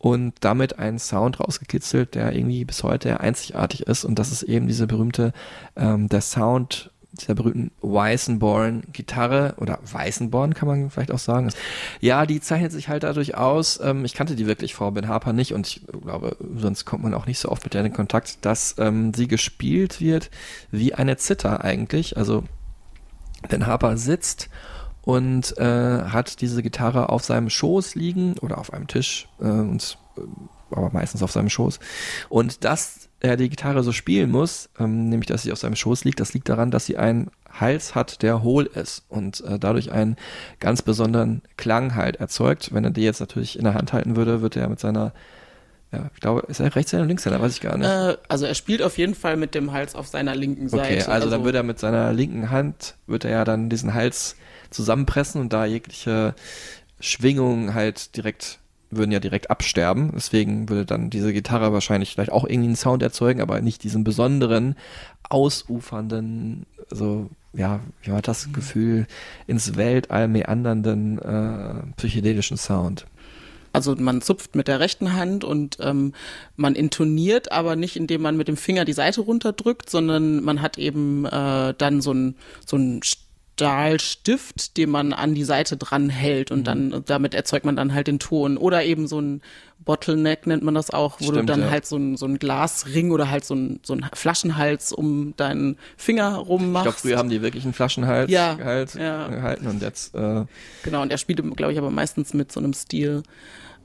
und 0.00 0.32
damit 0.40 0.78
einen 0.78 0.98
Sound 0.98 1.40
rausgekitzelt, 1.40 2.14
der 2.14 2.34
irgendwie 2.34 2.64
bis 2.64 2.82
heute 2.82 3.20
einzigartig 3.20 3.86
ist. 3.86 4.04
Und 4.04 4.18
das 4.18 4.32
ist 4.32 4.42
eben 4.42 4.66
diese 4.66 4.86
berühmte, 4.86 5.34
ähm, 5.76 6.08
der 6.08 6.22
Sound 6.22 6.90
dieser 7.12 7.34
berühmten 7.34 7.70
Weissenborn-Gitarre 7.82 9.56
oder 9.58 9.78
Weißenborn 9.82 10.54
kann 10.54 10.68
man 10.68 10.88
vielleicht 10.90 11.12
auch 11.12 11.18
sagen. 11.18 11.50
Ja, 12.00 12.24
die 12.24 12.40
zeichnet 12.40 12.72
sich 12.72 12.88
halt 12.88 13.02
dadurch 13.02 13.36
aus, 13.36 13.78
ähm, 13.82 14.06
ich 14.06 14.14
kannte 14.14 14.36
die 14.36 14.46
wirklich 14.46 14.74
vor 14.74 14.92
Ben 14.92 15.06
Harper 15.08 15.34
nicht 15.34 15.52
und 15.52 15.66
ich 15.66 15.82
glaube, 16.02 16.36
sonst 16.56 16.86
kommt 16.86 17.02
man 17.02 17.12
auch 17.12 17.26
nicht 17.26 17.38
so 17.38 17.50
oft 17.50 17.64
mit 17.64 17.74
der 17.74 17.84
in 17.84 17.92
Kontakt, 17.92 18.38
dass 18.46 18.76
ähm, 18.78 19.12
sie 19.12 19.28
gespielt 19.28 20.00
wird 20.00 20.30
wie 20.70 20.94
eine 20.94 21.18
Zither 21.18 21.62
eigentlich, 21.62 22.16
also 22.16 22.44
Ben 23.48 23.66
Harper 23.66 23.98
sitzt 23.98 24.48
und 25.02 25.56
äh, 25.58 26.02
hat 26.04 26.40
diese 26.40 26.62
Gitarre 26.62 27.08
auf 27.08 27.24
seinem 27.24 27.50
Schoß 27.50 27.94
liegen 27.94 28.38
oder 28.38 28.58
auf 28.58 28.72
einem 28.72 28.86
Tisch, 28.86 29.28
äh, 29.40 29.44
und, 29.44 29.98
äh, 30.16 30.20
aber 30.70 30.90
meistens 30.92 31.22
auf 31.22 31.32
seinem 31.32 31.50
Schoß. 31.50 31.80
Und 32.28 32.64
das 32.64 33.08
er 33.20 33.36
die 33.36 33.50
Gitarre 33.50 33.82
so 33.82 33.92
spielen 33.92 34.30
muss, 34.30 34.70
ähm, 34.78 35.10
nämlich 35.10 35.26
dass 35.26 35.42
sie 35.42 35.52
auf 35.52 35.58
seinem 35.58 35.76
Schoß 35.76 36.04
liegt, 36.04 36.20
das 36.20 36.32
liegt 36.32 36.48
daran, 36.48 36.70
dass 36.70 36.86
sie 36.86 36.96
einen 36.96 37.30
Hals 37.50 37.94
hat, 37.94 38.22
der 38.22 38.42
hohl 38.42 38.64
ist 38.66 39.04
und 39.08 39.44
äh, 39.44 39.58
dadurch 39.58 39.92
einen 39.92 40.16
ganz 40.58 40.82
besonderen 40.82 41.42
Klang 41.56 41.94
halt 41.94 42.16
erzeugt. 42.16 42.72
Wenn 42.72 42.84
er 42.84 42.90
die 42.90 43.02
jetzt 43.02 43.20
natürlich 43.20 43.58
in 43.58 43.64
der 43.64 43.74
Hand 43.74 43.92
halten 43.92 44.16
würde, 44.16 44.40
würde 44.40 44.60
er 44.60 44.68
mit 44.68 44.80
seiner 44.80 45.12
ja, 45.92 46.08
ich 46.14 46.20
glaube, 46.20 46.46
ist 46.46 46.60
er 46.60 46.74
Rechtshänder 46.74 47.02
oder 47.02 47.08
Linkshänder? 47.08 47.40
Weiß 47.40 47.54
ich 47.54 47.60
gar 47.60 47.76
nicht. 47.76 47.88
Äh, 47.88 48.16
also 48.28 48.46
er 48.46 48.54
spielt 48.54 48.80
auf 48.80 48.96
jeden 48.96 49.16
Fall 49.16 49.36
mit 49.36 49.56
dem 49.56 49.72
Hals 49.72 49.96
auf 49.96 50.06
seiner 50.06 50.36
linken 50.36 50.68
Seite. 50.68 51.00
Okay, 51.00 51.10
also, 51.10 51.28
dann 51.28 51.44
wird 51.44 51.56
er 51.56 51.64
mit 51.64 51.80
seiner 51.80 52.12
linken 52.12 52.50
Hand, 52.50 52.94
wird 53.08 53.24
er 53.24 53.30
ja 53.32 53.44
dann 53.44 53.68
diesen 53.68 53.92
Hals 53.92 54.36
zusammenpressen 54.70 55.40
und 55.40 55.52
da 55.52 55.64
jegliche 55.64 56.34
Schwingung 57.00 57.74
halt 57.74 58.16
direkt, 58.16 58.58
würden 58.90 59.12
ja 59.12 59.20
direkt 59.20 59.50
absterben. 59.50 60.12
Deswegen 60.14 60.68
würde 60.68 60.84
dann 60.84 61.10
diese 61.10 61.32
Gitarre 61.32 61.72
wahrscheinlich 61.72 62.12
vielleicht 62.12 62.32
auch 62.32 62.44
irgendwie 62.44 62.68
einen 62.68 62.76
Sound 62.76 63.02
erzeugen, 63.02 63.40
aber 63.40 63.60
nicht 63.60 63.82
diesen 63.84 64.04
besonderen, 64.04 64.76
ausufernden, 65.28 66.66
so, 66.90 67.30
ja, 67.52 67.80
wie 68.02 68.10
war 68.10 68.22
das 68.22 68.52
Gefühl, 68.52 69.06
ins 69.46 69.76
Weltall 69.76 70.28
meandernden, 70.28 71.18
äh, 71.18 71.92
psychedelischen 71.96 72.56
Sound. 72.56 73.06
Also 73.72 73.94
man 73.94 74.20
zupft 74.20 74.56
mit 74.56 74.66
der 74.66 74.80
rechten 74.80 75.12
Hand 75.12 75.44
und 75.44 75.78
ähm, 75.80 76.12
man 76.56 76.74
intoniert, 76.74 77.52
aber 77.52 77.76
nicht 77.76 77.96
indem 77.96 78.22
man 78.22 78.36
mit 78.36 78.48
dem 78.48 78.56
Finger 78.56 78.84
die 78.84 78.92
Seite 78.92 79.20
runterdrückt, 79.20 79.88
sondern 79.88 80.42
man 80.42 80.60
hat 80.60 80.76
eben 80.76 81.24
äh, 81.24 81.74
dann 81.78 82.00
so 82.00 82.12
ein 82.12 82.34
so 82.66 82.76
ein 82.76 83.00
Stahlstift, 83.66 84.76
den 84.76 84.90
man 84.90 85.12
an 85.12 85.34
die 85.34 85.44
Seite 85.44 85.76
dran 85.76 86.08
hält 86.10 86.50
und 86.50 86.64
dann 86.64 87.02
damit 87.06 87.34
erzeugt 87.34 87.64
man 87.64 87.76
dann 87.76 87.94
halt 87.94 88.06
den 88.06 88.18
Ton 88.18 88.56
oder 88.56 88.84
eben 88.84 89.06
so 89.06 89.20
ein 89.20 89.42
Bottleneck 89.82 90.46
nennt 90.46 90.62
man 90.62 90.74
das 90.74 90.90
auch, 90.90 91.20
wo 91.20 91.24
Stimmt, 91.24 91.38
du 91.38 91.44
dann 91.46 91.60
ja. 91.62 91.70
halt 91.70 91.86
so 91.86 91.96
ein, 91.96 92.16
so 92.18 92.26
ein 92.26 92.38
Glasring 92.38 93.10
oder 93.12 93.30
halt 93.30 93.44
so 93.46 93.54
ein, 93.54 93.80
so 93.82 93.94
ein 93.94 94.04
Flaschenhals 94.12 94.92
um 94.92 95.34
deinen 95.36 95.78
Finger 95.96 96.36
rum 96.36 96.64
Ich 96.66 96.68
machst. 96.68 96.84
glaube, 96.84 96.98
früher 96.98 97.16
haben 97.16 97.30
die 97.30 97.40
wirklich 97.40 97.64
einen 97.64 97.72
Flaschenhals 97.72 98.30
Ja, 98.30 98.58
halt, 98.62 98.94
ja. 98.94 99.28
gehalten 99.28 99.66
und 99.68 99.80
jetzt 99.80 100.14
äh, 100.14 100.44
Genau, 100.82 101.00
und 101.02 101.10
er 101.10 101.16
spielte, 101.18 101.42
glaube 101.42 101.72
ich, 101.72 101.78
aber 101.78 101.90
meistens 101.90 102.34
mit 102.34 102.52
so 102.52 102.60
einem 102.60 102.74
Stil 102.74 103.22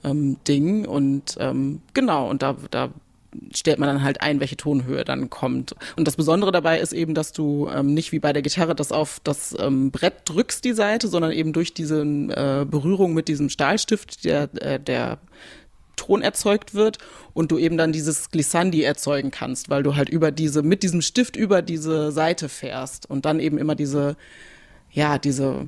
ähm, 0.04 0.36
Ding 0.48 0.86
und 0.86 1.38
ähm, 1.40 1.82
genau, 1.94 2.30
und 2.30 2.42
da, 2.42 2.58
da 2.72 2.90
stellt 3.54 3.80
man 3.80 3.88
dann 3.88 4.04
halt 4.04 4.22
ein, 4.22 4.40
welche 4.40 4.58
Tonhöhe 4.58 5.04
dann 5.04 5.30
kommt. 5.30 5.76
Und 5.96 6.08
das 6.08 6.16
Besondere 6.16 6.52
dabei 6.52 6.80
ist 6.80 6.94
eben, 6.94 7.14
dass 7.14 7.32
du 7.32 7.70
ähm, 7.74 7.94
nicht 7.94 8.12
wie 8.12 8.20
bei 8.20 8.34
der 8.34 8.42
Gitarre 8.42 8.76
das 8.76 8.92
auf 8.92 9.20
das 9.24 9.56
ähm, 9.60 9.92
Brett 9.92 10.14
drückst, 10.26 10.64
die 10.64 10.74
Seite, 10.74 11.08
sondern 11.08 11.32
eben 11.32 11.54
durch 11.54 11.74
diese 11.74 12.02
äh, 12.02 12.66
Berührung 12.66 13.14
mit 13.14 13.28
diesem 13.28 13.50
Stahlstift, 13.50 14.26
der, 14.26 14.50
äh, 14.62 14.80
der 14.80 15.20
Ton 15.96 16.22
erzeugt 16.22 16.74
wird 16.74 16.98
und 17.34 17.52
du 17.52 17.58
eben 17.58 17.78
dann 17.78 17.92
dieses 17.92 18.30
Glissandi 18.30 18.84
erzeugen 18.84 19.32
kannst, 19.32 19.70
weil 19.70 19.84
du 19.84 19.96
halt 19.96 20.10
über 20.10 20.32
diese, 20.32 20.62
mit 20.62 20.84
diesem 20.84 21.02
Stift 21.02 21.36
über 21.36 21.62
diese 21.62 22.12
Seite 22.12 22.50
fährst 22.50 23.10
und 23.10 23.26
dann 23.26 23.40
eben 23.40 23.58
immer 23.58 23.76
diese, 23.76 24.18
ja, 24.92 25.18
diese, 25.18 25.68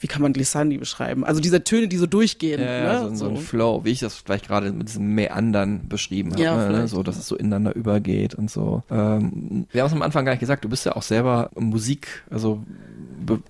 wie 0.00 0.06
kann 0.06 0.22
man 0.22 0.32
Glissandi 0.32 0.78
beschreiben? 0.78 1.24
Also 1.24 1.40
diese 1.40 1.64
Töne, 1.64 1.88
die 1.88 1.96
so 1.96 2.06
durchgehen. 2.06 2.60
Ja, 2.60 3.02
ne? 3.02 3.08
so, 3.10 3.26
so 3.26 3.30
ein 3.30 3.36
Flow, 3.36 3.84
wie 3.84 3.90
ich 3.90 3.98
das 3.98 4.14
vielleicht 4.14 4.46
gerade 4.46 4.70
mit 4.72 4.88
diesem 4.88 5.14
Meandern 5.14 5.88
beschrieben 5.88 6.32
habe, 6.32 6.42
Ja, 6.42 6.68
ne? 6.68 6.86
so, 6.88 7.02
dass 7.02 7.18
es 7.18 7.26
so 7.26 7.36
ineinander 7.36 7.74
übergeht 7.74 8.34
und 8.34 8.50
so. 8.50 8.82
Ähm, 8.90 9.66
wir 9.72 9.82
haben 9.82 9.88
es 9.88 9.92
am 9.92 10.02
Anfang 10.02 10.24
gar 10.24 10.32
nicht 10.32 10.40
gesagt, 10.40 10.64
du 10.64 10.68
bist 10.68 10.86
ja 10.86 10.94
auch 10.94 11.02
selber 11.02 11.50
Musik, 11.56 12.22
also 12.30 12.62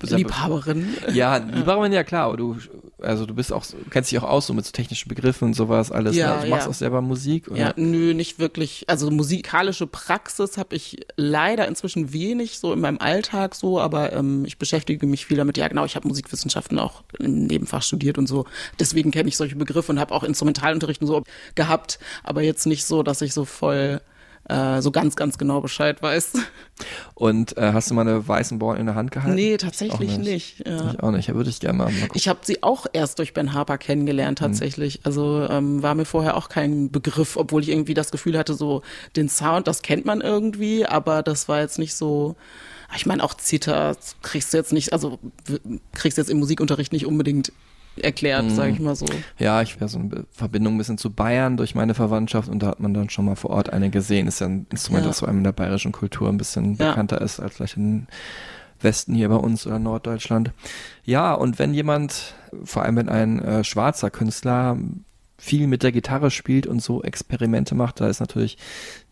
Liebhaberin. 0.01 0.87
Ja, 1.13 1.37
Liebhaberin, 1.37 1.93
ja 1.93 2.03
klar, 2.03 2.25
aber 2.25 2.37
du, 2.37 2.57
also 3.01 3.25
du 3.25 3.33
bist 3.33 3.53
auch, 3.53 3.65
kennst 3.89 4.11
dich 4.11 4.19
auch 4.19 4.29
aus 4.29 4.47
so 4.47 4.53
mit 4.53 4.65
so 4.65 4.71
technischen 4.71 5.09
Begriffen 5.09 5.49
und 5.49 5.53
sowas 5.53 5.91
alles. 5.91 6.15
Ja, 6.15 6.37
ne? 6.37 6.43
Du 6.43 6.49
machst 6.49 6.65
ja. 6.65 6.69
auch 6.69 6.75
selber 6.75 7.01
Musik, 7.01 7.47
oder? 7.49 7.59
Ja, 7.59 7.73
nö, 7.75 8.13
nicht 8.13 8.39
wirklich. 8.39 8.85
Also 8.87 9.09
musikalische 9.11 9.87
Praxis 9.87 10.57
habe 10.57 10.75
ich 10.75 10.97
leider 11.15 11.67
inzwischen 11.67 12.13
wenig 12.13 12.59
so 12.59 12.73
in 12.73 12.79
meinem 12.79 12.97
Alltag 12.99 13.55
so, 13.55 13.79
aber 13.79 14.13
ähm, 14.13 14.45
ich 14.45 14.57
beschäftige 14.57 15.05
mich 15.05 15.25
viel 15.25 15.37
damit. 15.37 15.57
Ja, 15.57 15.67
genau, 15.67 15.85
ich 15.85 15.95
habe 15.95 16.07
Musikwissenschaften 16.07 16.79
auch 16.79 17.03
im 17.17 17.45
Nebenfach 17.47 17.83
studiert 17.83 18.17
und 18.17 18.27
so. 18.27 18.45
Deswegen 18.79 19.11
kenne 19.11 19.29
ich 19.29 19.37
solche 19.37 19.55
Begriffe 19.55 19.91
und 19.91 19.99
habe 19.99 20.13
auch 20.13 20.23
Instrumentalunterricht 20.23 21.01
und 21.01 21.07
so 21.07 21.23
gehabt, 21.55 21.99
aber 22.23 22.41
jetzt 22.41 22.65
nicht 22.65 22.85
so, 22.85 23.03
dass 23.03 23.21
ich 23.21 23.33
so 23.33 23.45
voll 23.45 24.01
äh, 24.49 24.81
so 24.81 24.91
ganz, 24.91 25.15
ganz 25.15 25.37
genau 25.37 25.61
Bescheid 25.61 26.01
weiß. 26.01 26.33
Und 27.13 27.57
äh, 27.57 27.71
hast 27.73 27.89
du 27.89 27.93
mal 27.93 28.01
eine 28.01 28.27
weißen 28.27 28.57
Ball 28.59 28.77
in 28.77 28.85
der 28.85 28.95
Hand 28.95 29.11
gehalten? 29.11 29.35
Nee, 29.35 29.53
Ich 29.53 29.61
tatsächlich 29.61 30.11
auch 30.11 30.17
nicht. 30.17 30.67
Ja. 30.67 30.91
Ich 30.91 30.99
auch 31.01 31.11
nicht, 31.11 31.33
würde 31.33 31.49
ich 31.49 31.59
gerne 31.59 31.77
mal, 31.77 31.91
mal. 31.91 32.09
Ich 32.13 32.27
habe 32.27 32.39
sie 32.43 32.63
auch 32.63 32.85
erst 32.91 33.19
durch 33.19 33.33
Ben 33.33 33.53
Harper 33.53 33.77
kennengelernt 33.77 34.39
tatsächlich. 34.39 35.01
Also 35.03 35.45
ähm, 35.49 35.83
war 35.83 35.95
mir 35.95 36.05
vorher 36.05 36.35
auch 36.37 36.49
kein 36.49 36.91
Begriff, 36.91 37.37
obwohl 37.37 37.61
ich 37.61 37.69
irgendwie 37.69 37.93
das 37.93 38.11
Gefühl 38.11 38.37
hatte, 38.37 38.53
so 38.53 38.81
den 39.15 39.29
Sound, 39.29 39.67
das 39.67 39.81
kennt 39.81 40.05
man 40.05 40.21
irgendwie, 40.21 40.85
aber 40.85 41.21
das 41.21 41.47
war 41.47 41.59
jetzt 41.59 41.79
nicht 41.79 41.93
so. 41.93 42.35
Ich 42.95 43.05
meine, 43.05 43.23
auch 43.23 43.35
Zither 43.35 43.95
kriegst 44.23 44.51
du 44.51 44.57
jetzt 44.57 44.73
nicht, 44.73 44.93
also 44.93 45.19
kriegst 45.93 46.17
du 46.17 46.21
jetzt 46.21 46.31
im 46.31 46.39
Musikunterricht 46.39 46.91
nicht 46.91 47.05
unbedingt 47.05 47.51
erklärt, 48.03 48.45
Mhm. 48.45 48.49
sage 48.51 48.71
ich 48.71 48.79
mal 48.79 48.95
so. 48.95 49.05
Ja, 49.37 49.61
ich 49.61 49.79
wäre 49.79 49.89
so 49.89 49.99
eine 49.99 50.25
Verbindung 50.31 50.75
ein 50.75 50.77
bisschen 50.77 50.97
zu 50.97 51.11
Bayern 51.11 51.57
durch 51.57 51.75
meine 51.75 51.93
Verwandtschaft 51.93 52.49
und 52.49 52.59
da 52.63 52.67
hat 52.67 52.79
man 52.79 52.93
dann 52.93 53.09
schon 53.09 53.25
mal 53.25 53.35
vor 53.35 53.51
Ort 53.51 53.71
eine 53.71 53.89
gesehen. 53.89 54.27
Ist 54.27 54.39
ja 54.41 54.47
ein 54.47 54.65
Instrument, 54.69 55.05
Ja. 55.05 55.09
das 55.09 55.19
vor 55.19 55.27
allem 55.27 55.39
in 55.39 55.43
der 55.43 55.51
bayerischen 55.51 55.91
Kultur 55.91 56.29
ein 56.29 56.37
bisschen 56.37 56.75
Ja. 56.75 56.89
bekannter 56.89 57.21
ist 57.21 57.39
als 57.39 57.55
vielleicht 57.55 57.77
im 57.77 58.07
Westen 58.81 59.13
hier 59.13 59.29
bei 59.29 59.35
uns 59.35 59.67
oder 59.67 59.77
Norddeutschland. 59.79 60.51
Ja, 61.03 61.33
und 61.33 61.59
wenn 61.59 61.73
jemand, 61.73 62.33
vor 62.63 62.83
allem 62.83 62.95
wenn 62.95 63.09
ein 63.09 63.39
äh, 63.39 63.63
schwarzer 63.63 64.09
Künstler 64.09 64.77
viel 65.37 65.67
mit 65.67 65.83
der 65.83 65.91
Gitarre 65.93 66.31
spielt 66.31 66.67
und 66.67 66.81
so 66.81 67.01
Experimente 67.03 67.73
macht, 67.75 68.01
da 68.01 68.07
ist 68.09 68.19
natürlich 68.19 68.57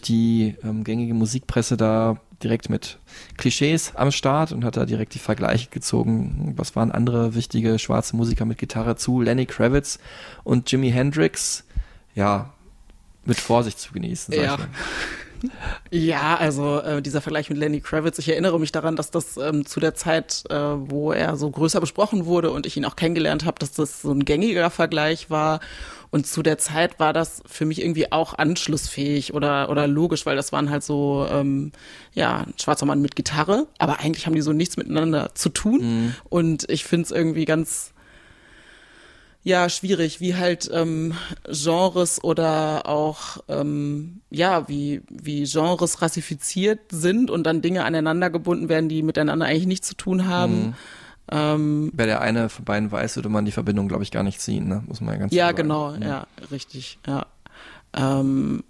die 0.06 0.56
ähm, 0.64 0.84
gängige 0.84 1.14
Musikpresse 1.14 1.78
da 1.78 2.18
direkt 2.44 2.70
mit 2.70 3.00
Klischees 3.38 3.94
am 3.96 4.12
Start 4.12 4.52
und 4.52 4.64
hat 4.64 4.78
da 4.78 4.86
direkt 4.86 5.14
die 5.14 5.20
Vergleiche 5.20 5.70
gezogen. 5.70 6.54
Was 6.56 6.76
waren 6.76 6.92
andere 6.92 7.36
wichtige 7.36 7.80
schwarze 7.80 8.16
Musiker 8.16 8.46
mit 8.46 8.58
Gitarre 8.58 8.96
zu? 8.96 9.22
Lenny 9.22 9.46
Kravitz 9.46 10.00
und 10.44 10.72
Jimi 10.72 10.92
Hendrix. 10.92 11.64
Ja, 12.16 12.54
mit 13.26 13.40
Vorsicht 13.40 13.80
zu 13.80 13.94
genießen. 13.94 14.34
Ja. 14.34 14.58
Ja, 15.92 16.36
also 16.36 16.80
äh, 16.80 17.02
dieser 17.02 17.22
Vergleich 17.22 17.50
mit 17.50 17.60
Lenny 17.60 17.80
Kravitz, 17.80 18.18
ich 18.18 18.30
erinnere 18.30 18.60
mich 18.60 18.72
daran, 18.72 18.96
dass 18.96 19.12
das 19.12 19.38
ähm, 19.38 19.66
zu 19.66 19.80
der 19.80 19.94
Zeit, 19.94 20.44
äh, 20.50 20.56
wo 20.56 21.12
er 21.12 21.38
so 21.38 21.50
größer 21.50 21.80
besprochen 21.80 22.26
wurde 22.26 22.52
und 22.52 22.66
ich 22.66 22.76
ihn 22.76 22.86
auch 22.86 22.96
kennengelernt 22.96 23.46
habe, 23.46 23.60
dass 23.60 23.72
das 23.72 24.02
so 24.02 24.12
ein 24.12 24.26
gängiger 24.26 24.70
Vergleich 24.70 25.30
war. 25.30 25.60
Und 26.10 26.26
zu 26.28 26.42
der 26.42 26.58
Zeit 26.58 27.00
war 27.00 27.14
das 27.14 27.42
für 27.46 27.66
mich 27.66 27.82
irgendwie 27.82 28.12
auch 28.12 28.34
anschlussfähig 28.34 29.34
oder, 29.34 29.70
oder 29.70 29.88
logisch, 29.88 30.26
weil 30.26 30.36
das 30.36 30.52
waren 30.52 30.70
halt 30.70 30.84
so, 30.84 31.28
ähm, 31.30 31.72
ja, 32.14 32.40
ein 32.42 32.54
schwarzer 32.60 32.86
Mann 32.86 33.02
mit 33.02 33.16
Gitarre, 33.16 33.68
aber 33.78 34.00
eigentlich 34.00 34.26
haben 34.26 34.36
die 34.36 34.42
so 34.42 34.54
nichts 34.54 34.78
miteinander 34.78 35.36
zu 35.36 35.50
tun. 35.50 35.80
Und 36.30 36.70
ich 36.70 36.86
finde 36.86 37.06
es 37.06 37.12
irgendwie 37.12 37.46
ganz, 37.46 37.94
ja, 39.44 39.70
schwierig, 39.70 40.20
wie 40.20 40.36
halt 40.36 40.70
ähm, 40.74 41.14
Genres 41.50 42.22
oder 42.24 42.88
auch, 42.88 43.38
ähm, 43.48 44.20
ja, 44.30 44.68
wie, 44.68 45.02
wie 45.10 45.44
Genres 45.44 46.02
rassifiziert 46.02 46.80
sind 46.90 47.32
und 47.32 47.44
dann 47.44 47.62
Dinge 47.62 47.86
aneinander 47.86 48.30
gebunden 48.30 48.68
werden, 48.68 48.90
die 48.90 49.04
miteinander 49.04 49.46
eigentlich 49.46 49.68
nichts 49.68 49.88
zu 49.88 49.96
tun 49.96 50.28
haben. 50.28 50.76
Ähm, 51.32 51.92
Wäre 51.94 52.08
der 52.08 52.22
eine 52.22 52.50
von 52.50 52.66
beiden 52.66 52.92
weiß, 52.92 53.16
würde 53.18 53.30
man 53.30 53.46
die 53.46 53.52
Verbindung, 53.52 53.88
glaube 53.88 54.04
ich, 54.04 54.12
gar 54.12 54.24
nicht 54.24 54.40
ziehen, 54.42 54.68
ne? 54.68 54.84
Muss 54.88 55.02
man 55.02 55.14
ja 55.16 55.20
ganz 55.20 55.34
ja, 55.34 55.52
klar 55.54 55.68
sagen. 55.90 56.00
genau, 56.02 56.10
ja, 56.10 56.28
richtig, 56.52 57.00
ja. 57.06 57.26
Ähm, 57.94 58.64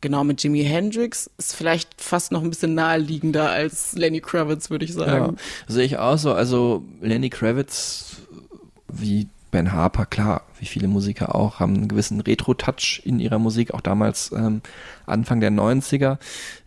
genau, 0.00 0.24
mit 0.24 0.42
Jimi 0.42 0.64
Hendrix 0.64 1.30
ist 1.38 1.54
vielleicht 1.54 2.00
fast 2.00 2.32
noch 2.32 2.42
ein 2.42 2.50
bisschen 2.50 2.74
naheliegender 2.74 3.50
als 3.50 3.94
Lenny 3.94 4.20
Kravitz, 4.20 4.70
würde 4.70 4.84
ich 4.84 4.92
Ja, 4.92 5.06
sagen. 5.06 5.36
sehe 5.68 5.84
ich 5.84 5.98
auch 5.98 6.18
so. 6.18 6.32
Also 6.32 6.84
Lenny 7.00 7.28
Kravitz, 7.30 8.16
wie 8.88 9.28
Ben 9.50 9.72
Harper, 9.72 10.06
klar, 10.06 10.42
wie 10.58 10.66
viele 10.66 10.88
Musiker 10.88 11.34
auch, 11.34 11.60
haben 11.60 11.74
einen 11.74 11.88
gewissen 11.88 12.20
Retro-Touch 12.20 13.02
in 13.04 13.20
ihrer 13.20 13.38
Musik, 13.38 13.74
auch 13.74 13.80
damals 13.80 14.32
ähm, 14.32 14.62
Anfang 15.06 15.40
der 15.40 15.50
90er. 15.50 16.18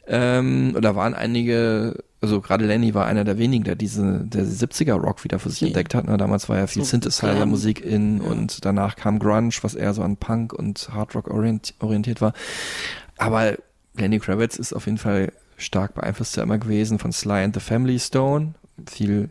Ähm, 0.08 0.74
oder 0.76 0.96
waren 0.96 1.14
einige, 1.14 2.04
also 2.22 2.42
gerade 2.42 2.66
Lenny 2.66 2.94
war 2.94 3.06
einer 3.06 3.24
der 3.24 3.38
wenigen, 3.38 3.64
der 3.64 3.76
diese, 3.76 4.22
der 4.26 4.44
70er 4.46 4.94
Rock 4.96 5.24
wieder 5.24 5.40
für 5.40 5.50
sich 5.50 5.62
Ja. 5.62 5.68
entdeckt 5.68 5.96
hat. 5.96 6.06
Ne? 6.06 6.18
Damals 6.18 6.50
war 6.50 6.58
ja 6.58 6.68
viel 6.68 6.84
So 6.84 6.90
Synthesizer-Musik 6.92 7.84
in 7.84 8.22
Ja. 8.22 8.30
und 8.30 8.66
danach 8.66 8.96
kam 8.96 9.20
Grunge, 9.20 9.52
was 9.62 9.76
eher 9.76 9.94
so 9.94 10.02
an 10.04 10.18
Punk 10.18 10.54
und 10.54 10.90
Hard 10.94 11.16
Rock 11.16 11.30
orient 11.30 11.74
orientiert 11.80 12.22
war. 12.22 12.34
Aber 13.18 13.56
Lenny 13.96 14.20
Kravitz 14.20 14.56
ist 14.58 14.74
auf 14.74 14.86
jeden 14.86 14.98
Fall 14.98 15.32
stark 15.58 15.94
beeinflusst 15.94 16.38
ja 16.38 16.44
immer 16.44 16.58
gewesen 16.58 17.00
von 17.00 17.12
Sly 17.12 17.44
and 17.44 17.54
the 17.54 17.60
Family 17.60 18.00
Stone. 18.00 18.54
Viel 18.90 19.30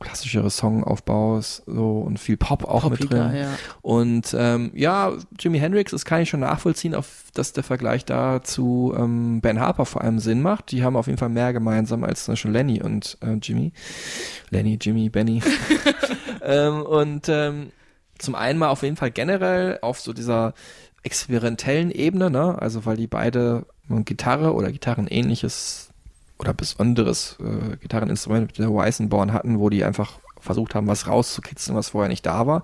klassischere 0.00 0.48
Songaufbaus 0.50 1.62
so 1.66 2.00
und 2.00 2.18
viel 2.18 2.36
Pop 2.36 2.64
auch 2.64 2.88
mit 2.90 3.00
Poppiger, 3.00 3.28
drin. 3.28 3.36
ja. 3.36 3.58
Und 3.82 4.34
ähm, 4.36 4.72
ja, 4.74 5.12
Jimi 5.38 5.58
Hendrix, 5.58 5.92
das 5.92 6.04
kann 6.04 6.22
ich 6.22 6.30
schon 6.30 6.40
nachvollziehen, 6.40 6.94
auf, 6.94 7.24
dass 7.34 7.52
der 7.52 7.62
Vergleich 7.62 8.06
da 8.06 8.42
zu 8.42 8.94
ähm, 8.96 9.40
Ben 9.40 9.60
Harper 9.60 9.84
vor 9.84 10.02
allem 10.02 10.18
Sinn 10.18 10.40
macht. 10.40 10.72
Die 10.72 10.82
haben 10.82 10.96
auf 10.96 11.06
jeden 11.06 11.18
Fall 11.18 11.28
mehr 11.28 11.52
gemeinsam 11.52 12.02
als 12.02 12.24
zum 12.24 12.32
Beispiel 12.32 12.50
Lenny 12.50 12.82
und 12.82 13.18
äh, 13.20 13.34
Jimmy. 13.42 13.72
Lenny, 14.48 14.78
Jimmy, 14.80 15.10
Benny. 15.10 15.42
ähm, 16.42 16.82
und 16.82 17.28
ähm, 17.28 17.70
zum 18.18 18.34
einen 18.34 18.58
mal 18.58 18.68
auf 18.70 18.82
jeden 18.82 18.96
Fall 18.96 19.10
generell 19.10 19.78
auf 19.82 20.00
so 20.00 20.12
dieser 20.12 20.54
experimentellen 21.02 21.90
Ebene, 21.90 22.30
ne? 22.30 22.60
Also 22.60 22.84
weil 22.84 22.96
die 22.96 23.06
beide 23.06 23.66
Gitarre 24.04 24.54
oder 24.54 24.70
Gitarrenähnliches 24.70 25.89
oder 26.40 26.54
besonderes 26.54 27.36
äh, 27.40 27.76
Gitarreninstrument 27.76 28.46
mit 28.46 28.58
der 28.58 28.74
Weissenborn 28.74 29.32
hatten, 29.32 29.60
wo 29.60 29.68
die 29.68 29.84
einfach 29.84 30.18
versucht 30.40 30.74
haben, 30.74 30.86
was 30.86 31.06
rauszukitzeln, 31.06 31.76
was 31.76 31.90
vorher 31.90 32.08
nicht 32.08 32.24
da 32.24 32.46
war. 32.46 32.62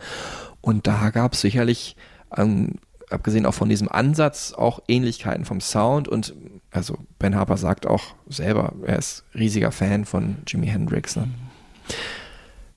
Und 0.62 0.86
da 0.86 1.11
gab 1.11 1.35
es 1.35 1.43
sicherlich, 1.43 1.94
ähm, 2.35 2.77
abgesehen 3.11 3.44
auch 3.44 3.55
von 3.55 3.69
diesem 3.69 3.90
Ansatz, 3.90 4.55
auch 4.55 4.81
Ähnlichkeiten 4.89 5.44
vom 5.44 5.61
Sound. 5.61 6.09
Und 6.09 6.35
also 6.70 6.97
Ben 7.19 7.36
Harper 7.36 7.59
sagt 7.59 7.86
auch 7.86 8.15
selber, 8.27 8.73
er 8.82 8.98
ist 8.98 9.24
riesiger 9.35 9.73
Fan 9.73 10.07
von 10.07 10.39
Jimi 10.47 10.69
Hendrix. 10.69 11.15
Ne? 11.16 11.28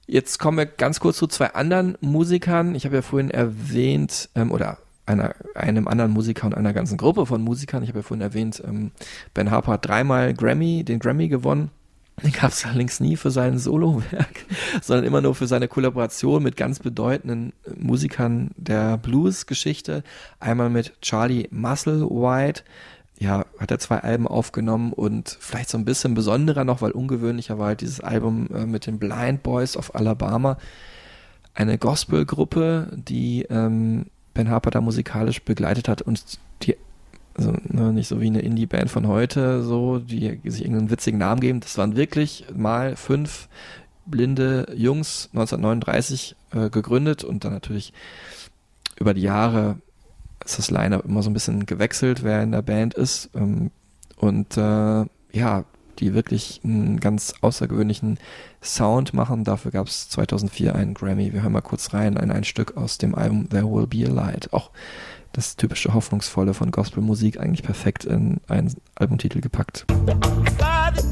Jetzt 0.06 0.38
kommen 0.38 0.58
wir 0.58 0.66
ganz 0.66 1.00
kurz 1.00 1.18
zu 1.18 1.28
zwei 1.28 1.54
anderen 1.54 1.98
Musikern. 2.02 2.76
Ich 2.76 2.86
habe 2.86 2.96
ja 2.98 3.02
vorhin 3.02 3.32
erwähnt, 3.32 4.30
ähm, 4.36 4.52
oder 4.52 4.80
einer, 5.10 5.36
einem 5.56 5.88
anderen 5.88 6.12
Musiker 6.12 6.46
und 6.46 6.54
einer 6.54 6.74
ganzen 6.74 6.98
Gruppe 6.98 7.26
von 7.26 7.42
Musikern. 7.42 7.84
Ich 7.84 7.90
habe 7.90 8.00
ja 8.00 8.04
vorhin 8.04 8.22
erwähnt, 8.22 8.62
ähm, 8.66 8.92
Ben 9.34 9.52
Harper 9.52 9.74
hat 9.74 9.88
dreimal 9.88 10.34
Grammy, 10.34 10.84
den 10.84 11.00
Grammy 11.00 11.28
gewonnen. 11.28 11.72
Den 12.24 12.34
gab 12.34 12.52
es 12.52 12.66
allerdings 12.66 13.00
nie 13.00 13.16
für 13.16 13.32
sein 13.32 13.58
Solowerk, 13.58 14.46
sondern 14.82 15.06
immer 15.06 15.22
nur 15.22 15.36
für 15.36 15.48
seine 15.48 15.70
Kollaboration 15.70 16.44
mit 16.44 16.58
ganz 16.58 16.80
bedeutenden 16.80 17.54
Musikern 17.78 18.52
der 18.58 18.98
Blues-Geschichte. 18.98 20.04
Einmal 20.38 20.70
mit 20.70 21.02
Charlie 21.02 21.48
Musselwhite, 21.50 22.64
ja, 23.18 23.46
hat 23.58 23.72
er 23.72 23.80
zwei 23.80 24.00
Alben 24.00 24.28
aufgenommen 24.28 24.92
und 24.92 25.38
vielleicht 25.40 25.70
so 25.70 25.78
ein 25.78 25.86
bisschen 25.86 26.14
besonderer 26.14 26.66
noch, 26.66 26.82
weil 26.82 26.92
ungewöhnlicher 26.92 27.58
war 27.58 27.68
halt 27.68 27.80
dieses 27.80 28.02
Album 28.02 28.48
äh, 28.54 28.66
mit 28.66 28.86
den 28.86 29.00
Blind 29.00 29.42
Boys 29.42 29.78
of 29.78 29.96
Alabama. 29.96 30.58
Eine 31.54 31.78
Gospelgruppe, 31.78 32.92
die 32.98 33.44
ähm, 33.44 34.08
Ben 34.40 34.50
Harper 34.50 34.72
da 34.72 34.80
musikalisch 34.80 35.42
begleitet 35.42 35.90
hat 35.90 36.02
und 36.02 36.40
die, 36.62 36.78
also 37.36 37.52
ne, 37.68 37.92
nicht 37.92 38.08
so 38.08 38.22
wie 38.22 38.28
eine 38.28 38.40
Indie-Band 38.40 38.90
von 38.90 39.06
heute, 39.06 39.64
so, 39.64 40.00
die 40.00 40.40
sich 40.46 40.62
irgendeinen 40.62 40.92
witzigen 40.92 41.20
Namen 41.20 41.42
geben. 41.42 41.60
Das 41.60 41.78
waren 41.78 41.98
wirklich 41.98 42.46
mal 42.56 42.96
fünf 42.96 43.50
blinde 44.06 44.72
Jungs 44.74 45.28
1939 45.34 46.38
äh, 46.54 46.70
gegründet 46.70 47.26
und 47.26 47.44
dann 47.44 47.52
natürlich 47.52 47.92
über 48.98 49.14
die 49.14 49.24
Jahre 49.24 49.76
ist 50.46 50.58
das 50.58 50.72
Line-Up 50.72 51.04
immer 51.04 51.22
so 51.22 51.30
ein 51.30 51.34
bisschen 51.34 51.66
gewechselt, 51.66 52.24
wer 52.24 52.42
in 52.42 52.54
der 52.54 52.62
Band 52.62 52.94
ist. 52.94 53.32
Ähm, 53.36 53.72
und 54.16 54.56
äh, 54.56 55.06
ja, 55.34 55.66
die 56.00 56.14
wirklich 56.14 56.62
einen 56.64 57.00
ganz 57.00 57.34
außergewöhnlichen 57.42 58.18
Sound 58.62 59.14
machen. 59.14 59.44
Dafür 59.44 59.72
gab 59.72 59.88
es 59.88 60.10
2004 60.10 60.76
einen 60.76 60.94
Grammy. 60.94 61.34
Wir 61.34 61.44
hören 61.44 61.54
mal 61.54 61.62
kurz 61.62 61.94
rein 61.94 62.16
in 62.16 62.32
ein 62.32 62.44
Stück 62.44 62.78
aus 62.78 62.98
dem 62.98 63.16
Album 63.16 63.50
There 63.50 63.66
Will 63.66 63.88
Be 63.88 64.06
a 64.06 64.12
Light. 64.12 64.54
Auch 64.54 64.72
das 65.34 65.56
typische 65.56 65.94
Hoffnungsvolle 65.94 66.54
von 66.54 66.72
Gospelmusik 66.72 67.40
eigentlich 67.40 67.64
perfekt 67.64 68.06
in 68.06 68.42
einen 68.48 68.74
Albumtitel 68.96 69.42
gepackt. 69.42 69.86
Father, 70.58 71.04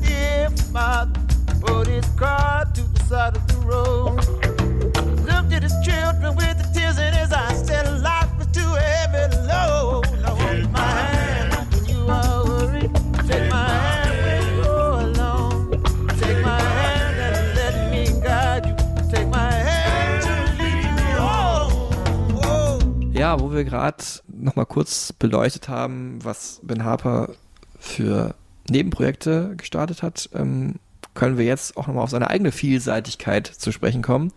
Wo 23.39 23.51
wir 23.51 23.63
gerade 23.63 24.03
nochmal 24.27 24.65
kurz 24.65 25.13
beleuchtet 25.13 25.69
haben, 25.69 26.19
was 26.23 26.59
Ben 26.63 26.83
Harper 26.83 27.35
für 27.79 28.35
Nebenprojekte 28.69 29.53
gestartet 29.55 30.03
hat, 30.03 30.29
ähm, 30.33 30.75
können 31.13 31.37
wir 31.37 31.45
jetzt 31.45 31.77
auch 31.77 31.87
nochmal 31.87 32.03
auf 32.03 32.11
seine 32.11 32.29
eigene 32.29 32.51
Vielseitigkeit 32.51 33.47
zu 33.47 33.71
sprechen 33.71 34.01
kommen. 34.01 34.31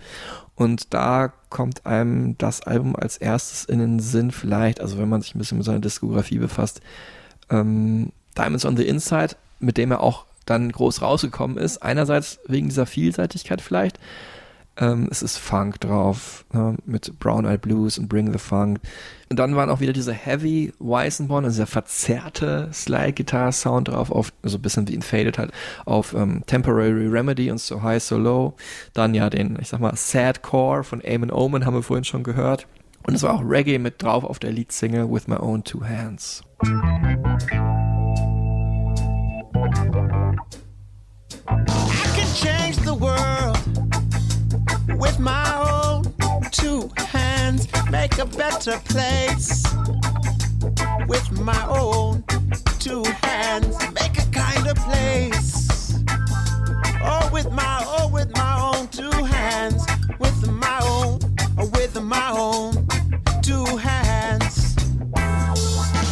Und 0.55 0.93
da 0.95 1.33
kommt 1.49 1.87
einem 1.87 2.37
das 2.39 2.63
Album 2.63 2.97
als 2.97 3.17
erstes 3.17 3.65
in 3.65 3.79
den 3.79 4.01
Sinn, 4.01 4.31
vielleicht, 4.31 4.81
also 4.81 4.99
wenn 4.99 5.09
man 5.09 5.23
sich 5.23 5.35
ein 5.35 5.39
bisschen 5.39 5.59
mit 5.59 5.65
seiner 5.65 5.81
Diskografie 5.81 6.39
befasst, 6.39 6.81
ähm, 7.51 8.13
Diamonds 8.37 8.65
on 8.65 8.77
the 8.77 8.87
Inside, 8.87 9.37
mit 9.59 9.77
dem 9.77 9.91
er 9.91 10.01
auch 10.01 10.25
dann 10.47 10.73
groß 10.73 11.03
rausgekommen 11.03 11.57
ist. 11.57 11.83
Einerseits 11.83 12.41
wegen 12.47 12.69
dieser 12.69 12.87
Vielseitigkeit 12.87 13.61
vielleicht. 13.61 13.99
Ähm, 14.81 15.09
es 15.11 15.23
ist 15.23 15.37
Funk 15.37 15.79
drauf, 15.81 16.47
ne, 16.53 16.77
mit 16.87 17.19
Brown 17.19 17.45
Eyed 17.45 17.61
Blues 17.61 17.99
und 17.99 18.09
Bring 18.09 18.33
the 18.33 18.39
Funk. 18.39 18.81
Und 19.29 19.39
dann 19.39 19.55
waren 19.55 19.69
auch 19.69 19.81
wieder 19.81 19.93
diese 19.93 20.15
Heavy 20.15 20.73
Weissenborn, 20.79 21.45
also 21.45 21.57
dieser 21.57 21.67
verzerrte 21.67 22.71
Slide-Guitar-Sound 22.73 23.89
drauf, 23.89 24.11
auf, 24.11 24.33
also 24.43 24.57
ein 24.57 24.63
bisschen 24.63 24.89
wie 24.89 24.95
in 24.95 25.03
Faded 25.03 25.37
halt, 25.39 25.53
auf 25.85 26.15
ähm, 26.15 26.43
Temporary 26.47 27.07
Remedy 27.07 27.51
und 27.51 27.61
So 27.61 27.83
High, 27.83 28.03
So 28.03 28.17
Low. 28.17 28.55
Dann 28.95 29.13
ja 29.15 29.29
den, 29.29 29.59
ich 29.61 29.69
sag 29.69 29.81
mal, 29.81 29.95
Sad 29.95 30.43
Core 30.43 30.83
von 30.83 31.03
Eamon 31.03 31.31
Omen 31.31 31.67
haben 31.67 31.75
wir 31.75 31.83
vorhin 31.83 32.05
schon 32.05 32.23
gehört. 32.23 32.67
Und 33.07 33.15
es 33.15 33.23
war 33.23 33.35
auch 33.35 33.43
Reggae 33.43 33.79
mit 33.79 34.03
drauf 34.03 34.25
auf 34.25 34.39
der 34.39 34.53
Leadsingle 34.53 35.11
With 35.11 35.29
My 35.29 35.37
Own 35.37 35.63
Two 35.63 35.85
Hands. 35.87 36.43
I 41.47 41.95
can 42.15 42.27
change 42.35 42.77
the 42.85 42.95
world 42.95 43.40
with 45.01 45.19
my 45.19 45.47
own 45.57 46.05
two 46.51 46.91
hands, 46.97 47.67
make 47.91 48.19
a 48.19 48.27
better 48.27 48.79
place. 48.85 49.65
With 51.09 51.33
my 51.41 51.67
own 51.67 52.23
two 52.79 53.03
hands, 53.23 53.77
make 53.95 54.19
a 54.19 54.27
kinder 54.31 54.75
place. 54.75 55.99
Oh, 57.03 57.31
with 57.33 57.51
my, 57.51 57.83
oh, 57.87 58.09
with 58.13 58.31
my 58.37 58.61
own 58.61 58.89
two 58.89 59.11
hands, 59.11 59.85
with 60.19 60.47
my 60.49 60.79
own, 60.83 61.19
oh, 61.59 61.71
with 61.75 62.01
my 62.03 62.31
own 62.31 62.87
two 63.43 63.65
hands. 63.77 64.10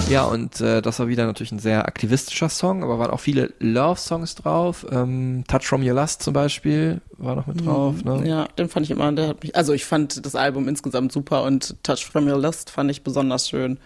Ja, 0.09 0.25
und 0.25 0.63
äh, 0.63 0.81
das 0.81 0.99
war 1.01 1.09
wieder 1.09 1.27
natürlich 1.27 1.53
ein 1.53 1.59
sehr 1.59 1.87
aktivistischer 1.87 2.49
Song, 2.49 2.83
aber 2.83 2.99
waren 2.99 3.11
auch 3.11 3.21
viele 3.21 3.53
Love-Songs 3.59 4.37
drauf. 4.37 4.87
Ähm, 4.91 5.45
Touch 5.47 5.65
from 5.65 5.83
Your 5.87 5.95
Lust 5.95 6.23
zum 6.23 6.33
Beispiel 6.33 7.03
war 7.19 7.37
noch 7.37 7.47
mit 7.47 7.65
drauf. 7.65 8.03
Ne? 8.05 8.27
Ja, 8.27 8.49
den 8.59 8.71
fand 8.71 8.87
ich 8.87 8.91
immer, 8.91 9.13
der 9.13 9.29
hat 9.29 9.43
mich, 9.43 9.55
also 9.55 9.75
ich 9.75 9.85
fand 9.85 10.25
das 10.25 10.35
Album 10.35 10.67
insgesamt 10.67 11.13
super 11.13 11.43
und 11.43 11.77
Touch 11.83 12.07
from 12.11 12.27
Your 12.27 12.39
Lust 12.39 12.71
fand 12.71 12.91
ich 12.91 13.03
besonders 13.03 13.51
schön. 13.51 13.79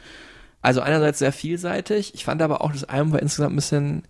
Also 0.61 0.81
einerseits 0.81 1.19
sehr 1.19 1.33
vielseitig, 1.33 2.15
ich 2.15 2.25
fand 2.25 2.41
aber 2.41 2.61
auch, 2.61 2.71
das 2.71 2.85
Album 2.85 3.13
war 3.13 3.21
insgesamt 3.21 3.55
ein 3.55 3.57
bisschen, 3.57 4.03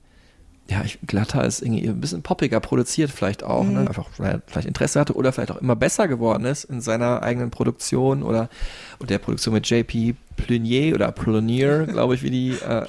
ja, 0.73 0.83
ich, 0.85 0.99
glatter 1.07 1.45
ist 1.45 1.63
irgendwie 1.63 1.87
ein 1.89 2.01
bisschen 2.01 2.23
poppiger 2.23 2.59
produziert 2.61 3.11
vielleicht 3.11 3.43
auch, 3.45 3.65
Mhm. 3.65 3.73
ne? 3.75 3.81
einfach 3.89 4.09
weil 4.19 4.31
er 4.33 4.43
vielleicht 4.47 4.67
Interesse 4.69 4.99
hatte 5.01 5.15
oder 5.15 5.33
vielleicht 5.33 5.51
auch 5.53 5.61
immer 5.61 5.77
besser 5.77 6.09
geworden 6.09 6.45
ist 6.45 6.65
in 6.65 6.81
seiner 6.81 7.23
eigenen 7.23 7.51
Produktion 7.51 8.23
oder 8.23 8.49
und 8.99 9.11
der 9.11 9.19
Produktion 9.19 9.55
mit 9.55 9.69
JP 9.69 10.15
Plunier 10.37 10.95
oder 10.95 11.13
Plunier, 11.13 11.87
glaube 11.93 12.15
ich, 12.15 12.23
wie 12.23 12.31
die 12.31 12.51
äh, 12.51 12.85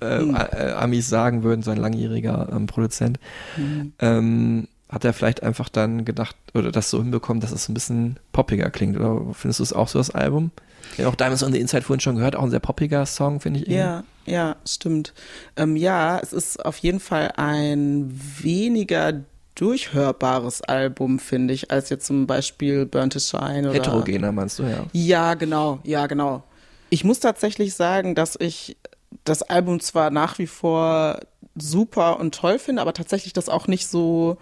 äh, 0.00 0.18
Hm. 0.18 0.34
äh, 0.34 0.72
Amis 0.72 1.08
sagen 1.08 1.42
würden, 1.42 1.62
sein 1.62 1.78
langjähriger 1.78 2.48
ähm, 2.52 2.66
Produzent. 2.66 3.18
Mhm. 3.56 3.92
Ähm, 4.00 4.68
hat 4.88 5.04
er 5.06 5.14
vielleicht 5.14 5.42
einfach 5.42 5.68
dann 5.70 6.04
gedacht 6.04 6.36
oder 6.52 6.70
das 6.70 6.90
so 6.90 6.98
hinbekommen, 7.02 7.40
dass 7.40 7.50
es 7.52 7.68
ein 7.68 7.74
bisschen 7.74 8.18
poppiger 8.32 8.68
klingt? 8.68 8.96
Oder 8.98 9.22
findest 9.32 9.60
du 9.60 9.64
es 9.64 9.72
auch 9.72 9.88
so, 9.88 9.98
das 9.98 10.10
Album? 10.10 10.50
Ja, 10.98 11.08
auch 11.08 11.14
Diamonds 11.14 11.42
on 11.42 11.52
the 11.52 11.58
Inside 11.60 11.82
vorhin 11.82 12.00
schon 12.00 12.16
gehört, 12.16 12.36
auch 12.36 12.42
ein 12.42 12.50
sehr 12.50 12.60
poppiger 12.60 13.06
Song, 13.06 13.40
finde 13.40 13.60
ich. 13.60 13.66
irgendwie. 13.66 13.78
Ja, 13.78 14.04
ja, 14.26 14.56
stimmt. 14.66 15.12
Ähm, 15.56 15.76
ja, 15.76 16.18
es 16.18 16.32
ist 16.32 16.64
auf 16.64 16.78
jeden 16.78 17.00
Fall 17.00 17.32
ein 17.36 18.10
weniger 18.40 19.20
durchhörbares 19.54 20.62
Album, 20.62 21.18
finde 21.18 21.54
ich, 21.54 21.70
als 21.70 21.90
jetzt 21.90 22.06
zum 22.06 22.26
Beispiel 22.26 22.86
Burn 22.86 23.10
to 23.10 23.18
Shine 23.18 23.70
oder 23.70 23.74
Heterogener 23.74 24.32
meinst 24.32 24.58
du, 24.58 24.62
ja. 24.64 24.86
Ja, 24.92 25.34
genau, 25.34 25.80
ja, 25.84 26.06
genau. 26.06 26.42
Ich 26.90 27.04
muss 27.04 27.20
tatsächlich 27.20 27.74
sagen, 27.74 28.14
dass 28.14 28.36
ich 28.38 28.76
das 29.24 29.42
Album 29.42 29.80
zwar 29.80 30.10
nach 30.10 30.38
wie 30.38 30.46
vor 30.46 31.20
super 31.54 32.18
und 32.18 32.34
toll 32.34 32.58
finde, 32.58 32.82
aber 32.82 32.94
tatsächlich 32.94 33.32
das 33.32 33.48
auch 33.48 33.66
nicht 33.66 33.86
so 33.86 34.38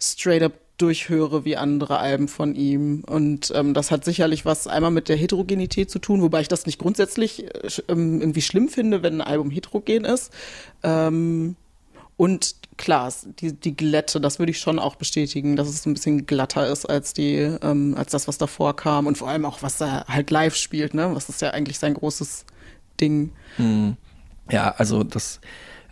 straight 0.00 0.42
up 0.42 0.52
durchhöre 0.78 1.44
wie 1.44 1.56
andere 1.56 1.98
Alben 1.98 2.28
von 2.28 2.54
ihm. 2.54 3.02
Und 3.06 3.52
ähm, 3.54 3.74
das 3.74 3.90
hat 3.90 4.04
sicherlich 4.04 4.44
was 4.44 4.66
einmal 4.66 4.90
mit 4.90 5.08
der 5.08 5.16
Heterogenität 5.16 5.90
zu 5.90 5.98
tun, 5.98 6.22
wobei 6.22 6.42
ich 6.42 6.48
das 6.48 6.66
nicht 6.66 6.78
grundsätzlich 6.78 7.44
äh, 7.44 7.68
ähm, 7.88 8.20
irgendwie 8.20 8.42
schlimm 8.42 8.68
finde, 8.68 9.02
wenn 9.02 9.20
ein 9.20 9.26
Album 9.26 9.50
heterogen 9.50 10.04
ist. 10.04 10.32
Ähm, 10.82 11.56
und 12.16 12.56
klar, 12.76 13.12
die, 13.40 13.52
die 13.52 13.76
Glätte, 13.76 14.20
das 14.20 14.38
würde 14.38 14.50
ich 14.50 14.58
schon 14.58 14.78
auch 14.78 14.96
bestätigen, 14.96 15.56
dass 15.56 15.68
es 15.68 15.86
ein 15.86 15.94
bisschen 15.94 16.26
glatter 16.26 16.66
ist 16.66 16.86
als 16.86 17.12
die, 17.12 17.36
ähm, 17.36 17.94
als 17.96 18.12
das, 18.12 18.28
was 18.28 18.38
davor 18.38 18.76
kam. 18.76 19.06
Und 19.06 19.18
vor 19.18 19.28
allem 19.28 19.44
auch, 19.44 19.62
was 19.62 19.80
er 19.80 20.06
halt 20.08 20.30
live 20.30 20.56
spielt, 20.56 20.94
ne? 20.94 21.14
Was 21.14 21.28
ist 21.28 21.42
ja 21.42 21.50
eigentlich 21.50 21.78
sein 21.78 21.94
großes 21.94 22.46
Ding. 23.00 23.32
Hm. 23.56 23.96
Ja, 24.50 24.74
also 24.76 25.02
das 25.02 25.40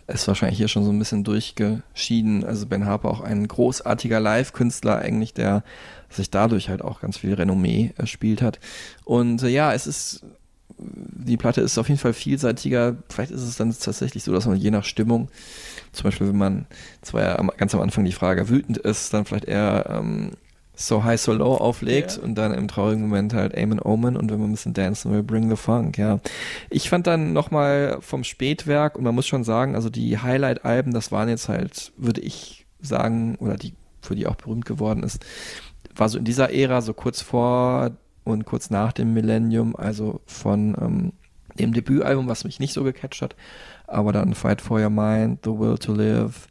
ist 0.07 0.27
wahrscheinlich 0.27 0.57
hier 0.57 0.67
schon 0.67 0.85
so 0.85 0.91
ein 0.91 0.99
bisschen 0.99 1.23
durchgeschieden. 1.23 2.43
Also 2.43 2.67
Ben 2.67 2.85
Harper 2.85 3.09
auch 3.09 3.21
ein 3.21 3.47
großartiger 3.47 4.19
Live-Künstler 4.19 4.99
eigentlich, 4.99 5.33
der 5.33 5.63
sich 6.09 6.29
dadurch 6.29 6.69
halt 6.69 6.81
auch 6.81 7.01
ganz 7.01 7.17
viel 7.17 7.33
Renommee 7.33 7.93
erspielt 7.97 8.41
hat. 8.41 8.59
Und 9.03 9.41
äh, 9.43 9.49
ja, 9.49 9.73
es 9.73 9.87
ist 9.87 10.23
die 10.77 11.37
Platte 11.37 11.61
ist 11.61 11.77
auf 11.77 11.87
jeden 11.87 11.99
Fall 11.99 12.13
vielseitiger. 12.13 12.97
Vielleicht 13.09 13.31
ist 13.31 13.43
es 13.43 13.55
dann 13.55 13.71
tatsächlich 13.77 14.23
so, 14.23 14.33
dass 14.33 14.45
man 14.45 14.57
je 14.57 14.71
nach 14.71 14.83
Stimmung, 14.83 15.29
zum 15.93 16.03
Beispiel 16.03 16.27
wenn 16.27 16.37
man 16.37 16.65
zwar 17.01 17.21
ja 17.21 17.41
ganz 17.57 17.73
am 17.73 17.81
Anfang 17.81 18.03
die 18.03 18.11
Frage 18.11 18.49
wütend 18.49 18.77
ist, 18.77 19.13
dann 19.13 19.25
vielleicht 19.25 19.45
eher 19.45 19.85
ähm, 19.89 20.31
So 20.75 21.03
High, 21.03 21.19
So 21.19 21.33
Low 21.33 21.55
auflegt 21.55 22.17
Ja. 22.17 22.23
und 22.23 22.35
dann 22.35 22.53
im 22.53 22.67
traurigen 22.67 23.01
Moment 23.03 23.33
halt 23.33 23.55
Aim 23.57 23.71
and 23.71 23.85
Omen 23.85 24.15
und 24.17 24.31
wenn 24.31 24.39
man 24.39 24.49
ein 24.49 24.53
bisschen 24.53 24.73
dancen 24.73 25.11
will, 25.11 25.23
Bring 25.23 25.49
the 25.49 25.55
Funk, 25.55 25.97
ja. 25.97 26.19
Ich 26.69 26.89
fand 26.89 27.07
dann 27.07 27.33
nochmal 27.33 27.97
vom 28.01 28.23
Spätwerk 28.23 28.97
und 28.97 29.03
man 29.03 29.15
muss 29.15 29.27
schon 29.27 29.43
sagen, 29.43 29.75
also 29.75 29.89
die 29.89 30.17
Highlight-Alben, 30.17 30.93
das 30.93 31.11
waren 31.11 31.29
jetzt 31.29 31.49
halt, 31.49 31.91
würde 31.97 32.21
ich 32.21 32.65
sagen, 32.81 33.35
oder 33.39 33.55
die, 33.55 33.73
für 34.01 34.15
die 34.15 34.27
auch 34.27 34.35
berühmt 34.35 34.65
geworden 34.65 35.03
ist, 35.03 35.25
war 35.95 36.09
so 36.09 36.17
in 36.17 36.25
dieser 36.25 36.53
Ära, 36.53 36.81
so 36.81 36.93
kurz 36.93 37.21
vor 37.21 37.91
und 38.25 38.45
kurz 38.45 38.69
nach 38.69 38.91
dem 38.91 39.13
Millennium, 39.13 39.75
also 39.75 40.19
von 40.25 40.75
ähm, 40.81 41.13
dem 41.57 41.73
Debütalbum, 41.73 42.27
was 42.27 42.43
mich 42.43 42.59
nicht 42.59 42.73
so 42.73 42.83
gecatcht 42.83 43.21
hat, 43.21 43.35
aber 43.87 44.11
dann 44.11 44.33
Fight 44.33 44.61
for 44.61 44.81
Your 44.81 44.89
Mind, 44.89 45.39
The 45.45 45.51
Will 45.51 45.77
to 45.77 45.93
Live, 45.93 46.47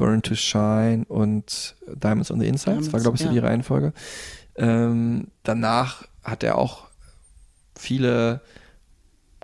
Burn 0.00 0.22
to 0.22 0.34
Shine 0.34 1.04
und 1.08 1.76
Diamonds 1.86 2.30
on 2.30 2.40
the 2.40 2.46
Inside, 2.46 2.76
das 2.76 2.90
war 2.90 3.00
Diamonds, 3.00 3.02
glaube 3.02 3.16
ich 3.16 3.22
so 3.22 3.26
ja. 3.26 3.32
die 3.32 3.38
Reihenfolge. 3.38 3.92
Ähm, 4.56 5.26
danach 5.42 6.04
hat 6.24 6.42
er 6.42 6.56
auch 6.56 6.84
viele 7.76 8.40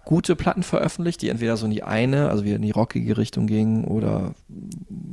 gute 0.07 0.35
Platten 0.35 0.62
veröffentlicht, 0.62 1.20
die 1.20 1.28
entweder 1.28 1.59
so 1.59 1.66
in 1.66 1.73
die 1.73 1.83
eine, 1.83 2.31
also 2.31 2.45
wieder 2.45 2.57
in 2.57 2.62
die 2.62 2.70
rockige 2.70 3.19
Richtung 3.19 3.47
gingen 3.47 3.85
oder 3.85 4.35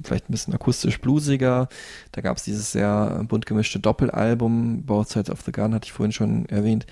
vielleicht 0.05 0.29
ein 0.29 0.31
bisschen 0.31 0.53
akustisch 0.53 1.01
bluesiger. 1.01 1.67
Da 2.13 2.21
gab 2.21 2.37
es 2.37 2.43
dieses 2.43 2.71
sehr 2.71 3.25
bunt 3.27 3.45
gemischte 3.45 3.81
Doppelalbum, 3.81 4.83
Both 4.83 5.09
Sides 5.09 5.29
of 5.29 5.41
the 5.41 5.51
Gun, 5.51 5.73
hatte 5.73 5.87
ich 5.87 5.91
vorhin 5.91 6.13
schon 6.13 6.45
erwähnt. 6.45 6.85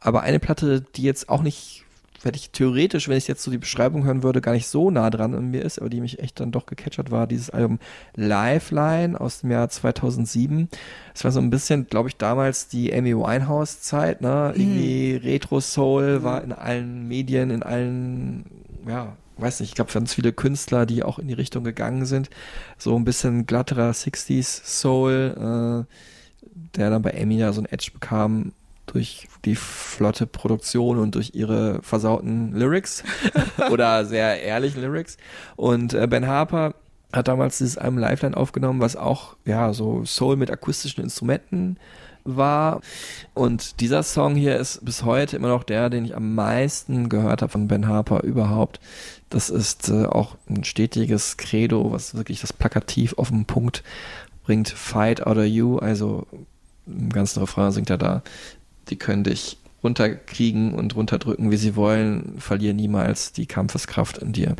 Aber 0.00 0.22
eine 0.22 0.40
Platte, 0.40 0.80
die 0.80 1.02
jetzt 1.02 1.28
auch 1.28 1.42
nicht, 1.42 1.84
hätte 2.26 2.36
ich 2.36 2.50
theoretisch, 2.50 3.08
wenn 3.08 3.16
ich 3.16 3.28
jetzt 3.28 3.42
so 3.42 3.50
die 3.50 3.58
Beschreibung 3.58 4.04
hören 4.04 4.22
würde, 4.22 4.40
gar 4.40 4.52
nicht 4.52 4.66
so 4.66 4.90
nah 4.90 5.08
dran 5.08 5.34
an 5.34 5.50
mir 5.50 5.62
ist, 5.62 5.78
aber 5.78 5.88
die 5.88 6.00
mich 6.00 6.18
echt 6.18 6.38
dann 6.40 6.52
doch 6.52 6.66
gecatcht 6.66 6.98
hat, 6.98 7.10
war 7.10 7.26
dieses 7.26 7.50
Album 7.50 7.78
Lifeline 8.14 9.18
aus 9.18 9.40
dem 9.40 9.50
Jahr 9.50 9.68
2007. 9.68 10.68
Es 11.14 11.24
war 11.24 11.32
so 11.32 11.40
ein 11.40 11.50
bisschen, 11.50 11.86
glaube 11.86 12.08
ich, 12.08 12.16
damals 12.16 12.68
die 12.68 12.92
Amy 12.92 13.16
Winehouse-Zeit, 13.16 14.20
ne? 14.20 14.52
Irgendwie 14.54 15.16
Retro-Soul 15.16 16.22
war 16.22 16.44
in 16.44 16.52
allen 16.52 17.08
Medien, 17.08 17.50
in 17.50 17.62
allen, 17.62 18.44
ja, 18.86 19.16
weiß 19.38 19.60
nicht, 19.60 19.70
ich 19.70 19.74
glaube, 19.74 19.92
ganz 19.92 20.14
viele 20.14 20.32
Künstler, 20.32 20.86
die 20.86 21.02
auch 21.02 21.18
in 21.18 21.28
die 21.28 21.34
Richtung 21.34 21.64
gegangen 21.64 22.06
sind. 22.06 22.30
So 22.78 22.96
ein 22.96 23.04
bisschen 23.04 23.46
glatterer 23.46 23.90
60s 23.90 24.64
Soul, 24.64 25.86
äh, 25.86 26.76
der 26.76 26.90
dann 26.90 27.02
bei 27.02 27.20
Amy 27.20 27.38
ja 27.38 27.52
so 27.52 27.60
ein 27.60 27.66
Edge 27.66 27.90
bekam 27.92 28.52
durch 28.86 29.28
die 29.44 29.56
flotte 29.56 30.26
Produktion 30.26 30.98
und 30.98 31.14
durch 31.14 31.32
ihre 31.34 31.82
versauten 31.82 32.52
Lyrics 32.52 33.04
oder 33.70 34.04
sehr 34.04 34.40
ehrlichen 34.42 34.80
Lyrics. 34.80 35.16
Und 35.56 35.94
äh, 35.94 36.06
Ben 36.06 36.26
Harper 36.26 36.74
hat 37.12 37.28
damals 37.28 37.58
dieses 37.58 37.78
Album 37.78 37.98
Lifeline 37.98 38.36
aufgenommen, 38.36 38.80
was 38.80 38.96
auch 38.96 39.36
ja 39.44 39.72
so 39.72 40.04
Soul 40.04 40.36
mit 40.36 40.50
akustischen 40.50 41.02
Instrumenten 41.02 41.78
war. 42.24 42.80
Und 43.34 43.80
dieser 43.80 44.02
Song 44.02 44.34
hier 44.34 44.56
ist 44.56 44.84
bis 44.84 45.04
heute 45.04 45.36
immer 45.36 45.48
noch 45.48 45.64
der, 45.64 45.90
den 45.90 46.04
ich 46.04 46.16
am 46.16 46.34
meisten 46.34 47.08
gehört 47.08 47.42
habe 47.42 47.52
von 47.52 47.68
Ben 47.68 47.86
Harper 47.88 48.22
überhaupt. 48.22 48.80
Das 49.30 49.50
ist 49.50 49.88
äh, 49.88 50.06
auch 50.06 50.36
ein 50.48 50.64
stetiges 50.64 51.36
Credo, 51.36 51.92
was 51.92 52.14
wirklich 52.14 52.40
das 52.40 52.52
plakativ 52.52 53.14
auf 53.16 53.28
den 53.28 53.44
Punkt 53.44 53.82
bringt. 54.44 54.68
Fight 54.68 55.26
out 55.26 55.36
of 55.36 55.44
you, 55.44 55.78
also 55.78 56.26
im 56.86 57.10
ganzen 57.10 57.40
Refrain 57.40 57.72
singt 57.72 57.90
er 57.90 57.98
da, 57.98 58.22
die 58.88 58.96
können 58.96 59.24
dich 59.24 59.58
runterkriegen 59.82 60.74
und 60.74 60.96
runterdrücken, 60.96 61.50
wie 61.50 61.56
sie 61.56 61.76
wollen, 61.76 62.34
verlier 62.38 62.74
niemals 62.74 63.32
die 63.32 63.46
Kampfeskraft 63.46 64.18
in 64.18 64.32
dir. 64.32 64.56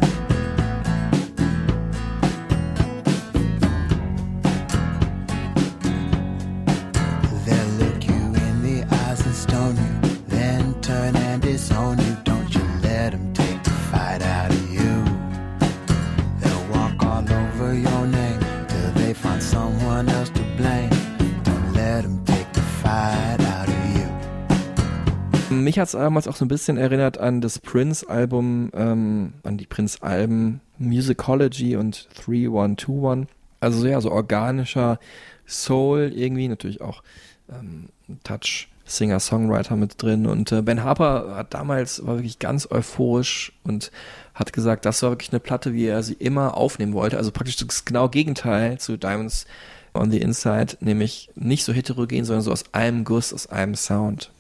Mich 25.66 25.80
hat 25.80 25.86
es 25.86 25.92
damals 25.92 26.28
auch 26.28 26.36
so 26.36 26.44
ein 26.44 26.48
bisschen 26.48 26.76
erinnert 26.76 27.18
an 27.18 27.40
das 27.40 27.58
Prince-Album, 27.58 28.70
ähm, 28.72 29.32
an 29.42 29.56
die 29.56 29.66
Prince-Alben 29.66 30.60
Musicology 30.78 31.74
und 31.74 32.08
3121. 32.14 33.26
Also 33.58 33.80
so, 33.80 33.88
ja, 33.88 34.00
so 34.00 34.12
organischer 34.12 35.00
Soul 35.44 36.12
irgendwie, 36.14 36.46
natürlich 36.46 36.82
auch 36.82 37.02
ähm, 37.50 37.88
Touch 38.22 38.68
Singer-Songwriter 38.84 39.74
mit 39.74 40.00
drin. 40.00 40.26
Und 40.26 40.52
äh, 40.52 40.62
Ben 40.62 40.84
Harper 40.84 41.34
hat 41.34 41.52
damals, 41.52 42.06
war 42.06 42.18
wirklich 42.18 42.38
ganz 42.38 42.70
euphorisch 42.70 43.52
und 43.64 43.90
hat 44.34 44.52
gesagt, 44.52 44.86
das 44.86 45.02
war 45.02 45.10
wirklich 45.10 45.32
eine 45.32 45.40
Platte, 45.40 45.74
wie 45.74 45.86
er 45.86 46.04
sie 46.04 46.14
immer 46.14 46.56
aufnehmen 46.56 46.92
wollte. 46.92 47.18
Also 47.18 47.32
praktisch 47.32 47.56
das 47.56 47.84
genaue 47.84 48.10
Gegenteil 48.10 48.78
zu 48.78 48.96
Diamonds 48.96 49.46
on 49.94 50.12
the 50.12 50.20
Inside, 50.20 50.76
nämlich 50.78 51.28
nicht 51.34 51.64
so 51.64 51.72
heterogen, 51.72 52.24
sondern 52.24 52.42
so 52.42 52.52
aus 52.52 52.72
einem 52.72 53.02
Guss, 53.02 53.34
aus 53.34 53.48
einem 53.48 53.74
Sound. 53.74 54.30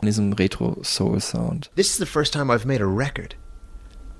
Und 0.00 0.06
diesem 0.06 0.32
Retro-Soul-Sound. 0.32 1.68
This 1.74 1.90
is 1.90 1.98
the 1.98 2.06
first 2.06 2.32
time 2.32 2.50
I've 2.50 2.66
made 2.66 2.80
a 2.80 2.86
record 2.86 3.34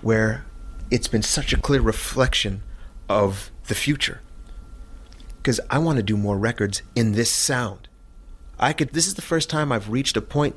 where 0.03 0.45
it's 0.91 1.09
been 1.09 1.23
such 1.23 1.53
a 1.53 1.57
clear 1.57 1.81
reflection 1.81 2.63
of 3.09 3.51
the 3.69 3.75
future. 3.75 4.21
Because 5.39 5.61
I 5.71 5.79
want 5.79 5.97
to 5.97 6.03
do 6.03 6.17
more 6.17 6.39
records 6.39 6.83
in 6.95 7.13
this 7.13 7.31
sound. 7.31 7.89
I 8.59 8.73
could. 8.73 8.93
This 8.93 9.07
is 9.07 9.15
the 9.15 9.23
first 9.23 9.49
time 9.49 9.71
I've 9.71 9.91
reached 9.91 10.17
a 10.17 10.21
point. 10.23 10.57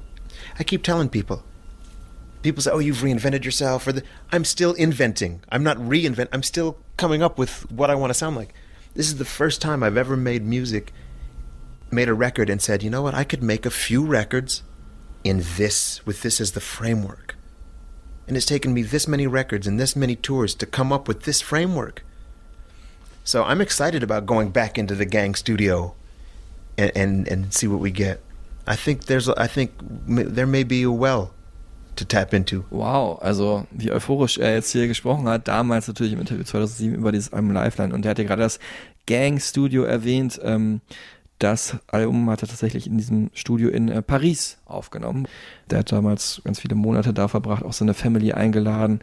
I 0.57 0.63
keep 0.63 0.83
telling 0.83 1.09
people. 1.09 1.43
People 2.41 2.63
say, 2.63 2.71
"Oh, 2.71 2.79
you've 2.79 3.03
reinvented 3.03 3.43
yourself," 3.43 3.85
or 3.85 3.91
the, 3.91 4.03
"I'm 4.31 4.45
still 4.45 4.73
inventing. 4.73 5.41
I'm 5.49 5.63
not 5.63 5.77
reinvent. 5.77 6.29
I'm 6.31 6.43
still 6.43 6.77
coming 6.97 7.21
up 7.21 7.37
with 7.37 7.69
what 7.69 7.89
I 7.89 7.95
want 7.95 8.11
to 8.11 8.17
sound 8.17 8.35
like." 8.35 8.53
This 8.95 9.07
is 9.07 9.17
the 9.17 9.25
first 9.25 9.61
time 9.61 9.83
I've 9.83 9.97
ever 9.97 10.15
made 10.15 10.45
music, 10.45 10.93
made 11.91 12.07
a 12.07 12.13
record, 12.13 12.49
and 12.49 12.61
said, 12.61 12.81
"You 12.81 12.89
know 12.89 13.01
what? 13.01 13.13
I 13.13 13.23
could 13.23 13.43
make 13.43 13.65
a 13.65 13.71
few 13.71 14.05
records 14.05 14.63
in 15.23 15.43
this 15.57 16.05
with 16.05 16.21
this 16.21 16.39
as 16.39 16.51
the 16.51 16.61
framework. 16.61 17.35
And 18.27 18.37
it's 18.37 18.45
taken 18.45 18.73
me 18.73 18.83
this 18.83 19.07
many 19.07 19.27
records 19.27 19.67
and 19.67 19.79
this 19.79 19.95
many 19.95 20.15
tours 20.15 20.53
to 20.55 20.65
come 20.65 20.93
up 20.93 21.07
with 21.07 21.23
this 21.23 21.41
framework. 21.41 22.03
So 23.23 23.43
I'm 23.43 23.61
excited 23.61 24.03
about 24.03 24.25
going 24.25 24.49
back 24.49 24.77
into 24.77 24.95
the 24.95 25.05
gang 25.05 25.35
studio 25.35 25.95
and 26.77 26.91
and, 26.95 27.27
and 27.27 27.53
see 27.53 27.67
what 27.67 27.79
we 27.79 27.91
get. 27.91 28.21
I 28.67 28.75
think 28.75 29.05
there's 29.05 29.27
I 29.29 29.47
think 29.47 29.71
there 30.07 30.47
may 30.47 30.63
be 30.63 30.83
a 30.83 30.91
well 30.91 31.31
to 31.95 32.05
tap 32.05 32.33
into. 32.33 32.65
Wow, 32.69 33.19
also 33.21 33.67
wie 33.71 33.91
euphorisch 33.91 34.37
er 34.37 34.53
jetzt 34.55 34.71
hier 34.71 34.87
gesprochen 34.87 35.27
hat, 35.27 35.47
damals 35.47 35.87
natürlich 35.87 36.13
im 36.13 36.19
Interview 36.19 36.43
2007 36.43 36.95
über 36.95 37.11
dieses 37.11 37.33
Album 37.33 37.51
Lifeline 37.51 37.93
und 37.93 38.05
er 38.05 38.11
hat 38.11 38.19
ja 38.19 38.25
gerade 38.25 38.41
das 38.41 38.59
Gang 39.05 39.41
Studio 39.41 39.83
erwähnt. 39.83 40.39
Ähm, 40.43 40.81
das 41.39 41.77
Album 41.87 42.29
hat 42.29 42.41
er 42.41 42.49
tatsächlich 42.49 42.85
in 42.85 42.97
diesem 42.97 43.31
Studio 43.33 43.69
in 43.69 43.89
äh, 43.89 44.01
Paris 44.01 44.57
aufgenommen. 44.65 45.27
Der 45.69 45.79
hat 45.79 45.91
damals 45.91 46.41
ganz 46.43 46.59
viele 46.59 46.75
Monate 46.75 47.13
da 47.13 47.27
verbracht, 47.27 47.63
auch 47.63 47.73
seine 47.73 47.93
Family 47.93 48.33
eingeladen. 48.33 48.99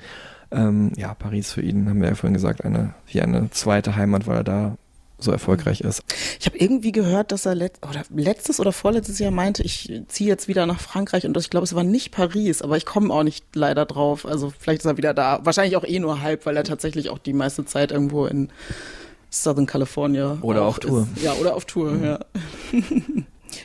Ähm, 0.51 0.93
ja, 0.97 1.15
Paris 1.15 1.53
für 1.53 1.63
ihn, 1.63 1.89
haben 1.89 2.01
wir 2.01 2.09
ja 2.09 2.15
vorhin 2.15 2.35
gesagt, 2.35 2.65
eine, 2.65 2.95
wie 3.07 3.21
eine 3.21 3.51
zweite 3.51 3.97
Heimat, 3.97 4.27
weil 4.27 4.37
er 4.37 4.45
da 4.45 4.77
so 5.19 5.33
erfolgreich 5.33 5.81
ist. 5.81 6.03
Ich 6.39 6.47
habe 6.47 6.59
irgendwie 6.59 6.93
gehört, 6.93 7.33
dass 7.33 7.47
er 7.47 7.55
let 7.55 7.79
oder 7.89 8.03
letztes 8.15 8.61
oder 8.61 8.73
vorletztes 8.73 9.19
Jahr 9.19 9.31
meinte, 9.31 9.63
ich 9.63 9.91
ziehe 10.09 10.29
jetzt 10.29 10.47
wieder 10.47 10.67
nach 10.67 10.79
Frankreich 10.79 11.25
und 11.25 11.37
ich 11.39 11.49
glaube, 11.49 11.65
es 11.65 11.75
war 11.75 11.85
nicht 11.85 12.11
Paris, 12.11 12.61
aber 12.61 12.77
ich 12.77 12.85
komme 12.85 13.13
auch 13.13 13.23
nicht 13.23 13.45
leider 13.55 13.87
drauf. 13.87 14.27
Also 14.27 14.53
vielleicht 14.59 14.81
ist 14.81 14.87
er 14.87 14.99
wieder 14.99 15.15
da. 15.15 15.41
Wahrscheinlich 15.43 15.77
auch 15.77 15.85
eh 15.85 15.99
nur 15.99 16.21
halb, 16.21 16.45
weil 16.45 16.57
er 16.57 16.65
tatsächlich 16.65 17.09
auch 17.09 17.19
die 17.19 17.33
meiste 17.33 17.65
Zeit 17.65 17.93
irgendwo 17.93 18.27
in 18.27 18.51
Southern 19.31 19.67
California 19.67 20.39
Oder 20.43 20.65
auf 20.65 20.79
Tour. 20.79 21.07
Ist. 21.15 21.25
Ja, 21.25 21.35
oder 21.35 21.55
auf 21.55 21.65
Tour, 21.65 21.97
ja. 22.03 22.19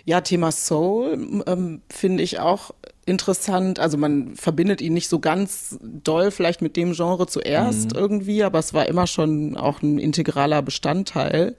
ja, 0.06 0.22
Thema 0.22 0.52
Soul 0.52 1.44
ähm, 1.48 1.82
finde 1.90 2.24
ich 2.24 2.40
auch 2.40 2.72
interessant. 3.06 3.80
Also 3.80 3.98
man 3.98 4.36
verbindet 4.36 4.82
ihn 4.82 4.94
nicht 4.94 5.10
so 5.10 5.20
ganz 5.20 5.78
doll 5.82 6.32
vielleicht 6.32 6.62
mit 6.62 6.76
dem 6.78 6.94
Genre 6.94 7.28
zuerst 7.28 7.94
irgendwie, 7.94 8.44
aber 8.44 8.60
es 8.60 8.74
war 8.74 8.88
immer 8.88 9.08
schon 9.08 9.58
auch 9.58 9.82
ein 9.82 9.98
integraler 9.98 10.62
Bestandteil. 10.62 11.56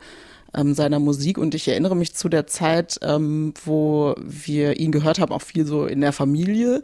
ähm, 0.55 0.75
seiner 0.75 0.99
Musik 0.99 1.39
und 1.39 1.55
ich 1.55 1.67
erinnere 1.69 1.97
mich 1.97 2.15
zu 2.15 2.29
der 2.29 2.47
Zeit, 2.47 2.99
ähm, 3.03 3.55
wo 3.65 4.15
wir 4.23 4.79
ihn 4.79 4.93
gehört 4.93 5.19
haben, 5.19 5.33
auch 5.33 5.43
viel 5.43 5.67
so 5.67 5.87
in 5.87 6.01
der 6.01 6.13
Familie 6.13 6.83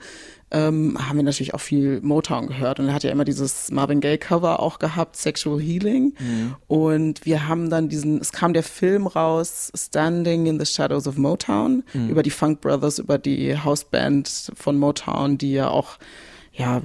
ähm, 0.51 0.97
haben 0.99 1.17
wir 1.17 1.23
natürlich 1.23 1.53
auch 1.55 1.61
viel 1.61 2.01
Motown 2.01 2.47
gehört. 2.47 2.81
Und 2.81 2.89
er 2.89 2.95
hat 2.95 3.05
ja 3.05 3.11
immer 3.11 3.25
dieses 3.25 3.71
Marvin 3.71 4.01
Gaye 4.01 4.19
Cover 4.19 4.61
auch 4.61 4.79
gehabt, 4.79 5.17
Sexual 5.17 5.61
Healing. 5.61 6.15
Mhm. 6.19 6.55
Und 6.67 7.27
wir 7.27 7.49
haben 7.49 7.69
dann 7.71 7.89
diesen, 7.89 8.21
es 8.21 8.33
kam 8.33 8.53
der 8.55 8.63
Film 8.63 9.07
raus, 9.07 9.71
Standing 9.77 10.47
in 10.47 10.59
the 10.59 10.67
Shadows 10.67 11.07
of 11.07 11.17
Motown, 11.17 11.85
Mhm. 11.93 12.09
über 12.11 12.23
die 12.23 12.31
Funk 12.31 12.61
Brothers, 12.61 12.99
über 12.99 13.19
die 13.19 13.59
Hausband 13.59 14.53
von 14.55 14.79
Motown, 14.79 15.37
die 15.39 15.53
ja 15.53 15.69
auch, 15.69 15.99
ja, 16.59 16.83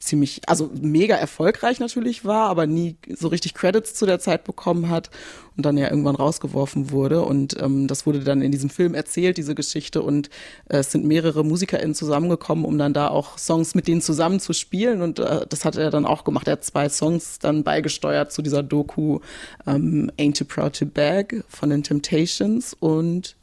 ziemlich, 0.00 0.40
also 0.48 0.68
mega 0.80 1.14
erfolgreich 1.14 1.78
natürlich 1.78 2.24
war, 2.24 2.48
aber 2.48 2.66
nie 2.66 2.96
so 3.14 3.28
richtig 3.28 3.54
Credits 3.54 3.94
zu 3.94 4.04
der 4.04 4.18
Zeit 4.18 4.42
bekommen 4.42 4.90
hat 4.90 5.10
und 5.56 5.64
dann 5.64 5.78
ja 5.78 5.88
irgendwann 5.88 6.16
rausgeworfen 6.16 6.90
wurde. 6.90 7.22
Und 7.22 7.60
ähm, 7.62 7.86
das 7.86 8.04
wurde 8.04 8.20
dann 8.20 8.42
in 8.42 8.50
diesem 8.50 8.68
Film 8.68 8.94
erzählt, 8.94 9.38
diese 9.38 9.54
Geschichte. 9.54 10.02
Und 10.02 10.28
äh, 10.68 10.78
es 10.78 10.90
sind 10.90 11.04
mehrere 11.04 11.44
MusikerInnen 11.44 11.94
zusammengekommen, 11.94 12.64
um 12.64 12.78
dann 12.78 12.94
da 12.94 13.08
auch 13.08 13.38
Songs 13.38 13.76
mit 13.76 13.86
denen 13.86 14.00
zusammen 14.00 14.40
zu 14.40 14.52
spielen. 14.52 15.02
Und 15.02 15.20
äh, 15.20 15.46
das 15.48 15.64
hat 15.64 15.76
er 15.76 15.90
dann 15.90 16.04
auch 16.04 16.24
gemacht. 16.24 16.48
Er 16.48 16.54
hat 16.54 16.64
zwei 16.64 16.88
Songs 16.88 17.38
dann 17.38 17.62
beigesteuert 17.62 18.32
zu 18.32 18.42
dieser 18.42 18.64
Doku 18.64 19.20
ähm, 19.68 20.10
Ain't 20.18 20.36
Too 20.36 20.46
Proud 20.46 20.76
to 20.76 20.86
Bag 20.86 21.44
von 21.48 21.70
den 21.70 21.84
Temptations. 21.84 22.74
Und 22.74 23.36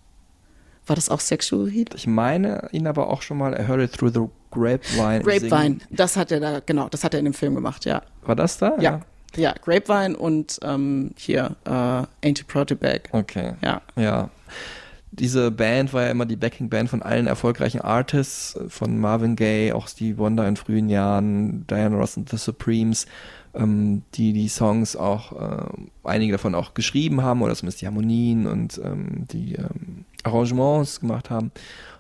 war 0.85 0.97
das 0.97 1.07
auch 1.07 1.22
Sexual 1.22 1.69
Heat? 1.69 1.95
Ich 1.95 2.06
meine 2.06 2.68
ihn 2.73 2.85
aber 2.85 3.10
auch 3.10 3.22
schon 3.22 3.38
mal, 3.38 3.53
I 3.53 3.65
heard 3.65 3.81
it 3.81 3.93
through 3.93 4.11
the 4.14 4.38
grapevine. 4.51 5.21
Grapevine, 5.21 5.80
das 5.89 6.17
hat 6.17 6.31
er 6.31 6.39
da, 6.39 6.59
genau, 6.65 6.89
das 6.89 7.03
hat 7.03 7.13
er 7.13 7.19
in 7.19 7.26
dem 7.26 7.34
Film 7.34 7.55
gemacht, 7.55 7.85
ja. 7.85 8.01
War 8.23 8.35
das 8.35 8.57
da? 8.57 8.77
Ja. 8.80 9.01
Ja, 9.35 9.53
Grapevine 9.61 10.17
und 10.17 10.59
ähm, 10.63 11.11
hier 11.15 11.55
äh, 11.65 12.76
Beg. 12.76 13.09
Okay. 13.11 13.53
Ja. 13.61 13.81
Ja. 13.95 14.30
Diese 15.11 15.51
Band 15.51 15.91
war 15.93 16.03
ja 16.03 16.11
immer 16.11 16.26
die 16.26 16.35
Backing-Band 16.35 16.89
von 16.89 17.01
allen 17.01 17.27
erfolgreichen 17.27 17.81
Artists, 17.81 18.57
von 18.69 18.99
Marvin 18.99 19.35
Gaye, 19.35 19.73
auch 19.73 19.88
Stevie 19.88 20.17
Wonder 20.17 20.47
in 20.47 20.55
frühen 20.55 20.89
Jahren, 20.89 21.65
Diana 21.67 21.97
Ross 21.97 22.15
und 22.15 22.30
The 22.30 22.38
Supremes, 22.38 23.07
ähm, 23.55 24.03
die 24.13 24.34
die 24.34 24.47
Songs 24.47 24.95
auch, 24.95 25.31
äh, 25.34 25.65
einige 26.03 26.34
davon 26.34 26.53
auch 26.53 26.73
geschrieben 26.76 27.23
haben 27.23 27.41
oder 27.41 27.55
zumindest 27.55 27.81
die 27.81 27.88
Harmonien 27.88 28.45
und 28.45 28.80
ähm, 28.84 29.27
die 29.31 29.55
ähm, 29.55 30.05
Arrangements 30.23 30.99
gemacht 30.99 31.30
haben. 31.30 31.51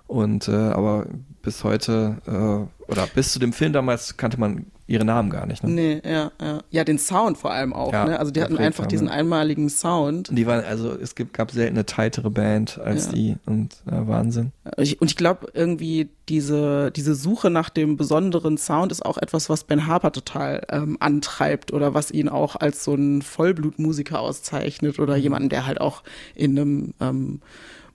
Und 0.09 0.47
äh, 0.47 0.53
aber 0.53 1.05
bis 1.43 1.63
heute 1.63 2.17
äh, 2.25 2.91
oder 2.91 3.07
bis 3.13 3.31
zu 3.31 3.37
dem 3.37 3.53
Film 3.53 3.73
damals 3.73 4.17
kannte 4.17 4.39
man 4.39 4.65
ihre 4.87 5.05
Namen 5.05 5.29
gar 5.29 5.45
nicht. 5.45 5.63
Ne? 5.63 5.69
Nee, 5.69 6.01
ja, 6.03 6.31
ja. 6.41 6.59
Ja, 6.71 6.83
den 6.83 6.97
Sound 6.97 7.37
vor 7.37 7.51
allem 7.51 7.73
auch, 7.73 7.93
Ja, 7.93 8.05
ne? 8.05 8.19
Also 8.19 8.31
die 8.31 8.41
hatten 8.41 8.57
einfach 8.57 8.87
diesen 8.87 9.05
ne? 9.05 9.13
einmaligen 9.13 9.69
Sound. 9.69 10.29
Und 10.29 10.35
die 10.35 10.47
waren, 10.47 10.65
also 10.65 10.97
es 10.99 11.13
gibt, 11.13 11.33
gab 11.33 11.51
selten 11.51 11.75
eine 11.75 11.85
tightere 11.85 12.31
Band 12.31 12.79
als 12.79 13.05
Ja. 13.05 13.11
die 13.11 13.35
und 13.45 13.83
äh, 13.85 14.07
Wahnsinn. 14.07 14.51
Ich, 14.77 14.99
und 14.99 15.11
ich 15.11 15.15
glaube, 15.15 15.45
irgendwie 15.53 16.09
diese, 16.27 16.89
diese 16.89 17.13
Suche 17.13 17.51
nach 17.51 17.69
dem 17.69 17.97
besonderen 17.97 18.57
Sound 18.57 18.91
ist 18.91 19.05
auch 19.05 19.19
etwas, 19.19 19.47
was 19.47 19.63
Ben 19.63 19.85
Harper 19.85 20.11
total 20.11 20.63
ähm, 20.69 20.97
antreibt 20.99 21.71
oder 21.71 21.93
was 21.93 22.09
ihn 22.09 22.27
auch 22.27 22.55
als 22.55 22.83
so 22.83 22.95
ein 22.95 23.21
Vollblutmusiker 23.21 24.19
auszeichnet 24.19 24.97
oder 24.97 25.15
jemanden, 25.15 25.49
der 25.49 25.67
halt 25.67 25.79
auch 25.79 26.01
in 26.33 26.57
einem 26.57 26.93
ähm, 26.99 27.41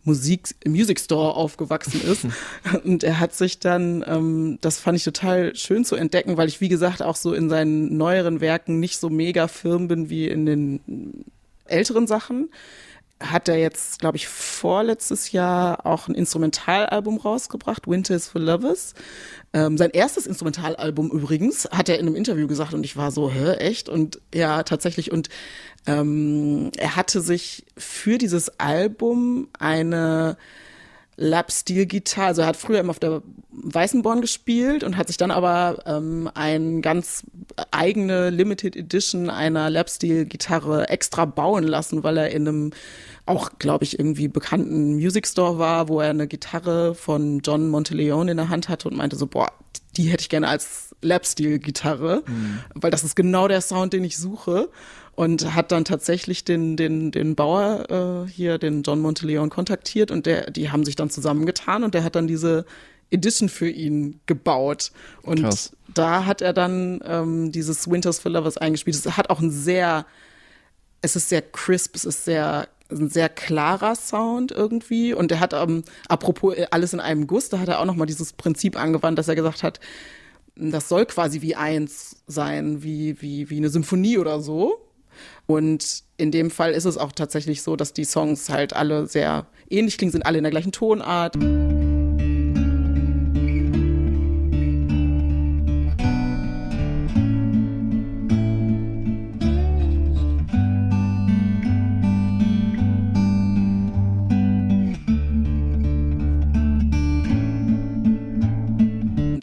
Musik, 0.05 0.55
Music 0.67 1.01
Store 1.01 1.35
aufgewachsen 1.35 2.01
ist. 2.03 2.27
Und 2.85 3.03
er 3.03 3.21
hat 3.21 3.35
sich 3.35 3.59
dann, 3.59 4.05
ähm, 4.07 4.59
das 4.61 4.79
fand 4.79 4.99
ich 4.99 5.05
total 5.05 5.55
schön 5.57 5.85
zu 5.85 5.97
entdecken, 5.97 6.37
weil 6.37 6.49
ich, 6.49 6.61
wie 6.61 6.69
gesagt, 6.69 7.03
auch 7.03 7.17
so 7.17 7.33
in 7.33 7.49
seinen 7.49 7.97
neueren 7.97 8.41
Werken 8.41 8.81
nicht 8.81 8.99
so 8.99 9.11
mega 9.11 9.49
firm 9.49 9.89
bin 9.89 10.11
wie 10.11 10.29
in 10.29 10.47
den 10.47 11.25
älteren 11.67 12.07
Sachen. 12.07 12.51
Hat 13.21 13.49
er 13.49 13.57
jetzt, 13.57 14.01
glaube 14.01 14.17
ich, 14.17 14.29
vorletztes 14.29 15.33
Jahr 15.33 15.87
auch 15.87 16.09
ein 16.09 16.15
Instrumentalalbum 16.15 17.19
rausgebracht, 17.19 17.87
Winter 17.87 18.15
is 18.15 18.29
for 18.29 18.41
Lovers. 18.41 18.95
Ähm, 19.53 19.79
sein 19.79 19.91
erstes 19.91 20.27
Instrumentalalbum 20.27 21.11
übrigens, 21.11 21.69
hat 21.71 21.89
er 21.89 21.99
in 21.99 22.07
einem 22.07 22.17
Interview 22.17 22.47
gesagt 22.47 22.75
und 22.75 22.85
ich 22.85 22.97
war 22.97 23.13
so, 23.13 23.31
hä, 23.31 23.53
echt? 23.55 23.89
Und 23.89 24.21
ja, 24.35 24.63
tatsächlich. 24.65 25.13
Und 25.13 25.29
ähm, 25.87 26.71
er 26.77 26.97
hatte 26.97 27.21
sich 27.21 27.67
für 27.77 28.19
dieses 28.19 28.59
Album 28.59 29.49
eine 29.59 30.37
Lap-Steel-Gitarre, 31.17 32.29
also 32.29 32.43
er 32.43 32.49
hat 32.49 32.57
früher 32.57 32.81
immer 32.81 32.91
auf 32.91 32.99
der 32.99 33.23
Weißenborn 33.51 34.21
gespielt 34.21 34.83
und 34.83 34.97
hat 34.97 35.07
sich 35.09 35.17
dann 35.17 35.31
aber 35.31 35.83
ähm, 35.87 36.31
ein 36.35 36.83
ganz 36.83 37.25
eigene 37.71 38.31
Limited 38.31 38.77
Edition 38.77 39.31
einer 39.31 39.71
Lap-Steel-Gitarre 39.71 40.89
extra 40.89 41.25
bauen 41.25 41.65
lassen, 41.65 42.03
weil 42.03 42.17
er 42.17 42.31
in 42.31 42.49
einem 42.49 42.71
auch, 43.27 43.53
glaube 43.59 43.85
ich, 43.85 43.99
irgendwie 43.99 44.29
bekannten 44.29 44.97
Music 44.97 45.27
Store 45.27 45.59
war, 45.59 45.89
wo 45.89 46.01
er 46.01 46.11
eine 46.11 46.27
Gitarre 46.27 46.95
von 46.95 47.41
John 47.41 47.71
Monteleone 47.71 48.33
in 48.33 48.37
der 48.37 48.51
Hand 48.51 48.69
hatte 48.69 48.89
und 48.89 48.97
meinte 48.97 49.17
so, 49.17 49.27
boah, 49.27 49.51
die 49.97 50.05
hätte 50.05 50.23
ich 50.23 50.29
gerne 50.29 50.49
als 50.49 50.95
Lap-Steel-Gitarre, 51.01 52.23
weil 52.75 52.91
das 52.91 53.05
ist 53.05 53.15
genau 53.15 53.49
der 53.49 53.61
Sound, 53.61 53.93
den 53.93 54.05
ich 54.05 54.19
suche 54.19 54.69
und 55.17 55.55
hat 55.55 55.73
dann 55.73 55.85
tatsächlich 55.85 56.45
den, 56.45 56.77
den, 56.77 57.11
den 57.11 57.35
Bauer 57.35 58.25
äh, 58.27 58.31
hier, 58.31 58.59
den 58.59 58.83
John 58.83 59.01
Monteleone, 59.01 59.49
kontaktiert 59.49 60.11
und 60.11 60.27
der, 60.27 60.51
die 60.51 60.71
haben 60.71 60.85
sich 60.85 60.97
dann 60.97 61.11
zusammengetan 61.11 61.85
und 61.85 61.95
der 61.95 62.05
hat 62.05 62.17
dann 62.17 62.27
diese 62.27 62.65
Edition 63.11 63.49
für 63.49 63.69
ihn 63.69 64.21
gebaut. 64.27 64.93
Und 65.23 65.43
Krass. 65.43 65.73
da 65.93 66.27
hat 66.27 66.43
er 66.43 66.53
dann 66.53 67.01
ähm, 67.05 67.53
dieses 67.53 67.91
Winters 67.91 68.19
for 68.19 68.33
Lovers 68.33 68.59
eingespielt. 68.59 68.97
Es 68.97 69.17
hat 69.17 69.31
auch 69.31 69.41
ein 69.41 69.51
sehr, 69.51 70.07
es 71.01 71.17
ist 71.17 71.29
sehr 71.29 71.43
crisp, 71.43 71.95
es 71.95 72.05
ist 72.05 72.25
sehr 72.25 72.69
ein 72.91 73.09
sehr 73.09 73.31
klarer 73.31 73.97
Sound 73.97 74.53
irgendwie 74.53 75.15
und 75.15 75.33
er 75.33 75.41
hat 75.41 75.55
ähm, 75.55 75.85
apropos 76.07 76.55
äh, 76.55 76.67
alles 76.71 76.93
in 76.93 77.01
einem 77.01 77.27
Guss, 77.27 77.49
da 77.49 77.59
hat 77.59 77.69
er 77.69 77.81
auch 77.81 77.87
noch 77.87 77.97
mal 77.97 78.05
dieses 78.07 78.35
Prinzip 78.35 78.77
angewandt, 78.77 79.19
dass 79.19 79.27
er 79.27 79.35
gesagt 79.35 79.63
hat, 79.63 79.81
das 80.55 80.89
soll 80.89 81.07
quasi 81.07 81.41
wie 81.41 81.57
eins 81.57 82.17
sein, 82.27 82.83
wie 82.83 83.21
wie 83.23 83.49
wie 83.49 83.57
eine 83.57 83.71
Symphonie 83.71 84.19
oder 84.19 84.41
so. 84.41 84.84
Und 85.47 86.03
in 86.17 86.31
dem 86.31 86.51
Fall 86.51 86.73
ist 86.73 86.85
es 86.85 86.99
auch 86.99 87.13
tatsächlich 87.13 87.63
so, 87.63 87.77
dass 87.77 87.93
die 87.93 88.05
Songs 88.05 88.49
halt 88.49 88.75
alle 88.75 89.07
sehr 89.07 89.47
ähnlich 89.69 89.99
klingen, 89.99 90.13
sind 90.13 90.27
alle 90.27 90.39
in 90.39 90.45
der 90.45 90.51
gleichen 90.51 90.73
Tonart. 90.73 91.37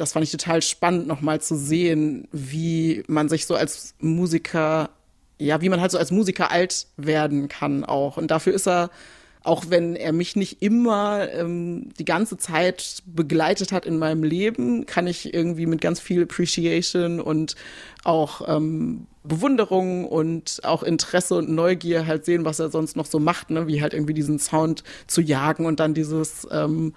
Das 0.02 0.14
fand 0.14 0.24
ich 0.24 0.32
total 0.32 0.64
spannend, 0.64 1.06
nochmal 1.06 1.42
zu 1.42 1.56
sehen, 1.56 2.28
wie 2.32 3.04
man 3.08 3.30
sich 3.30 3.46
so 3.46 3.54
als 3.54 3.94
Musiker, 4.00 4.90
ja, 5.42 5.62
wie 5.62 5.70
man 5.70 5.82
halt 5.82 5.92
so 5.92 5.98
als 5.98 6.12
Musiker 6.12 6.52
alt 6.52 6.88
werden 6.98 7.48
kann 7.48 7.84
auch. 7.84 8.18
Und 8.18 8.32
dafür 8.32 8.54
ist 8.54 8.68
er, 8.68 8.90
auch 9.44 9.66
wenn 9.70 9.96
er 9.96 10.14
mich 10.14 10.36
nicht 10.36 10.62
immer 10.62 11.28
ähm, 11.32 11.90
die 11.98 12.06
ganze 12.06 12.38
Zeit 12.38 13.02
begleitet 13.06 13.72
hat 13.72 13.88
in 13.88 13.98
meinem 13.98 14.24
Leben, 14.24 14.86
kann 14.86 15.08
ich 15.08 15.34
irgendwie 15.34 15.66
mit 15.66 15.82
ganz 15.82 16.00
viel 16.00 16.24
Appreciation 16.24 17.20
und 17.20 17.56
auch 18.04 18.48
ähm, 18.48 19.08
Bewunderung 19.24 20.06
und 20.06 20.62
auch 20.64 20.84
Interesse 20.84 21.36
und 21.36 21.50
Neugier 21.50 22.06
halt 22.06 22.26
sehen, 22.26 22.46
was 22.46 22.60
er 22.60 22.70
sonst 22.70 22.96
noch 22.96 23.08
so 23.08 23.20
macht, 23.20 23.50
ne? 23.50 23.68
wie 23.68 23.82
halt 23.82 23.94
irgendwie 23.94 24.14
diesen 24.14 24.38
Sound 24.38 24.84
zu 25.08 25.22
jagen 25.22 25.66
und 25.66 25.80
dann 25.80 25.96
dieses 25.96 26.48
ähm, 26.52 26.94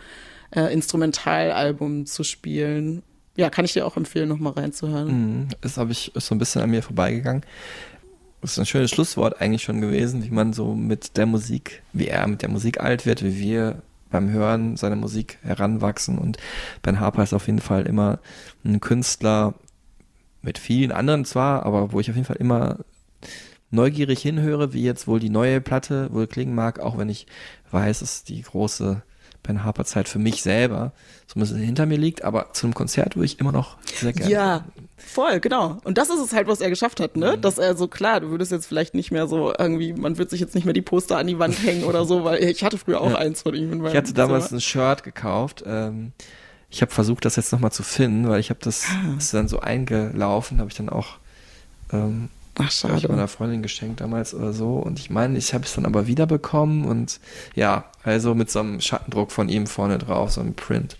äh, 0.54 0.72
Instrumentalalbum 0.72 2.04
zu 2.04 2.24
spielen. 2.24 3.02
Ja, 3.36 3.50
kann 3.50 3.64
ich 3.64 3.72
dir 3.72 3.86
auch 3.86 3.96
empfehlen, 3.96 4.28
nochmal 4.28 4.52
reinzuhören. 4.52 5.08
Mhm. 5.08 5.48
Das 5.60 5.76
habe 5.76 5.92
ich 5.92 6.14
ist 6.14 6.26
so 6.26 6.34
ein 6.34 6.38
bisschen 6.38 6.62
an 6.62 6.70
mir 6.70 6.82
vorbeigegangen. 6.82 7.42
Das 8.44 8.52
ist 8.52 8.58
ein 8.58 8.66
schönes 8.66 8.90
Schlusswort 8.90 9.40
eigentlich 9.40 9.62
schon 9.62 9.80
gewesen, 9.80 10.22
wie 10.22 10.30
man 10.30 10.52
so 10.52 10.74
mit 10.74 11.16
der 11.16 11.24
Musik, 11.24 11.82
wie 11.94 12.08
er 12.08 12.26
mit 12.26 12.42
der 12.42 12.50
Musik 12.50 12.78
alt 12.78 13.06
wird, 13.06 13.24
wie 13.24 13.38
wir 13.38 13.80
beim 14.10 14.28
Hören 14.28 14.76
seiner 14.76 14.96
Musik 14.96 15.38
heranwachsen. 15.42 16.18
Und 16.18 16.36
Ben 16.82 17.00
Harper 17.00 17.22
ist 17.22 17.32
auf 17.32 17.46
jeden 17.46 17.62
Fall 17.62 17.86
immer 17.86 18.18
ein 18.62 18.80
Künstler 18.80 19.54
mit 20.42 20.58
vielen 20.58 20.92
anderen 20.92 21.24
zwar, 21.24 21.64
aber 21.64 21.92
wo 21.92 22.00
ich 22.00 22.10
auf 22.10 22.16
jeden 22.16 22.26
Fall 22.26 22.36
immer 22.36 22.80
neugierig 23.70 24.20
hinhöre, 24.20 24.74
wie 24.74 24.84
jetzt 24.84 25.08
wohl 25.08 25.20
die 25.20 25.30
neue 25.30 25.62
Platte 25.62 26.12
wohl 26.12 26.26
klingen 26.26 26.54
mag, 26.54 26.80
auch 26.80 26.98
wenn 26.98 27.08
ich 27.08 27.26
weiß, 27.70 28.00
dass 28.00 28.24
die 28.24 28.42
große 28.42 29.00
Ben 29.42 29.64
Harper 29.64 29.86
Zeit 29.86 30.06
für 30.06 30.18
mich 30.18 30.42
selber 30.42 30.92
so 31.26 31.38
ein 31.38 31.40
bisschen 31.40 31.58
hinter 31.60 31.86
mir 31.86 31.96
liegt, 31.96 32.24
aber 32.24 32.52
zu 32.52 32.66
einem 32.66 32.74
Konzert 32.74 33.16
würde 33.16 33.24
ich 33.24 33.40
immer 33.40 33.52
noch 33.52 33.78
sehr 33.86 34.12
gerne. 34.12 34.30
Ja, 34.30 34.64
voll, 35.06 35.40
genau. 35.40 35.78
Und 35.84 35.98
das 35.98 36.08
ist 36.10 36.18
es 36.20 36.32
halt, 36.32 36.46
was 36.48 36.60
er 36.60 36.70
geschafft 36.70 37.00
hat, 37.00 37.14
Mhm. 37.16 37.22
ne? 37.22 37.38
Dass 37.38 37.58
er 37.58 37.76
so, 37.76 37.88
klar, 37.88 38.20
du 38.20 38.30
würdest 38.30 38.50
jetzt 38.52 38.66
vielleicht 38.66 38.94
nicht 38.94 39.10
mehr 39.10 39.26
so 39.26 39.52
irgendwie, 39.58 39.92
man 39.92 40.18
wird 40.18 40.30
sich 40.30 40.40
jetzt 40.40 40.54
nicht 40.54 40.64
mehr 40.64 40.74
die 40.74 40.82
Poster 40.82 41.16
an 41.18 41.26
die 41.26 41.38
Wand 41.38 41.62
hängen 41.62 41.84
oder 41.84 42.04
so, 42.04 42.24
weil 42.24 42.42
ich 42.42 42.64
hatte 42.64 42.78
früher 42.78 43.00
auch 43.00 43.10
Ja. 43.10 43.16
eins 43.18 43.42
von 43.42 43.54
ihm 43.54 43.84
Ich 43.86 43.94
hatte 43.96 44.12
damals 44.14 44.48
Zimmer. 44.48 44.58
ein 44.58 44.60
Shirt 44.60 45.04
gekauft. 45.04 45.62
Ähm, 45.66 46.12
ich 46.70 46.82
habe 46.82 46.90
versucht, 46.92 47.24
das 47.24 47.36
jetzt 47.36 47.52
nochmal 47.52 47.70
zu 47.72 47.82
finden, 47.82 48.28
weil 48.28 48.40
ich 48.40 48.50
habe 48.50 48.60
das 48.62 48.84
Ah. 48.88 49.16
ist 49.18 49.32
dann 49.34 49.46
so 49.48 49.60
eingelaufen, 49.60 50.58
habe 50.58 50.70
ich 50.70 50.76
dann 50.76 50.88
auch 50.88 51.18
ähm, 51.92 52.28
Ach, 52.56 52.70
Hab 52.84 52.96
ich 52.96 53.08
meiner 53.08 53.26
Freundin 53.26 53.62
geschenkt 53.62 54.00
damals 54.00 54.32
oder 54.32 54.52
so. 54.52 54.74
Und 54.76 54.98
ich 55.00 55.10
meine, 55.10 55.36
ich 55.36 55.54
habe 55.54 55.64
es 55.64 55.74
dann 55.74 55.86
aber 55.86 56.06
wiederbekommen 56.06 56.84
und 56.84 57.18
ja, 57.54 57.86
also 58.04 58.34
mit 58.34 58.50
so 58.50 58.60
einem 58.60 58.80
Schattendruck 58.80 59.32
von 59.32 59.48
ihm 59.48 59.66
vorne 59.66 59.98
drauf, 59.98 60.32
so 60.32 60.40
einem 60.40 60.54
Print. 60.54 60.96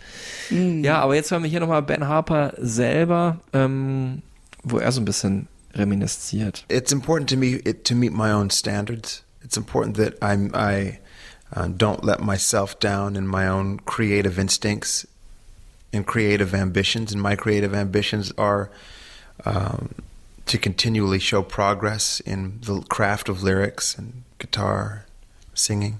Mhm. 0.50 0.82
Ja, 0.82 1.00
aber 1.00 1.14
jetzt 1.14 1.30
hören 1.30 1.44
wir 1.44 1.50
hier 1.50 1.60
nochmal 1.60 1.82
Ben 1.82 2.08
Harper 2.08 2.54
selber, 2.58 3.38
ähm, 3.52 4.22
wo 4.64 4.78
er 4.78 4.90
so 4.90 5.00
ein 5.00 5.04
bisschen 5.04 5.46
reminisziert. 5.74 6.64
It's 6.68 6.92
important 6.92 7.30
to 7.30 7.36
me 7.36 7.60
it, 7.64 7.84
to 7.84 7.94
meet 7.94 8.12
my 8.12 8.32
own 8.32 8.50
standards. 8.50 9.22
It's 9.44 9.56
important 9.56 9.96
that 9.96 10.20
I'm, 10.22 10.50
I 10.54 10.98
uh, 11.54 11.68
don't 11.68 12.02
let 12.02 12.20
myself 12.20 12.78
down 12.80 13.14
in 13.14 13.26
my 13.26 13.46
own 13.46 13.78
creative 13.84 14.40
instincts 14.40 15.06
and 15.92 16.04
creative 16.04 16.54
ambitions. 16.54 17.12
And 17.12 17.22
my 17.22 17.36
creative 17.36 17.74
ambitions 17.74 18.32
are 18.36 18.70
um, 19.44 19.90
to 20.46 20.58
continually 20.58 21.20
show 21.20 21.42
progress 21.42 22.20
in 22.20 22.60
the 22.62 22.82
craft 22.88 23.28
of 23.28 23.42
lyrics 23.42 23.96
and 23.98 24.24
guitar, 24.38 25.04
singing. 25.54 25.98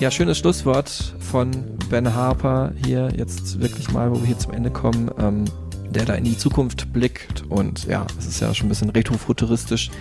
Ja, 0.00 0.10
schönes 0.10 0.38
Schlusswort 0.38 1.14
von 1.20 1.52
Ben 1.88 2.12
Harper 2.12 2.72
hier. 2.84 3.12
Jetzt 3.16 3.60
wirklich 3.60 3.90
mal, 3.92 4.10
wo 4.10 4.16
wir 4.16 4.26
hier 4.26 4.38
zum 4.38 4.52
Ende 4.52 4.70
kommen, 4.70 5.10
ähm, 5.16 5.44
der 5.90 6.04
da 6.04 6.14
in 6.14 6.24
die 6.24 6.36
Zukunft 6.36 6.92
blickt. 6.92 7.44
Und 7.48 7.84
ja, 7.84 8.04
es 8.18 8.26
ist 8.26 8.40
ja 8.40 8.52
schon 8.52 8.66
ein 8.66 8.68
bisschen 8.70 8.90
retrofuturistisch, 8.90 9.92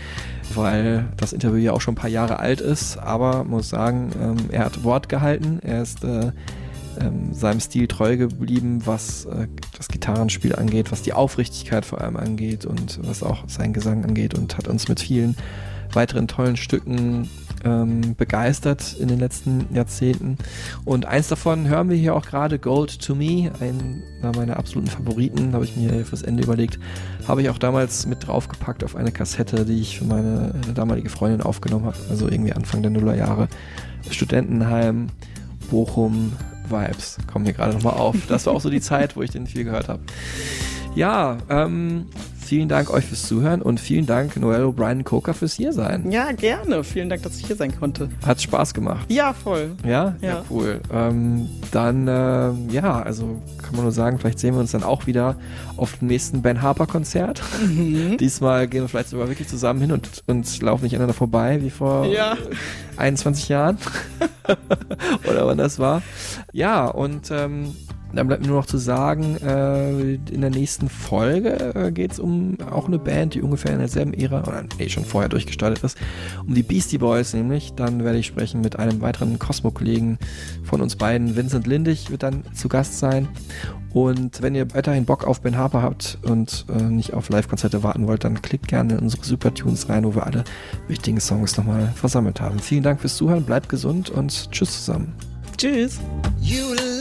weil 0.56 1.08
das 1.18 1.34
Interview 1.34 1.58
ja 1.58 1.74
auch 1.74 1.82
schon 1.82 1.94
ein 1.94 1.98
paar 1.98 2.10
Jahre 2.10 2.40
alt 2.40 2.62
ist, 2.62 2.98
aber 2.98 3.44
muss 3.44 3.70
sagen, 3.70 4.12
ähm, 4.20 4.38
er 4.52 4.66
hat 4.66 4.84
Wort 4.84 5.08
gehalten, 5.08 5.60
er 5.62 5.84
ist 5.84 6.04
äh, 6.04 6.32
ähm, 7.00 7.34
seinem 7.34 7.60
Stil 7.60 7.88
treu 7.88 8.18
geblieben, 8.18 8.82
was 8.86 9.26
äh, 9.26 9.48
das 9.78 9.88
Gitarrenspiel 9.88 10.56
angeht, 10.56 10.92
was 10.92 11.02
die 11.02 11.14
Aufrichtigkeit 11.14 11.86
vor 11.86 12.02
allem 12.02 12.18
angeht 12.18 12.66
und 12.66 13.00
was 13.04 13.24
auch 13.24 13.44
sein 13.48 13.74
Gesang 13.74 14.04
angeht 14.04 14.34
und 14.34 14.58
hat 14.58 14.68
uns 14.68 14.88
mit 14.88 15.00
vielen 15.00 15.36
weiteren 15.94 16.28
tollen 16.28 16.58
Stücken 16.58 17.30
ähm, 17.64 18.16
begeistert 18.16 18.96
in 19.00 19.08
den 19.08 19.20
letzten 19.20 19.68
Jahrzehnten. 19.74 20.38
Und 20.86 21.06
eins 21.06 21.28
davon 21.28 21.68
hören 21.68 21.90
wir 21.90 21.98
hier 21.98 22.16
auch 22.16 22.26
gerade, 22.26 22.60
Gold 22.60 23.02
to 23.02 23.16
Me, 23.16 23.52
einer 23.60 24.36
meiner 24.36 24.58
absoluten 24.58 24.90
Favoriten, 24.90 25.54
habe 25.54 25.66
ich 25.66 25.76
mir 25.76 26.06
fürs 26.06 26.24
Ende 26.24 26.44
überlegt. 26.44 26.80
Habe 27.28 27.42
ich 27.42 27.50
auch 27.50 27.58
damals 27.58 28.06
mit 28.06 28.26
draufgepackt 28.26 28.84
auf 28.84 28.96
eine 28.96 29.12
Kassette, 29.12 29.66
die 29.66 29.82
ich 29.82 30.00
für 30.00 30.06
meine 30.06 30.54
damalige 30.74 31.10
Freundin 31.10 31.42
aufgenommen 31.42 31.86
habe, 31.86 31.98
also 32.10 32.28
irgendwie 32.30 32.54
Anfang 32.54 32.82
der 32.82 32.92
Nullerjahre. 32.92 33.48
Studentenheim, 34.10 35.08
Bochum, 35.70 36.34
Vibes 36.72 37.18
kommen 37.32 37.46
hier 37.46 37.54
gerade 37.54 37.74
nochmal 37.74 37.94
auf. 37.94 38.16
Das 38.28 38.46
war 38.46 38.54
auch 38.54 38.62
so 38.62 38.70
die 38.70 38.82
Zeit, 38.82 39.16
wo 39.16 39.22
ich 39.22 39.32
den 39.32 39.48
viel 39.48 39.64
gehört 39.64 39.88
habe. 39.88 40.02
Ja, 40.96 41.38
ähm, 41.50 42.08
vielen 42.52 42.68
Dank 42.68 42.90
euch 42.90 43.06
fürs 43.06 43.24
Zuhören 43.28 43.62
und 43.62 43.80
vielen 43.80 44.06
Dank 44.06 44.36
Noel 44.36 44.64
O'Brien 44.66 45.06
Coker 45.06 45.34
fürs 45.34 45.54
hier 45.54 45.72
sein. 45.72 46.12
Ja, 46.12 46.34
gerne. 46.34 46.84
Vielen 46.84 47.08
Dank, 47.08 47.24
dass 47.24 47.38
ich 47.38 47.48
hier 47.48 47.56
sein 47.56 47.74
konnte. 47.80 48.10
Hat 48.26 48.42
Spaß 48.42 48.74
gemacht. 48.74 49.06
Ja, 49.08 49.32
voll. 49.32 49.72
Ja? 49.86 50.16
Ja, 50.20 50.28
Ja. 50.28 50.44
cool. 50.50 50.82
Ähm, 50.92 51.48
dann, 51.72 52.10
äh, 52.10 52.52
ja, 52.74 53.02
also 53.02 53.42
kann 53.64 53.76
man 53.76 53.84
nur 53.84 53.94
sagen, 53.94 54.20
vielleicht 54.20 54.40
sehen 54.40 54.54
wir 54.56 54.60
uns 54.60 54.72
dann 54.72 54.84
auch 54.84 55.08
wieder 55.08 55.38
auf 55.78 55.98
dem 56.00 56.10
nächsten 56.10 56.42
Ben 56.42 56.62
Harper 56.62 56.88
Konzert. 56.88 57.42
Mhm. 57.66 58.18
Diesmal 58.20 58.68
gehen 58.68 58.82
wir 58.82 58.90
vielleicht 58.90 59.08
sogar 59.12 59.30
wirklich 59.30 59.48
zusammen 59.48 59.80
hin 59.80 59.94
und, 59.94 60.22
und 60.28 60.62
laufen 60.62 60.84
nicht 60.84 60.96
aneinander 60.96 61.14
vorbei, 61.14 61.62
wie 61.62 61.70
vor 61.70 62.06
Ja. 62.08 62.36
21 62.98 63.48
Jahren. 63.48 63.78
Oder 65.30 65.48
wann 65.48 65.58
das 65.58 65.80
war. 65.80 66.02
Ja, 66.52 66.88
und 66.88 67.32
ähm, 67.32 67.74
dann 68.18 68.28
bleibt 68.28 68.42
mir 68.42 68.50
nur 68.50 68.58
noch 68.58 68.66
zu 68.66 68.78
sagen, 68.78 69.38
äh, 69.38 70.14
in 70.14 70.42
der 70.42 70.50
nächsten 70.50 70.90
Folge 70.90 71.74
äh, 71.76 71.92
geht 71.92 72.14
es 72.14 72.20
um 72.20 72.58
auch 72.72 72.88
eine 72.88 73.00
Band, 73.00 73.36
die 73.36 73.42
ungefähr 73.42 73.74
in 73.74 73.80
derselben 73.80 74.14
Ära, 74.14 74.42
oder 74.42 74.64
nee, 74.78 74.90
schon 74.90 75.06
vorher 75.06 75.30
durchgestartet 75.30 75.84
ist, 75.84 75.98
um 76.46 76.54
die 76.54 76.64
Beastie 76.64 76.98
Boys 76.98 77.34
nämlich. 77.34 77.74
Dann 77.74 78.04
werde 78.04 78.20
ich 78.20 78.28
sprechen 78.28 78.62
mit 78.62 78.78
einem 78.80 79.02
weiteren 79.02 79.40
Cosmo-Kollegen 79.40 80.18
von 80.64 80.82
uns 80.82 80.96
beiden. 80.96 81.36
Vincent 81.36 81.68
Lindig 81.68 82.12
wird 82.12 82.24
dann 82.24 82.44
zu 82.54 82.70
Gast 82.70 83.00
sein. 83.00 83.28
Und 83.94 84.42
wenn 84.42 84.56
ihr 84.56 84.74
weiterhin 84.74 85.06
Bock 85.06 85.26
auf 85.26 85.42
Ben 85.42 85.58
Harper 85.58 85.82
habt 85.82 86.18
und 86.24 86.66
äh, 86.70 86.82
nicht 86.84 87.14
auf 87.14 87.30
Live-Konzerte 87.30 87.84
warten 87.84 88.08
wollt, 88.08 88.24
dann 88.24 88.42
klickt 88.42 88.68
gerne 88.68 88.94
in 88.94 89.00
unsere 89.00 89.24
Supertunes 89.24 89.90
rein, 89.90 90.06
wo 90.06 90.16
wir 90.16 90.26
alle 90.26 90.44
wichtigen 90.88 91.20
Songs 91.20 91.58
nochmal 91.58 91.92
versammelt 91.96 92.40
haben. 92.40 92.60
Vielen 92.60 92.84
Dank 92.84 93.02
fürs 93.02 93.18
Zuhören, 93.18 93.44
bleibt 93.44 93.68
gesund 93.70 94.10
und 94.10 94.52
tschüss 94.52 94.86
zusammen. 94.86 95.14
Tschüss. 95.58 96.00